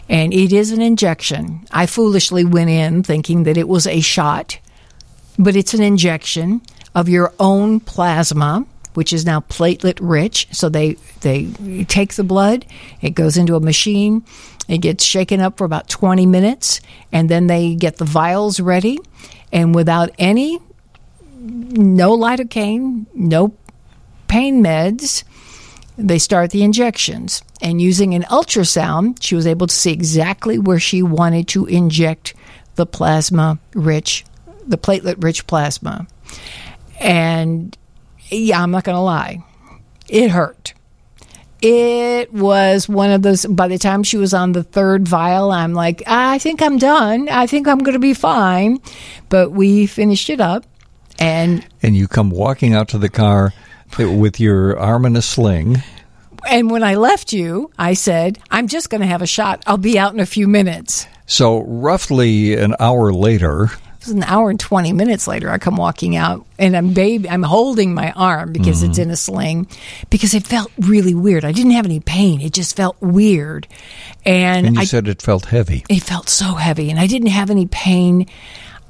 [0.08, 1.66] And it is an injection.
[1.70, 4.58] I foolishly went in thinking that it was a shot,
[5.38, 6.62] but it's an injection
[6.94, 8.64] of your own plasma,
[8.96, 10.48] which is now platelet rich.
[10.52, 11.52] So they, they
[11.84, 12.64] take the blood,
[13.00, 14.24] it goes into a machine,
[14.68, 16.80] it gets shaken up for about 20 minutes,
[17.12, 18.98] and then they get the vials ready.
[19.52, 20.58] And without any,
[21.38, 23.54] no lidocaine, no
[24.28, 25.24] pain meds,
[25.98, 27.42] they start the injections.
[27.62, 32.34] And using an ultrasound, she was able to see exactly where she wanted to inject
[32.74, 34.24] the plasma rich,
[34.66, 36.06] the platelet rich plasma.
[36.98, 37.76] And
[38.30, 39.42] yeah, I'm not going to lie,
[40.08, 40.74] it hurt.
[41.62, 43.46] It was one of those.
[43.46, 47.28] By the time she was on the third vial, I'm like, I think I'm done.
[47.30, 48.78] I think I'm going to be fine.
[49.28, 50.64] But we finished it up.
[51.18, 53.54] And And you come walking out to the car
[53.98, 55.82] with your arm in a sling.
[56.48, 59.62] And when I left you, I said, I'm just going to have a shot.
[59.66, 61.06] I'll be out in a few minutes.
[61.26, 63.70] So, roughly an hour later,
[64.06, 67.42] was an hour and 20 minutes later, I come walking out and I'm baby, I'm
[67.42, 69.08] holding my arm because it's mm-hmm.
[69.08, 69.68] in a sling
[70.10, 71.44] because it felt really weird.
[71.44, 72.40] I didn't have any pain.
[72.40, 73.66] It just felt weird.
[74.24, 75.84] And, and you I, said it felt heavy.
[75.88, 78.26] it felt so heavy and I didn't have any pain.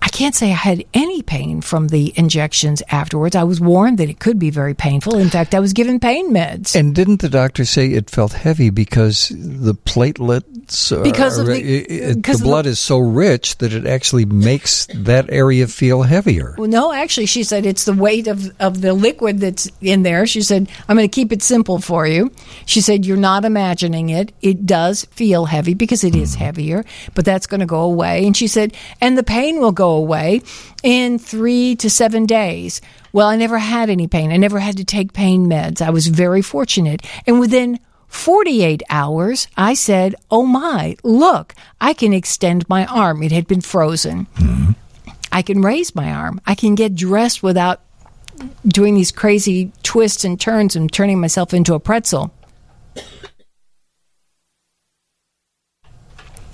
[0.02, 3.34] I can't say I had any pain from the injections afterwards.
[3.34, 5.16] I was warned that it could be very painful.
[5.18, 6.74] In fact, I was given pain meds.
[6.76, 11.60] And didn't the doctor say it felt heavy because the platelets, are- Because of the-
[11.60, 16.02] it- the of the- blood is so rich that it actually makes that area feel
[16.02, 16.54] heavier?
[16.56, 20.26] Well, no, actually, she said it's the weight of, of the liquid that's in there.
[20.26, 22.30] She said, I'm going to keep it simple for you.
[22.64, 24.32] She said, You're not imagining it.
[24.40, 26.40] It does feel heavy because it is hmm.
[26.40, 26.84] heavier,
[27.14, 28.26] but that's going to go away.
[28.26, 30.42] And she said, And the pain will go go away
[30.82, 32.80] in three to seven days.
[33.12, 34.32] Well, I never had any pain.
[34.32, 35.80] I never had to take pain meds.
[35.80, 37.02] I was very fortunate.
[37.26, 43.22] And within 48 hours, I said, Oh my, look, I can extend my arm.
[43.22, 44.26] It had been frozen.
[45.30, 46.40] I can raise my arm.
[46.46, 47.80] I can get dressed without
[48.66, 52.32] doing these crazy twists and turns and turning myself into a pretzel.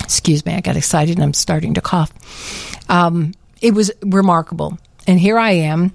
[0.02, 2.12] Excuse me, I got excited and I'm starting to cough.
[2.88, 4.78] Um, it was remarkable.
[5.06, 5.92] And here I am,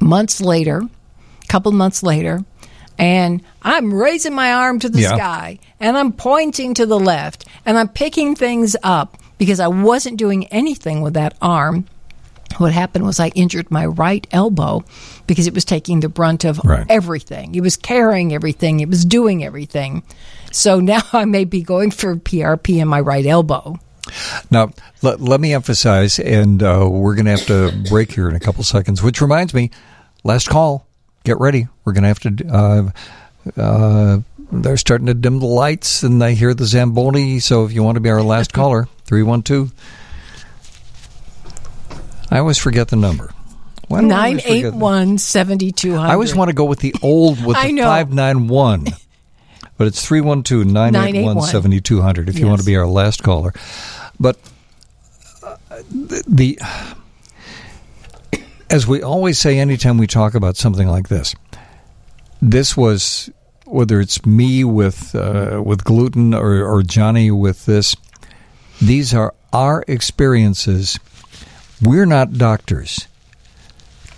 [0.00, 2.44] months later, a couple months later,
[2.98, 5.14] and I'm raising my arm to the Yeah.
[5.16, 10.16] sky and I'm pointing to the left and I'm picking things up because I wasn't
[10.16, 11.86] doing anything with that arm.
[12.56, 14.82] What happened was I injured my right elbow
[15.28, 16.86] because it was taking the brunt of Right.
[16.88, 17.54] everything.
[17.54, 18.80] It was carrying everything.
[18.80, 20.02] It was doing everything.
[20.50, 23.78] So now I may be going for PRP in my right elbow.
[24.50, 24.70] Now,
[25.02, 28.40] let, let me emphasize, and uh, we're going to have to break here in a
[28.40, 29.70] couple seconds, which reminds me,
[30.24, 30.86] last call.
[31.24, 31.68] Get ready.
[31.84, 32.92] We're going to have to.
[33.56, 34.18] Uh, uh,
[34.50, 37.40] they're starting to dim the lights, and I hear the Zamboni.
[37.40, 39.72] So if you want to be our last caller, 312.
[42.30, 43.32] I always forget the number.
[43.88, 44.10] Why I always
[44.44, 45.98] 981 7200.
[45.98, 47.84] I always want to go with the old with the know.
[47.84, 48.86] 591.
[49.78, 53.54] But it's 312 981 7200 if you want to be our last caller.
[54.20, 54.36] But
[56.26, 56.58] the
[58.70, 61.34] as we always say anytime we talk about something like this,
[62.42, 63.30] this was
[63.64, 67.96] whether it's me with uh, with gluten or, or Johnnie with this,
[68.80, 70.98] these are our experiences.
[71.82, 73.06] We're not doctors.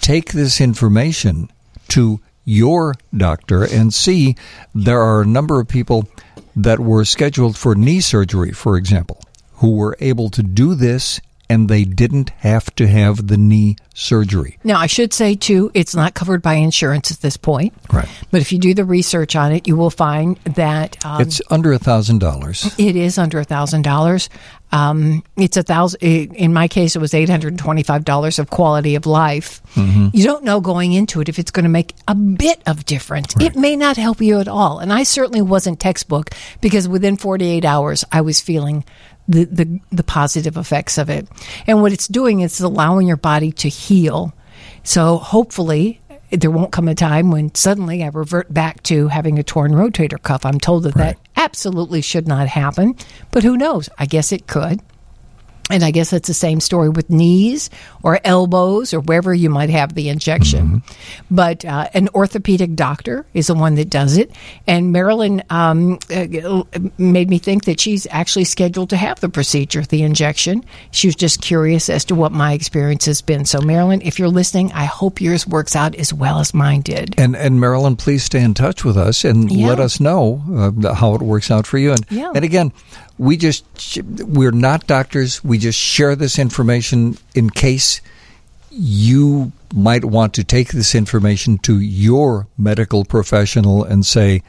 [0.01, 1.51] Take this information
[1.89, 4.37] to your doctor and see
[4.75, 6.09] there are a number of people
[6.57, 9.21] that were scheduled for knee surgery, for example,
[9.55, 11.21] who were able to do this
[11.51, 14.57] and they didn't have to have the knee surgery.
[14.63, 17.75] Now, I should say, too, it's not covered by insurance at this point.
[17.93, 18.09] Right.
[18.31, 21.73] But if you do the research on it, you will find that um, it's under
[21.73, 22.73] a thousand dollars.
[22.79, 24.31] it is under a thousand dollars.
[24.73, 26.01] Um, it's a thousand.
[26.03, 29.61] In my case, it was eight hundred and twenty-five dollars of quality of life.
[29.77, 33.35] You don't know going into it if it's going to make a bit of difference.
[33.41, 36.31] It may not help you at all, and I certainly wasn't textbook
[36.61, 38.85] because within forty-eight hours, I was feeling
[39.31, 41.29] the the, the positive effects of it.
[41.67, 44.35] And what it's doing is allowing your body to heal.
[44.83, 46.01] So hopefully.
[46.33, 50.23] There won't come a time when suddenly I revert back to having a torn rotator
[50.23, 50.47] cuff.
[50.47, 52.95] I'm told that that absolutely should not happen,
[53.33, 53.89] but who knows?
[53.99, 54.81] I guess it could.
[55.71, 57.71] And I guess it's the same story with knees
[58.03, 60.83] or elbows or wherever you might have the injection.
[61.31, 64.31] But uh, an orthopedic doctor is the one that does it.
[64.67, 66.63] And Marilyn um, uh,
[66.99, 70.65] made me think that she's actually scheduled to have the procedure, the injection.
[70.91, 73.45] She was just curious as to what my experience has been.
[73.45, 77.15] So, Marilyn, if you're listening, I hope yours works out as well as mine did.
[77.19, 79.69] And and Marilyn, please stay in touch with us and Yeah.
[79.69, 80.43] let us know
[80.85, 81.93] uh, how it works out for you.
[81.93, 82.33] And Yeah.
[82.35, 82.73] and again,
[83.21, 83.65] we just
[84.23, 85.45] we're not doctors.
[85.45, 88.01] We just share this information in case
[88.71, 94.43] you might want to take this information to your medical professional and say,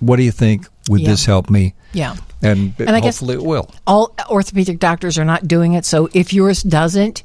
[0.00, 0.66] "What do you think?
[0.88, 1.10] Would Yeah.
[1.10, 2.16] this help me?" Yeah.
[2.42, 3.70] And, And I guess- hopefully it will.
[3.86, 5.84] all orthopedic doctors are not doing it.
[5.84, 7.22] So if yours doesn't,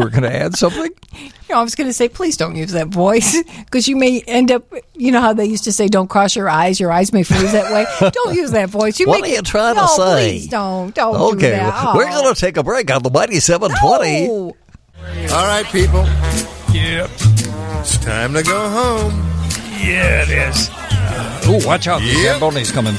[0.00, 0.90] were going to add something?
[1.52, 4.64] I was going to say, please don't use that voice because you may end up.
[4.94, 7.52] You know how they used to say, "Don't cross your eyes; your eyes may freeze
[7.52, 8.98] that way." don't use that voice.
[9.00, 10.30] You What make are you it- trying to say?
[10.32, 10.94] Please don't.
[10.94, 11.94] Don't do Okay, that.
[11.94, 12.22] we're Oh.
[12.22, 14.26] going to take a break on the Mighty 720.
[14.26, 14.56] No.
[15.32, 16.04] All right, people.
[16.74, 17.10] Yep.
[17.80, 19.12] It's time to go home.
[19.80, 20.68] Yeah, it is.
[21.48, 22.00] Oh, watch out.
[22.00, 22.40] The Yep.
[22.40, 22.94] Zamboni's coming.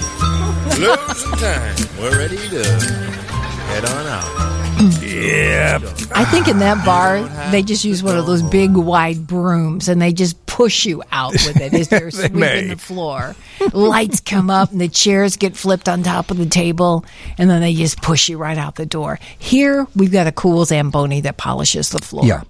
[0.80, 1.76] Losing time.
[2.00, 4.57] We're ready to head on out.
[4.80, 5.82] Yep.
[6.16, 10.02] I think in that bar they just use one of those big wide brooms and
[10.02, 12.68] they just push you out with it as they're They sweeping may.
[12.68, 13.36] the floor.
[13.74, 17.06] Lights come up and the chairs get flipped on top of the table
[17.38, 19.20] and then they just push you right out the door.
[19.38, 22.26] Here we've got a cool Zamboni that polishes the floor.
[22.26, 22.44] Yeah.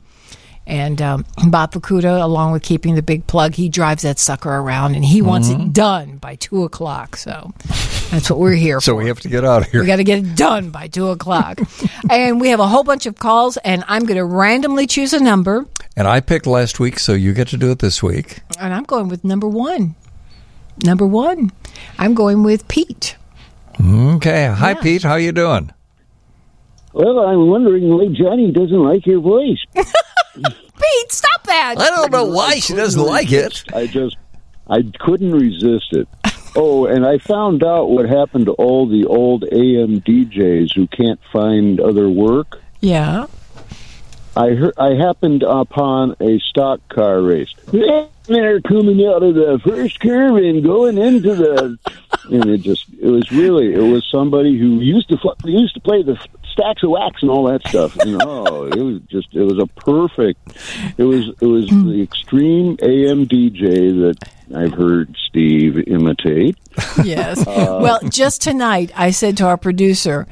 [0.67, 4.95] And um, Bob Bakuda, along with keeping the big plug, he drives that sucker around
[4.95, 5.61] and he wants Mm-hmm.
[5.61, 7.15] it done by two o'clock.
[7.15, 7.53] So
[8.11, 8.99] that's what we're here So for.
[8.99, 9.79] So we have to get out of here.
[9.79, 11.59] We got to get it done by two o'clock.
[12.09, 15.23] and we have a whole bunch of calls, and I'm going to randomly choose a
[15.23, 15.65] number,
[15.95, 18.39] And I picked last week, so you get to do it this week.
[18.59, 19.95] and I'm going with number one.
[20.83, 21.51] Number one.
[21.97, 23.15] I'm going with Pete.
[23.81, 24.47] Okay.
[24.47, 25.03] Hi, Pete.
[25.03, 25.71] How you doing?
[26.93, 29.59] Well, I'm wondering why Johnnie doesn't like your voice.
[30.43, 31.75] Pete, stop that.
[31.77, 33.63] I don't know why she doesn't like it.
[33.73, 34.17] I just,
[34.67, 36.07] I couldn't resist it.
[36.55, 41.19] Oh, and I found out what happened to all the old AM DJs who can't
[41.31, 42.59] find other work.
[42.81, 43.27] Yeah.
[44.35, 47.53] I heard, I happened upon a stock car race.
[47.71, 51.79] They're coming out of the first curve and going into the,
[52.29, 56.03] and it just, it was really, it was somebody who used to, used to play
[56.03, 56.19] the
[56.57, 57.97] stacks of wax and all that stuff.
[58.07, 60.39] And oh, it was just, it was a perfect,
[60.97, 66.57] it was, it was the extreme AM DJ that I've heard Steve imitate.
[67.03, 67.45] Yes.
[67.45, 70.27] Uh, well, just tonight, I said to our producer,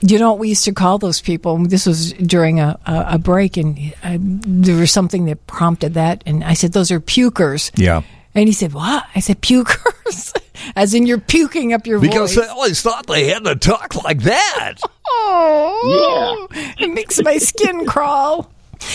[0.00, 1.58] you know what we used to call those people?
[1.58, 6.22] This was during a, a, a break, and I, there was something that prompted that.
[6.26, 7.70] And I said, Those are pukers.
[7.76, 8.02] Yeah.
[8.34, 9.04] And he said, What?
[9.14, 10.40] I said, Pukers.
[10.76, 13.94] As in, you're puking up your voice Because I always thought they had to talk
[14.04, 14.74] like that.
[15.10, 16.64] Oh, yeah.
[16.78, 18.50] it makes my skin crawl.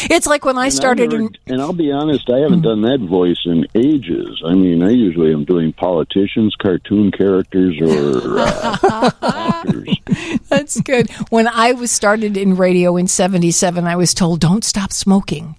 [0.10, 1.36] It's like when I And started I've in.
[1.48, 4.42] and I'll be honest, I haven't done that voice in ages.
[4.46, 9.90] I mean, I usually am doing politicians, cartoon characters, or uh, actors.
[10.50, 11.12] That's good.
[11.32, 15.56] When I was started in radio in '77, I was told, "Don't stop smoking.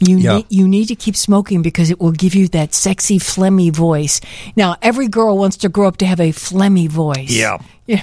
[0.00, 0.36] You Yeah.
[0.36, 4.20] need you need to keep smoking because it will give you that sexy phlegmy voice."
[4.56, 7.30] Now, every girl wants to grow up to have a phlegmy voice.
[7.30, 7.58] Yeah.
[7.88, 8.02] Yeah.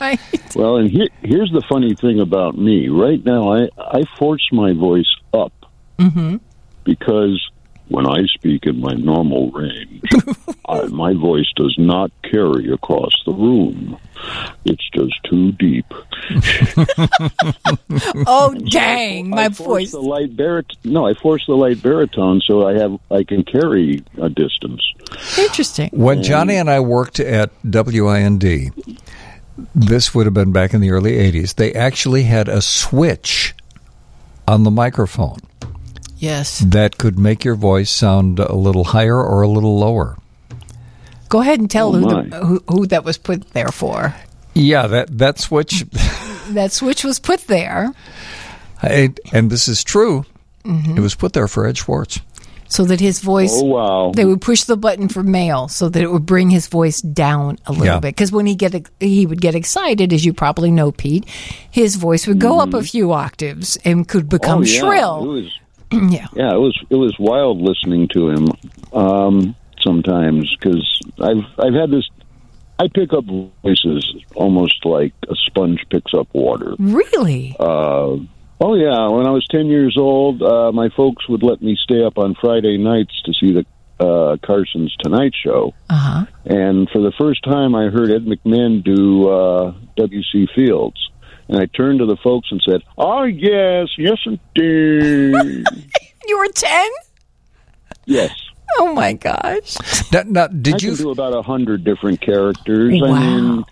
[0.00, 0.20] Right.
[0.54, 2.88] Well, and here, here's the funny thing about me.
[2.88, 5.52] Right now, I, I force my voice up
[5.98, 6.36] Mm-hmm.
[6.84, 7.50] because
[7.88, 10.02] when I speak in my normal range,
[10.68, 13.98] I, my voice does not carry across the room.
[14.64, 15.86] It's just too deep.
[18.26, 19.92] Oh dang, my I voice.
[19.92, 24.02] the light barit- No, I force the light baritone so I have I can carry
[24.20, 24.82] a distance.
[25.38, 25.90] Interesting.
[25.92, 28.44] When Johnnie and I worked at WIND,
[29.74, 33.54] this would have been back in the early 80s, they actually had a switch
[34.46, 35.38] on the microphone
[36.18, 36.58] Yes.
[36.66, 40.16] that could make your voice sound a little higher or a little lower.
[41.28, 44.14] Go ahead and tell Oh, who, the, who who that was put there for.
[44.54, 45.84] Yeah, that that switch,
[46.50, 47.92] That switch was put there
[48.82, 50.24] I- and this is true.
[50.64, 50.96] Mhm.
[50.96, 52.20] It was put there for Ed Schwartz.
[52.68, 53.52] so that his voice.
[53.54, 54.12] Oh wow!
[54.14, 57.58] They would push the button for male so that it would bring his voice down
[57.66, 58.00] a little Yeah.
[58.00, 58.14] bit.
[58.16, 61.24] Because when he get he would get excited, as you probably know, Pete,
[61.70, 64.84] his voice would go up a few octaves and could become Mm-hmm.
[64.86, 64.98] oh, yeah.
[64.98, 65.48] shrill.
[65.92, 66.26] Yeah.
[66.34, 68.48] yeah, it was it was wild listening to him
[68.92, 70.86] um, sometimes because
[71.20, 72.08] I've I've had this.
[72.80, 73.24] I pick up
[73.64, 76.74] voices almost like a sponge picks up water.
[76.78, 77.56] Really?
[77.58, 78.18] Uh,
[78.60, 82.04] oh yeah, when I was ten years old, uh, my folks would let me stay
[82.04, 83.66] up on Friday nights to see the
[83.98, 86.26] uh, Carson's Tonight Show, Uh huh.
[86.44, 90.46] and for the first time, I heard Ed McMahon do uh, W.C.
[90.54, 91.10] Fields.
[91.48, 95.64] And I turned to the folks and said, "Oh yes, yes indeed,
[96.26, 96.88] You were ten?
[98.06, 98.32] yes."
[98.78, 99.76] Oh my gosh!
[100.12, 102.92] Now, now, did I you can do about a hundred different characters.
[103.00, 103.14] Wow.
[103.14, 103.64] I mean,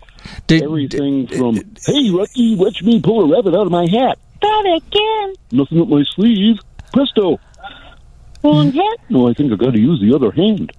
[0.47, 4.81] Did- everything from "Hey, Rocky, watch me pull a rabbit out of my hat." That
[4.81, 5.35] again.
[5.51, 6.57] Nothing up my sleeve.
[6.93, 7.39] Presto.
[8.43, 8.97] Wrong hat.
[9.09, 10.71] No, I think I've got to use the other hand.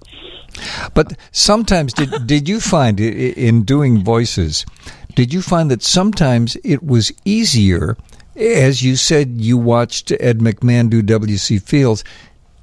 [0.93, 4.65] But sometimes, did did you find i- i- in doing voices?
[5.19, 7.97] Did you find that sometimes it was easier,
[8.37, 11.59] as you said, you watched Ed McMahon do W.C.
[11.59, 12.05] Fields.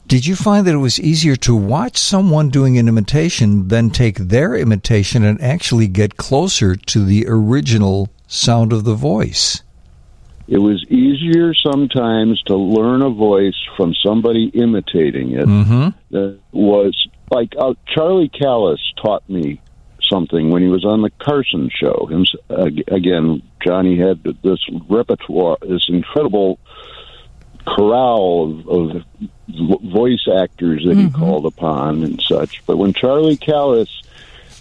[0.07, 4.17] Did you find that it was easier to watch someone doing an imitation than take
[4.17, 9.63] their imitation and actually get closer to the original sound of the voice?
[10.49, 15.47] It was easier sometimes to learn a voice from somebody imitating it.
[15.47, 15.89] Mm-hmm.
[16.11, 19.61] That was like uh, Charlie Callas taught me
[20.09, 22.07] something when he was on the Carson show.
[22.07, 22.25] Him,
[22.89, 26.59] again, Johnny had this repertoire, this incredible
[27.67, 29.03] corral of, of
[29.83, 31.19] voice actors that he mm-hmm.
[31.19, 32.65] called upon and such.
[32.67, 34.03] But when Charlie Callas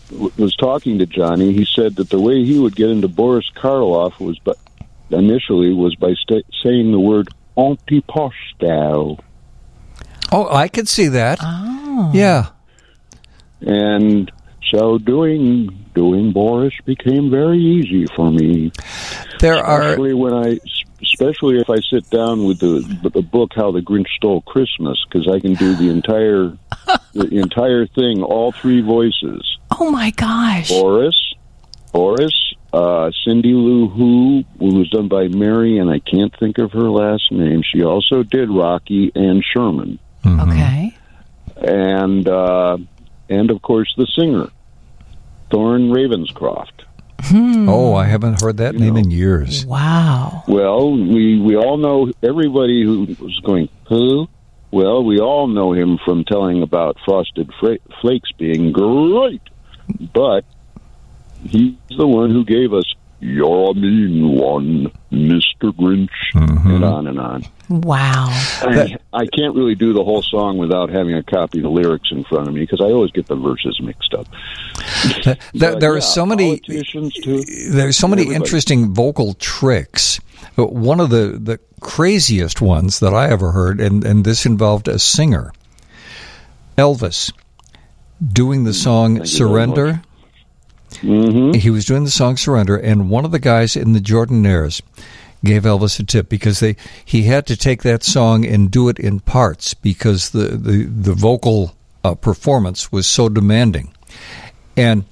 [0.09, 3.49] w- was talking to Johnny, he said that the way he would get into Boris
[3.55, 4.57] Karloff was, but
[5.11, 9.19] initially was by sta saying the word antipostal.
[10.31, 11.39] Oh, I could see that.
[11.41, 12.11] Oh.
[12.13, 12.47] Yeah.
[13.61, 14.31] and
[14.75, 18.71] so doing doing Boris became very easy for me.
[19.39, 20.59] There are especially when I,
[21.01, 25.27] especially if I sit down with the the book How the Grinch Stole Christmas, because
[25.27, 26.57] I can do the entire
[27.13, 29.57] the entire thing, all three voices.
[29.79, 30.69] Oh my gosh.
[30.69, 31.33] Boris,
[31.93, 36.71] Boris, uh, Cindy Lou Who, who was done by Mary, and I can't think of
[36.73, 37.61] her last name.
[37.63, 40.93] She also did Rocky and Sherman, Okay.
[41.57, 42.77] and uh,
[43.29, 44.49] and of course the singer,
[45.51, 46.85] Thurl Ravenscroft.
[47.21, 47.67] Hmm.
[47.69, 49.65] Oh, I haven't heard that name in years.
[49.65, 50.43] Wow.
[50.47, 54.27] Well, we we all know everybody who was going who.
[54.71, 59.41] Well, we all know him from telling about Frosted Fra- Flakes being great,
[60.13, 60.43] but
[61.43, 66.69] he's the one who gave us "You're a mean one, Mister Grinch," mm-hmm.
[66.69, 67.43] and on and on.
[67.67, 68.27] Wow.
[68.29, 72.09] I, I can't really do the whole song without having a copy of the lyrics
[72.11, 74.27] in front of me because I always get the verses mixed up.
[75.23, 76.81] There, But, there yeah, are so many too.
[77.69, 78.35] there's so many Everybody.
[78.35, 80.19] interesting vocal tricks.
[80.55, 84.87] But one of the, the craziest ones that I ever heard, and, and this involved
[84.87, 85.51] a singer,
[86.77, 87.31] Elvis,
[88.25, 90.01] doing the hmm, song Thank you Surrender.
[90.97, 91.53] Mm-hmm.
[91.53, 94.81] He was doing the song Surrender, and one of the guys in the Jordanaires
[95.43, 98.99] gave Elvis a tip because they he had to take that song and do it
[98.99, 103.93] in parts because the the, the vocal uh, performance was so demanding.
[104.77, 105.05] And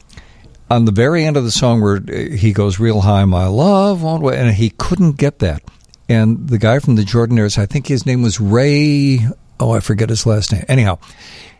[0.69, 4.01] on the very end of the song where uh, he goes real high, my love,
[4.01, 5.61] won't wait," and he couldn't get that.
[6.09, 9.19] And the guy from the Jordanaires, I think his name was Ray.
[9.59, 10.65] Oh, I forget his last name.
[10.67, 10.99] Anyhow,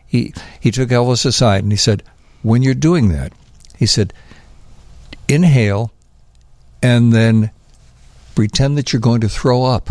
[0.06, 2.02] he he took Elvis aside and he said,
[2.42, 3.32] "When you're doing that,"
[3.76, 4.12] he said,
[5.28, 5.92] "inhale,
[6.82, 7.50] and then
[8.34, 9.90] pretend that you're going to throw up."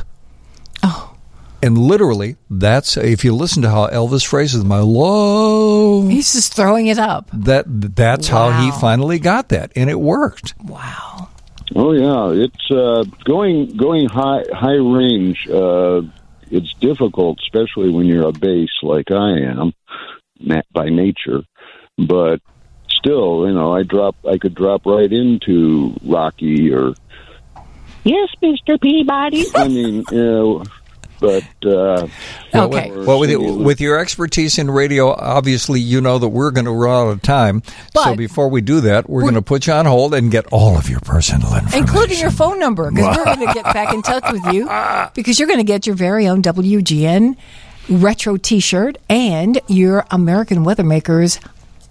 [0.83, 1.15] Oh.
[1.61, 6.87] And literally, that's if you listen to how Elvis phrases "my love." He's just throwing
[6.87, 7.29] it up.
[7.33, 10.55] That that's how he finally got that, and it worked.
[10.61, 11.29] Wow.
[11.75, 15.47] Oh yeah, it's uh, going going high high range.
[15.49, 16.01] Uh,
[16.51, 19.73] it's difficult, especially when you're a bass like I am
[20.73, 21.43] by nature.
[21.97, 22.41] But
[23.03, 24.15] still, you know, I drop.
[24.27, 26.93] I could drop right into Rocky or
[28.05, 28.79] Yes, Mr.
[28.81, 29.45] Peabody.
[29.55, 30.63] I mean, you know,
[31.21, 32.05] but uh,
[32.53, 32.91] Okay.
[32.91, 36.65] with- Well, with, you- with your expertise in radio, obviously you know that we're going
[36.65, 37.63] to run out of time.
[37.93, 40.77] so before we do that, we're, going to put you on hold and get all
[40.77, 41.79] of your personal information.
[41.79, 44.65] including your phone number, because we're going to get back in touch with you
[45.15, 47.37] because you're going to get your very own WGN
[47.89, 51.39] retro T-shirt and your American Weathermakers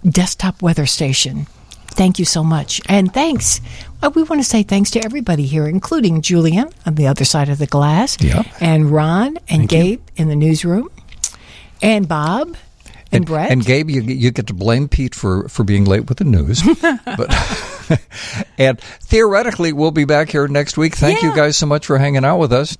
[0.07, 1.47] desktop weather station.
[1.87, 3.61] Thank you so much, and thanks.
[4.01, 7.49] Uh, we want to say thanks to everybody here, including Julian on the other side
[7.49, 8.43] of the glass, Yeah.
[8.59, 10.89] and Ron and Gabe in the newsroom,
[11.83, 12.55] and Bob
[13.11, 13.51] and, Brett.
[13.51, 16.63] And Gabe, you, you get to blame Pete for, for being late with the news.
[16.81, 17.99] but
[18.57, 20.95] and theoretically, we'll be back here next week.
[20.95, 22.75] Thank you guys so much for hanging out with us.